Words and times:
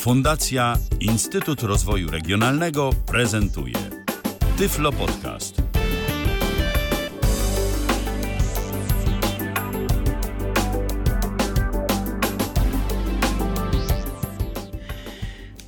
Fundacja 0.00 0.76
Instytut 1.00 1.62
Rozwoju 1.62 2.10
Regionalnego 2.10 2.90
prezentuje 3.06 3.74
Tyflo 4.58 4.92
Podcast. 4.92 5.62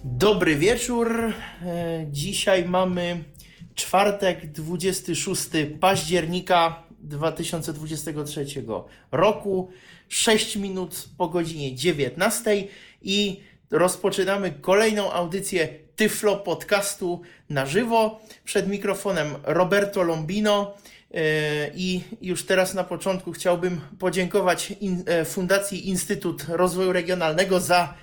Dobry 0.04 0.56
wieczór. 0.56 1.32
E, 1.62 2.06
Dzisiaj 2.10 2.64
mamy 2.68 3.24
czwartek, 3.74 4.52
26 4.52 5.48
października 5.80 6.82
2023 7.00 8.46
roku, 9.12 9.70
6 10.08 10.56
minut 10.56 11.08
po 11.18 11.28
godzinie 11.28 11.74
19 11.74 12.68
i 13.02 13.51
rozpoczynamy 13.72 14.52
kolejną 14.52 15.12
audycję 15.12 15.68
Tyflo 15.96 16.36
Podcastu 16.36 17.20
na 17.50 17.66
żywo. 17.66 18.20
Przed 18.44 18.68
mikrofonem 18.68 19.34
Roberto 19.42 20.02
Lombino. 20.02 20.74
E, 21.14 21.70
I 21.74 22.00
już 22.20 22.46
teraz 22.46 22.74
na 22.74 22.84
początku 22.84 23.32
chciałbym 23.32 23.80
podziękować 23.98 24.72
e, 25.06 25.24
Fundacji 25.24 25.88
Instytut 25.88 26.44
Rozwoju 26.48 26.92
Regionalnego 26.92 27.60
za 27.60 27.94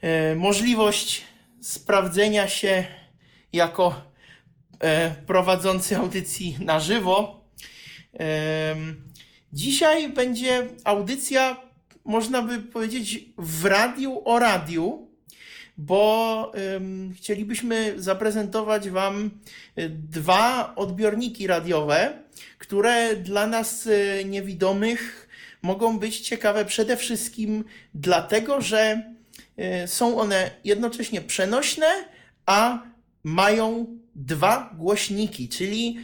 e, 0.00 0.34
możliwość 0.34 1.22
sprawdzenia 1.60 2.48
się 2.48 2.84
jako 3.52 4.12
prowadzący 5.26 5.96
audycji 5.96 6.56
na 6.60 6.80
żywo. 6.80 7.44
Dzisiaj 9.52 10.08
będzie 10.08 10.66
audycja, 10.84 11.56
można 12.04 12.42
by 12.42 12.58
powiedzieć, 12.58 13.24
w 13.38 13.64
radiu 13.64 14.22
o 14.24 14.38
radiu, 14.38 15.12
bo 15.76 16.52
chcielibyśmy 17.16 17.94
zaprezentować 17.96 18.90
Wam 18.90 19.30
e, 19.76 19.88
dwa 19.88 20.74
odbiorniki 20.76 21.46
radiowe, 21.46 22.22
które 22.58 23.16
dla 23.16 23.46
nas 23.46 23.86
e, 23.86 24.24
niewidomych 24.24 25.28
mogą 25.62 25.98
być 25.98 26.20
ciekawe 26.20 26.64
przede 26.64 26.96
wszystkim 26.96 27.64
dlatego, 27.94 28.60
że 28.60 29.02
e, 29.56 29.88
są 29.88 30.18
one 30.18 30.50
jednocześnie 30.64 31.20
przenośne, 31.20 31.86
a 32.46 32.82
mają 33.24 33.86
dwa 34.14 34.74
głośniki, 34.78 35.48
czyli 35.48 35.98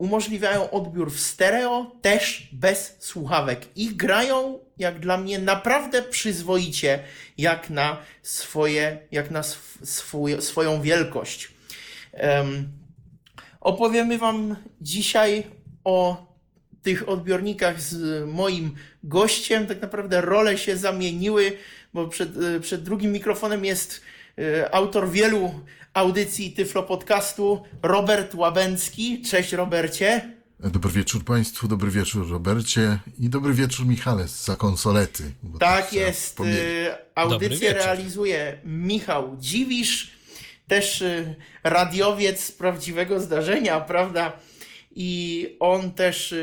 umożliwiają 0.00 0.70
odbiór 0.70 1.12
w 1.12 1.20
stereo, 1.20 1.92
też 2.02 2.48
bez 2.52 2.96
słuchawek. 2.98 3.60
I 3.76 3.96
grają, 3.96 4.58
jak 4.78 5.00
dla 5.00 5.16
mnie, 5.16 5.38
naprawdę 5.38 6.02
przyzwoicie, 6.02 7.02
jak 7.38 7.70
na 7.70 7.96
swoje, 8.22 8.98
jak 9.12 9.30
na 9.30 9.40
sw- 9.40 9.86
swój, 9.86 10.42
swoją 10.42 10.82
wielkość. 10.82 11.48
Em, 12.12 12.68
opowiemy 13.60 14.18
Wam 14.18 14.56
dzisiaj 14.80 15.46
o 15.84 16.26
tych 16.82 17.08
odbiornikach 17.08 17.80
z 17.80 18.24
moim 18.28 18.74
gościem. 19.04 19.66
Tak 19.66 19.82
naprawdę 19.82 20.20
role 20.20 20.58
się 20.58 20.76
zamieniły, 20.76 21.52
bo 21.94 22.08
przed, 22.08 22.30
przed 22.60 22.82
drugim 22.82 23.12
mikrofonem 23.12 23.64
jest 23.64 24.00
e, 24.38 24.74
autor 24.74 25.10
wielu 25.10 25.60
audycji 25.94 26.52
Tyflo 26.52 26.82
Podcastu, 26.82 27.62
Robert 27.82 28.34
Łabęcki. 28.34 29.22
Cześć 29.22 29.52
Robercie. 29.52 30.30
Dobry 30.60 30.90
wieczór 30.90 31.24
Państwu, 31.24 31.68
dobry 31.68 31.90
wieczór 31.90 32.30
Robercie 32.30 32.98
i 33.18 33.28
dobry 33.28 33.54
wieczór 33.54 33.86
Michale 33.86 34.28
za 34.28 34.56
konsolety. 34.56 35.32
Tak 35.60 35.92
jest. 35.92 36.36
Dobry 36.36 36.94
Audycję 37.14 37.72
realizuje 37.72 38.58
Michał 38.64 39.36
Dziwisz, 39.38 40.10
też 40.68 41.02
e, 41.02 41.34
radiowiec 41.64 42.44
z 42.44 42.52
prawdziwego 42.52 43.20
zdarzenia, 43.20 43.80
prawda? 43.80 44.32
I 44.90 45.56
on 45.60 45.92
też 45.92 46.32
e, 46.32 46.36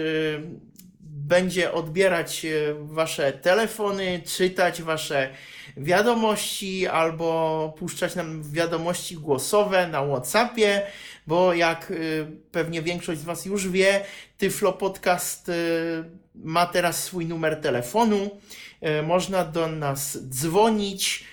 będzie 1.01 1.71
odbierać 1.71 2.45
wasze 2.79 3.33
telefony, 3.33 4.21
czytać 4.25 4.81
wasze 4.81 5.29
wiadomości 5.77 6.87
albo 6.87 7.73
puszczać 7.79 8.15
nam 8.15 8.43
wiadomości 8.51 9.15
głosowe 9.15 9.87
na 9.87 10.05
WhatsAppie, 10.07 10.81
bo 11.27 11.53
jak 11.53 11.91
y, 11.91 12.27
pewnie 12.51 12.81
większość 12.81 13.21
z 13.21 13.23
Was 13.23 13.45
już 13.45 13.67
wie, 13.67 14.05
Tyflo 14.37 14.73
Podcast 14.73 15.49
y, 15.49 15.53
ma 16.35 16.65
teraz 16.65 17.03
swój 17.03 17.25
numer 17.25 17.61
telefonu. 17.61 18.39
Y, 18.99 19.03
Można 19.03 19.45
do 19.45 19.67
nas 19.67 20.29
dzwonić 20.29 21.23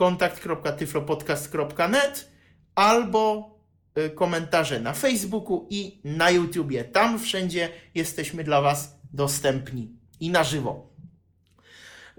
kontakt.tyflopodcast.net 0.00 2.30
albo 2.74 3.54
y, 3.98 4.10
komentarze 4.10 4.80
na 4.80 4.92
Facebooku 4.92 5.66
i 5.70 6.00
na 6.04 6.30
YouTubie. 6.30 6.84
Tam 6.84 7.18
wszędzie 7.18 7.68
jesteśmy 7.94 8.44
dla 8.44 8.60
Was 8.60 9.00
dostępni 9.12 9.92
i 10.20 10.30
na 10.30 10.44
żywo. 10.44 10.90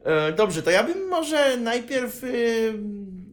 E, 0.03 0.31
Dobrze, 0.31 0.63
to 0.63 0.71
ja 0.71 0.83
bym 0.83 1.07
może 1.07 1.57
najpierw 1.57 2.23
y, 2.23 2.73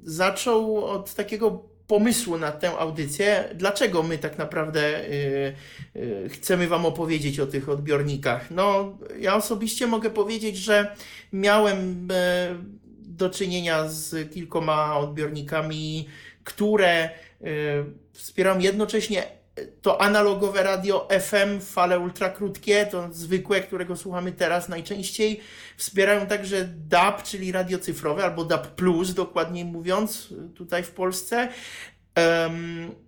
zaczął 0.03 0.85
od 0.85 1.15
takiego 1.15 1.51
pomysłu 1.87 2.39
na 2.39 2.53
tę 2.53 2.79
audycję. 2.79 3.49
Dlaczego 3.55 4.03
my 4.03 4.19
tak 4.19 4.39
naprawdę 4.39 5.05
y, 5.05 5.55
chcemy 6.29 6.69
Wam 6.69 6.87
opowiedzieć 6.87 7.41
o 7.41 7.47
tych 7.47 7.69
odbiornikach? 7.69 8.51
No, 8.51 8.99
ja 9.19 9.37
osobiście 9.37 9.87
mogę 9.87 10.11
powiedzieć, 10.11 10.57
że 10.57 10.97
miałem 11.33 12.09
e, 12.13 12.78
do 13.19 13.31
czynienia 13.31 13.89
z 13.89 14.33
kilkoma 14.33 14.99
odbiornikami, 14.99 16.09
które 16.45 17.11
y, 17.43 17.85
wspierają 18.13 18.59
jednocześnie 18.59 19.39
to 19.83 20.01
analogowe 20.01 20.63
radio 20.63 21.09
FM, 21.21 21.61
fale 21.61 21.99
ultrakrótkie, 21.99 22.87
to 22.87 23.09
zwykłe, 23.13 23.61
którego 23.61 23.97
słuchamy 23.97 24.33
teraz 24.33 24.69
najczęściej. 24.69 25.41
Wspierają 25.77 26.27
także 26.27 26.69
DAB, 26.89 27.23
czyli 27.23 27.53
radio 27.53 27.79
cyfrowe, 27.79 28.25
albo 28.25 28.45
DAB+, 28.45 28.81
dokładniej 29.15 29.65
mówiąc, 29.65 30.35
tutaj 30.55 30.83
w 30.83 30.91
Polsce. 30.91 31.49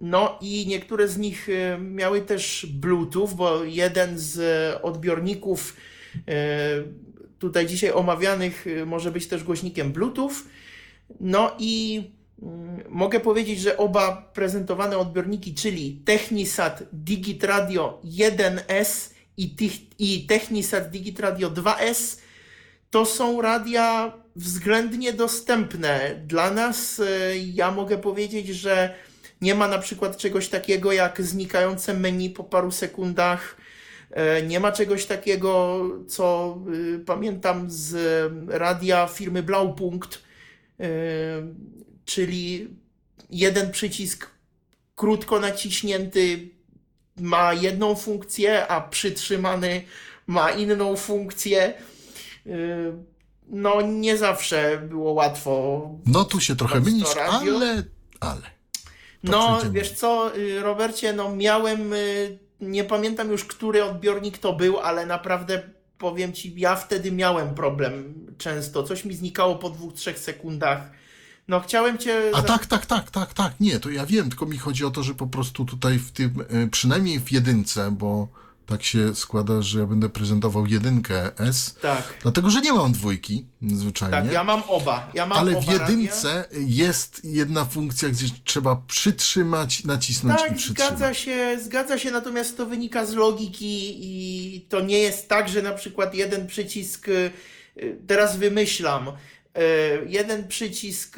No 0.01 0.39
i 0.41 0.67
niektóre 0.67 1.09
z 1.09 1.19
nich 1.19 1.49
e, 1.49 1.79
miały 1.79 2.23
też 2.23 2.67
Bluetooth, 2.67 3.29
bo 3.37 3.65
jeden 3.65 4.19
z 4.19 4.41
odbiorników 4.83 5.77
e, 6.29 6.35
tutaj 7.41 7.67
dzisiaj 7.67 7.93
omawianych 7.93 8.67
e, 8.67 8.87
może 8.87 9.11
być 9.11 9.27
też 9.27 9.45
głośnikiem 9.45 9.93
Bluetooth. 9.93 10.33
No 11.21 11.57
i 11.59 12.03
mm, 12.43 12.81
mogę 12.89 13.21
powiedzieć, 13.21 13.61
że 13.61 13.77
oba 13.77 14.31
prezentowane 14.35 14.99
odbiorniki, 14.99 15.55
czyli 15.55 16.03
Technisat 16.05 16.83
Digitradio 16.93 18.01
1S 18.05 19.11
i, 19.99 20.27
Technisat 20.27 20.91
Digitradio 20.91 21.51
2S, 21.51 22.19
to 22.91 23.07
są 23.07 23.43
radia 23.43 24.13
względnie 24.37 25.13
dostępne 25.13 26.23
dla 26.27 26.51
nas. 26.51 27.01
e, 27.01 27.39
Ja 27.39 27.71
mogę 27.71 27.99
powiedzieć, 27.99 28.49
że 28.49 28.95
nie 29.41 29.55
ma 29.55 29.69
na 29.69 29.79
przykład 29.79 30.17
czegoś 30.17 30.49
takiego 30.49 30.93
jak 30.93 31.23
znikające 31.23 31.95
menu 31.95 32.31
po 32.31 32.45
paru 32.45 32.71
sekundach. 32.71 33.57
E, 34.11 34.43
Nie 34.43 34.61
ma 34.61 34.73
czegoś 34.73 35.07
takiego, 35.07 35.81
co 36.09 36.59
y, 36.75 36.99
pamiętam 37.07 37.71
z 37.71 37.97
radia 38.49 39.07
firmy 39.07 39.43
Blaupunkt, 39.43 40.23
e, 40.81 40.87
czyli 42.05 42.69
jeden 43.31 43.71
przycisk 43.71 44.31
krótko 44.97 45.41
naciśnięty 45.41 46.49
ma 47.21 47.55
jedną 47.55 47.95
funkcję, 47.95 48.69
a 48.69 48.81
przytrzymany 48.81 49.83
ma 50.27 50.51
inną 50.51 50.97
funkcję. 50.97 51.75
Yy, 52.47 52.93
No, 53.53 53.81
nie 53.81 54.17
zawsze 54.17 54.79
było 54.89 55.13
łatwo. 55.13 55.83
No 56.07 56.25
tu 56.25 56.41
się 56.41 56.57
trochę 56.57 56.81
mylisz, 56.81 57.17
ale, 57.17 57.83
ale. 58.21 58.43
No, 59.25 59.59
wiesz 59.73 59.93
co, 59.93 60.37
y, 60.37 60.61
Robercie, 60.61 61.13
no 61.13 61.37
miałem, 61.37 61.93
y, 61.93 62.39
nie 62.61 62.85
pamiętam 62.85 63.31
już, 63.31 63.45
który 63.45 63.85
odbiornik 63.85 64.39
to 64.39 64.53
był, 64.53 64.79
ale 64.79 65.07
naprawdę 65.07 65.63
powiem 65.99 66.33
ci, 66.33 66.55
ja 66.57 66.77
wtedy 66.77 67.13
miałem 67.13 67.55
problem 67.55 68.15
często. 68.39 68.83
Coś 68.83 69.05
mi 69.05 69.15
znikało 69.15 69.57
po 69.57 69.71
dwóch, 69.71 69.95
trzech 69.95 70.19
sekundach. 70.19 70.91
No, 71.49 71.61
chciałem 71.61 71.99
cię. 71.99 72.23
A 72.35 72.43
tak, 72.43 72.67
tak, 72.67 72.87
tak, 72.87 73.11
tak, 73.11 73.35
tak, 73.35 73.61
nie, 73.61 73.81
to 73.81 73.91
ja 73.91 74.07
wiem, 74.07 74.29
tylko 74.29 74.47
mi 74.47 74.59
chodzi 74.59 74.85
o 74.85 74.91
to, 74.91 75.03
że 75.03 75.15
po 75.15 75.27
prostu 75.27 75.65
tutaj 75.65 75.99
w 75.99 76.13
tym, 76.13 76.45
e, 76.49 76.67
przynajmniej 76.67 77.21
w 77.21 77.33
jedynce, 77.33 77.91
bo 77.91 78.29
tak 78.71 78.83
się 78.83 79.15
składa, 79.15 79.63
że 79.63 79.79
ja 79.81 79.87
będę 79.87 80.09
prezentował 80.09 80.67
jedynkę 80.67 81.39
S, 81.39 81.75
Tak, 81.83 82.03
dlatego, 82.23 82.51
że 82.51 82.61
nie 82.61 82.73
mam 82.73 82.93
dwójki, 82.93 83.47
zwyczajnie. 83.63 84.17
tak, 84.23 84.33
ja 84.33 84.45
mam 84.45 84.63
oba. 84.69 85.11
Ja 85.15 85.27
mam 85.27 85.39
Ale 85.39 85.53
oba 85.59 85.61
w 85.61 85.73
jedynce 85.73 86.45
jest 86.53 87.21
jedna 87.25 87.65
funkcja, 87.65 88.09
gdzie 88.09 88.27
trzeba 88.45 88.77
przytrzymać, 88.87 89.85
nacisnąć 89.85 90.41
i 90.41 90.45
Tak, 90.45 90.55
przytrzymać. 90.57 90.89
zgadza 90.89 91.15
się, 91.15 91.59
zgadza 91.65 91.99
się, 91.99 92.11
natomiast 92.11 92.57
to 92.57 92.67
wynika 92.67 93.07
z 93.07 93.15
logiki 93.15 93.97
i 94.01 94.61
to 94.69 94.81
nie 94.81 94.99
jest 94.99 95.29
tak, 95.29 95.49
że 95.49 95.63
na 95.63 95.73
przykład 95.73 96.15
jeden 96.15 96.47
przycisk, 96.47 97.09
y, 97.09 97.31
teraz 98.07 98.37
wymyślam, 98.37 99.09
y, 99.09 99.13
jeden 100.07 100.49
przycisk 100.49 101.17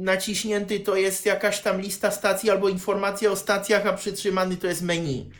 naciśnięty 0.00 0.80
to 0.80 0.96
jest 0.96 1.26
jakaś 1.26 1.60
tam 1.60 1.80
lista 1.80 2.10
stacji 2.10 2.50
albo 2.50 2.68
informacja 2.68 3.30
o 3.30 3.36
stacjach, 3.36 3.86
a 3.86 3.92
przytrzymany 3.92 4.56
to 4.56 4.66
jest 4.66 4.82
menu. 4.82 5.30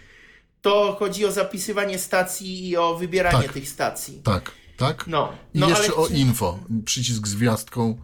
To 0.63 0.97
chodzi 0.99 1.27
o 1.27 1.33
zapisywanie 1.33 1.99
stacji 1.99 2.69
i 2.69 2.77
o 2.77 2.97
wybieranie 2.97 3.43
Tak. 3.43 3.53
tych 3.53 3.69
stacji. 3.69 4.21
Tak, 4.25 4.53
tak. 4.77 5.07
No, 5.07 5.33
I 5.55 5.59
no 5.59 5.69
jeszcze 5.69 5.87
ale 5.87 5.95
o 5.95 6.07
info. 6.07 6.59
Przycisk 6.85 7.27
z 7.27 7.35
gwiazdką 7.35 7.99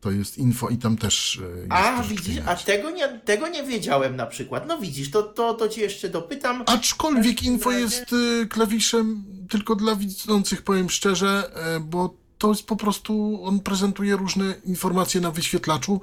to 0.00 0.10
jest 0.10 0.38
info 0.38 0.68
i 0.68 0.76
tam 0.76 0.96
też 0.96 1.40
e, 1.54 1.58
jest 1.58 1.72
A 1.72 2.02
widzisz, 2.02 2.42
a 2.46 2.54
tego 2.54 2.90
nie, 2.90 3.08
tego 3.08 3.48
nie 3.48 3.62
wiedziałem 3.62 4.16
na 4.16 4.26
przykład. 4.26 4.66
No 4.68 4.78
widzisz, 4.78 5.10
to, 5.10 5.22
to, 5.22 5.54
to 5.54 5.68
cię 5.68 5.80
jeszcze 5.80 6.08
dopytam. 6.08 6.62
Aczkolwiek 6.66 7.42
info 7.42 7.70
jest 7.70 8.12
y, 8.12 8.46
klawiszem 8.46 9.24
tylko 9.50 9.76
dla 9.76 9.96
widzących, 9.96 10.62
powiem 10.62 10.90
szczerze, 10.90 11.50
e, 11.54 11.80
bo 11.80 12.14
to 12.38 12.48
jest 12.48 12.66
po 12.66 12.76
prostu, 12.76 13.40
on 13.44 13.60
prezentuje 13.60 14.16
różne 14.16 14.54
informacje 14.64 15.20
na 15.20 15.30
wyświetlaczu 15.30 16.00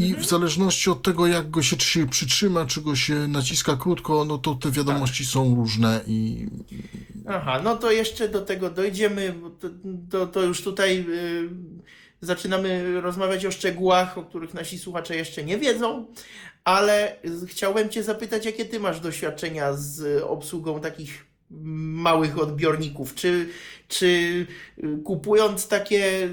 i 0.00 0.04
Mhm. 0.06 0.24
w 0.24 0.28
zależności 0.28 0.90
od 0.90 1.02
tego, 1.02 1.26
jak 1.26 1.50
go 1.50 1.62
się, 1.62 1.76
czy 1.76 1.86
się 1.86 2.06
przytrzyma, 2.08 2.66
czy 2.66 2.80
go 2.80 2.96
się 2.96 3.14
naciska 3.14 3.76
krótko, 3.76 4.24
no 4.24 4.38
to 4.38 4.54
te 4.54 4.70
wiadomości 4.70 5.24
Tak. 5.24 5.32
są 5.32 5.54
różne 5.54 6.00
i 6.06 6.46
Aha, 7.28 7.60
no 7.64 7.76
to 7.76 7.90
jeszcze 7.90 8.28
do 8.28 8.40
tego 8.40 8.70
dojdziemy, 8.70 9.34
to, 9.60 9.68
to, 10.10 10.26
to 10.26 10.42
już 10.42 10.62
tutaj 10.62 11.04
y, 11.08 11.48
zaczynamy 12.20 13.00
rozmawiać 13.00 13.46
o 13.46 13.50
szczegółach, 13.50 14.18
o 14.18 14.24
których 14.24 14.54
nasi 14.54 14.78
słuchacze 14.78 15.16
jeszcze 15.16 15.44
nie 15.44 15.58
wiedzą, 15.58 16.06
ale 16.64 17.16
chciałem 17.46 17.88
Cię 17.88 18.02
zapytać, 18.02 18.46
jakie 18.46 18.64
Ty 18.64 18.80
masz 18.80 19.00
doświadczenia 19.00 19.72
z 19.72 20.22
obsługą 20.22 20.80
takich 20.80 21.26
małych 21.50 22.38
odbiorników? 22.38 23.14
Czy, 23.14 23.48
czy 23.88 24.06
y, 24.06 24.98
kupując 25.04 25.68
takie 25.68 26.28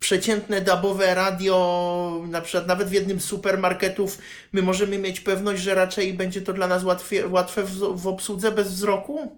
przeciętne 0.00 0.60
dabowe 0.60 1.14
radio, 1.14 2.22
na 2.30 2.40
przykład 2.40 2.66
nawet 2.66 2.88
w 2.88 2.92
jednym 2.92 3.20
z 3.20 3.24
supermarketów, 3.24 4.18
my 4.52 4.62
możemy 4.62 4.98
mieć 4.98 5.20
pewność, 5.20 5.62
że 5.62 5.74
raczej 5.74 6.14
będzie 6.14 6.42
to 6.42 6.52
dla 6.52 6.66
nas 6.66 6.84
łatwie, 6.84 7.28
łatwe 7.28 7.64
w, 7.64 7.78
w 7.78 8.06
obsłudze 8.06 8.52
bez 8.52 8.72
wzroku? 8.72 9.32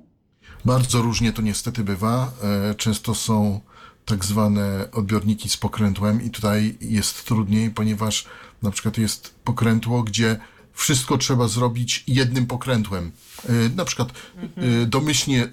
Bardzo 0.64 1.02
różnie 1.02 1.32
to 1.32 1.42
niestety 1.42 1.84
bywa. 1.84 2.32
E, 2.70 2.74
Często 2.74 3.14
są 3.14 3.60
tak 4.04 4.24
zwane 4.24 4.88
odbiorniki 4.92 5.48
z 5.48 5.56
pokrętłem 5.56 6.22
i 6.22 6.30
tutaj 6.30 6.76
jest 6.80 7.24
trudniej, 7.24 7.70
ponieważ 7.70 8.26
na 8.62 8.70
przykład 8.70 8.98
jest 8.98 9.34
pokrętło, 9.44 10.02
gdzie 10.02 10.36
wszystko 10.72 11.18
trzeba 11.18 11.48
zrobić 11.48 12.04
jednym 12.06 12.46
pokrętłem. 12.46 13.10
E, 13.48 13.52
Na 13.76 13.84
przykład 13.84 14.08
e, 14.56 14.86
domyślnie 14.86 15.48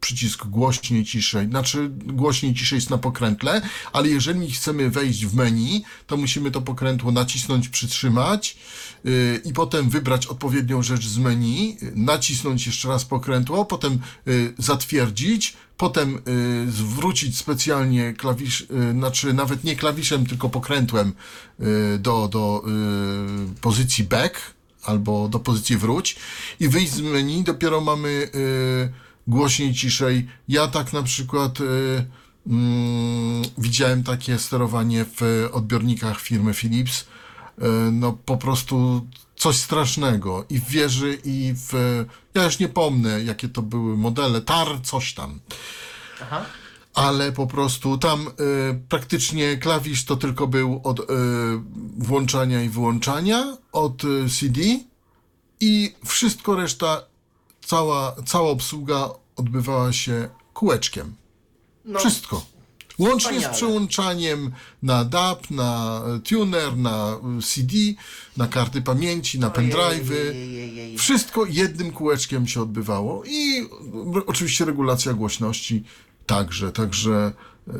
przycisk 0.00 0.46
głośniej, 0.46 1.04
ciszej, 1.04 1.46
znaczy 1.46 1.90
głośniej, 2.06 2.54
ciszej 2.54 2.76
jest 2.76 2.90
na 2.90 2.98
pokrętle, 2.98 3.62
ale 3.92 4.08
jeżeli 4.08 4.50
chcemy 4.50 4.90
wejść 4.90 5.26
w 5.26 5.34
menu, 5.34 5.84
to 6.06 6.16
musimy 6.16 6.50
to 6.50 6.62
pokrętło 6.62 7.12
nacisnąć, 7.12 7.68
przytrzymać 7.68 8.56
yy, 9.04 9.40
i 9.44 9.52
potem 9.52 9.90
wybrać 9.90 10.26
odpowiednią 10.26 10.82
rzecz 10.82 11.06
z 11.06 11.18
menu, 11.18 11.76
nacisnąć 11.94 12.66
jeszcze 12.66 12.88
raz 12.88 13.04
pokrętło, 13.04 13.64
potem 13.64 13.98
yy, 14.26 14.54
zatwierdzić, 14.58 15.56
potem 15.76 16.18
yy, 16.64 16.72
zwrócić 16.72 17.38
specjalnie 17.38 18.14
klawisz, 18.14 18.66
yy, 18.70 18.92
znaczy 18.92 19.32
nawet 19.32 19.64
nie 19.64 19.76
klawiszem, 19.76 20.26
tylko 20.26 20.48
pokrętłem 20.48 21.12
yy, 21.58 21.98
do, 21.98 22.28
do 22.28 22.64
pozycji 23.60 24.04
back 24.04 24.40
albo 24.82 25.28
do 25.28 25.38
pozycji 25.38 25.76
wróć 25.76 26.16
i 26.60 26.68
wyjść 26.68 26.92
z 26.92 27.00
menu, 27.00 27.42
dopiero 27.44 27.80
mamy 27.80 28.30
głośniej, 29.26 29.74
ciszej. 29.74 30.28
Ja 30.48 30.68
tak 30.68 30.92
na 30.92 31.02
przykład 31.02 31.60
y, 31.60 31.64
mm, 32.46 33.42
widziałem 33.58 34.04
takie 34.04 34.38
sterowanie 34.38 35.04
w 35.04 35.48
odbiornikach 35.52 36.20
firmy 36.20 36.54
Philips. 36.54 37.00
Y, 37.00 37.64
no 37.92 38.12
po 38.12 38.36
prostu 38.36 39.06
coś 39.36 39.56
strasznego. 39.56 40.44
I 40.48 40.60
w 40.60 40.68
wieży, 40.68 41.18
i 41.24 41.54
w... 41.56 41.72
Ja 42.34 42.44
już 42.44 42.58
nie 42.58 42.68
pomnę, 42.68 43.22
jakie 43.22 43.48
to 43.48 43.62
były 43.62 43.96
modele. 43.96 44.40
TAR, 44.40 44.68
coś 44.82 45.14
tam. 45.14 45.40
Aha. 46.22 46.44
Ale 46.94 47.32
po 47.32 47.46
prostu 47.46 47.98
tam 47.98 48.28
y, 48.28 48.80
praktycznie 48.88 49.56
klawisz 49.56 50.04
to 50.04 50.16
tylko 50.16 50.46
był 50.46 50.80
od 50.84 51.00
y, 51.00 51.04
włączania 51.98 52.62
i 52.62 52.68
wyłączania, 52.68 53.56
od 53.72 54.04
y, 54.04 54.28
CD 54.28 54.60
i 55.60 55.94
wszystko 56.06 56.56
reszta, 56.56 57.02
cała, 57.70 58.16
cała 58.26 58.50
obsługa 58.50 59.10
odbywała 59.36 59.92
się 59.92 60.28
kółeczkiem. 60.54 61.14
No, 61.84 61.98
Wszystko. 61.98 62.46
Łącznie 62.98 63.30
wspaniale. 63.30 63.54
z 63.54 63.56
przełączaniem 63.56 64.52
na 64.82 65.04
DAP, 65.04 65.50
na 65.50 66.02
tuner, 66.28 66.76
na 66.76 67.18
CD, 67.42 67.74
na 68.36 68.46
karty 68.46 68.82
pamięci, 68.82 69.38
na 69.38 69.50
pendrive'y. 69.50 70.34
Wszystko 70.98 71.46
jednym 71.46 71.92
kółeczkiem 71.92 72.46
się 72.46 72.62
odbywało 72.62 73.22
i 73.24 73.68
oczywiście 74.26 74.64
regulacja 74.64 75.14
głośności 75.14 75.84
także, 76.26 76.72
także, 76.72 77.32
e, 77.68 77.72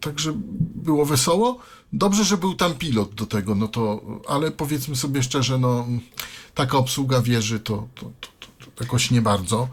także 0.00 0.32
było 0.74 1.06
wesoło. 1.06 1.58
Dobrze, 1.92 2.24
że 2.24 2.36
był 2.36 2.54
tam 2.54 2.74
pilot 2.74 3.14
do 3.14 3.26
tego, 3.26 3.54
no 3.54 3.68
to, 3.68 4.00
ale 4.28 4.50
powiedzmy 4.50 4.96
sobie 4.96 5.22
szczerze, 5.22 5.58
no 5.58 5.86
taka 6.54 6.78
obsługa 6.78 7.22
wieży 7.22 7.60
to, 7.60 7.88
to, 7.94 8.12
to 8.20 8.37
jakoś 8.80 9.10
nie 9.10 9.22
bardzo. 9.22 9.68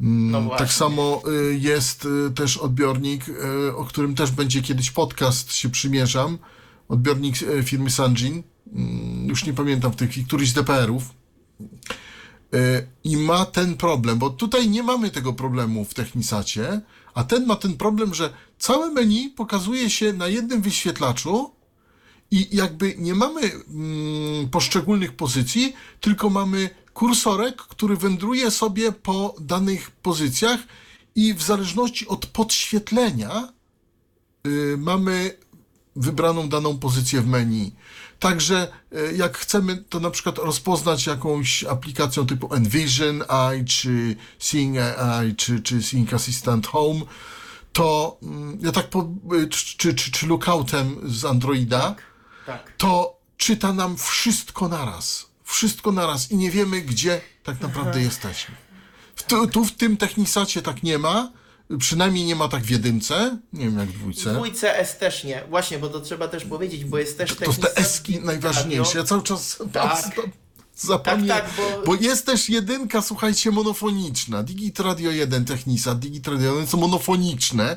No 0.00 0.50
Tak 0.58 0.72
samo 0.72 1.22
y, 1.28 1.58
jest 1.60 2.04
y, 2.04 2.30
też 2.30 2.56
odbiornik, 2.56 3.28
y, 3.28 3.76
o 3.76 3.84
którym 3.84 4.14
też 4.14 4.30
będzie 4.30 4.62
kiedyś 4.62 4.90
podcast, 4.90 5.52
się 5.52 5.68
przymierzam. 5.68 6.38
Odbiornik 6.88 7.36
firmy 7.64 7.90
Sanjin. 7.90 8.42
Mm, 8.72 9.28
Już 9.28 9.46
nie 9.46 9.52
pamiętam 9.52 9.92
w 9.92 9.96
tej 9.96 10.08
chwili, 10.08 10.26
któryś 10.26 10.50
z 10.50 10.52
DPR-ów. 10.52 11.02
I 13.04 13.16
ma 13.16 13.46
ten 13.46 13.76
problem, 13.76 14.18
bo 14.18 14.30
tutaj 14.30 14.68
nie 14.70 14.82
mamy 14.82 15.10
tego 15.10 15.32
problemu 15.32 15.84
w 15.84 15.94
Technisacie, 15.94 16.80
a 17.14 17.24
ten 17.24 17.46
ma 17.46 17.56
ten 17.56 17.76
problem, 17.76 18.14
że 18.14 18.32
całe 18.58 18.90
menu 18.90 19.30
pokazuje 19.30 19.90
się 19.90 20.12
na 20.12 20.28
jednym 20.28 20.62
wyświetlaczu 20.62 21.50
i 22.30 22.56
jakby 22.56 22.94
nie 22.98 23.14
mamy 23.14 23.40
mm, 23.40 24.48
poszczególnych 24.50 25.16
pozycji, 25.16 25.74
tylko 26.00 26.30
mamy 26.30 26.70
kursorek, 26.96 27.56
który 27.56 27.96
wędruje 27.96 28.50
sobie 28.50 28.92
po 28.92 29.34
danych 29.40 29.90
pozycjach 29.90 30.60
i 31.14 31.34
w 31.34 31.42
zależności 31.42 32.08
od 32.08 32.26
podświetlenia 32.26 33.48
y, 34.46 34.76
mamy 34.78 35.38
wybraną 35.96 36.48
daną 36.48 36.78
pozycję 36.78 37.20
w 37.20 37.26
menu. 37.26 37.72
Także 38.18 38.72
y, 38.92 39.16
jak 39.16 39.38
chcemy 39.38 39.76
to 39.76 40.00
na 40.00 40.10
przykład 40.10 40.38
rozpoznać 40.38 41.06
jakąś 41.06 41.64
aplikacją 41.64 42.26
typu 42.26 42.54
Envision 42.54 43.22
AI, 43.28 43.64
czy 43.64 44.16
Seeing 44.38 44.76
AI, 44.78 45.34
czy, 45.34 45.60
czy 45.60 45.82
Seeing 45.82 46.14
Assistant 46.14 46.66
Home, 46.66 47.00
to 47.72 48.18
mm, 48.22 48.58
ja 48.62 48.72
tak 48.72 48.90
po, 48.90 49.10
y, 49.42 49.48
czy, 49.48 49.94
czy, 49.94 50.10
czy, 50.10 50.26
Lookoutem 50.26 51.00
z 51.04 51.24
Androida, 51.24 51.94
Tak. 52.46 52.72
to 52.76 53.16
czyta 53.36 53.72
nam 53.72 53.96
wszystko 53.96 54.68
naraz. 54.68 55.25
Wszystko 55.46 55.92
naraz 55.92 56.30
i 56.30 56.36
nie 56.36 56.50
wiemy, 56.50 56.80
gdzie 56.82 57.20
tak 57.42 57.60
naprawdę 57.60 58.02
jesteśmy. 58.02 58.54
W, 59.14 59.22
tu, 59.22 59.46
tu 59.46 59.64
w 59.64 59.72
tym 59.72 59.96
Technisacie 59.96 60.62
tak 60.62 60.82
nie 60.82 60.98
ma. 60.98 61.32
Przynajmniej 61.78 62.24
nie 62.24 62.36
ma 62.36 62.48
tak 62.48 62.62
w 62.62 62.70
jedynce. 62.70 63.38
Nie 63.52 63.64
wiem 63.64 63.78
jak 63.78 63.88
w 63.88 63.92
W 63.92 63.98
dwójce. 63.98 64.32
dwójce 64.32 64.78
S 64.78 64.98
też 64.98 65.24
nie. 65.24 65.44
Właśnie, 65.50 65.78
bo 65.78 65.88
to 65.88 66.00
trzeba 66.00 66.28
też 66.28 66.44
powiedzieć, 66.44 66.84
bo 66.84 66.98
jest 66.98 67.18
też 67.18 67.34
To 67.36 67.44
jest 67.44 67.60
te 67.62 67.76
eski 67.76 68.20
najważniejsze. 68.20 68.98
Ja 68.98 69.04
cały 69.04 69.22
czas 69.22 69.58
Tak. 69.72 70.14
Tak, 71.04 71.26
tak, 71.28 71.50
bo- 71.56 71.82
bo... 71.86 71.94
jest 71.94 72.26
też 72.26 72.48
jedynka, 72.48 73.02
słuchajcie, 73.02 73.50
monofoniczna. 73.50 74.42
Digit 74.42 74.80
Radio 74.80 75.10
1 75.10 75.44
Technisa, 75.44 75.94
Digit 75.94 76.28
Radio 76.28 76.52
1 76.52 76.66
są 76.66 76.76
monofoniczne. 76.78 77.76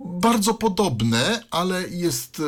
Bardzo 0.00 0.54
podobne, 0.54 1.44
ale 1.50 1.88
jest, 1.88 2.40
e, 2.40 2.42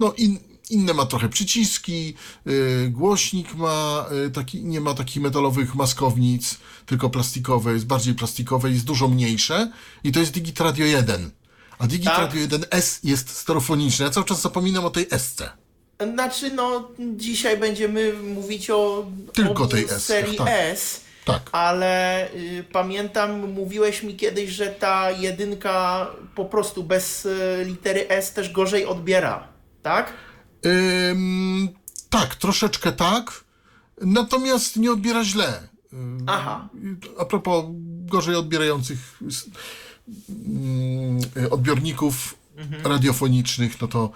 no 0.00 0.12
in, 0.12 0.38
inne 0.72 0.94
ma 0.94 1.06
trochę 1.06 1.28
przyciski, 1.28 2.14
y, 2.46 2.88
głośnik 2.90 3.54
ma 3.54 4.06
y, 4.26 4.30
taki, 4.30 4.64
nie 4.64 4.80
ma 4.80 4.94
takich 4.94 5.22
metalowych 5.22 5.74
maskownic, 5.74 6.58
tylko 6.86 7.10
plastikowe, 7.10 7.72
jest 7.72 7.86
bardziej 7.86 8.14
plastikowe, 8.14 8.70
jest 8.70 8.84
dużo 8.84 9.08
mniejsze 9.08 9.72
i 10.04 10.12
to 10.12 10.20
jest 10.20 10.32
Digitradio 10.32 10.86
1. 10.86 11.30
A 11.78 11.86
Digitradio 11.86 12.46
1S 12.46 13.00
jest 13.04 13.28
stereofoniczne. 13.28 14.04
Ja 14.04 14.10
cały 14.10 14.26
czas 14.26 14.40
zapominam 14.40 14.84
o 14.84 14.90
tej 14.90 15.06
SC. 15.18 15.42
Znaczy, 16.14 16.50
no, 16.50 16.88
dzisiaj 17.16 17.58
będziemy 17.58 18.12
mówić 18.12 18.70
o 18.70 19.06
Tylko 19.32 19.50
obu 19.50 19.66
tej 19.66 19.84
S, 19.84 20.04
serii 20.04 20.36
tak. 20.36 20.48
S, 20.50 21.00
Tak. 21.24 21.42
ale 21.52 22.26
y, 22.34 22.64
pamiętam, 22.72 23.52
mówiłeś 23.52 24.02
mi 24.02 24.16
kiedyś, 24.16 24.50
że 24.50 24.66
ta 24.66 25.10
jedynka 25.10 26.06
po 26.34 26.44
prostu 26.44 26.82
bez 26.84 27.26
y, 27.26 27.64
litery 27.66 28.08
S 28.08 28.32
też 28.32 28.52
gorzej 28.52 28.86
odbiera, 28.86 29.48
tak? 29.82 30.12
Ym, 30.66 31.68
tak, 32.10 32.34
troszeczkę 32.34 32.92
tak, 32.92 33.44
natomiast 34.02 34.76
nie 34.76 34.92
odbiera 34.92 35.24
źle. 35.24 35.68
Ym, 35.92 36.24
Aha. 36.26 36.68
A 37.18 37.24
propos 37.24 37.64
gorzej 38.06 38.34
odbierających 38.34 39.20
odbiorników 41.50 42.34
radiofonicznych, 42.84 43.80
no 43.80 43.88
to 43.88 44.10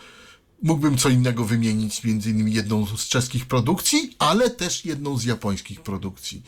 mógłbym 0.63 0.99
co 0.99 1.09
innego 1.09 1.45
wymienić, 1.45 2.05
między 2.05 2.31
innymi 2.31 2.53
jedną 2.53 2.87
z 2.87 3.09
czeskich 3.09 3.47
produkcji, 3.47 4.17
ale 4.19 4.51
też 4.51 4.85
jedną 4.85 5.19
z 5.19 5.25
japońskich 5.25 5.81
produkcji. 5.81 6.43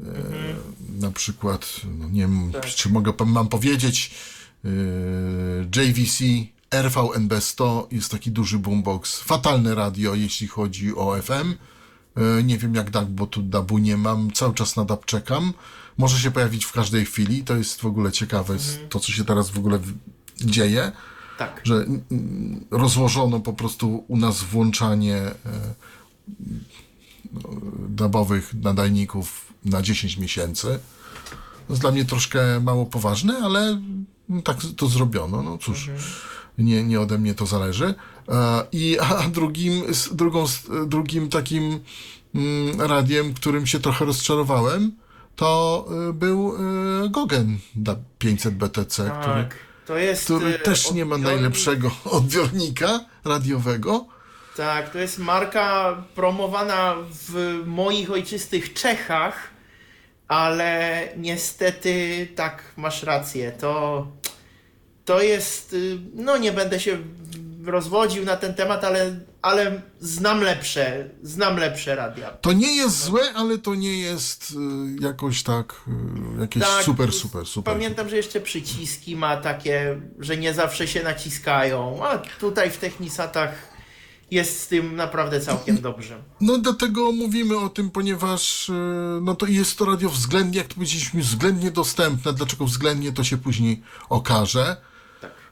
E, 0.00 0.04
Na 1.00 1.10
przykład, 1.10 1.80
no 1.98 2.08
nie 2.08 2.20
wiem, 2.20 2.52
czy 2.74 2.88
mogę, 2.88 3.12
mam 3.26 3.48
powiedzieć, 3.48 4.10
e, 4.64 4.68
JVC 5.82 6.24
RVNB 6.74 7.40
100 7.40 7.88
jest 7.90 8.10
taki 8.10 8.30
duży 8.30 8.58
boombox, 8.58 9.20
fatalne 9.20 9.74
radio, 9.74 10.14
jeśli 10.14 10.48
chodzi 10.48 10.94
o 10.96 11.16
FM. 11.22 11.54
E, 12.16 12.42
Nie 12.42 12.58
wiem 12.58 12.74
jak 12.74 12.90
DAB, 12.90 13.08
bo 13.08 13.26
tu 13.26 13.42
DABu 13.42 13.78
nie 13.78 13.96
mam, 13.96 14.30
cały 14.32 14.54
czas 14.54 14.76
na 14.76 14.84
DAB 14.84 15.04
czekam. 15.06 15.52
Może 15.98 16.18
się 16.18 16.30
pojawić 16.30 16.64
w 16.64 16.72
każdej 16.72 17.04
chwili, 17.04 17.44
to 17.44 17.56
jest 17.56 17.80
w 17.80 17.86
ogóle 17.86 18.12
ciekawe, 18.12 18.58
z- 18.58 18.78
to 18.88 19.00
co 19.00 19.12
się 19.12 19.24
teraz 19.24 19.50
w 19.50 19.58
ogóle 19.58 19.78
dzieje 20.40 20.92
Tak. 21.38 21.60
że 21.64 21.86
rozłożono 22.70 23.40
po 23.40 23.52
prostu 23.52 24.04
u 24.08 24.16
nas 24.16 24.42
włączanie 24.42 25.16
e, 25.16 25.34
no, 27.32 27.40
dabowych 27.88 28.54
nadajników 28.54 29.52
na 29.64 29.82
10 29.82 30.16
miesięcy. 30.16 30.66
To 31.66 31.72
jest 31.72 31.80
dla 31.80 31.90
mnie 31.92 32.04
troszkę 32.04 32.60
mało 32.60 32.86
poważne, 32.86 33.38
ale 33.42 33.60
mm, 33.68 34.42
tak 34.44 34.56
to 34.76 34.88
zrobiono. 34.88 35.42
No 35.42 35.58
cóż, 35.58 35.90
nie, 36.58 36.84
nie 36.84 37.00
ode 37.00 37.18
mnie 37.18 37.34
to 37.34 37.46
zależy. 37.46 37.94
E, 38.28 38.66
I 38.72 38.98
a 38.98 39.28
drugim, 39.28 39.82
drugą, 40.12 40.44
drugim 40.86 41.28
takim 41.28 41.80
mm, 42.34 42.80
radiem, 42.80 43.34
którym 43.34 43.66
się 43.66 43.80
trochę 43.80 44.04
rozczarowałem, 44.04 44.92
to 45.40 45.86
y, 46.10 46.12
był 46.12 46.54
y, 47.04 47.10
Gogen 47.10 47.58
500 48.18 48.54
BTC, 48.54 49.10
który 49.20 49.44
Tak. 49.44 49.56
To 49.86 49.96
jest. 49.96 50.24
który 50.24 50.58
też 50.58 50.92
nie 50.92 51.04
ma 51.04 51.18
najlepszego 51.18 51.90
odbiornika 52.18 53.00
radiowego. 53.24 54.06
Tak, 54.56 54.90
to 54.92 54.98
jest 54.98 55.18
marka 55.18 55.96
promowana 56.14 56.94
w 57.12 57.62
moich 57.66 58.10
ojczystych 58.10 58.74
Czechach, 58.74 59.50
ale 60.28 61.08
niestety 61.16 62.28
tak, 62.36 62.62
masz 62.76 63.02
rację. 63.02 63.52
To, 63.52 64.06
to 65.10 65.22
jest. 65.22 65.72
y, 65.72 65.98
No, 66.14 66.36
nie 66.36 66.52
będę 66.52 66.80
się 66.80 66.98
rozwodził 67.64 68.24
na 68.24 68.36
ten 68.36 68.54
temat, 68.54 68.84
ale, 68.84 69.20
ale 69.42 69.82
znam 70.00 70.40
lepsze, 70.40 71.10
znam 71.22 71.56
lepsze 71.56 71.94
radia. 71.94 72.30
To 72.30 72.52
nie 72.52 72.76
jest 72.76 73.04
złe, 73.04 73.20
ale 73.34 73.58
to 73.58 73.74
nie 73.74 74.00
jest 74.00 74.50
y, 74.50 75.02
jakoś 75.02 75.42
tak, 75.42 75.74
y, 76.36 76.40
jakieś 76.40 76.62
Tak, 76.62 76.84
super, 76.84 77.12
super, 77.12 77.46
super. 77.46 77.74
Pamiętam, 77.74 78.08
że 78.08 78.16
jeszcze 78.16 78.40
przyciski 78.40 79.16
ma 79.16 79.36
takie, 79.36 80.00
że 80.18 80.36
nie 80.36 80.54
zawsze 80.54 80.88
się 80.88 81.02
naciskają, 81.02 82.06
a 82.06 82.18
tutaj 82.18 82.70
w 82.70 82.76
Technisatach 82.76 83.54
jest 84.30 84.60
z 84.60 84.66
tym 84.68 84.96
naprawdę 84.96 85.40
całkiem 85.40 85.80
dobrze. 85.80 86.18
No 86.40 86.58
dlatego 86.58 87.12
mówimy 87.12 87.58
o 87.58 87.68
tym, 87.68 87.90
ponieważ 87.90 88.70
no 89.22 89.34
to 89.34 89.46
jest 89.46 89.78
to 89.78 89.84
radio 89.84 90.08
względnie, 90.10 90.58
jak 90.58 90.68
to 90.68 90.74
powiedzieliśmy, 90.74 91.20
względnie 91.22 91.70
dostępne. 91.70 92.32
Dlaczego 92.32 92.64
względnie, 92.64 93.12
to 93.12 93.24
się 93.24 93.36
później 93.36 93.82
okaże. 94.08 94.89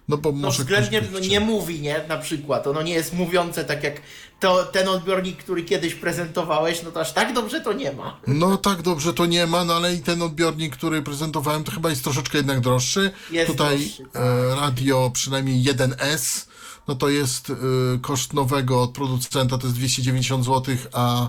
No 0.09 0.17
bo 0.17 0.33
No 0.33 0.38
może 0.38 0.62
względnie 0.62 1.00
ktoś 1.03 1.29
nie 1.29 1.41
mówi, 1.41 1.81
nie? 1.81 2.05
Na 2.09 2.17
przykład. 2.19 2.67
Ono 2.67 2.83
nie 2.83 2.93
jest 2.95 3.12
mówiące 3.12 3.65
tak 3.65 3.85
jak 3.85 4.03
to, 4.41 4.65
ten 4.65 4.88
odbiornik, 4.88 5.37
który 5.37 5.62
kiedyś 5.62 5.95
prezentowałeś, 5.95 6.83
no 6.83 6.91
to 6.91 7.00
aż 7.00 7.12
tak 7.12 7.33
dobrze 7.35 7.61
to 7.61 7.73
nie 7.73 7.93
ma. 7.93 8.21
No 8.27 8.57
tak 8.57 8.83
dobrze 8.83 9.15
to 9.15 9.27
nie 9.27 9.47
ma, 9.47 9.65
no 9.65 9.75
ale 9.75 9.95
i 9.95 10.00
ten 10.00 10.23
odbiornik, 10.23 10.77
który 10.77 11.03
prezentowałem, 11.03 11.65
to 11.65 11.73
chyba 11.73 11.91
jest 11.91 12.05
troszeczkę 12.05 12.38
jednak 12.38 12.61
droższy. 12.61 13.11
Jest 13.31 13.50
Tutaj 13.50 13.79
droższy, 13.79 14.05
tak. 14.12 14.23
e, 14.23 14.57
radio 14.57 15.11
przynajmniej 15.15 15.65
1S, 15.65 16.47
no 16.88 16.95
to 16.95 17.09
jest 17.09 17.50
e, 17.50 17.55
koszt 18.00 18.33
nowego 18.33 18.83
od 18.83 18.91
producenta 18.91 19.59
to 19.59 19.67
jest 19.67 19.77
290 19.77 20.45
zł, 20.45 20.77
a 20.93 21.29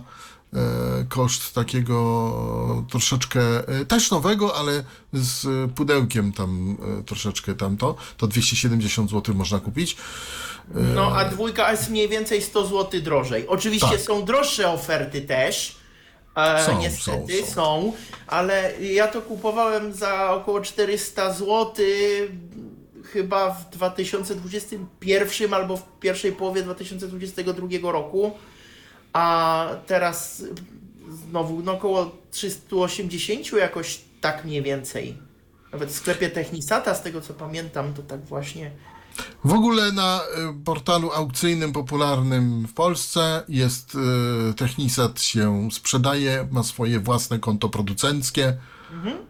koszt 1.09 1.53
takiego 1.55 2.83
troszeczkę 2.89 3.41
e, 3.67 3.85
też 3.85 4.11
nowego, 4.11 4.55
ale 4.55 4.83
z 5.13 5.71
pudełkiem 5.71 6.33
tam 6.33 6.77
e, 6.99 7.03
troszeczkę 7.03 7.55
tamto, 7.55 7.95
to 8.17 8.27
270 8.27 9.11
zł 9.11 9.35
można 9.35 9.59
kupić. 9.59 9.97
No 10.95 11.15
a 11.15 11.25
dwójka 11.25 11.71
jest 11.71 11.89
mniej 11.89 12.09
więcej 12.09 12.41
100 12.41 12.65
zł 12.65 13.01
drożej. 13.01 13.47
Oczywiście 13.47 13.89
Tak. 13.89 14.01
są 14.01 14.25
droższe 14.25 14.69
oferty 14.71 15.21
też. 15.21 15.75
E, 16.35 16.65
Są, 16.65 16.79
niestety 16.79 17.37
są, 17.41 17.45
są, 17.45 17.53
są. 17.53 17.93
ale 18.27 18.73
ja 18.81 19.07
to 19.07 19.21
kupowałem 19.21 19.93
za 19.93 20.31
około 20.31 20.61
400 20.61 21.33
zł 21.33 21.75
chyba 23.13 23.49
w 23.51 23.69
2021 23.69 25.53
albo 25.53 25.77
w 25.77 25.83
pierwszej 25.99 26.31
połowie 26.31 26.63
2022 26.63 27.91
roku. 27.91 28.31
A 29.13 29.67
teraz 29.87 30.43
znowu 31.29 31.63
no 31.63 31.71
około 31.71 32.11
380 32.31 33.51
jakoś 33.51 34.01
tak 34.21 34.45
mniej 34.45 34.61
więcej. 34.61 35.17
Nawet 35.71 35.89
w 35.89 35.95
sklepie 35.95 36.29
Technisata, 36.29 36.95
z 36.95 37.03
tego 37.03 37.21
co 37.21 37.33
pamiętam, 37.33 37.93
to 37.93 38.03
tak 38.03 38.25
właśnie. 38.25 38.71
W 39.43 39.53
ogóle 39.53 39.91
na 39.91 40.21
y, 40.21 40.63
portalu 40.65 41.11
aukcyjnym 41.11 41.73
popularnym 41.73 42.67
w 42.67 42.73
Polsce 42.73 43.43
jest 43.49 43.95
y, 43.95 44.53
Technisat 44.53 45.21
się 45.21 45.69
sprzedaje, 45.71 46.47
ma 46.51 46.63
swoje 46.63 46.99
własne 46.99 47.39
konto 47.39 47.69
producenckie. 47.69 48.57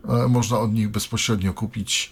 E, 0.09 0.27
Można 0.27 0.59
od 0.59 0.73
nich 0.73 0.89
bezpośrednio 0.89 1.53
kupić. 1.53 2.11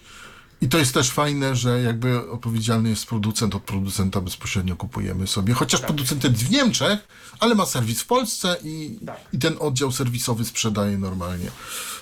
I 0.60 0.68
to 0.68 0.78
jest 0.78 0.94
też 0.94 1.10
fajne, 1.10 1.56
że 1.56 1.82
jakby 1.82 2.30
odpowiedzialny 2.30 2.88
jest 2.90 3.06
producent, 3.06 3.54
od 3.54 3.62
producenta 3.62 4.20
bezpośrednio 4.20 4.76
kupujemy 4.76 5.26
sobie. 5.26 5.54
Chociaż 5.54 5.80
producent 5.80 6.24
jest 6.24 6.36
w 6.36 6.50
Niemczech, 6.50 6.98
ale 7.40 7.54
ma 7.54 7.66
serwis 7.66 8.02
w 8.02 8.06
Polsce 8.06 8.56
i, 8.64 8.98
Tak. 9.06 9.16
i 9.32 9.38
ten 9.38 9.56
oddział 9.60 9.92
serwisowy 9.92 10.44
sprzedaje 10.44 10.98
normalnie 10.98 11.50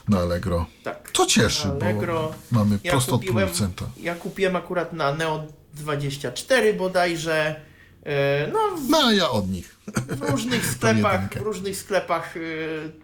na 0.09 0.19
Allegro. 0.19 0.67
Tak. 0.85 1.11
To 1.11 1.27
cieszy, 1.27 1.69
Allegro. 1.69 2.35
bo 2.53 2.59
mamy 2.59 2.79
Ja 2.85 2.91
prosto 2.93 3.13
od 3.15 3.21
kupiłem, 3.21 3.37
producenta. 3.49 3.85
ja 4.01 4.15
kupiłem 4.15 4.57
akurat 4.57 4.93
na 4.93 5.13
Neo24 5.17 6.77
bodajże. 6.79 7.61
e, 8.07 8.51
No, 8.53 8.77
w 8.77 8.89
No 8.91 9.13
ja 9.13 9.31
od 9.31 9.51
nich. 9.51 9.77
w 10.09 10.31
różnych 10.31 10.67
sklepach, 10.75 11.35
w 11.35 11.37
różnych 11.43 11.77
sklepach 11.77 12.37
e, 12.37 12.41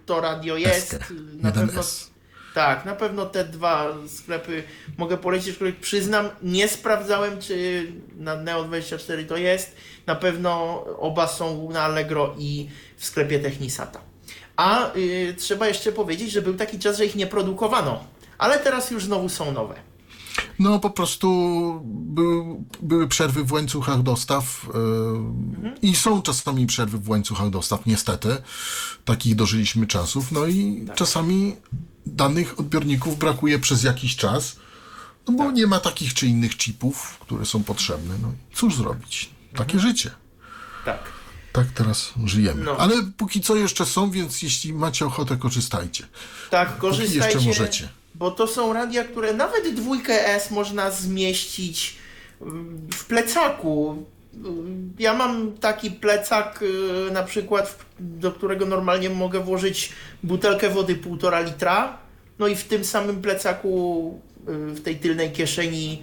to 0.07 0.21
radio 0.21 0.57
jest. 0.57 0.99
Na 1.41 1.53
pewno, 1.53 1.81
S. 1.81 2.11
tak, 2.55 2.85
na 2.85 2.95
pewno 2.95 3.27
te 3.27 3.45
dwa 3.45 3.95
sklepy 4.09 4.63
mogę 4.99 5.17
polecić, 5.17 5.55
których 5.55 5.77
przyznam, 5.77 6.29
nie 6.43 6.69
sprawdzałem, 6.69 7.41
czy 7.41 7.87
na 8.17 8.37
Neo24 8.37 9.27
to 9.27 9.37
jest. 9.37 9.77
Na 10.07 10.15
pewno 10.15 10.85
oba 10.99 11.27
są 11.27 11.71
na 11.71 11.83
Allegro 11.83 12.35
i 12.39 12.69
w 12.97 13.05
sklepie 13.05 13.39
Technisata. 13.39 14.01
A 14.57 14.97
y, 14.97 15.35
trzeba 15.39 15.69
jeszcze 15.69 15.93
powiedzieć, 15.93 16.31
że 16.31 16.43
był 16.43 16.55
taki 16.55 16.79
czas, 16.79 16.99
że 16.99 17.07
ich 17.07 17.15
nie 17.15 17.27
produkowano. 17.27 18.05
Ale 18.39 18.59
teraz 18.59 18.91
już 18.91 19.05
znowu 19.05 19.29
są 19.29 19.53
nowe. 19.53 19.92
No 20.59 20.79
po 20.79 20.91
prostu 20.91 21.29
były, 21.85 22.57
były 22.83 23.09
przerwy 23.09 23.45
w 23.45 23.53
łańcuchach 23.53 24.03
dostaw 24.03 24.67
yy, 25.62 25.73
i 25.83 25.95
są 25.97 26.23
czasami 26.23 26.67
przerwy 26.67 26.99
w 26.99 27.09
łańcuchach 27.09 27.51
dostaw, 27.51 27.87
niestety. 27.87 28.37
Takich 29.05 29.35
dożyliśmy 29.35 29.87
czasów. 29.87 30.33
No 30.33 30.47
i 30.47 30.87
czasami 30.95 31.57
danych 32.07 32.61
odbiorników 32.61 33.19
brakuje 33.19 33.59
przez 33.59 33.83
jakiś 33.83 34.17
czas, 34.17 34.57
no 35.29 35.35
bo 35.35 35.51
nie 35.51 35.67
ma 35.67 35.81
takich 35.81 36.15
czy 36.15 36.27
innych 36.27 36.57
chipów, 36.57 37.19
które 37.21 37.47
są 37.47 37.65
potrzebne. 37.65 38.15
No 38.23 38.29
i 38.29 38.57
cóż 38.57 38.77
zrobić? 38.77 39.31
Takie 39.55 39.79
życie. 39.79 40.11
Tak. 40.85 41.03
Tak 41.53 41.67
teraz 41.67 42.12
żyjemy. 42.25 42.65
No. 42.65 42.77
Ale 42.77 42.95
póki 43.17 43.41
co 43.41 43.57
jeszcze 43.57 43.87
są, 43.87 44.11
więc 44.11 44.43
jeśli 44.43 44.73
macie 44.73 45.07
ochotę, 45.07 45.37
korzystajcie. 45.37 46.09
Tak, 46.51 46.79
korzystajcie. 46.79 47.17
jeszcze 47.17 47.41
możecie. 47.41 47.89
Bo 48.14 48.31
to 48.31 48.47
są 48.47 48.73
radia, 48.73 49.04
które 49.04 49.33
nawet 49.33 49.75
dwójkę 49.75 50.28
S 50.28 50.50
można 50.50 50.90
zmieścić 50.90 51.97
mm, 52.42 52.88
w 52.95 53.04
plecaku. 53.04 54.04
ja 54.99 55.14
mam 55.14 55.52
taki 55.52 55.90
plecak 55.90 56.62
y, 56.62 57.12
na 57.12 57.23
przykład, 57.23 57.78
do 58.00 58.33
którego 58.33 58.66
normalnie 58.66 59.11
mogę 59.11 59.40
włożyć 59.40 59.92
butelkę 60.23 60.71
wody 60.71 60.97
1,5 60.97 61.45
litra. 61.45 61.99
No 62.38 62.47
i 62.47 62.57
w 62.57 62.64
tym 62.64 62.85
samym 62.85 63.23
plecaku, 63.23 64.21
y, 64.40 64.75
w 64.75 64.83
tej 64.83 64.97
tylnej 64.97 65.33
kieszeni, 65.33 66.02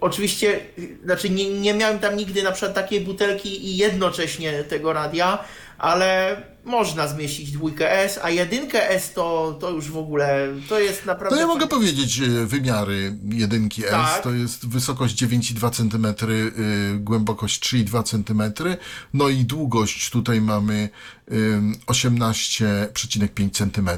oczywiście, 0.00 0.60
y, 0.78 0.98
znaczy 1.04 1.30
nie, 1.30 1.60
nie 1.60 1.74
miałem 1.74 1.98
tam 1.98 2.16
nigdy 2.16 2.42
na 2.42 2.52
przykład 2.52 2.74
takiej 2.74 3.00
butelki 3.00 3.66
i 3.66 3.76
jednocześnie 3.76 4.64
tego 4.64 4.92
radia, 4.92 5.44
ale 5.78 6.42
można 6.64 7.08
zmieścić 7.08 7.52
dwójkę 7.52 7.92
S, 7.92 8.20
a 8.22 8.30
jedynkę 8.30 8.90
S 8.90 9.12
to, 9.12 9.56
to 9.60 9.70
już 9.70 9.90
w 9.90 9.96
ogóle, 9.96 10.48
to 10.68 10.80
jest 10.80 11.06
naprawdę... 11.06 11.36
To 11.36 11.40
ja 11.40 11.46
mogę 11.46 11.66
powiedzieć 11.66 12.20
e, 12.20 12.46
wymiary 12.46 13.18
jedynki 13.28 13.84
S. 13.84 13.90
Tak. 13.90 14.22
To 14.22 14.30
jest 14.30 14.68
wysokość 14.68 15.22
9,2 15.22 15.70
cm, 15.70 16.30
y, 16.30 16.98
głębokość 16.98 17.74
3,2 17.74 18.02
cm, 18.02 18.68
no 19.14 19.28
i 19.28 19.44
długość 19.44 20.10
tutaj 20.10 20.40
mamy 20.40 20.88
y, 21.32 21.60
18,5 21.86 23.50
cm. 23.50 23.90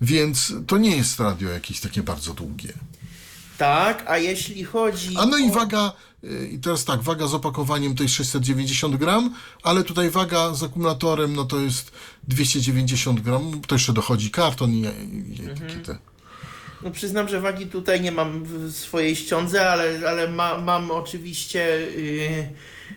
Więc 0.00 0.52
to 0.66 0.78
nie 0.78 0.96
jest 0.96 1.20
radio 1.20 1.50
jakieś 1.50 1.80
takie 1.80 2.02
bardzo 2.02 2.34
długie. 2.34 2.72
Tak, 3.58 4.04
a 4.06 4.18
jeśli 4.18 4.64
chodzi 4.64 5.16
A 5.16 5.26
no 5.26 5.38
i 5.38 5.50
o... 5.50 5.52
waga, 5.52 5.92
y, 6.24 6.48
i 6.52 6.58
teraz 6.58 6.84
tak, 6.84 7.02
waga 7.02 7.26
z 7.26 7.34
opakowaniem 7.34 7.94
to 7.94 8.02
jest 8.02 8.14
690 8.14 8.96
gram, 8.96 9.34
ale 9.62 9.84
tutaj 9.84 10.10
waga 10.10 10.54
z 10.54 10.62
akumulatorem 10.62 11.34
no 11.36 11.44
to 11.44 11.60
jest 11.60 11.92
290 12.28 13.20
gram, 13.20 13.60
to 13.66 13.74
jeszcze 13.74 13.92
dochodzi 13.92 14.30
karton 14.30 14.70
i, 14.70 14.80
i 14.80 15.50
etykietę. 15.50 15.98
No 16.82 16.90
przyznam, 16.90 17.28
że 17.28 17.40
wagi 17.40 17.66
tutaj 17.66 18.00
nie 18.00 18.12
mam 18.12 18.44
w 18.44 18.72
swojej 18.76 19.16
ściądze, 19.16 19.70
ale, 19.70 20.08
ale 20.08 20.28
ma, 20.28 20.58
mam 20.58 20.90
oczywiście. 20.90 21.86
Yy, 21.96 22.48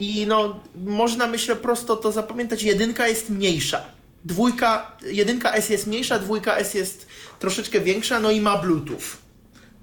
i 0.00 0.26
no, 0.26 0.60
można 0.84 1.26
myślę 1.26 1.56
prosto 1.56 1.96
to 1.96 2.12
zapamiętać, 2.12 2.62
jedynka 2.62 3.08
jest 3.08 3.30
mniejsza. 3.30 3.82
Dwójka, 4.24 4.96
jedynka 5.06 5.52
S 5.52 5.70
jest 5.70 5.86
mniejsza, 5.86 6.18
dwójka 6.18 6.56
S 6.56 6.74
jest 6.74 7.06
troszeczkę 7.38 7.80
większa, 7.80 8.20
no 8.20 8.30
i 8.30 8.40
ma 8.40 8.58
Bluetooth. 8.58 9.04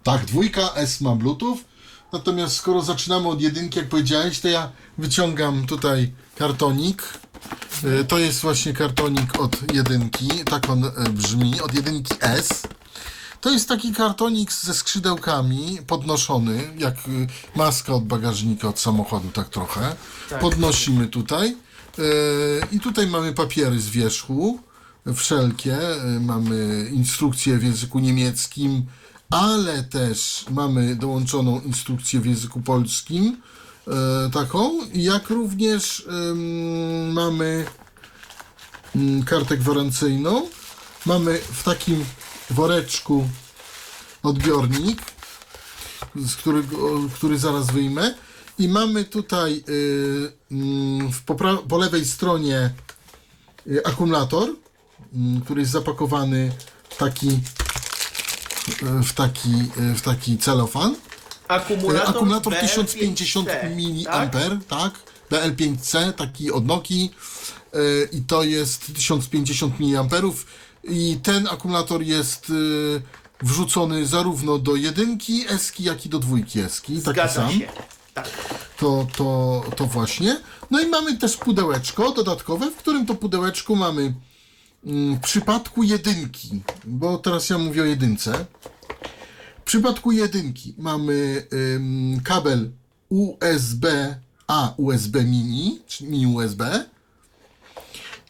Tak, 0.04 0.26
dwójka 0.26 0.74
S 0.76 1.02
ma 1.02 1.16
Bluetooth. 1.16 1.58
Natomiast 2.14 2.56
skoro 2.56 2.82
zaczynamy 2.82 3.28
od 3.28 3.42
jedynki, 3.42 3.80
jak 3.80 3.90
powiedziałeś, 3.90 4.40
to 4.40 4.48
ja 4.48 4.72
wyciągam 4.98 5.66
tutaj 5.68 6.12
kartonik. 6.38 7.04
Y, 7.84 8.06
To 8.06 8.18
jest 8.18 8.42
właśnie 8.42 8.74
kartonik 8.74 9.40
od 9.40 9.74
jedynki. 9.74 10.30
Tak 10.50 10.70
on 10.70 10.86
y, 10.86 10.92
brzmi, 11.10 11.62
od 11.62 11.74
jedynki 11.74 12.14
S. 12.20 12.64
To 13.42 13.50
jest 13.50 13.68
taki 13.70 13.94
kartonik 13.94 14.54
ze 14.54 14.74
skrzydełkami, 14.74 15.78
podnoszony, 15.88 16.74
jak 16.78 16.96
y, 16.96 17.28
maska 17.56 17.94
od 17.94 18.04
bagażnika 18.06 18.68
od 18.68 18.80
samochodu, 18.80 19.30
tak 19.30 19.50
trochę. 19.50 19.96
Tak. 20.30 20.40
Podnosimy 20.40 21.08
tutaj. 21.08 21.56
Y, 22.00 22.62
I 22.72 22.80
tutaj 22.80 23.08
mamy 23.08 23.34
papiery 23.34 23.80
z 23.80 23.90
wierzchu, 23.90 24.60
wszelkie. 25.16 25.78
Mamy 26.20 26.90
instrukcję 26.94 27.58
w 27.58 27.64
języku 27.64 28.00
niemieckim, 28.00 28.86
ale 29.30 29.84
też 29.84 30.46
mamy 30.52 30.96
dołączoną 30.96 31.62
instrukcję 31.62 32.20
w 32.20 32.26
języku 32.26 32.62
polskim, 32.62 33.26
e, 33.26 33.61
taką, 34.34 34.80
jak 34.94 35.30
również 35.30 36.08
mamy 37.14 37.66
mm, 38.96 39.24
kartę 39.24 39.58
gwarancyjną. 39.58 40.48
Mamy 41.06 41.38
w 41.38 41.64
takim 41.64 42.06
woreczku 42.50 43.30
odbiornik, 44.24 45.02
z 46.16 46.36
którego, 46.36 46.78
który 47.16 47.40
zaraz 47.40 47.72
wyjmę. 47.72 48.16
I 48.60 48.68
mamy 48.68 49.06
tutaj 49.06 49.64
y, 49.70 50.32
mm, 50.52 51.12
w 51.12 51.26
popra- 51.26 51.68
po 51.68 51.78
lewej 51.78 52.06
stronie 52.06 52.74
y, 53.68 53.86
akumulator, 53.86 54.50
mm, 55.14 55.42
który 55.42 55.62
jest 55.62 55.72
zapakowany 55.72 56.52
taki, 56.98 57.40
w 58.82 59.14
taki, 59.14 59.54
y, 59.92 59.96
w 59.96 60.02
taki 60.02 60.38
celofan. 60.38 60.96
Akumulator, 61.52 62.10
Akumulator 62.10 62.54
BL5C, 62.54 62.62
1050 62.62 63.48
mAh, 63.48 64.32
tak? 64.32 64.66
tak? 64.68 64.94
BL5C, 65.32 66.14
taki 66.14 66.52
od 66.52 66.66
Nokii 66.66 67.12
y, 67.76 68.10
i 68.12 68.22
to 68.22 68.44
jest 68.44 68.94
1050 68.96 69.80
mAh 69.80 70.34
i 70.84 71.20
ten 71.24 71.48
akumulator 71.48 72.02
jest 72.02 72.50
y, 72.50 73.02
wrzucony 73.42 74.06
zarówno 74.06 74.58
do 74.58 74.76
jedynki 74.76 75.46
eski, 75.50 75.84
jak 75.84 76.06
i 76.06 76.10
do 76.10 76.20
dwójki 76.20 76.60
eski, 76.60 76.94
taki 76.94 77.02
Zgadza 77.02 77.34
sam. 77.34 77.52
się. 77.52 77.68
Tak. 78.14 78.30
To, 78.78 79.08
to, 79.18 79.64
to 79.76 79.86
właśnie. 79.86 80.38
No 80.72 80.82
i 80.82 80.88
mamy 80.88 81.18
też 81.18 81.38
pudełeczko 81.38 82.12
dodatkowe, 82.12 82.72
w 82.72 82.76
którym 82.76 83.06
to 83.06 83.16
pudełeczku 83.16 83.76
mamy 83.76 84.14
mm, 84.86 85.16
w 85.16 85.20
przypadku 85.20 85.84
jedynki, 85.84 86.62
bo 86.86 87.18
teraz 87.18 87.50
ja 87.50 87.58
mówię 87.58 87.82
o 87.82 87.86
jedynce. 87.86 88.46
W 89.72 89.74
przypadku 89.74 90.12
jedynki 90.12 90.76
mamy 90.78 91.48
ym, 91.76 92.22
kabel 92.24 92.72
USB 93.10 94.16
A, 94.48 94.74
USB 94.78 95.24
mini, 95.24 95.82
czy 95.88 96.04
mini 96.04 96.28
USB. 96.28 96.86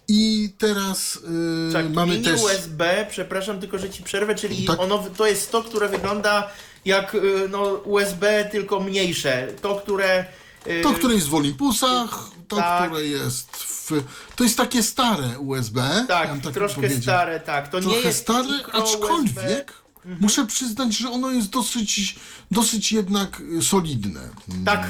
I 0.07 0.53
teraz 0.57 1.19
yy, 1.67 1.73
Tak, 1.73 1.89
mamy 1.89 2.11
mini 2.11 2.25
też. 2.25 2.41
USB, 2.41 3.05
przepraszam 3.09 3.59
tylko, 3.59 3.77
że 3.77 3.89
ci 3.89 4.03
przerwę, 4.03 4.35
czyli 4.35 4.65
Tak. 4.65 4.79
ono, 4.79 5.03
to 5.17 5.27
jest 5.27 5.51
to, 5.51 5.63
które 5.63 5.89
wygląda 5.89 6.49
jak 6.85 7.15
y, 7.15 7.49
no, 7.49 7.63
USB, 7.63 8.49
tylko 8.51 8.79
mniejsze. 8.79 9.47
To, 9.61 9.75
które... 9.75 10.25
y, 10.67 10.81
To, 10.83 10.93
które 10.93 11.13
jest 11.13 11.27
w 11.27 11.35
Olympusach, 11.35 12.29
to, 12.47 12.55
Tak. 12.55 12.89
które 12.89 13.05
jest 13.05 13.55
w. 13.55 13.91
To 14.35 14.43
jest 14.43 14.57
takie 14.57 14.83
stare 14.83 15.39
USB. 15.39 16.05
Tak, 16.07 16.41
tak 16.43 16.53
troszkę 16.53 16.89
stare, 16.89 17.39
tak. 17.39 17.67
To 17.67 17.79
nie 17.79 17.85
trochę 17.85 18.07
jest 18.07 18.19
stare, 18.19 18.59
aczkolwiek 18.71 19.37
USB. 19.37 19.80
Muszę 20.05 20.45
przyznać, 20.45 20.97
że 20.97 21.09
ono 21.09 21.31
jest 21.31 21.49
dosyć, 21.49 22.15
dosyć 22.51 22.91
jednak 22.91 23.41
y, 23.57 23.61
solidne. 23.61 24.21
Tak, 24.65 24.87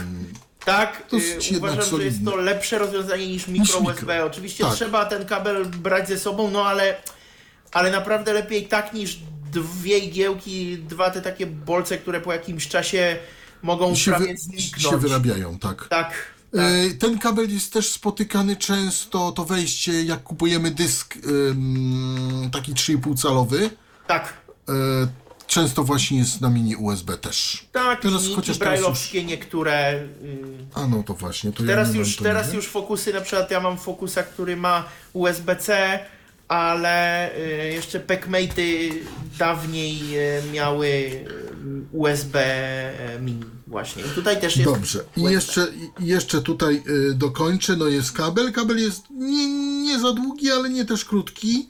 tak. 0.65 1.03
Dosyć 1.11 1.51
y, 1.51 1.53
jednak 1.53 1.73
uważam, 1.73 1.97
że 1.99 2.05
jest 2.05 2.17
solidne. 2.17 2.31
to 2.31 2.37
lepsze 2.37 2.77
rozwiązanie 2.79 3.27
niż 3.27 3.47
mikro 3.47 3.79
mikro. 3.79 3.93
USB. 3.95 4.25
Oczywiście 4.25 4.63
Tak. 4.63 4.73
trzeba 4.75 5.05
ten 5.05 5.25
kabel 5.25 5.65
brać 5.65 6.07
ze 6.07 6.19
sobą, 6.19 6.51
no 6.51 6.65
ale, 6.65 6.95
ale 7.71 7.91
naprawdę 7.91 8.33
lepiej 8.33 8.67
tak 8.67 8.93
niż 8.93 9.19
dwie 9.51 9.97
igiełki, 9.99 10.77
dwa 10.77 11.09
te 11.11 11.21
takie 11.21 11.47
bolce, 11.47 11.97
które 11.97 12.21
po 12.21 12.33
jakimś 12.33 12.67
czasie 12.67 13.17
mogą 13.63 13.95
Się, 13.95 14.11
prawie 14.11 14.37
zniknąć. 14.37 14.83
się 14.89 14.97
wyrabiają, 14.97 15.59
tak. 15.59 15.87
Tak. 15.87 16.13
E, 16.53 16.89
Ten 16.93 17.19
kabel 17.19 17.53
jest 17.53 17.73
też 17.73 17.89
spotykany 17.89 18.55
często, 18.55 19.31
to 19.31 19.45
wejście, 19.45 20.03
jak 20.03 20.23
kupujemy 20.23 20.71
dysk 20.71 21.15
taki 22.51 22.73
3,5 22.73 23.21
calowy, 23.21 23.69
Tak. 24.07 24.33
E, 24.69 24.73
często 25.47 25.83
właśnie 25.83 26.17
jest 26.17 26.41
na 26.41 26.49
mini 26.49 26.75
USB 26.75 27.17
też. 27.17 27.65
Tak, 27.71 28.01
Teraz 28.01 28.13
linijki 28.21 28.35
chociaż 28.35 28.47
już- 28.47 28.57
brajlowskie 28.57 29.23
niektóre. 29.23 29.93
y, 29.95 30.07
A 30.73 30.87
no 30.87 31.03
to 31.03 31.13
właśnie, 31.13 31.51
to 31.51 31.63
ja 31.63 31.67
Teraz 31.69 31.93
nie 31.93 31.99
już, 31.99 32.15
to 32.15 32.23
teraz 32.23 32.49
nie. 32.49 32.55
już 32.55 32.67
fokusy, 32.67 33.13
na 33.13 33.21
przykład 33.21 33.51
ja 33.51 33.59
mam 33.59 33.77
fokusa, 33.77 34.23
który 34.23 34.55
ma 34.57 34.83
USB-C, 35.13 35.99
ale 36.47 37.29
y, 37.37 37.73
jeszcze 37.73 37.99
Packmate'y 37.99 38.91
dawniej 39.39 39.99
y, 40.17 40.51
miały 40.53 40.87
y, 40.87 41.25
USB 41.91 42.43
mini 43.21 43.43
właśnie. 43.67 44.03
I 44.03 44.09
tutaj 44.15 44.41
też 44.41 44.57
jest 44.57 44.71
Dobrze. 44.71 44.99
I 45.17 45.21
USB. 45.21 45.33
jeszcze, 45.33 45.67
i 45.99 46.05
jeszcze 46.05 46.41
tutaj 46.41 46.83
dokończę. 47.15 47.75
No 47.75 47.87
jest 47.87 48.11
kabel. 48.11 48.51
Kabel 48.53 48.77
jest 48.79 49.03
nie, 49.09 49.47
nie 49.83 49.99
za 49.99 50.13
długi, 50.13 50.51
ale 50.51 50.69
nie 50.69 50.85
też 50.85 51.05
krótki. 51.05 51.69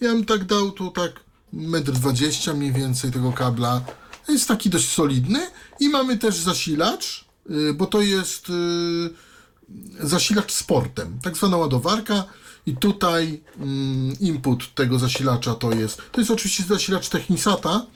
Ja 0.00 0.08
bym 0.08 0.24
tak 0.24 0.44
dał 0.44 0.70
tu 0.70 0.90
tak 0.90 1.10
1,20 1.54 2.50
m 2.50 2.56
mniej 2.56 2.72
więcej 2.72 3.10
tego 3.10 3.32
kabla. 3.32 3.80
Jest 4.28 4.48
taki 4.48 4.70
dość 4.70 4.88
solidny. 4.88 5.50
I 5.80 5.88
mamy 5.88 6.18
też 6.18 6.36
zasilacz, 6.36 7.24
y, 7.50 7.74
bo 7.74 7.86
to 7.86 8.00
jest 8.00 8.50
y, 8.50 9.10
zasilacz 10.00 10.52
sportem. 10.52 11.18
Tak 11.22 11.36
zwana 11.36 11.56
ładowarka. 11.56 12.24
I 12.66 12.76
tutaj 12.76 13.40
mm, 13.56 14.16
input 14.20 14.74
tego 14.74 14.98
zasilacza 14.98 15.54
to 15.54 15.72
jest. 15.72 16.02
To 16.12 16.20
jest 16.20 16.30
oczywiście 16.30 16.64
zasilacz 16.64 17.08
Technisata, 17.08 17.86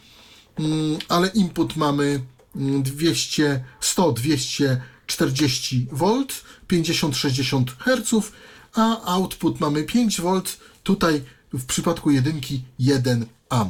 Mm, 0.58 0.98
ale 1.08 1.28
input 1.28 1.76
mamy 1.76 2.20
mm, 2.56 2.82
200, 2.82 3.64
100, 3.80 4.12
240 4.12 5.86
V, 5.92 6.24
50-60 6.68 7.64
Hz, 7.78 8.32
a 8.74 9.14
output 9.14 9.60
mamy 9.60 9.84
5 9.84 10.20
V, 10.20 10.42
tutaj 10.82 11.22
w 11.52 11.64
przypadku 11.66 12.10
jedynki 12.10 12.64
1 12.78 13.26
A. 13.52 13.64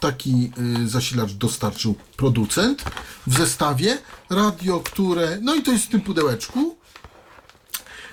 Taki 0.00 0.52
y, 0.84 0.88
zasilacz 0.88 1.32
dostarczył 1.32 1.94
producent 2.16 2.82
w 3.26 3.38
zestawie. 3.38 3.98
Radio, 4.30 4.80
które. 4.80 5.38
No 5.42 5.54
i 5.54 5.62
to 5.62 5.72
jest 5.72 5.84
w 5.84 5.88
tym 5.88 6.00
pudełeczku. 6.00 6.76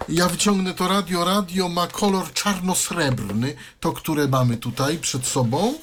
Ja 0.09 0.27
wyciągnę 0.27 0.73
to 0.73 0.87
radio. 0.87 1.25
Radio 1.25 1.69
ma 1.69 1.87
kolor 1.87 2.33
czarno-srebrny, 2.33 3.53
to 3.79 3.91
które 3.93 4.27
mamy 4.27 4.57
tutaj 4.57 4.97
przed 4.97 5.25
sobą. 5.27 5.73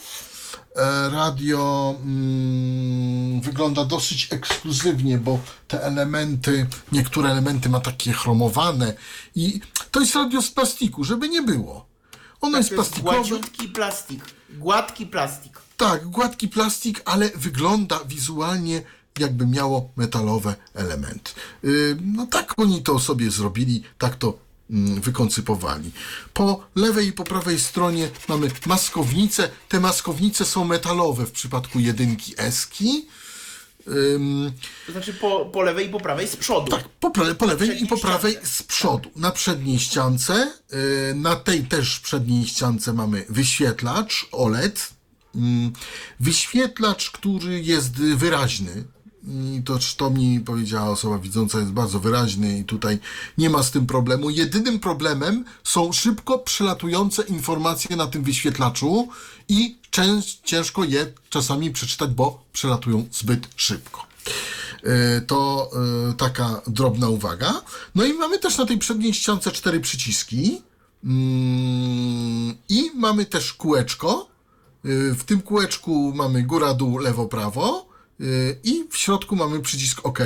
E, 0.77 1.11
Radio 1.11 1.95
mm, 2.03 3.41
wygląda 3.41 3.85
dosyć 3.85 4.29
ekskluzywnie, 4.31 5.19
bo 5.19 5.39
te 5.69 5.83
elementy, 5.85 6.67
niektóre 6.93 7.31
elementy 7.31 7.69
ma 7.69 7.81
takie 7.81 8.13
chromowane 8.13 8.95
i 9.35 9.61
to 9.91 10.01
jest 10.01 10.15
radio 10.15 10.43
z 10.43 10.51
plastiku, 10.51 11.05
żeby 11.05 11.29
nie 11.29 11.43
było. 11.43 11.87
Ono 12.41 12.59
jest 12.59 12.69
To 12.71 12.75
jest 12.75 12.91
plastikowe. 12.91 13.17
gładziutki 13.17 13.69
plastik. 13.69 14.25
Gładki 14.59 15.07
plastik. 15.07 15.59
Tak, 15.77 16.07
gładki 16.07 16.49
plastik, 16.49 17.03
ale 17.05 17.31
wygląda 17.35 18.01
wizualnie 18.05 18.83
jakby 19.19 19.47
miało 19.47 19.91
metalowe 19.97 20.55
elementy. 20.75 21.31
Yy, 21.63 21.97
no 22.05 22.27
tak 22.27 22.55
oni 22.57 22.83
to 22.83 22.99
sobie 22.99 23.31
zrobili, 23.31 23.83
tak 23.99 24.17
to 24.17 24.39
mm, 24.71 25.01
wykoncypowali. 25.01 25.91
Po 26.35 26.65
lewej 26.75 27.09
i 27.09 27.13
po 27.13 27.25
prawej 27.25 27.61
stronie 27.61 28.11
mamy 28.29 28.51
maskownice. 28.67 29.51
Te 29.69 29.81
maskownice 29.81 30.45
są 30.45 30.65
metalowe 30.65 31.27
w 31.27 31.33
przypadku 31.33 31.81
jedynki 31.81 32.35
Eski. 32.37 33.07
Ym, 33.91 34.53
To 34.87 34.93
znaczy 34.93 35.15
po, 35.15 35.45
po 35.53 35.63
lewej 35.63 35.87
i 35.87 35.91
po 35.91 36.01
prawej 36.01 36.29
z 36.29 36.37
przodu. 36.37 36.71
tak, 36.71 36.89
po, 36.89 37.11
po 37.39 37.47
lewej 37.47 37.83
i 37.83 37.87
po 37.87 37.97
prawej 37.97 38.33
ściance. 38.33 38.49
z 38.53 38.63
przodu. 38.63 39.11
Na 39.17 39.31
przedniej 39.31 39.79
ściance, 39.79 40.53
yy, 40.73 41.15
na 41.15 41.37
tej 41.37 41.63
też 41.63 42.01
przedniej 42.01 42.47
ściance 42.47 42.93
mamy 42.93 43.25
wyświetlacz 43.29 44.27
OLED. 44.33 44.89
Mm, 45.35 45.73
Wyświetlacz, 46.21 47.11
który 47.11 47.61
jest 47.63 47.93
wyraźny. 47.93 48.85
I 49.29 49.63
to, 49.65 49.79
to 49.97 50.11
mi 50.11 50.41
powiedziała 50.41 50.91
osoba 50.91 51.19
widząca, 51.19 51.59
jest 51.59 51.71
bardzo 51.71 52.01
wyraźny 52.01 52.59
i 52.59 52.65
tutaj 52.65 52.99
nie 53.39 53.51
ma 53.51 53.63
z 53.63 53.71
tym 53.71 53.87
problemu. 53.87 54.31
Jedynym 54.31 54.81
problemem 54.81 55.45
są 55.65 55.93
szybko 55.93 56.39
przelatujące 56.39 57.23
informacje 57.23 57.97
na 57.97 58.07
tym 58.07 58.23
wyświetlaczu 58.25 59.09
i 59.49 59.79
częs- 59.93 60.39
ciężko 60.45 60.85
je 60.85 61.13
czasami 61.31 61.71
przeczytać, 61.71 62.11
bo 62.11 62.45
przelatują 62.53 63.07
zbyt 63.13 63.49
szybko. 63.57 64.07
E, 64.85 65.21
To 65.21 65.71
e, 66.11 66.15
taka 66.15 66.63
drobna 66.67 67.09
uwaga. 67.09 67.63
No 67.95 68.05
i 68.05 68.13
mamy 68.13 68.39
też 68.39 68.59
na 68.59 68.67
tej 68.67 68.79
przedniej 68.79 69.15
ściance 69.15 69.51
cztery 69.53 69.81
przyciski. 69.81 70.63
Mm, 71.05 72.55
I 72.69 72.91
mamy 72.95 73.27
też 73.27 73.53
kółeczko. 73.55 74.27
E, 74.85 74.89
W 75.15 75.25
tym 75.25 75.43
kółeczku 75.43 76.13
mamy 76.17 76.43
góra, 76.43 76.75
dół, 76.75 76.99
lewo, 76.99 77.27
prawo. 77.27 77.90
E, 78.21 78.25
I 78.65 78.85
w 78.91 78.97
środku 78.97 79.37
mamy 79.37 79.61
przycisk 79.61 80.01
OK 80.07 80.19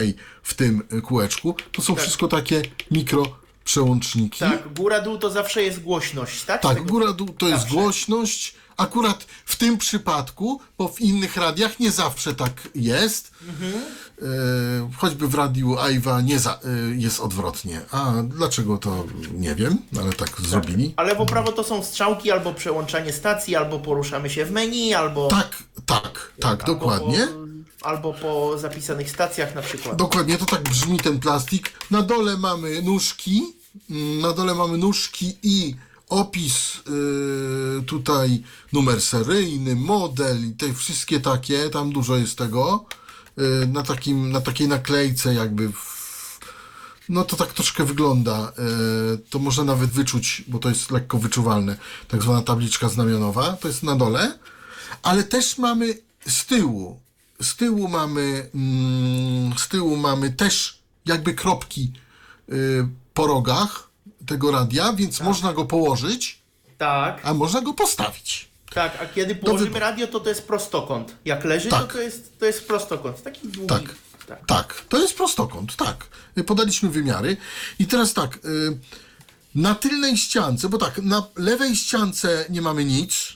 w 0.42 0.54
tym 0.54 0.82
e, 0.90 1.00
kółeczku. 1.00 1.54
To 1.72 1.82
są 1.82 1.94
wszystko 1.94 2.28
takie 2.28 2.62
mikro 2.90 3.22
przełączniki. 3.64 4.38
Tak, 4.38 4.72
góra 4.74 5.00
dół 5.00 5.18
to 5.18 5.30
zawsze 5.30 5.62
jest 5.62 5.80
głośność, 5.82 6.44
tak? 6.44 6.62
Tak, 6.62 6.74
Tego- 6.78 6.90
góra 6.90 7.12
dół 7.12 7.28
to 7.28 7.48
jest 7.48 7.60
Zawsze. 7.60 7.74
głośność. 7.74 8.54
Akurat 8.76 9.26
w 9.44 9.56
tym 9.56 9.78
przypadku, 9.78 10.60
bo 10.78 10.88
w 10.88 11.00
innych 11.00 11.36
radiach 11.36 11.80
nie 11.80 11.90
zawsze 11.90 12.34
tak 12.34 12.68
jest. 12.74 13.30
Mhm. 13.48 13.72
E, 14.22 14.26
choćby 14.96 15.28
w 15.28 15.34
radiu 15.34 15.78
Aiwa 15.78 16.20
nie 16.20 16.38
za, 16.38 16.52
e, 16.52 16.58
jest 16.96 17.20
odwrotnie. 17.20 17.80
A 17.90 18.12
dlaczego 18.24 18.78
to 18.78 19.04
nie 19.34 19.54
wiem, 19.54 19.78
ale 20.02 20.12
tak 20.12 20.40
zrobili. 20.40 20.94
A 20.96 21.02
lewo 21.02 21.26
prawo 21.26 21.52
to 21.52 21.64
są 21.64 21.84
strzałki 21.84 22.30
albo 22.30 22.54
przełączanie 22.54 23.12
stacji, 23.12 23.56
albo 23.56 23.78
poruszamy 23.78 24.30
się 24.30 24.44
w 24.44 24.50
menu, 24.50 24.94
albo. 24.94 25.28
Tak, 25.28 25.62
tak, 25.86 26.32
tak, 26.40 26.60
albo 26.60 26.74
dokładnie. 26.74 27.26
Po, 27.26 27.43
albo 27.84 28.14
po 28.14 28.58
zapisanych 28.58 29.10
stacjach 29.10 29.54
na 29.54 29.62
przykład. 29.62 29.96
Dokładnie, 29.96 30.38
to 30.38 30.46
tak 30.46 30.62
brzmi 30.62 30.98
ten 30.98 31.20
plastik. 31.20 31.72
Na 31.90 32.02
dole 32.02 32.36
mamy 32.36 32.82
nóżki, 32.82 33.42
mm, 33.90 34.20
na 34.20 34.32
dole 34.32 34.54
mamy 34.54 34.78
nóżki 34.78 35.38
i 35.42 35.74
opis 36.08 36.76
y, 36.76 37.82
tutaj 37.82 38.42
numer 38.72 39.00
seryjny, 39.00 39.76
model 39.76 40.48
i 40.48 40.52
te 40.52 40.74
wszystkie 40.74 41.20
takie, 41.20 41.70
tam 41.70 41.92
dużo 41.92 42.16
jest 42.16 42.38
tego. 42.38 42.84
Y, 43.38 43.66
na, 43.66 43.82
takim, 43.82 44.32
na 44.32 44.40
takiej 44.40 44.68
naklejce 44.68 45.34
jakby 45.34 45.72
w, 45.72 46.38
no 47.08 47.24
to 47.24 47.36
tak 47.36 47.52
troszkę 47.52 47.84
wygląda. 47.84 48.52
Y, 49.14 49.18
to 49.30 49.38
można 49.38 49.64
nawet 49.64 49.90
wyczuć, 49.90 50.44
bo 50.48 50.58
to 50.58 50.68
jest 50.68 50.90
lekko 50.90 51.18
wyczuwalne. 51.18 51.76
Tak 52.08 52.22
zwana 52.22 52.42
tabliczka 52.42 52.88
znamionowa, 52.88 53.52
to 53.52 53.68
jest 53.68 53.82
na 53.82 53.96
dole. 53.96 54.38
Ale 55.02 55.24
też 55.24 55.58
mamy 55.58 55.98
z 56.26 56.46
tyłu, 56.46 57.00
z 57.42 57.56
tyłu 57.56 57.88
mamy, 57.88 58.50
mm, 58.54 59.58
z 59.58 59.68
tyłu 59.68 59.96
mamy 59.96 60.30
też 60.30 60.78
jakby 61.06 61.34
kropki 61.34 61.92
y, 62.52 62.86
po 63.14 63.26
rogach 63.26 63.90
tego 64.26 64.50
radia, 64.50 64.92
więc 64.92 65.20
można 65.20 65.52
go 65.52 65.64
położyć, 65.64 66.38
Tak, 66.78 67.20
a 67.24 67.34
można 67.34 67.60
go 67.60 67.74
postawić. 67.74 68.48
tak. 68.74 68.98
A 69.02 69.06
kiedy 69.06 69.34
położymy 69.34 69.66
wyboru. 69.70 69.80
radio, 69.84 70.06
to 70.06 70.20
to 70.20 70.28
jest 70.28 70.46
prostokąt. 70.46 71.16
Jak 71.24 71.44
leży, 71.44 71.68
Tak. 71.68 71.86
to 71.86 71.92
to 71.92 72.00
jest, 72.00 72.38
to 72.38 72.46
jest 72.46 72.66
prostokąt. 72.66 73.22
Taki 73.22 73.48
długi. 73.48 73.68
Tak. 73.68 73.82
tak. 74.26 74.46
Tak, 74.46 74.84
to 74.88 74.98
jest 74.98 75.16
prostokąt, 75.16 75.76
tak. 75.76 76.06
Podaliśmy 76.46 76.88
wymiary. 76.88 77.36
I 77.78 77.86
teraz 77.86 78.14
tak, 78.14 78.36
y, 78.44 78.78
na 79.54 79.74
tylnej 79.74 80.16
ściance, 80.16 80.68
bo 80.68 80.78
tak, 80.78 80.98
na 80.98 81.26
lewej 81.36 81.76
ściance 81.76 82.44
nie 82.50 82.62
mamy 82.62 82.84
nic. 82.84 83.32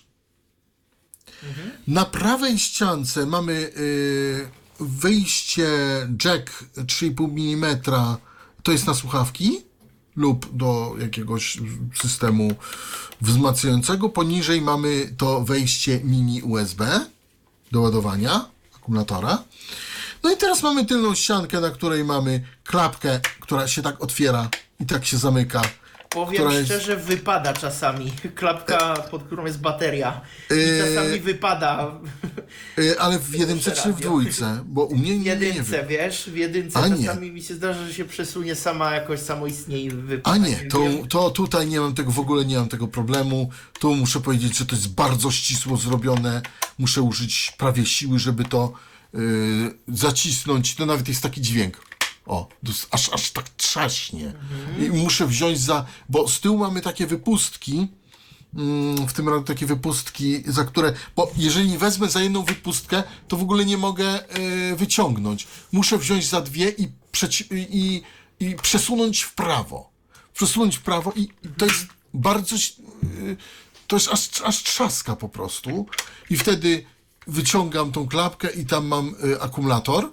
Na 1.87 2.05
prawej 2.05 2.59
ściance 2.59 3.27
mamy 3.27 3.53
y, 3.53 4.49
wyjście 4.81 5.69
jack 6.25 6.65
3,5 6.77 7.55
mm, 7.55 7.79
to 8.63 8.73
jest 8.73 8.87
na 8.87 8.95
słuchawki 8.95 9.63
lub 10.17 10.57
do 10.57 10.95
jakiegoś 11.01 11.59
systemu 11.95 12.55
wzmacniającego. 13.21 14.09
Poniżej 14.09 14.61
mamy 14.61 15.15
to 15.17 15.41
wejście 15.41 16.01
mini 16.05 16.43
USB 16.43 17.01
do 17.73 17.81
ładowania 17.81 18.45
akumulatora. 18.77 19.45
No 20.23 20.33
i 20.33 20.37
teraz 20.37 20.63
mamy 20.63 20.87
tylną 20.87 21.15
ściankę, 21.15 21.61
na 21.61 21.71
której 21.71 22.05
mamy 22.05 22.45
klapkę, 22.65 23.21
która 23.41 23.69
się 23.69 23.83
tak 23.83 24.03
otwiera 24.03 24.49
i 24.81 24.87
tak 24.87 25.07
się 25.07 25.17
zamyka. 25.17 25.63
Powiem 26.09 26.35
która 26.35 26.53
jest- 26.55 26.65
szczerze, 26.67 26.97
wypada 26.97 27.53
czasami. 27.53 28.13
Klapka, 28.35 28.95
pod 29.11 29.23
którą 29.23 29.47
jest 29.47 29.61
bateria. 29.61 30.21
I 30.51 30.55
Yy, 30.55 30.95
czasami 30.95 31.21
wypada 31.21 31.91
Y, 32.79 33.01
Ale 33.01 33.19
w 33.19 33.35
jedynce 33.35 33.71
czy 33.71 33.83
w 33.83 33.87
radio. 33.87 34.09
dwójce? 34.09 34.65
Bo 34.67 34.85
u 34.85 34.97
mnie 34.97 35.13
w 35.15 35.19
nie, 35.19 35.19
nie, 35.19 35.47
jedynce, 35.47 35.71
wiem. 35.79 35.87
wiesz? 35.89 36.31
W 36.31 36.37
jedynce 36.37 36.79
A 36.79 36.89
nie. 36.89 37.07
czasami 37.07 37.33
mi 37.33 37.43
się 37.43 37.55
zdarza, 37.55 37.87
że 37.87 37.95
się 37.95 38.05
przesunie 38.05 38.55
sama 38.55 38.95
jakoś 38.95 39.21
samoistnie 39.21 39.81
i 39.83 39.91
wypada. 39.91 40.35
A 40.35 40.37
nie, 40.39 40.57
to, 40.57 40.81
wiem. 40.81 41.09
to 41.09 41.31
tutaj 41.31 41.67
nie 41.67 41.81
mam 41.81 41.95
tego, 41.95 42.11
w 42.11 42.19
ogóle 42.19 42.45
nie 42.45 42.57
mam 42.57 42.69
tego 42.69 42.89
problemu. 42.89 43.51
Tu 43.81 43.95
muszę 43.95 44.21
powiedzieć, 44.21 44.59
że 44.59 44.67
to 44.67 44.77
jest 44.77 44.95
bardzo 44.95 45.31
ścisło 45.31 45.77
zrobione. 45.77 46.43
Muszę 46.79 47.03
użyć 47.03 47.53
prawie 47.59 47.87
siły, 47.87 48.19
żeby 48.19 48.45
to 48.45 48.73
y, 49.15 49.19
zacisnąć. 49.89 50.75
To 50.75 50.87
nawet 50.87 51.09
jest 51.09 51.23
taki 51.23 51.41
dźwięk. 51.41 51.81
O, 52.29 52.49
aż, 52.91 53.09
aż 53.09 53.31
tak 53.31 53.49
trzaśnie. 53.49 54.33
I 54.79 54.91
muszę 54.91 55.27
wziąć 55.27 55.61
za, 55.61 55.87
bo 56.09 56.29
z 56.29 56.41
tyłu 56.41 56.59
mamy 56.59 56.81
takie 56.81 57.07
wypustki, 57.07 57.87
mm, 58.55 59.09
w 59.09 59.13
tym 59.13 59.29
roku 59.29 59.45
takie 59.45 59.67
wypustki, 59.67 60.43
za 60.47 60.65
które, 60.65 60.93
bo 61.17 61.33
jeżeli 61.37 61.79
wezmę 61.79 62.09
za 62.09 62.23
jedną 62.23 62.43
wypustkę, 62.43 63.03
to 63.29 63.37
w 63.37 63.43
ogóle 63.43 63.65
nie 63.65 63.77
mogę 63.77 64.29
e, 64.29 64.77
wyciągnąć. 64.77 65.47
Muszę 65.73 65.99
wziąć 65.99 66.29
za 66.29 66.41
dwie 66.41 66.71
i, 66.71 66.89
i, 67.51 68.03
i 68.41 68.55
przesunąć 68.63 69.23
w 69.23 69.35
prawo. 69.35 69.91
Przesunąć 70.35 70.77
w 70.77 70.83
prawo 70.83 71.13
i, 71.17 71.23
i 71.23 71.49
to 71.59 71.67
jest 71.67 71.87
bardzo, 72.15 72.57
y, 72.57 73.37
to 73.87 73.97
jest 73.97 74.09
aż, 74.09 74.43
aż 74.43 74.63
trzaska 74.63 75.17
po 75.17 75.29
prostu. 75.29 75.87
I 76.31 76.37
wtedy 76.37 76.85
wyciągam 77.27 77.93
tą 77.93 78.09
klapkę 78.09 78.51
i 78.51 78.67
tam 78.67 78.87
mam 78.87 79.15
y, 79.25 79.41
akumulator, 79.41 80.13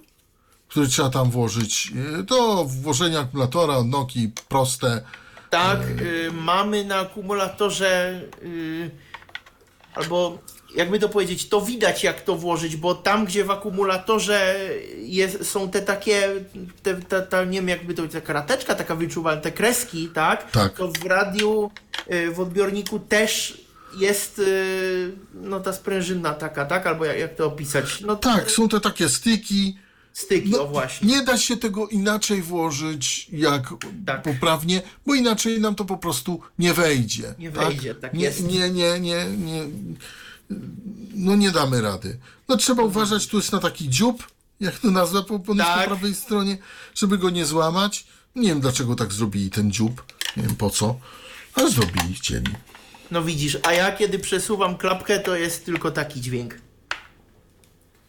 który 0.76 0.88
trzeba 0.88 1.10
tam 1.10 1.32
włożyć. 1.32 1.92
Y, 2.20 2.24
Do 2.24 2.66
włożenia 2.66 3.20
akumulatora 3.20 3.78
od 3.78 3.88
Nokii 3.88 4.32
proste. 4.50 5.02
Tak, 5.50 5.80
y, 6.02 6.32
mamy 6.32 6.86
na 6.86 6.96
akumulatorze 7.00 8.22
y, 8.44 8.92
albo 9.94 10.38
jakby 10.76 11.00
to 11.00 11.10
powiedzieć, 11.10 11.50
to 11.50 11.62
widać 11.62 12.04
jak 12.04 12.22
to 12.22 12.36
włożyć, 12.36 12.76
bo 12.76 12.96
tam 12.96 13.26
gdzie 13.26 13.44
w 13.44 13.52
akumulatorze 13.52 14.56
jest, 14.98 15.52
są 15.52 15.70
te 15.70 15.82
takie, 15.82 16.30
te, 16.84 16.96
ta, 16.96 17.22
ta, 17.22 17.44
nie 17.44 17.60
wiem 17.60 17.70
jakby 17.70 17.94
to 17.94 18.08
taka 18.08 18.34
rateczka 18.34 18.76
taka 18.76 18.96
wyczuwalna, 18.96 19.42
te 19.42 19.52
kreski, 19.52 20.10
tak? 20.14 20.52
Tak. 20.52 20.74
To 20.74 20.88
w 20.88 21.06
radiu, 21.06 21.72
y, 22.12 22.32
w 22.32 22.40
odbiorniku 22.40 23.00
też 23.00 23.62
jest 23.98 24.42
no 25.34 25.60
ta 25.60 25.74
sprężynna 25.74 26.34
taka, 26.34 26.66
tak? 26.66 26.88
Albo 26.88 27.06
jak, 27.06 27.20
jak 27.20 27.36
to 27.36 27.46
opisać? 27.46 28.02
No 28.02 28.16
Tak, 28.16 28.52
są 28.52 28.70
te 28.70 28.80
takie 28.80 29.10
styki. 29.10 29.85
Styki, 30.16 30.50
No, 30.50 30.62
o 30.62 30.68
właśnie. 30.68 31.08
nie 31.08 31.24
da 31.24 31.38
się 31.38 31.58
tego 31.58 31.88
inaczej 31.88 32.42
włożyć 32.42 33.28
jak 33.32 33.74
Tak. 34.06 34.22
poprawnie, 34.24 34.82
bo 35.06 35.16
inaczej 35.16 35.62
nam 35.62 35.76
to 35.76 35.86
po 35.86 35.98
prostu 35.98 36.42
nie 36.60 36.74
wejdzie. 36.74 37.36
Nie 37.40 37.52
wejdzie, 37.52 37.96
tak 37.96 38.14
nie, 38.14 38.24
jest. 38.24 38.44
Nie, 38.48 38.70
nie, 38.70 39.00
nie, 39.00 39.26
nie. 39.38 39.66
No 41.16 41.36
nie 41.36 41.52
damy 41.52 41.82
rady. 41.82 42.18
No 42.48 42.58
trzeba 42.58 42.84
uważać, 42.84 43.28
tu 43.28 43.38
jest 43.38 43.52
na 43.52 43.60
taki 43.60 43.90
dziób, 43.90 44.28
jak 44.60 44.80
to 44.80 44.92
nazwa 44.92 45.22
po, 45.24 45.40
po, 45.40 45.56
Tak. 45.56 45.80
po 45.82 45.86
prawej 45.88 46.16
stronie, 46.16 46.58
żeby 46.96 47.18
go 47.18 47.30
nie 47.30 47.46
złamać. 47.46 48.06
Nie 48.36 48.48
wiem 48.50 48.62
dlaczego 48.62 48.96
tak 48.96 49.14
zrobili 49.14 49.50
ten 49.50 49.72
dziób. 49.72 50.06
Nie 50.38 50.44
wiem 50.44 50.56
po 50.56 50.70
co, 50.70 51.00
ale 51.54 51.72
zrobili, 51.72 52.14
chcieli. 52.14 52.52
No 53.12 53.24
widzisz, 53.24 53.58
a 53.64 53.74
ja 53.74 53.92
kiedy 53.92 54.20
przesuwam 54.20 54.78
klapkę, 54.78 55.20
to 55.20 55.36
jest 55.36 55.66
tylko 55.66 55.92
taki 55.92 56.22
dźwięk. 56.22 56.56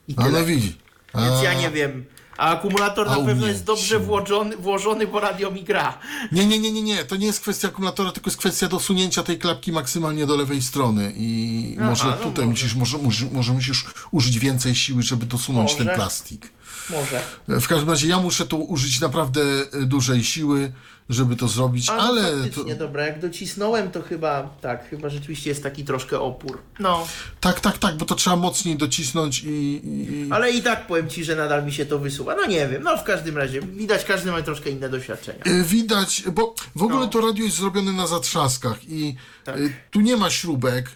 I 0.08 0.14
A 0.16 0.22
tyle. 0.24 0.40
no 0.40 0.46
widzi. 0.46 0.76
Więc 1.24 1.42
ja 1.42 1.54
nie 1.54 1.70
wiem. 1.70 2.04
A 2.38 2.50
akumulator 2.50 3.08
A 3.08 3.16
na 3.16 3.24
pewno 3.24 3.46
jest 3.46 3.64
dobrze 3.64 3.98
włożony, 3.98 4.56
włożony, 4.56 5.06
bo 5.06 5.20
radio 5.20 5.50
mi 5.50 5.64
gra. 5.64 5.98
Nie, 6.32 6.46
nie, 6.46 6.58
nie, 6.58 6.72
nie, 6.72 6.82
nie. 6.82 7.04
To 7.04 7.16
nie 7.16 7.26
jest 7.26 7.40
kwestia 7.40 7.68
akumulatora, 7.68 8.12
tylko 8.12 8.30
jest 8.30 8.38
kwestia 8.38 8.68
dosunięcia 8.68 9.22
tej 9.22 9.38
klapki 9.38 9.72
maksymalnie 9.72 10.26
do 10.26 10.36
lewej 10.36 10.62
strony. 10.62 11.12
I 11.16 11.76
Aha, 11.78 11.90
może 11.90 12.04
no 12.04 12.12
tutaj 12.12 12.30
może. 12.30 12.46
musisz, 12.46 12.74
może, 12.74 12.98
może, 12.98 13.26
może 13.32 13.52
musisz 13.52 13.84
użyć 14.10 14.38
więcej 14.38 14.74
siły, 14.74 15.02
żeby 15.02 15.26
dosunąć 15.26 15.72
Może. 15.72 15.84
ten 15.84 15.94
plastik. 15.94 16.52
Może. 16.90 17.20
W 17.48 17.68
każdym 17.68 17.90
razie 17.90 18.08
ja 18.08 18.18
muszę 18.18 18.46
tu 18.46 18.64
użyć 18.64 19.00
naprawdę 19.00 19.40
e, 19.72 19.80
dużej 19.86 20.24
siły, 20.24 20.72
żeby 21.08 21.36
to 21.36 21.48
zrobić, 21.48 21.90
A, 21.90 21.96
no 21.96 22.02
ale 22.02 22.32
to, 22.50 22.64
dobra, 22.64 23.06
jak 23.06 23.20
docisnąłem, 23.20 23.90
to 23.90 24.02
chyba, 24.02 24.42
tak, 24.60 24.88
chyba 24.90 25.08
rzeczywiście 25.08 25.50
jest 25.50 25.62
taki 25.62 25.84
troszkę 25.84 26.20
opór. 26.20 26.58
No, 26.80 27.06
tak, 27.40 27.60
tak, 27.60 27.78
tak, 27.78 27.96
bo 27.96 28.04
to 28.04 28.14
trzeba 28.14 28.36
mocniej 28.36 28.76
docisnąć 28.76 29.42
i, 29.44 29.48
i 29.48 30.28
ale 30.30 30.50
i 30.50 30.62
tak 30.62 30.86
powiem 30.86 31.08
Ci, 31.08 31.24
że 31.24 31.36
nadal 31.36 31.64
mi 31.66 31.72
się 31.72 31.86
to 31.86 31.98
wysuwa. 31.98 32.34
No 32.36 32.46
nie 32.46 32.68
wiem, 32.68 32.82
no 32.82 32.96
w 32.96 33.04
każdym 33.04 33.36
razie, 33.38 33.60
widać, 33.62 34.04
każdy 34.04 34.30
ma 34.32 34.42
troszkę 34.42 34.70
inne 34.70 34.88
doświadczenia. 34.88 35.42
e, 35.44 35.62
widać, 35.62 36.22
bo 36.32 36.54
w 36.76 36.82
ogóle 36.82 37.00
No. 37.00 37.06
to 37.08 37.20
radio 37.20 37.44
jest 37.44 37.56
zrobione 37.56 37.92
na 37.92 38.06
zatrzaskach 38.06 38.88
i 38.88 39.16
Tak. 39.44 39.56
e, 39.56 39.60
tu 39.90 40.00
nie 40.00 40.16
ma 40.16 40.30
śrubek. 40.30 40.90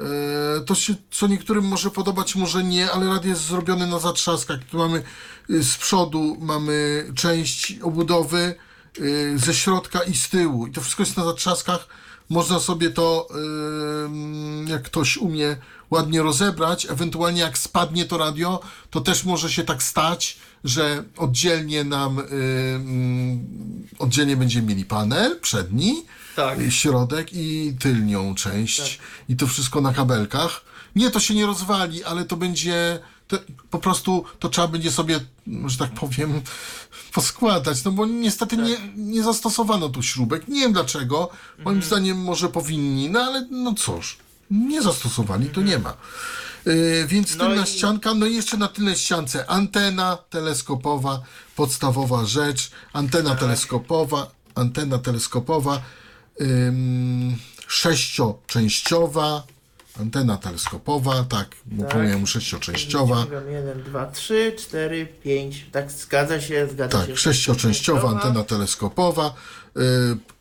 E, 0.00 0.60
To 0.60 0.74
się 0.74 0.94
co 1.10 1.26
niektórym 1.26 1.64
może 1.64 1.90
podobać, 1.90 2.34
może 2.34 2.64
nie, 2.64 2.90
ale 2.92 3.06
radio 3.06 3.30
jest 3.30 3.42
zrobione 3.46 3.86
na 3.86 3.98
zatrzaskach. 3.98 4.64
Tu 4.70 4.78
mamy 4.78 5.02
y, 5.50 5.64
z 5.64 5.76
przodu 5.76 6.36
mamy 6.40 7.06
część 7.14 7.78
obudowy, 7.82 8.54
y, 8.98 9.38
ze 9.38 9.54
środka 9.54 10.02
i 10.02 10.14
z 10.14 10.28
tyłu. 10.28 10.66
I 10.66 10.72
to 10.72 10.80
wszystko 10.80 11.02
jest 11.02 11.16
na 11.16 11.24
zatrzaskach. 11.24 11.86
Można 12.28 12.60
sobie 12.60 12.90
to, 12.90 13.28
jak 14.66 14.82
ktoś 14.82 15.16
umie, 15.16 15.56
ładnie 15.90 16.22
rozebrać. 16.22 16.86
Ewentualnie 16.90 17.40
jak 17.40 17.58
spadnie 17.58 18.04
to 18.04 18.18
radio, 18.18 18.60
to 18.90 19.00
też 19.00 19.24
może 19.24 19.50
się 19.50 19.64
tak 19.64 19.82
stać, 19.82 20.38
że 20.64 21.04
oddzielnie 21.16 21.84
nam, 21.84 22.18
ym, 22.18 23.88
oddzielnie 23.98 24.36
będziemy 24.36 24.66
mieli 24.68 24.84
panel 24.84 25.40
przedni, 25.40 26.04
Tak. 26.36 26.60
y, 26.60 26.70
środek 26.70 27.28
i 27.32 27.74
tylnią 27.80 28.34
część. 28.34 28.98
I 29.28 29.36
to 29.36 29.46
wszystko 29.46 29.80
na 29.80 29.92
kabelkach. 29.92 30.60
Nie, 30.96 31.10
to 31.10 31.20
się 31.20 31.34
nie 31.34 31.46
rozwali, 31.46 32.04
ale 32.04 32.24
to 32.24 32.36
będzie. 32.36 32.98
To, 33.28 33.38
po 33.70 33.78
prostu 33.78 34.24
to 34.38 34.48
trzeba 34.48 34.68
będzie 34.68 34.92
sobie, 34.92 35.20
że 35.66 35.78
tak 35.78 35.90
powiem, 35.90 36.40
poskładać. 37.14 37.84
No 37.84 37.92
bo 37.92 38.06
niestety 38.06 38.56
nie, 38.56 38.76
nie 38.96 39.22
zastosowano 39.22 39.88
tu 39.88 40.02
śrubek. 40.02 40.48
Nie 40.48 40.60
wiem 40.60 40.72
dlaczego. 40.72 41.28
Moim 41.64 41.82
zdaniem 41.82 42.18
może 42.22 42.48
powinni, 42.48 43.10
no 43.10 43.20
ale 43.20 43.46
no 43.50 43.74
cóż, 43.74 44.18
nie 44.50 44.82
zastosowali, 44.82 45.46
to 45.48 45.62
nie 45.62 45.78
ma. 45.78 45.96
Yy, 46.66 47.06
więc 47.06 47.36
No 47.36 47.46
tylna 47.46 47.62
i- 47.62 47.66
ścianka, 47.66 48.14
no 48.14 48.26
i 48.26 48.34
jeszcze 48.34 48.56
na 48.56 48.68
tylnej 48.68 48.96
ściance 48.96 49.46
antena 49.50 50.18
teleskopowa, 50.30 51.20
podstawowa 51.56 52.24
rzecz, 52.24 52.70
antena 52.92 53.34
teleskopowa, 53.36 54.30
antena 54.54 54.98
teleskopowa, 54.98 55.82
ym, 56.40 57.36
sześcioczęściowa, 57.66 59.42
antena 60.00 60.36
teleskopowa, 60.38 61.24
tak, 61.24 61.48
bo 61.66 61.82
Tak. 61.84 61.92
powiem 61.92 62.26
sześcioczęściowa, 62.26 63.16
Wyciągam 63.16 63.50
jeden, 63.52 63.82
dwa, 63.82 64.06
trzy, 64.10 64.52
cztery, 64.58 65.06
pięć. 65.24 65.66
Tak, 65.72 65.92
zgadza 65.92 66.40
się, 66.40 66.68
zgadza 66.72 67.00
się. 67.00 67.06
tak, 67.06 67.18
sześcioczęściowa 67.18 68.08
antena 68.08 68.44
teleskopowa, 68.44 69.26
y, 69.26 69.32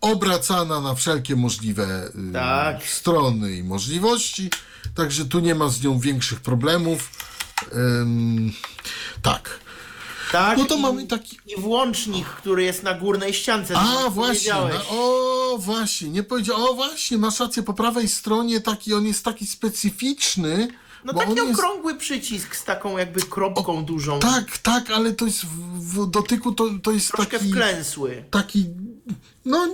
obracana 0.01 0.81
na 0.81 0.95
wszelkie 0.95 1.35
możliwe 1.35 2.07
y, 2.29 2.33
Tak. 2.33 2.83
strony 2.87 3.51
i 3.57 3.63
możliwości, 3.63 4.49
także 4.95 5.25
tu 5.25 5.39
nie 5.39 5.55
ma 5.55 5.69
z 5.69 5.83
nią 5.83 5.99
większych 5.99 6.39
problemów. 6.39 7.09
Ym, 7.75 8.53
tak. 9.21 9.59
Tak, 10.31 10.57
No 10.57 10.65
to 10.65 10.75
i, 10.75 10.81
mamy 10.81 11.07
taki 11.07 11.37
i 11.47 11.61
włącznik, 11.61 12.27
który 12.27 12.63
jest 12.63 12.83
na 12.83 12.93
górnej 12.93 13.33
ściance. 13.33 13.77
A, 13.77 14.09
właśnie, 14.09 14.53
o, 14.89 15.57
właśnie, 15.59 16.09
nie 16.09 16.23
powiedział, 16.23 16.69
o, 16.69 16.73
właśnie, 16.73 17.17
masz 17.17 17.39
rację, 17.39 17.63
po 17.63 17.73
prawej 17.73 18.07
stronie 18.07 18.61
taki, 18.61 18.93
on 18.93 19.05
jest 19.05 19.25
taki 19.25 19.47
specyficzny, 19.47 20.67
No 21.03 21.13
taki 21.13 21.35
jest, 21.35 21.53
okrągły 21.59 21.95
przycisk 21.95 22.55
z 22.55 22.63
taką 22.63 22.97
jakby 22.97 23.21
kropką 23.21 23.85
dużą. 23.85 24.19
tak, 24.19 24.57
tak, 24.57 24.89
ale 24.91 25.11
to 25.13 25.25
jest 25.25 25.45
w, 25.45 26.09
dotyku, 26.09 26.51
to, 26.51 26.69
to 26.83 26.91
jest 26.91 27.11
Troszkę 27.11 27.37
taki, 27.39 27.51
wklęsły. 27.51 28.23
taki, 28.31 28.65
no, 29.45 29.67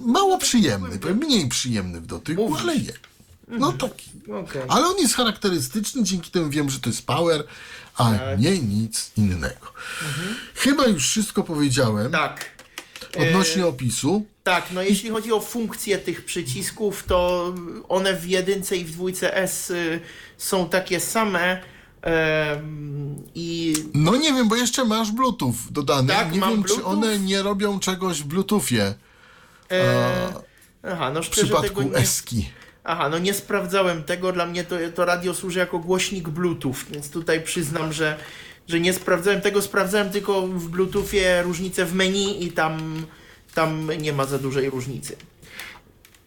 mało 0.00 0.38
przyjemny, 0.38 0.98
mniej 1.14 1.48
przyjemny 1.48 2.00
w 2.00 2.06
dotyku, 2.06 2.48
Mówisz. 2.48 2.62
ale 2.62 2.76
je. 2.76 2.92
No 3.48 3.72
taki. 3.72 4.10
Okej. 4.42 4.62
Ale 4.68 4.86
on 4.86 4.96
jest 4.98 5.14
charakterystyczny, 5.14 6.02
dzięki 6.02 6.30
temu 6.30 6.50
wiem, 6.50 6.70
że 6.70 6.80
to 6.80 6.90
jest 6.90 7.06
power, 7.06 7.44
a 7.96 8.12
Tak. 8.12 8.38
nie 8.40 8.58
nic 8.58 9.10
innego. 9.16 9.72
Chyba 10.54 10.86
już 10.86 11.08
wszystko 11.08 11.42
powiedziałem 11.42 12.12
Tak. 12.12 12.44
odnośnie 13.28 13.66
opisu. 13.66 14.24
Tak, 14.44 14.66
no 14.72 14.82
jeśli 14.82 15.10
chodzi 15.10 15.32
o 15.32 15.40
funkcję 15.40 15.98
tych 15.98 16.24
przycisków, 16.24 17.04
to 17.04 17.54
one 17.88 18.16
w 18.16 18.26
jedynce 18.26 18.76
i 18.76 18.84
w 18.84 18.90
dwójce 18.92 19.36
S 19.36 19.70
y, 19.70 20.00
są 20.38 20.68
takie 20.68 21.00
same. 21.00 21.62
I 23.34 23.74
No 23.94 24.16
nie 24.16 24.32
wiem, 24.32 24.48
bo 24.48 24.56
jeszcze 24.56 24.84
masz 24.84 25.12
Bluetooth 25.12 25.54
dodany. 25.70 26.08
Tak, 26.08 26.32
nie 26.32 26.40
mam 26.40 26.50
wiem, 26.50 26.64
czy 26.64 26.74
Bluetooth. 26.74 26.90
one 26.90 27.18
nie 27.18 27.42
robią 27.42 27.80
czegoś 27.80 28.22
w 28.22 28.26
Bluetoothie 28.26 28.94
e, 29.70 30.32
aha, 30.82 31.10
no 31.14 31.22
w 31.22 31.28
przypadku 31.28 31.82
nie. 31.82 31.92
Eski. 31.94 32.50
Aha, 32.84 33.08
no 33.08 33.18
nie 33.18 33.34
sprawdzałem 33.34 34.04
tego. 34.04 34.32
Dla 34.32 34.46
mnie 34.46 34.64
to, 34.64 34.76
to 34.94 35.04
radio 35.04 35.34
służy 35.34 35.58
jako 35.58 35.78
głośnik 35.78 36.28
Bluetooth, 36.28 36.74
więc 36.90 37.10
tutaj 37.10 37.42
przyznam, 37.42 37.92
że, 37.92 38.16
że 38.68 38.80
nie 38.80 38.92
sprawdzałem 38.92 39.40
tego. 39.40 39.62
Sprawdzałem 39.62 40.10
tylko 40.10 40.46
w 40.46 40.68
Bluetoothie 40.68 41.42
różnicę 41.42 41.84
w 41.84 41.94
menu 41.94 42.44
i 42.44 42.52
tam, 42.52 43.06
tam 43.54 43.90
nie 44.00 44.12
ma 44.12 44.24
za 44.24 44.38
dużej 44.38 44.70
różnicy. 44.70 45.16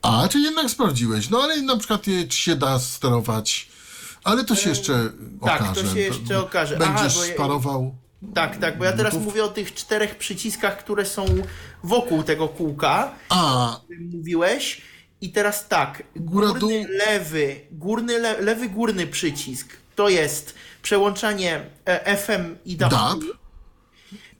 A, 0.01 0.27
czy 0.27 0.39
jednak 0.39 0.69
sprawdziłeś. 0.69 1.29
No 1.29 1.41
ale 1.43 1.61
na 1.61 1.77
przykład 1.77 2.07
je, 2.07 2.27
czy 2.27 2.37
się 2.37 2.55
da 2.55 2.79
sterować. 2.79 3.70
Ale 4.23 4.43
to 4.45 4.55
się 4.55 4.69
jeszcze 4.69 5.11
tak, 5.45 5.61
okaże. 5.61 5.83
to 5.83 5.93
się 5.93 5.99
jeszcze 5.99 6.39
okaże. 6.39 6.77
Aha, 6.81 6.93
Będziesz 6.93 7.17
bo 7.19 7.25
ja- 7.25 7.33
sparował. 7.33 7.95
Tak, 8.33 8.57
tak, 8.57 8.77
bo 8.77 8.85
ja 8.85 8.91
teraz 8.93 9.13
Bluetooth? 9.13 9.29
mówię 9.29 9.43
o 9.43 9.47
tych 9.47 9.73
czterech 9.73 10.15
przyciskach, 10.17 10.77
które 10.77 11.05
są 11.05 11.25
wokół 11.83 12.23
tego 12.23 12.47
kółka, 12.47 13.11
A, 13.29 13.71
o 13.75 13.79
którym 13.83 14.09
mówiłeś. 14.17 14.81
I 15.21 15.31
teraz 15.31 15.67
tak, 15.67 16.03
górny, 16.15 16.59
dół. 16.59 16.71
lewy, 17.07 17.55
górny, 17.71 18.19
le, 18.19 18.41
lewy 18.41 18.69
górny 18.69 19.07
przycisk 19.07 19.77
to 19.95 20.09
jest 20.09 20.53
przełączanie 20.81 21.61
e, 21.85 22.17
FM 22.17 22.55
i 22.65 22.75
DAB, 22.77 22.91
DAB. 22.91 23.19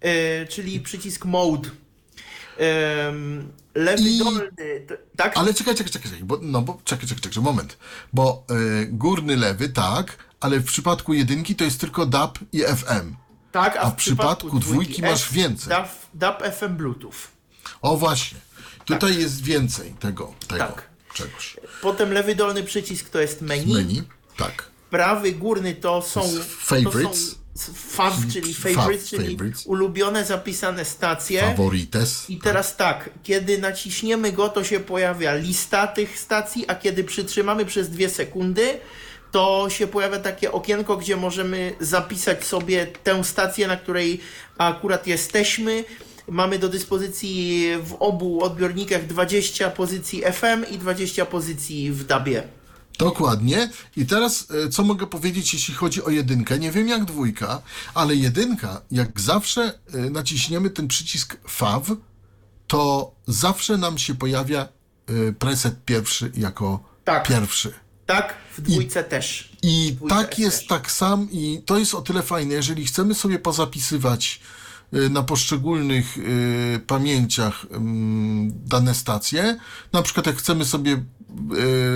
e, 0.02 0.46
czyli 0.46 0.80
przycisk 0.80 1.26
mode. 1.26 1.70
Lewy 3.76 4.02
I- 4.10 4.20
dolny, 4.20 4.52
tak? 5.18 5.38
Ale 5.38 5.54
czekaj, 5.54 5.76
czekaj, 5.76 5.92
czekaj, 5.94 6.12
czekaj, 6.12 6.24
bo, 6.26 6.40
no 6.42 6.62
bo 6.62 6.82
czekaj, 6.84 7.08
czekaj, 7.08 7.22
czekaj, 7.22 7.44
moment. 7.44 7.78
Bo 8.14 8.44
e, 8.50 8.86
górny 8.86 9.38
lewy, 9.38 9.70
tak, 9.70 10.18
ale 10.40 10.60
w 10.60 10.66
przypadku 10.66 11.14
jedynki 11.14 11.56
to 11.56 11.64
jest 11.64 11.80
tylko 11.80 12.06
DAB 12.06 12.40
i 12.52 12.62
FM. 12.62 13.16
tak, 13.52 13.78
a 13.78 13.90
w 13.90 13.96
przypadku 13.96 14.60
dwójki 14.60 15.02
masz 15.02 15.32
więcej. 15.32 15.70
DAB, 15.70 15.90
DAB 16.14 16.44
FM 16.56 16.76
Bluetooth. 16.78 17.14
O 17.82 17.98
właśnie, 17.98 18.38
tutaj 18.86 19.18
jest 19.18 19.42
więcej 19.44 19.94
tego, 20.00 20.34
tego 20.48 20.66
Tak. 20.66 20.90
czegoś. 21.14 21.58
Potem 21.82 22.12
lewy 22.14 22.36
dolny 22.36 22.64
przycisk 22.64 23.10
to 23.10 23.22
jest 23.22 23.42
menu. 23.42 23.74
Menu, 23.74 24.04
tak. 24.38 24.72
Prawy 24.90 25.32
górny 25.32 25.76
to 25.76 26.02
są, 26.02 26.22
favorites. 26.48 27.30
To 27.30 27.36
są 27.36 27.41
fav, 27.74 28.14
czyli 28.34 28.54
Fav, 28.54 28.74
favorites, 28.74 29.10
czyli 29.10 29.32
favorites. 29.32 29.66
ulubione 29.66 30.26
zapisane 30.26 30.86
stacje. 30.86 31.42
Favorites. 31.42 32.30
I 32.30 32.38
teraz 32.38 32.76
tak, 32.76 33.10
kiedy 33.24 33.58
naciśniemy 33.58 34.32
go, 34.32 34.50
to 34.50 34.64
się 34.64 34.80
pojawia 34.80 35.36
lista 35.36 35.88
tych 35.88 36.20
stacji, 36.20 36.66
a 36.68 36.76
kiedy 36.76 37.04
przytrzymamy 37.04 37.66
przez 37.66 37.90
dwie 37.90 38.10
sekundy, 38.10 38.78
to 39.32 39.70
się 39.70 39.88
pojawia 39.88 40.20
takie 40.20 40.52
okienko, 40.52 40.98
gdzie 40.98 41.18
możemy 41.18 41.76
zapisać 41.80 42.44
sobie 42.46 42.88
tę 43.04 43.24
stację, 43.24 43.68
na 43.68 43.78
której 43.78 44.20
akurat 44.58 45.08
jesteśmy. 45.08 45.84
Mamy 46.28 46.60
do 46.60 46.70
dyspozycji 46.70 47.68
w 47.84 47.94
obu 48.00 48.44
odbiornikach 48.44 49.06
20 49.08 49.70
pozycji 49.70 50.22
FM 50.34 50.66
i 50.72 50.78
20 50.78 51.26
pozycji 51.26 51.92
w 51.92 52.04
DABie. 52.04 52.44
Dokładnie. 53.00 53.70
I 53.96 54.06
teraz, 54.06 54.48
e, 54.66 54.70
co 54.70 54.84
mogę 54.84 55.08
powiedzieć, 55.08 55.54
jeśli 55.54 55.74
chodzi 55.74 56.04
o 56.04 56.10
jedynkę? 56.10 56.60
Nie 56.60 56.72
wiem 56.72 56.88
jak 56.88 57.06
dwójka, 57.06 57.62
ale 57.94 58.16
jedynka, 58.16 58.82
jak 58.92 59.20
zawsze 59.20 59.62
e, 59.94 59.98
naciśniemy 60.10 60.70
ten 60.70 60.88
przycisk 60.88 61.38
FAW, 61.48 61.86
to 62.68 63.12
zawsze 63.28 63.78
nam 63.78 63.98
się 63.98 64.16
pojawia 64.16 64.62
e, 65.30 65.32
preset 65.34 65.86
pierwszy 65.86 66.32
jako 66.38 66.84
Tak. 67.04 67.28
pierwszy. 67.28 67.74
Tak, 68.06 68.34
w 68.58 68.62
dwójce 68.62 69.04
też. 69.04 69.52
I 69.64 69.94
Dwójka 69.96 70.16
tak 70.16 70.40
jest 70.40 70.58
też. 70.60 70.68
tak 70.68 70.92
sam 70.92 71.28
i 71.32 71.62
to 71.66 71.78
jest 71.78 71.96
o 71.96 72.02
tyle 72.02 72.22
fajne, 72.22 72.54
jeżeli 72.54 72.86
chcemy 72.86 73.16
sobie 73.16 73.40
pozapisywać 73.40 74.42
y, 74.94 75.10
na 75.10 75.24
poszczególnych 75.24 76.18
y, 76.18 76.80
pamięciach 76.88 77.66
ym, 77.76 78.52
dane 78.66 78.96
stacje, 78.96 79.58
na 79.94 80.02
przykład 80.02 80.26
jak 80.28 80.36
chcemy 80.38 80.66
sobie 80.66 80.92
y, 80.94 81.04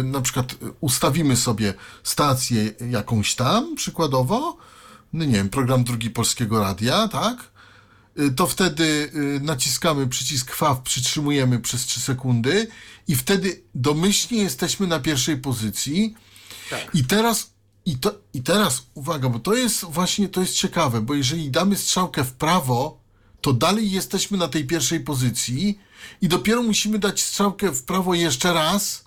na 0.04 0.22
przykład 0.22 0.56
ustawimy 0.80 1.36
sobie 1.36 1.74
stację 2.04 2.74
jakąś 2.90 3.36
tam, 3.36 3.76
przykładowo, 3.76 4.58
no 5.14 5.26
nie 5.26 5.34
wiem, 5.34 5.50
program 5.50 5.84
drugi 5.84 6.10
Polskiego 6.10 6.60
Radia, 6.60 7.08
tak? 7.08 7.56
Y, 8.20 8.32
to 8.32 8.48
wtedy 8.48 9.12
y, 9.16 9.40
naciskamy 9.44 10.08
przycisk 10.08 10.56
FAW, 10.56 10.82
przytrzymujemy 10.82 11.60
przez 11.60 11.86
3 11.86 12.00
sekundy 12.00 12.68
i 13.08 13.16
wtedy 13.16 13.64
domyślnie 13.76 14.44
jesteśmy 14.44 14.88
na 14.88 15.00
pierwszej 15.00 15.38
pozycji. 15.38 16.16
Tak. 16.70 16.90
I 16.94 17.04
teraz, 17.04 17.54
i, 17.86 17.98
to, 17.98 18.16
I 18.34 18.42
teraz, 18.42 18.84
uwaga, 18.94 19.30
bo 19.30 19.40
to 19.40 19.54
jest 19.54 19.84
właśnie, 19.84 20.30
to 20.30 20.42
jest 20.42 20.54
ciekawe, 20.54 21.02
bo 21.02 21.14
jeżeli 21.14 21.52
damy 21.52 21.76
strzałkę 21.76 22.24
w 22.24 22.34
prawo, 22.34 23.00
to 23.42 23.54
dalej 23.54 23.92
jesteśmy 23.92 24.38
na 24.38 24.48
tej 24.48 24.68
pierwszej 24.68 25.00
pozycji 25.00 25.80
i 26.22 26.28
dopiero 26.28 26.64
musimy 26.64 27.00
dać 27.00 27.24
strzałkę 27.24 27.72
w 27.72 27.84
prawo 27.84 28.14
jeszcze 28.14 28.54
raz, 28.54 29.00
y, 29.00 29.05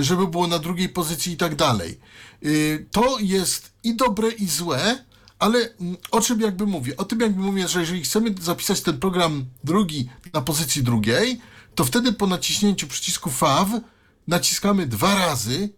żeby 0.00 0.26
było 0.26 0.46
na 0.46 0.58
drugiej 0.58 0.88
pozycji 0.88 1.32
i 1.32 1.36
tak 1.36 1.56
dalej. 1.56 1.98
Y, 2.44 2.86
To 2.90 3.18
jest 3.20 3.72
i 3.84 3.96
dobre, 3.96 4.30
i 4.30 4.46
złe, 4.46 5.04
ale 5.38 5.58
mm, 5.58 5.96
o 6.10 6.20
czym 6.20 6.40
jakby 6.40 6.66
mówię? 6.66 6.96
O 6.96 7.04
tym 7.04 7.20
jakby 7.20 7.42
mówię, 7.42 7.68
że 7.68 7.80
jeżeli 7.80 8.02
chcemy 8.02 8.34
zapisać 8.40 8.80
ten 8.80 8.98
program 8.98 9.44
drugi 9.64 10.08
na 10.32 10.40
pozycji 10.40 10.82
drugiej, 10.82 11.40
to 11.74 11.84
wtedy 11.84 12.12
po 12.12 12.26
naciśnięciu 12.26 12.86
przycisku 12.86 13.30
FAW 13.30 13.80
naciskamy 14.26 14.86
dwa 14.86 15.14
razy 15.14 15.68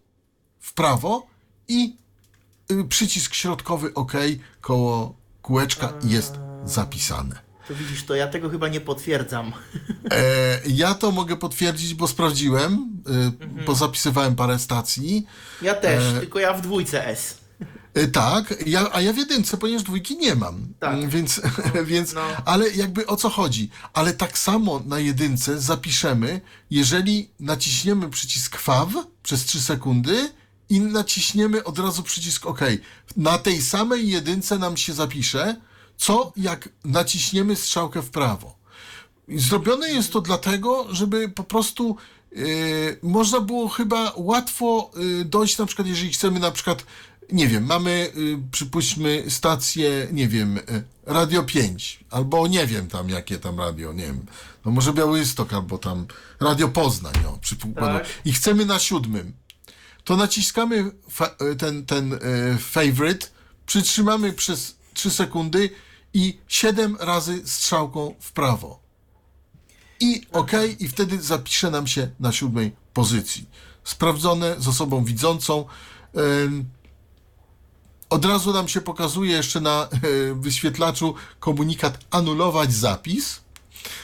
w 0.59 0.73
prawo 0.73 1.27
i 1.67 1.95
y, 2.71 2.83
przycisk 2.83 3.33
środkowy 3.33 3.93
OK 3.93 4.13
koło 4.61 5.15
kółeczka 5.41 5.93
jest 6.03 6.33
zapisane. 6.65 7.50
To 7.67 7.75
widzisz, 7.75 8.03
to 8.03 8.15
ja 8.15 8.27
tego 8.27 8.49
chyba 8.49 8.67
nie 8.67 8.81
potwierdzam. 8.81 9.53
E, 10.11 10.59
ja 10.67 10.93
to 10.95 11.11
mogę 11.11 11.37
potwierdzić, 11.37 11.93
bo 11.93 12.07
sprawdziłem, 12.07 12.87
y, 13.59 13.65
bo 13.65 13.75
zapisywałem 13.75 14.35
parę 14.35 14.59
stacji. 14.59 15.25
Ja 15.61 15.73
też, 15.73 16.03
E, 16.15 16.19
tylko 16.19 16.39
ja 16.39 16.53
w 16.53 16.61
dwójce 16.61 17.07
S. 17.07 17.37
Y, 17.97 18.07
Tak, 18.07 18.53
ja, 18.65 18.87
a 18.91 19.01
ja 19.01 19.13
w 19.13 19.17
jedynce, 19.17 19.57
ponieważ 19.57 19.83
dwójki 19.83 20.17
nie 20.17 20.35
mam. 20.35 20.73
Tak. 20.79 20.93
Mm, 20.93 21.09
Więc, 21.09 21.41
więc 21.85 22.13
no. 22.13 22.21
ale 22.45 22.69
jakby 22.69 23.07
o 23.07 23.15
co 23.15 23.29
chodzi? 23.29 23.69
Ale 23.93 24.13
tak 24.13 24.37
samo 24.37 24.81
na 24.85 24.99
jedynce 24.99 25.61
zapiszemy, 25.61 26.41
jeżeli 26.71 27.29
naciśniemy 27.39 28.09
przycisk 28.09 28.57
FAW 28.57 28.89
przez 29.23 29.45
3 29.45 29.61
sekundy 29.61 30.29
i 30.69 30.81
naciśniemy 30.81 31.63
od 31.63 31.79
razu 31.79 32.03
przycisk 32.03 32.45
OK. 32.45 32.59
Na 33.17 33.37
tej 33.37 33.61
samej 33.61 34.09
jedynce 34.09 34.57
nam 34.59 34.77
się 34.77 34.93
zapisze, 34.93 35.55
co 36.01 36.33
jak 36.37 36.69
naciśniemy 36.85 37.55
strzałkę 37.55 38.01
w 38.01 38.09
prawo. 38.09 38.55
Zrobione 39.27 39.89
jest 39.89 40.13
to 40.13 40.21
dlatego, 40.21 40.87
żeby 40.91 41.29
po 41.29 41.43
prostu 41.43 41.95
yy, 42.31 42.99
można 43.03 43.41
było 43.41 43.69
chyba 43.69 44.13
łatwo 44.15 44.91
yy, 44.95 45.25
dojść, 45.25 45.57
na 45.57 45.65
przykład 45.65 45.87
jeżeli 45.87 46.11
chcemy 46.11 46.39
na 46.39 46.51
przykład, 46.51 46.85
nie 47.31 47.47
wiem, 47.47 47.65
mamy 47.65 48.11
yy, 48.15 48.39
przypuśćmy 48.51 49.23
stację, 49.29 50.07
nie 50.11 50.27
wiem, 50.27 50.55
yy, 50.55 50.83
Radio 51.05 51.43
5, 51.43 51.99
albo 52.09 52.47
nie 52.47 52.67
wiem 52.67 52.87
tam 52.87 53.09
jakie 53.09 53.37
tam 53.37 53.59
radio, 53.59 53.93
nie 53.93 54.03
wiem, 54.03 54.25
no 54.65 54.71
może 54.71 54.93
Białystok, 54.93 55.53
albo 55.53 55.77
tam 55.77 56.05
Radio 56.39 56.69
Poznań, 56.69 57.13
o, 57.27 57.37
przykładowo. 57.37 57.99
Tak. 57.99 58.07
I 58.25 58.33
chcemy 58.33 58.65
na 58.65 58.79
siódmym, 58.79 59.33
to 60.03 60.17
naciskamy 60.17 60.91
fa- 61.09 61.35
ten, 61.57 61.85
ten 61.85 62.13
y, 62.13 62.19
favorite, 62.59 63.27
przytrzymamy 63.65 64.33
przez 64.33 64.75
3 64.93 65.11
sekundy 65.11 65.69
i 66.13 66.39
7 66.47 66.97
razy 66.99 67.41
strzałką 67.45 68.15
w 68.19 68.31
prawo. 68.31 68.79
I 69.99 70.21
OK, 70.31 70.51
i 70.79 70.87
wtedy 70.87 71.21
zapisze 71.21 71.71
nam 71.71 71.87
się 71.87 72.09
na 72.19 72.31
siódmej 72.31 72.71
pozycji. 72.93 73.45
Sprawdzone 73.83 74.55
z 74.59 74.67
osobą 74.67 75.03
widzącą. 75.03 75.65
Od 78.09 78.25
razu 78.25 78.53
nam 78.53 78.67
się 78.67 78.81
pokazuje 78.81 79.31
jeszcze 79.31 79.61
na 79.61 79.89
e, 79.91 79.97
wyświetlaczu 80.35 81.15
komunikat 81.39 81.99
anulować 82.11 82.73
zapis, 82.73 83.41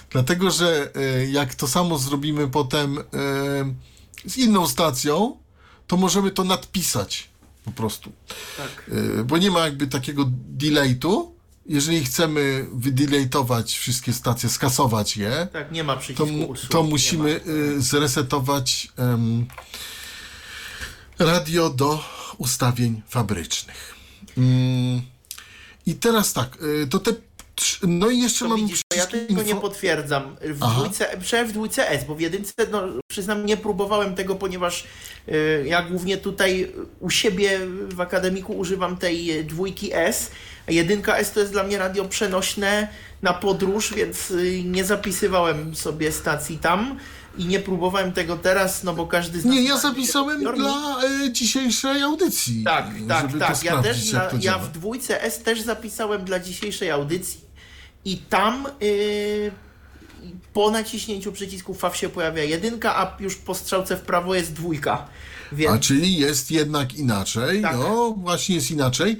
dlatego 0.09 0.51
że 0.51 0.91
e, 0.95 1.25
jak 1.25 1.55
to 1.55 1.67
samo 1.67 1.97
zrobimy 1.97 2.47
potem 2.47 2.97
e, 2.97 3.03
z 4.25 4.37
inną 4.37 4.67
stacją, 4.67 5.37
to 5.87 5.97
możemy 5.97 6.31
to 6.31 6.43
nadpisać 6.43 7.29
po 7.65 7.71
prostu. 7.71 8.11
Tak. 8.57 8.91
Bo 9.25 9.37
nie 9.37 9.51
ma 9.51 9.59
jakby 9.59 9.87
takiego 9.87 10.25
delaytu. 10.31 11.36
Jeżeli 11.67 12.05
chcemy 12.05 12.65
wydeletować 12.73 13.77
wszystkie 13.77 14.13
stacje, 14.13 14.49
skasować 14.49 15.17
je, 15.17 15.47
Tak, 15.53 15.71
nie 15.71 15.83
ma 15.83 15.97
to, 16.17 16.25
mu, 16.25 16.53
to 16.69 16.83
nie 16.83 16.89
musimy 16.89 17.39
y, 17.47 17.81
zresetować 17.81 18.87
radio 21.19 21.69
do 21.69 22.03
ustawień 22.37 23.01
fabrycznych. 23.09 23.95
Mm, 24.37 25.01
I 25.85 25.95
teraz 25.95 26.33
tak, 26.33 26.57
y, 26.83 26.87
to 26.87 26.99
te. 26.99 27.13
No 27.87 28.09
i 28.09 28.19
jeszcze 28.19 28.45
To 28.45 28.49
mam. 28.49 28.59
widzisz, 28.59 28.81
ja 28.95 29.05
tego 29.05 29.41
nie 29.43 29.53
info- 29.55 29.61
potwierdzam. 29.61 30.35
W 30.41 30.63
Aha. 30.63 30.79
dwójce, 30.81 31.17
przynajmniej 31.21 31.51
w 31.51 31.53
dwójce 31.55 31.89
S, 31.91 32.03
bo 32.07 32.15
w 32.15 32.19
jedynce, 32.21 32.53
no 32.71 32.81
przyznam, 33.07 33.45
nie 33.45 33.57
próbowałem 33.57 34.15
tego, 34.15 34.35
ponieważ 34.35 34.83
y, 35.27 35.65
ja 35.67 35.81
głównie 35.81 36.17
tutaj 36.17 36.71
u 36.99 37.09
siebie 37.09 37.59
w 37.89 38.01
akademiku 38.01 38.53
używam 38.53 38.97
tej 38.97 39.45
dwójki 39.45 39.89
S, 39.93 40.31
jedynka 40.67 41.17
S 41.17 41.31
to 41.31 41.39
jest 41.39 41.51
dla 41.51 41.63
mnie 41.63 41.77
radio 41.77 42.05
przenośne 42.05 42.87
na 43.21 43.33
podróż, 43.33 43.93
więc 43.93 44.31
y, 44.31 44.63
nie 44.65 44.85
zapisywałem 44.85 45.75
sobie 45.75 46.11
stacji 46.11 46.57
tam 46.57 46.99
i 47.37 47.45
nie 47.45 47.59
próbowałem 47.59 48.11
tego 48.11 48.37
teraz, 48.37 48.83
no 48.83 48.93
bo 48.93 49.07
każdy 49.07 49.41
z 49.41 49.45
nas 49.45 49.53
Nie, 49.55 49.63
ja 49.63 49.77
zapisałem 49.77 50.43
dla 50.55 50.97
y, 51.25 51.31
dzisiejszej 51.31 52.01
audycji. 52.01 52.63
Tak, 52.63 52.85
tak, 53.07 53.25
tak. 53.39 53.63
Ja 53.63 53.81
też 53.81 54.11
na, 54.11 54.29
ja 54.41 54.57
w 54.57 54.71
dwójce 54.71 55.23
S 55.23 55.43
też 55.43 55.61
zapisałem 55.61 56.25
dla 56.25 56.39
dzisiejszej 56.39 56.91
audycji 56.91 57.41
i 58.05 58.17
tam 58.17 58.67
yy, 58.81 59.51
po 60.53 60.71
naciśnięciu 60.71 61.31
przycisku 61.31 61.73
FAW 61.73 61.95
się 61.97 62.09
pojawia 62.09 62.43
jedynka, 62.43 62.95
a 62.97 63.17
już 63.19 63.35
po 63.35 63.55
strzałce 63.55 63.97
w 63.97 64.01
prawo 64.01 64.35
jest 64.35 64.53
dwójka. 64.53 65.07
Więc 65.51 65.71
A 65.73 65.79
czyli 65.79 66.17
jest 66.17 66.51
jednak 66.51 66.95
inaczej, 66.95 67.61
Tak. 67.61 67.77
no 67.77 68.15
właśnie 68.17 68.55
jest 68.55 68.71
inaczej, 68.71 69.17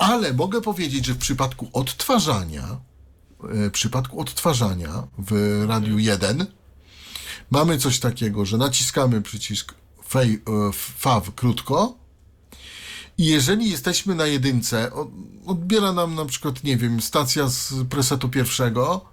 ale 0.00 0.32
mogę 0.34 0.60
powiedzieć, 0.60 1.06
że 1.06 1.14
w 1.14 1.18
przypadku 1.18 1.70
odtwarzania, 1.72 2.62
e, 2.62 3.68
w 3.68 3.72
przypadku 3.72 4.20
odtwarzania 4.20 5.06
w 5.18 5.64
Radiu 5.68 5.98
1 5.98 6.46
mamy 7.50 7.78
coś 7.78 8.00
takiego, 8.00 8.44
że 8.44 8.56
naciskamy 8.56 9.22
przycisk 9.22 9.74
e, 10.14 10.26
FAW 10.72 11.32
krótko 11.36 11.94
i 13.18 13.26
jeżeli 13.26 13.70
jesteśmy 13.70 14.14
na 14.14 14.26
jedynce, 14.26 14.90
odbiera 15.46 15.92
nam 15.92 16.14
na 16.14 16.24
przykład, 16.24 16.64
nie 16.64 16.76
wiem, 16.76 17.00
stacja 17.00 17.48
z 17.48 17.74
presetu 17.90 18.28
pierwszego 18.28 19.04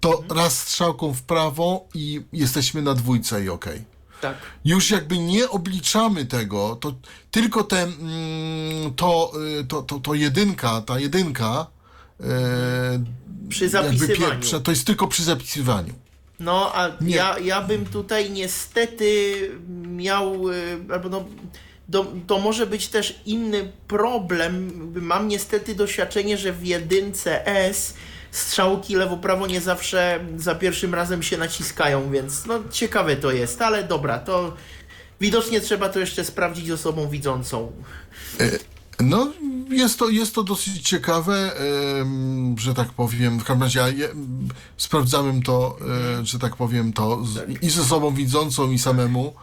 to 0.00 0.24
raz 0.34 0.60
strzałką 0.60 1.12
w 1.12 1.22
prawo 1.22 1.88
i 1.94 2.20
jesteśmy 2.32 2.82
na 2.82 2.94
dwójce 2.94 3.44
i 3.44 3.48
okej. 3.48 3.91
Tak. 4.22 4.36
Już 4.64 4.90
jakby 4.90 5.18
nie 5.18 5.48
obliczamy 5.48 6.26
tego, 6.26 6.76
to 6.80 6.94
tylko 7.30 7.64
te, 7.64 7.82
mm, 7.82 8.94
to, 8.96 9.32
y, 9.60 9.64
to, 9.64 9.82
to, 9.82 9.98
to 9.98 10.14
jedynka, 10.14 10.80
ta 10.80 10.98
jedynka, 10.98 11.66
e, 12.20 12.24
Przy 13.48 13.68
zapisywaniu. 13.68 14.60
to 14.64 14.70
jest 14.70 14.86
tylko 14.86 15.08
przy 15.08 15.24
zapisywaniu. 15.24 15.94
No, 16.40 16.74
a 16.74 16.90
Nie. 17.00 17.16
ja, 17.16 17.38
ja 17.38 17.62
bym 17.62 17.86
tutaj 17.86 18.30
niestety 18.30 19.50
miał, 19.86 20.50
y, 20.50 20.78
albo 20.92 21.08
no, 21.08 21.24
do, 21.88 22.12
to 22.26 22.38
może 22.38 22.66
być 22.66 22.88
też 22.88 23.20
inny 23.26 23.72
problem. 23.88 24.70
Mam 24.94 25.28
niestety 25.28 25.74
doświadczenie, 25.74 26.36
że 26.38 26.52
w 26.52 26.66
jedynce 26.66 27.46
S 27.46 27.94
strzałki 28.32 28.96
lewo-prawo 28.96 29.46
nie 29.46 29.60
zawsze 29.60 30.20
za 30.36 30.54
pierwszym 30.54 30.94
razem 30.94 31.22
się 31.22 31.38
naciskają, 31.38 32.10
więc 32.10 32.46
no 32.46 32.60
ciekawe 32.70 33.16
to 33.16 33.32
jest, 33.32 33.62
ale 33.62 33.84
dobra, 33.84 34.18
to 34.18 34.56
widocznie 35.20 35.60
trzeba 35.60 35.88
to 35.88 35.98
jeszcze 35.98 36.24
sprawdzić 36.24 36.66
z 36.66 36.70
osobą 36.70 37.08
widzącą. 37.08 37.72
No, 39.00 39.32
jest 39.68 39.98
to, 39.98 40.08
jest 40.08 40.34
to 40.34 40.42
dosyć 40.42 40.88
ciekawe, 40.88 41.52
że 42.56 42.74
tak 42.74 42.88
powiem. 42.88 43.38
W 43.38 43.44
każdym 43.44 43.62
razie 43.62 43.80
ja 43.80 44.08
sprawdzałem 44.76 45.42
to, 45.42 45.76
e, 46.20 46.26
że 46.26 46.38
tak 46.38 46.56
powiem, 46.56 46.92
to 46.92 47.24
z, 47.24 47.62
i 47.62 47.70
ze 47.70 47.84
sobą 47.84 48.14
widzącą, 48.14 48.70
i 48.70 48.78
samemu. 48.78 49.34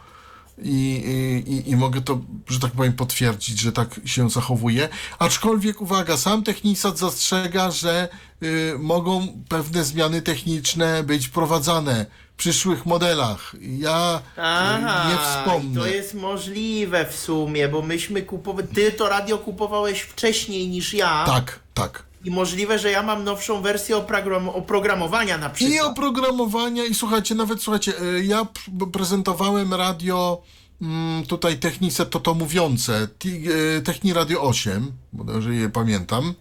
I, 0.62 1.02
i, 1.46 1.70
i- 1.70 1.76
mogę 1.76 2.00
to, 2.00 2.20
że 2.48 2.60
tak 2.60 2.72
powiem, 2.72 2.92
potwierdzić, 2.92 3.58
że 3.60 3.72
tak 3.72 4.00
się 4.04 4.30
zachowuje. 4.30 4.88
Aczkolwiek, 5.18 5.80
uwaga, 5.80 6.16
sam 6.16 6.42
technisat 6.42 6.98
zastrzega, 6.98 7.70
że 7.70 8.08
y, 8.42 8.74
mogą 8.78 9.28
pewne 9.48 9.84
zmiany 9.84 10.22
techniczne 10.22 11.02
być 11.02 11.26
wprowadzane 11.26 12.06
w 12.32 12.36
przyszłych 12.36 12.86
modelach. 12.86 13.54
Ja 13.60 14.20
y, 14.38 14.40
Aha, 14.42 15.10
nie 15.10 15.18
wspomnę. 15.18 15.80
to 15.80 15.86
jest 15.86 16.14
możliwe 16.14 17.06
w 17.06 17.16
sumie, 17.16 17.68
bo 17.68 17.82
myśmy 17.82 18.22
kupowali, 18.22 18.68
ty 18.68 18.92
to 18.92 19.08
radio 19.08 19.38
kupowałeś 19.38 20.00
wcześniej 20.00 20.68
niż 20.68 20.94
ja. 20.94 21.24
Tak, 21.26 21.60
tak. 21.74 22.09
I 22.24 22.30
możliwe, 22.30 22.78
że 22.78 22.90
ja 22.90 23.02
mam 23.02 23.24
nowszą 23.24 23.62
wersję 23.62 23.96
oprogram 23.96 24.48
oprogramowania 24.48 25.38
na 25.38 25.50
przykład. 25.50 25.76
I 25.76 25.80
oprogramowania, 25.80 26.84
i 26.84 26.94
słuchajcie, 26.94 27.34
nawet 27.34 27.62
słuchajcie, 27.62 28.02
y, 28.02 28.24
ja 28.24 28.46
prezentowałem 28.92 29.74
radio 29.74 30.42
mm, 30.82 31.26
tutaj 31.26 31.58
Technice 31.58 32.06
to 32.06 32.20
to 32.20 32.34
mówiące, 32.34 33.08
y, 33.26 33.82
Techni 33.84 34.12
Radio 34.12 34.42
8, 34.42 34.92
bo 35.12 35.40
że 35.40 35.54
je 35.54 35.68
pamiętam. 35.68 36.34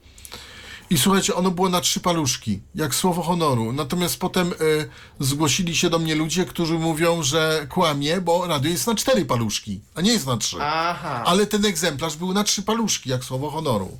I 0.89 0.97
słuchajcie, 0.97 1.35
ono 1.35 1.51
było 1.51 1.69
na 1.69 1.81
trzy 1.81 1.99
paluszki, 1.99 2.59
jak 2.75 2.95
słowo 2.95 3.21
honoru. 3.21 3.73
Natomiast 3.73 4.19
potem 4.19 4.51
y, 4.51 4.89
zgłosili 5.19 5.75
się 5.75 5.89
do 5.89 5.99
mnie 5.99 6.15
ludzie, 6.15 6.45
którzy 6.45 6.73
mówią, 6.73 7.23
że 7.23 7.67
kłamie, 7.69 8.21
bo 8.21 8.47
radio 8.47 8.71
jest 8.71 8.87
na 8.87 8.95
cztery 8.95 9.25
paluszki, 9.25 9.81
a 9.95 10.01
nie 10.01 10.11
jest 10.11 10.27
na 10.27 10.37
trzy. 10.37 10.57
Aha. 10.61 11.23
Ale 11.25 11.45
ten 11.45 11.65
egzemplarz 11.65 12.15
był 12.15 12.33
na 12.33 12.43
trzy 12.43 12.63
paluszki, 12.63 13.09
jak 13.09 13.23
słowo 13.23 13.49
honoru. 13.51 13.99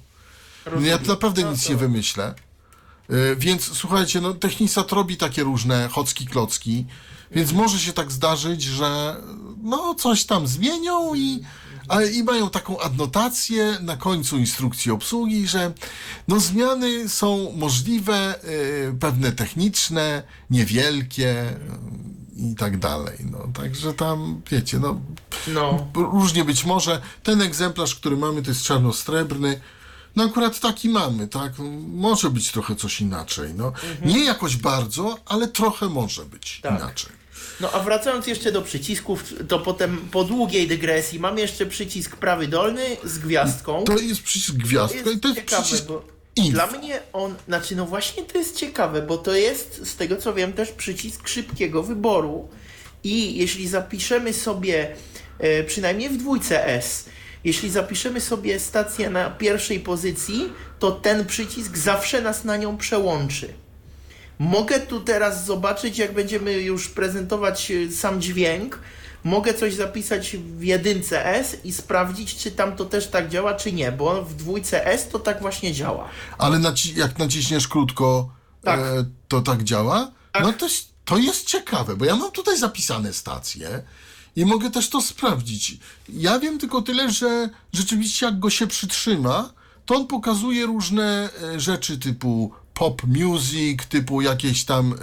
No 0.66 0.82
ja 0.82 0.98
tu 0.98 1.08
naprawdę 1.08 1.42
No 1.42 1.52
nic 1.52 1.64
to- 1.64 1.70
nie 1.70 1.78
wymyślę. 1.78 2.34
Y, 3.12 3.36
Więc 3.40 3.64
słuchajcie, 3.78 4.22
no 4.22 4.34
Technisat 4.34 4.92
robi 4.92 5.18
takie 5.18 5.44
różne 5.44 5.88
chocki 5.92 6.26
klocki, 6.28 6.86
więc 7.32 7.52
może 7.52 7.80
się 7.80 7.94
tak 7.94 8.12
zdarzyć, 8.12 8.64
że 8.64 9.16
no 9.64 9.96
coś 9.96 10.26
tam 10.26 10.48
zmienią 10.48 11.16
i, 11.16 11.42
a, 11.88 12.02
i 12.04 12.24
mają 12.24 12.50
taką 12.50 12.80
adnotację 12.80 13.78
na 13.82 13.98
końcu 13.98 14.38
instrukcji 14.38 14.92
obsługi, 14.92 15.48
że 15.48 15.74
no 16.28 16.40
zmiany 16.40 17.10
są 17.10 17.52
możliwe, 17.56 18.44
y, 18.44 18.96
pewne 19.00 19.32
techniczne, 19.32 20.24
niewielkie 20.50 21.50
y, 21.50 21.56
i 22.52 22.56
tak 22.56 22.78
dalej. 22.80 23.18
No, 23.32 23.48
także 23.54 23.94
tam, 23.94 24.42
wiecie, 24.52 24.80
no 24.80 25.02
No. 25.48 25.88
różnie 25.96 26.46
być 26.46 26.66
może. 26.66 27.02
Ten 27.24 27.42
egzemplarz, 27.42 27.96
który 27.96 28.18
mamy, 28.18 28.42
to 28.42 28.52
jest 28.52 28.64
czarno-srebrny. 28.64 29.60
No 30.16 30.24
akurat 30.24 30.60
taki 30.60 30.90
mamy, 30.90 31.28
tak? 31.28 31.54
Może 31.88 32.30
być 32.30 32.52
trochę 32.52 32.76
coś 32.76 33.02
inaczej. 33.02 33.54
No. 33.56 33.74
Nie 34.06 34.26
jakoś 34.26 34.56
bardzo, 34.58 35.18
ale 35.26 35.48
trochę 35.48 35.90
może 35.90 36.26
być 36.26 36.60
Tak. 36.64 36.80
inaczej. 36.80 37.12
no 37.60 37.72
a 37.72 37.80
wracając 37.80 38.28
jeszcze 38.28 38.52
do 38.52 38.62
przycisków, 38.62 39.24
to 39.48 39.60
potem 39.60 39.98
po 40.12 40.24
długiej 40.24 40.68
dygresji 40.68 41.20
mam 41.20 41.38
jeszcze 41.38 41.66
przycisk 41.66 42.16
prawy 42.16 42.48
dolny 42.48 42.98
z 43.04 43.18
gwiazdką. 43.20 43.84
To 43.84 43.98
jest 43.98 44.22
przycisk 44.24 44.56
gwiazdka 44.56 45.12
i 45.12 45.20
to 45.20 45.28
jest 45.28 45.40
ciekawe, 45.40 45.64
przycisk 45.64 45.86
dla 46.52 46.68
mnie 46.68 47.00
on, 47.14 47.36
znaczy 47.48 47.76
no 47.76 47.86
właśnie 47.86 48.24
to 48.24 48.38
jest 48.38 48.56
ciekawe, 48.58 49.02
bo 49.02 49.18
to 49.18 49.34
jest 49.36 49.88
z 49.88 49.96
tego 49.96 50.16
co 50.18 50.34
wiem 50.34 50.54
też 50.54 50.72
przycisk 50.72 51.28
szybkiego 51.28 51.84
wyboru 51.84 52.50
i 53.04 53.38
jeśli 53.38 53.68
zapiszemy 53.68 54.34
sobie 54.34 54.96
e, 55.40 55.64
przynajmniej 55.64 56.10
w 56.10 56.18
dwójce 56.18 56.68
S, 56.68 57.06
jeśli 57.44 57.70
zapiszemy 57.70 58.22
sobie 58.22 58.60
stację 58.60 59.10
na 59.10 59.30
pierwszej 59.30 59.80
pozycji, 59.80 60.54
to 60.80 60.92
ten 60.92 61.26
przycisk 61.26 61.78
zawsze 61.78 62.22
nas 62.22 62.44
na 62.44 62.58
nią 62.58 62.78
przełączy. 62.78 63.54
Mogę 64.40 64.80
tu 64.80 65.02
teraz 65.02 65.46
zobaczyć, 65.46 65.98
jak 65.98 66.14
będziemy 66.14 66.54
już 66.54 66.90
prezentować 66.90 67.72
e, 67.72 67.92
sam 67.92 68.22
dźwięk. 68.22 68.80
Mogę 69.24 69.54
coś 69.54 69.74
zapisać 69.74 70.38
w 70.38 70.64
jedynce 70.64 71.26
S 71.26 71.58
i 71.64 71.74
sprawdzić, 71.74 72.36
czy 72.36 72.52
tam 72.52 72.76
to 72.76 72.86
też 72.86 73.08
tak 73.08 73.30
działa, 73.30 73.54
czy 73.54 73.72
nie, 73.72 73.92
bo 73.92 74.24
w 74.24 74.34
dwójce 74.36 74.86
S 74.88 75.08
to 75.10 75.20
tak 75.20 75.42
właśnie 75.42 75.74
działa. 75.74 76.10
Ale 76.38 76.58
naci- 76.58 76.98
jak 76.98 77.18
naciśniesz 77.20 77.68
krótko, 77.68 78.30
Tak. 78.64 78.80
e, 78.80 78.84
to 79.28 79.42
tak 79.42 79.64
działa? 79.64 80.12
Tak. 80.32 80.44
No 80.44 80.54
to, 80.54 80.68
to 81.06 81.18
jest 81.18 81.46
ciekawe, 81.48 81.96
bo 81.96 82.06
ja 82.06 82.16
mam 82.16 82.32
tutaj 82.32 82.58
zapisane 82.58 83.14
stacje 83.14 83.84
i 84.40 84.46
mogę 84.46 84.72
też 84.72 84.90
to 84.90 85.02
sprawdzić. 85.02 85.78
Ja 86.10 86.40
wiem 86.40 86.60
tylko 86.60 86.82
tyle, 86.82 87.12
że 87.12 87.50
rzeczywiście 87.74 88.26
jak 88.26 88.40
go 88.40 88.50
się 88.50 88.68
przytrzyma, 88.68 89.54
to 89.86 89.96
on 89.96 90.08
pokazuje 90.08 90.66
różne 90.66 91.30
e, 91.44 91.60
rzeczy 91.60 91.98
typu 91.98 92.52
pop 92.74 93.02
music, 93.08 93.86
typu 93.86 94.22
jakieś 94.22 94.66
tam 94.66 94.94
e, 94.94 94.96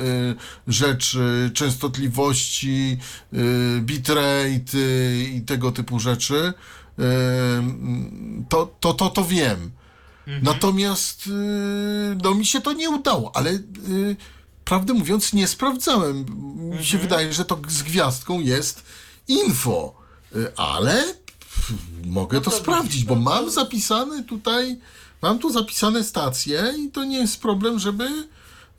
rzeczy, 0.66 1.50
częstotliwości, 1.54 2.98
e, 3.32 3.36
bitrate 3.80 4.78
e, 4.78 5.22
i 5.22 5.42
tego 5.42 5.72
typu 5.72 6.00
rzeczy. 6.00 6.52
Mm, 6.98 8.44
to, 8.48 8.74
to, 8.80 8.94
to, 8.94 9.10
to 9.10 9.24
wiem. 9.24 9.70
Natomiast 10.42 11.26
y, 11.26 11.30
no, 12.22 12.34
mi 12.34 12.46
się 12.46 12.60
to 12.60 12.72
nie 12.72 12.90
udało, 12.90 13.36
ale 13.36 13.50
y, 13.50 14.16
prawdę 14.64 14.92
mówiąc 14.92 15.32
nie 15.32 15.46
sprawdzałem. 15.46 16.26
Mi 16.78 16.84
się 16.84 16.98
wydaje, 16.98 17.32
że 17.32 17.44
to 17.44 17.58
z 17.68 17.82
gwiazdką 17.82 18.40
jest 18.40 18.84
info, 19.28 19.94
y, 20.36 20.56
ale 20.56 21.04
mogę 22.04 22.40
to, 22.40 22.50
to 22.50 22.56
sprawdzić, 22.56 23.04
bo 23.04 23.14
no 23.14 23.20
mam 23.20 23.50
zapisane 23.50 24.22
tutaj, 24.24 24.76
mam 25.22 25.38
tu 25.38 25.50
zapisane 25.52 26.04
stacje 26.04 26.74
i 26.78 26.90
to 26.90 27.04
nie 27.04 27.18
jest 27.18 27.40
problem, 27.40 27.78
żeby 27.78 28.04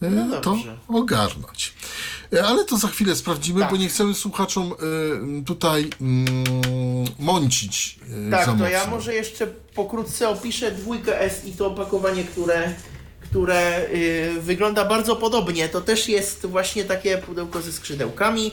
y, 0.04 0.10
No 0.10 0.42
to 0.42 0.58
ogarnąć. 0.88 1.74
Y, 2.34 2.44
Ale 2.46 2.66
to 2.66 2.78
za 2.78 2.88
chwilę 2.88 3.16
sprawdzimy, 3.16 3.60
Tak. 3.60 3.72
bo 3.72 3.78
nie 3.78 3.88
chcemy 3.90 4.14
słuchaczom 4.14 4.74
tutaj 5.46 5.90
mm, 6.02 6.26
mącić 7.20 8.00
Tak, 8.32 8.46
to 8.46 8.52
mocno. 8.52 8.70
ja 8.70 8.88
może 8.88 9.14
jeszcze 9.14 9.48
pokrótce 9.76 10.30
opiszę 10.30 10.72
dwójkę 10.72 11.22
S 11.22 11.46
i 11.46 11.52
to 11.52 11.68
opakowanie, 11.68 12.24
które, 12.24 12.74
które 13.22 13.90
wygląda 14.40 14.86
bardzo 14.86 15.16
podobnie. 15.16 15.70
To 15.70 15.82
też 15.82 16.10
jest 16.10 16.46
właśnie 16.46 16.86
takie 16.86 17.18
pudełko 17.18 17.62
ze 17.62 17.72
skrzydełkami. 17.72 18.52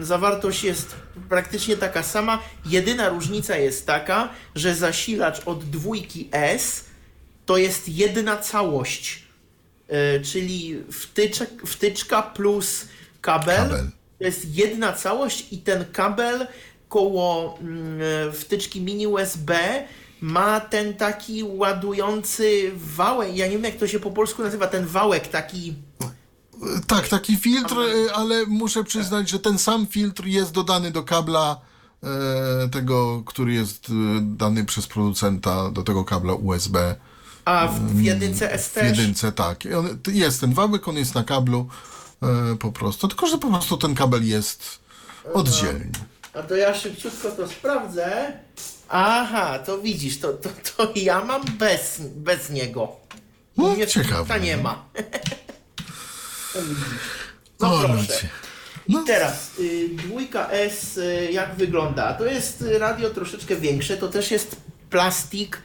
Zawartość 0.00 0.64
jest 0.64 0.94
praktycznie 1.28 1.76
taka 1.76 2.02
sama. 2.02 2.38
Jedyna 2.66 3.08
różnica 3.08 3.56
jest 3.56 3.86
taka, 3.86 4.28
że 4.54 4.74
zasilacz 4.74 5.42
od 5.46 5.64
dwójki 5.64 6.28
S 6.32 6.84
to 7.46 7.56
jest 7.56 7.88
jedna 7.88 8.36
całość. 8.36 9.24
Y, 10.16 10.22
czyli 10.24 10.84
wtyczek, 10.92 11.50
wtyczka 11.66 12.22
plus 12.22 12.88
kabel. 13.20 13.56
Kabel. 13.56 13.90
To 14.18 14.24
jest 14.24 14.56
jedna 14.56 14.92
całość 14.92 15.52
i 15.52 15.58
ten 15.58 15.84
kabel 15.92 16.46
koło 16.88 17.58
mm, 17.60 18.32
wtyczki 18.32 18.80
mini 18.80 19.06
USB 19.06 19.54
ma 20.20 20.60
ten 20.60 20.94
taki 20.94 21.42
ładujący 21.44 22.70
wałek. 22.74 23.36
Ja 23.36 23.46
nie 23.46 23.52
wiem 23.52 23.64
jak 23.64 23.76
to 23.76 23.86
się 23.86 24.00
po 24.00 24.10
polsku 24.10 24.42
nazywa, 24.42 24.66
ten 24.66 24.86
wałek 24.86 25.28
taki. 25.28 25.74
Tak, 26.86 27.08
taki 27.08 27.36
filtr, 27.36 27.76
ale 28.14 28.46
muszę 28.46 28.84
przyznać, 28.84 29.28
że 29.30 29.38
ten 29.38 29.58
sam 29.58 29.86
filtr 29.86 30.24
jest 30.26 30.52
dodany 30.52 30.90
do 30.90 31.02
kabla 31.02 31.60
e, 32.02 32.68
tego, 32.68 33.22
który 33.26 33.52
jest 33.54 33.88
y, 33.90 33.92
dany 34.20 34.64
przez 34.64 34.86
producenta 34.86 35.70
do 35.70 35.82
tego 35.82 36.04
kabla 36.04 36.34
USB. 36.34 36.94
A 37.44 37.66
w, 37.68 37.80
w 37.80 38.02
jedynce 38.02 38.52
S 38.52 38.68
W 38.68 38.74
też. 38.74 38.98
jedynce, 38.98 39.32
tak. 39.32 39.64
I 39.64 39.74
On, 39.74 39.98
jest 40.12 40.40
ten 40.40 40.52
wałek, 40.54 40.88
on 40.88 40.96
jest 40.96 41.14
na 41.14 41.24
kablu 41.24 41.68
e, 42.22 42.56
po 42.56 42.72
prostu. 42.72 43.08
Tylko, 43.08 43.26
że 43.26 43.38
po 43.38 43.48
prostu 43.50 43.76
ten 43.76 43.94
kabel 43.94 44.26
jest 44.28 44.78
oddzielnie. 45.34 45.90
A 46.34 46.42
to 46.42 46.56
ja 46.56 46.74
szybciutko 46.74 47.30
to 47.30 47.48
sprawdzę. 47.48 48.32
Aha, 48.88 49.58
to 49.58 49.78
widzisz, 49.78 50.20
to, 50.20 50.32
to, 50.32 50.48
to 50.76 50.92
ja 50.94 51.24
mam 51.24 51.42
bez, 51.58 52.00
bez 52.16 52.50
niego. 52.50 52.88
No, 53.56 53.76
ciekawe. 53.86 54.16
filtra 54.16 54.38
nie 54.38 54.56
ma. 54.56 54.84
No 57.60 57.78
proszę. 57.78 57.96
racja. 57.96 58.28
I 58.86 58.96
teraz 59.06 59.50
y, 59.58 59.88
dwójka 59.92 60.48
S 60.50 60.96
y, 60.96 61.28
jak 61.32 61.54
wygląda? 61.54 62.12
To 62.14 62.24
jest 62.26 62.64
radio 62.78 63.10
troszeczkę 63.10 63.56
większe, 63.56 63.96
to 63.96 64.08
też 64.08 64.30
jest 64.30 64.56
plastik, 64.90 65.62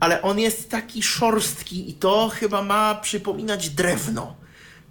ale 0.00 0.22
on 0.22 0.38
jest 0.38 0.70
taki 0.70 1.02
szorstki 1.02 1.90
i 1.90 1.94
to 1.94 2.28
chyba 2.34 2.62
ma 2.62 2.94
przypominać 2.94 3.70
drewno. 3.70 4.36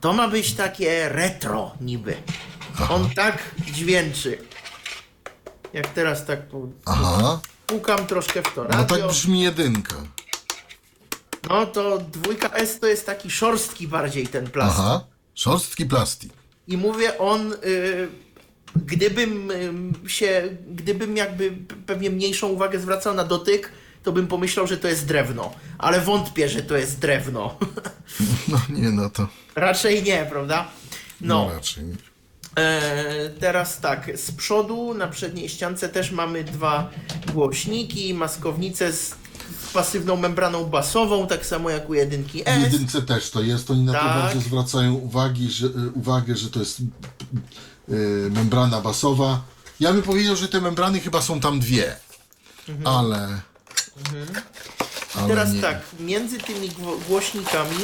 To 0.01 0.13
ma 0.13 0.27
być 0.27 0.53
takie 0.53 1.09
retro 1.09 1.71
niby. 1.81 2.15
On 2.89 3.09
tak 3.09 3.37
dźwięczy. 3.71 4.37
Jak 5.73 5.87
teraz 5.87 6.25
tak 6.25 6.49
pu- 6.51 6.71
Aha, 6.85 7.39
pukam 7.67 8.07
troszkę 8.07 8.41
w 8.41 8.53
to 8.55 8.63
no 8.63 8.69
radio. 8.69 8.97
tak 8.97 9.07
brzmi 9.07 9.41
jedynka. 9.41 9.95
No 11.49 11.65
to 11.65 11.97
dwójka 11.99 12.49
S 12.49 12.79
to 12.79 12.87
jest 12.87 13.05
taki 13.05 13.31
szorstki 13.31 13.87
bardziej 13.87 14.27
ten 14.27 14.49
plastik. 14.49 14.79
Aha, 14.85 15.03
szorstki 15.35 15.85
plastik. 15.85 16.33
I 16.67 16.77
mówię, 16.77 17.17
on, 17.17 17.53
y, 17.53 18.07
gdybym 18.75 19.51
y, 20.05 20.09
się, 20.09 20.57
gdybym 20.67 21.17
jakby 21.17 21.51
pewnie 21.85 22.09
mniejszą 22.09 22.47
uwagę 22.47 22.79
zwracał 22.79 23.13
na 23.13 23.23
dotyk, 23.23 23.71
to 24.03 24.11
bym 24.11 24.27
pomyślał, 24.27 24.67
że 24.67 24.77
to 24.77 24.87
jest 24.87 25.05
drewno. 25.05 25.53
Ale 25.77 26.01
wątpię, 26.01 26.49
że 26.49 26.61
to 26.63 26.77
jest 26.77 26.99
drewno. 26.99 27.57
No 28.47 28.61
nie, 28.69 28.89
no 28.89 29.09
to 29.09 29.27
Raczej 29.55 30.03
nie, 30.03 30.27
prawda? 30.29 30.67
no, 31.21 31.45
No, 31.45 31.53
raczej 31.53 31.83
nie. 31.83 31.95
e, 32.63 33.29
teraz 33.39 33.79
tak, 33.79 34.11
z 34.15 34.31
przodu 34.31 34.93
na 34.93 35.07
przedniej 35.07 35.49
ściance 35.49 35.89
też 35.89 36.11
mamy 36.11 36.43
dwa 36.43 36.89
głośniki, 37.33 38.13
maskownicę 38.13 38.93
z, 38.93 39.15
z 39.69 39.73
pasywną 39.73 40.15
membraną 40.15 40.63
basową, 40.65 41.27
tak 41.27 41.45
samo 41.45 41.69
jak 41.69 41.89
u 41.89 41.93
jedynki 41.93 42.43
W 42.43 42.47
S. 42.47 42.63
jedynce 42.63 43.01
też 43.01 43.29
to 43.29 43.41
jest, 43.41 43.71
oni 43.71 43.83
na 43.83 43.93
to 43.93 43.99
Tak. 43.99 44.07
bardzo 44.23 44.39
zwracają 44.41 44.93
uwagi, 44.93 45.51
że, 45.51 45.67
y, 45.67 45.71
uwagę, 45.95 46.35
że 46.35 46.49
to 46.49 46.59
jest 46.59 46.79
y, 46.79 46.83
membrana 48.31 48.81
basowa. 48.81 49.41
Ja 49.79 49.93
bym 49.93 50.01
powiedział, 50.01 50.35
że 50.35 50.47
te 50.47 50.61
membrany 50.61 50.99
chyba 50.99 51.21
są 51.21 51.39
tam 51.39 51.59
dwie, 51.59 51.95
ale... 52.85 53.15
ale 53.15 53.41
Mhm. 54.15 55.27
Teraz 55.27 55.51
nie. 55.53 55.61
tak, 55.61 55.81
między 55.99 56.37
tymi 56.37 56.69
gło- 56.69 56.97
głośnikami 57.07 57.77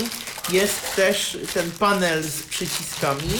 jest 0.51 0.95
też 0.95 1.37
ten 1.53 1.71
panel 1.71 2.23
z 2.23 2.43
przyciskami 2.43 3.33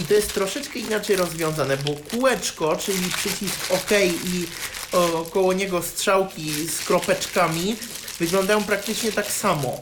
i 0.00 0.04
to 0.04 0.14
jest 0.14 0.34
troszeczkę 0.34 0.78
inaczej 0.78 1.16
rozwiązane, 1.16 1.76
bo 1.76 1.92
kółeczko, 2.10 2.76
czyli 2.76 3.10
przycisk 3.10 3.56
OK 3.70 3.90
i 4.24 4.46
o, 4.92 5.24
koło 5.30 5.52
niego 5.52 5.82
strzałki 5.82 6.68
z 6.68 6.78
kropeczkami 6.78 7.76
wyglądają 8.18 8.64
praktycznie 8.64 9.12
tak 9.12 9.32
samo. 9.32 9.80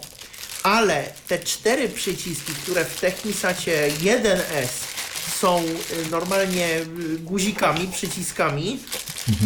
Ale 0.63 1.13
te 1.29 1.39
cztery 1.39 1.89
przyciski, 1.89 2.53
które 2.63 2.85
w 2.85 3.01
Technisacie 3.01 3.91
1S 4.03 4.69
są 5.41 5.65
y, 5.65 6.11
normalnie 6.11 6.69
y, 6.79 6.87
guzikami, 7.19 7.89
przyciskami, 7.89 8.79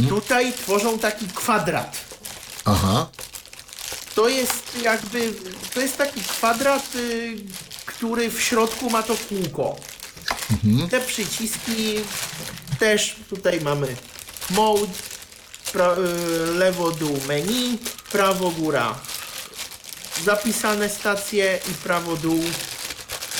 tutaj 0.08 0.52
tworzą 0.52 0.98
taki 0.98 1.26
kwadrat. 1.26 1.96
Aha, 2.64 3.06
to 4.18 4.28
jest 4.28 4.82
jakby, 4.82 5.32
to 5.74 5.80
jest 5.80 5.96
taki 5.96 6.20
kwadrat, 6.20 6.94
y, 6.94 7.36
który 7.86 8.30
w 8.30 8.42
środku 8.42 8.90
ma 8.90 9.02
to 9.02 9.16
kółko. 9.28 9.76
Te 10.90 11.00
przyciski 11.00 11.94
też 12.78 13.16
tutaj 13.30 13.60
mamy 13.60 13.96
mode, 14.50 14.92
pra, 15.72 15.92
y, 15.92 16.54
lewo 16.54 16.90
dół 16.90 17.20
menu, 17.28 17.78
prawo 18.12 18.50
góra. 18.50 18.94
Zapisane 20.24 20.88
stacje 20.88 21.58
i 21.70 21.74
prawo 21.74 22.16
dół. 22.16 22.44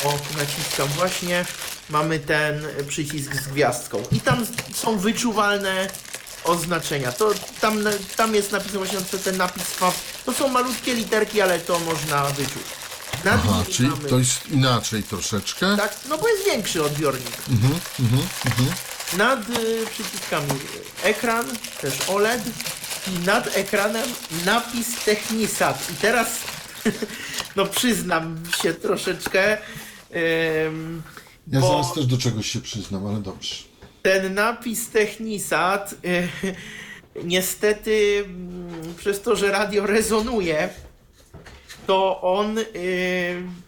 O 0.04 0.18
naciskam 0.38 0.88
właśnie. 0.88 1.44
Mamy 1.90 2.18
ten 2.18 2.66
przycisk 2.88 3.34
z 3.34 3.48
gwiazdką. 3.48 4.02
I 4.12 4.20
tam 4.20 4.46
są 4.74 4.98
wyczuwalne 4.98 5.88
oznaczenia. 6.44 7.12
To 7.12 7.30
tam, 7.60 7.84
tam 8.16 8.34
jest 8.34 8.52
napisane 8.52 8.78
właśnie 8.78 8.98
na 8.98 9.18
ten 9.24 9.36
napis 9.36 9.62
FAW. 9.62 9.94
To 10.24 10.32
są 10.32 10.48
malutkie 10.48 10.94
literki, 10.94 11.40
ale 11.40 11.60
to 11.60 11.78
można 11.78 12.24
wyczuć. 12.24 12.62
Nad 13.24 13.40
aha, 13.44 13.64
czyli 13.70 13.88
mamy, 13.88 14.08
to 14.08 14.18
jest 14.18 14.48
inaczej 14.50 15.02
troszeczkę. 15.02 15.76
tak, 15.76 15.96
no 16.08 16.18
bo 16.18 16.28
jest 16.28 16.44
większy 16.44 16.84
odbiornik. 16.84 17.36
Nad 19.16 19.50
y, 19.50 19.86
przyciskami 19.90 20.48
ekran, 21.02 21.46
też 21.80 21.94
OLED 22.08 22.42
i 23.06 23.18
nad 23.18 23.56
ekranem 23.56 24.08
napis 24.44 25.04
Technisat. 25.04 25.90
I 25.90 25.94
teraz, 25.94 26.28
no 27.56 27.66
przyznam 27.66 28.36
się 28.62 28.74
troszeczkę, 28.74 29.58
ym, 30.66 31.02
Ja 31.48 31.60
bo 31.60 31.68
zaraz 31.68 31.94
też 31.94 32.06
do 32.06 32.18
czegoś 32.18 32.50
się 32.50 32.60
przyznam, 32.60 33.06
ale 33.06 33.18
dobrze. 33.20 33.54
Ten 34.08 34.34
napis 34.34 34.88
Technisat 34.88 35.94
y, 36.04 36.28
niestety 37.24 38.24
mm, 38.24 38.94
przez 38.96 39.22
to, 39.22 39.36
że 39.36 39.50
radio 39.50 39.86
rezonuje, 39.86 40.68
to 41.86 42.20
on 42.20 42.58
y, 42.58 42.64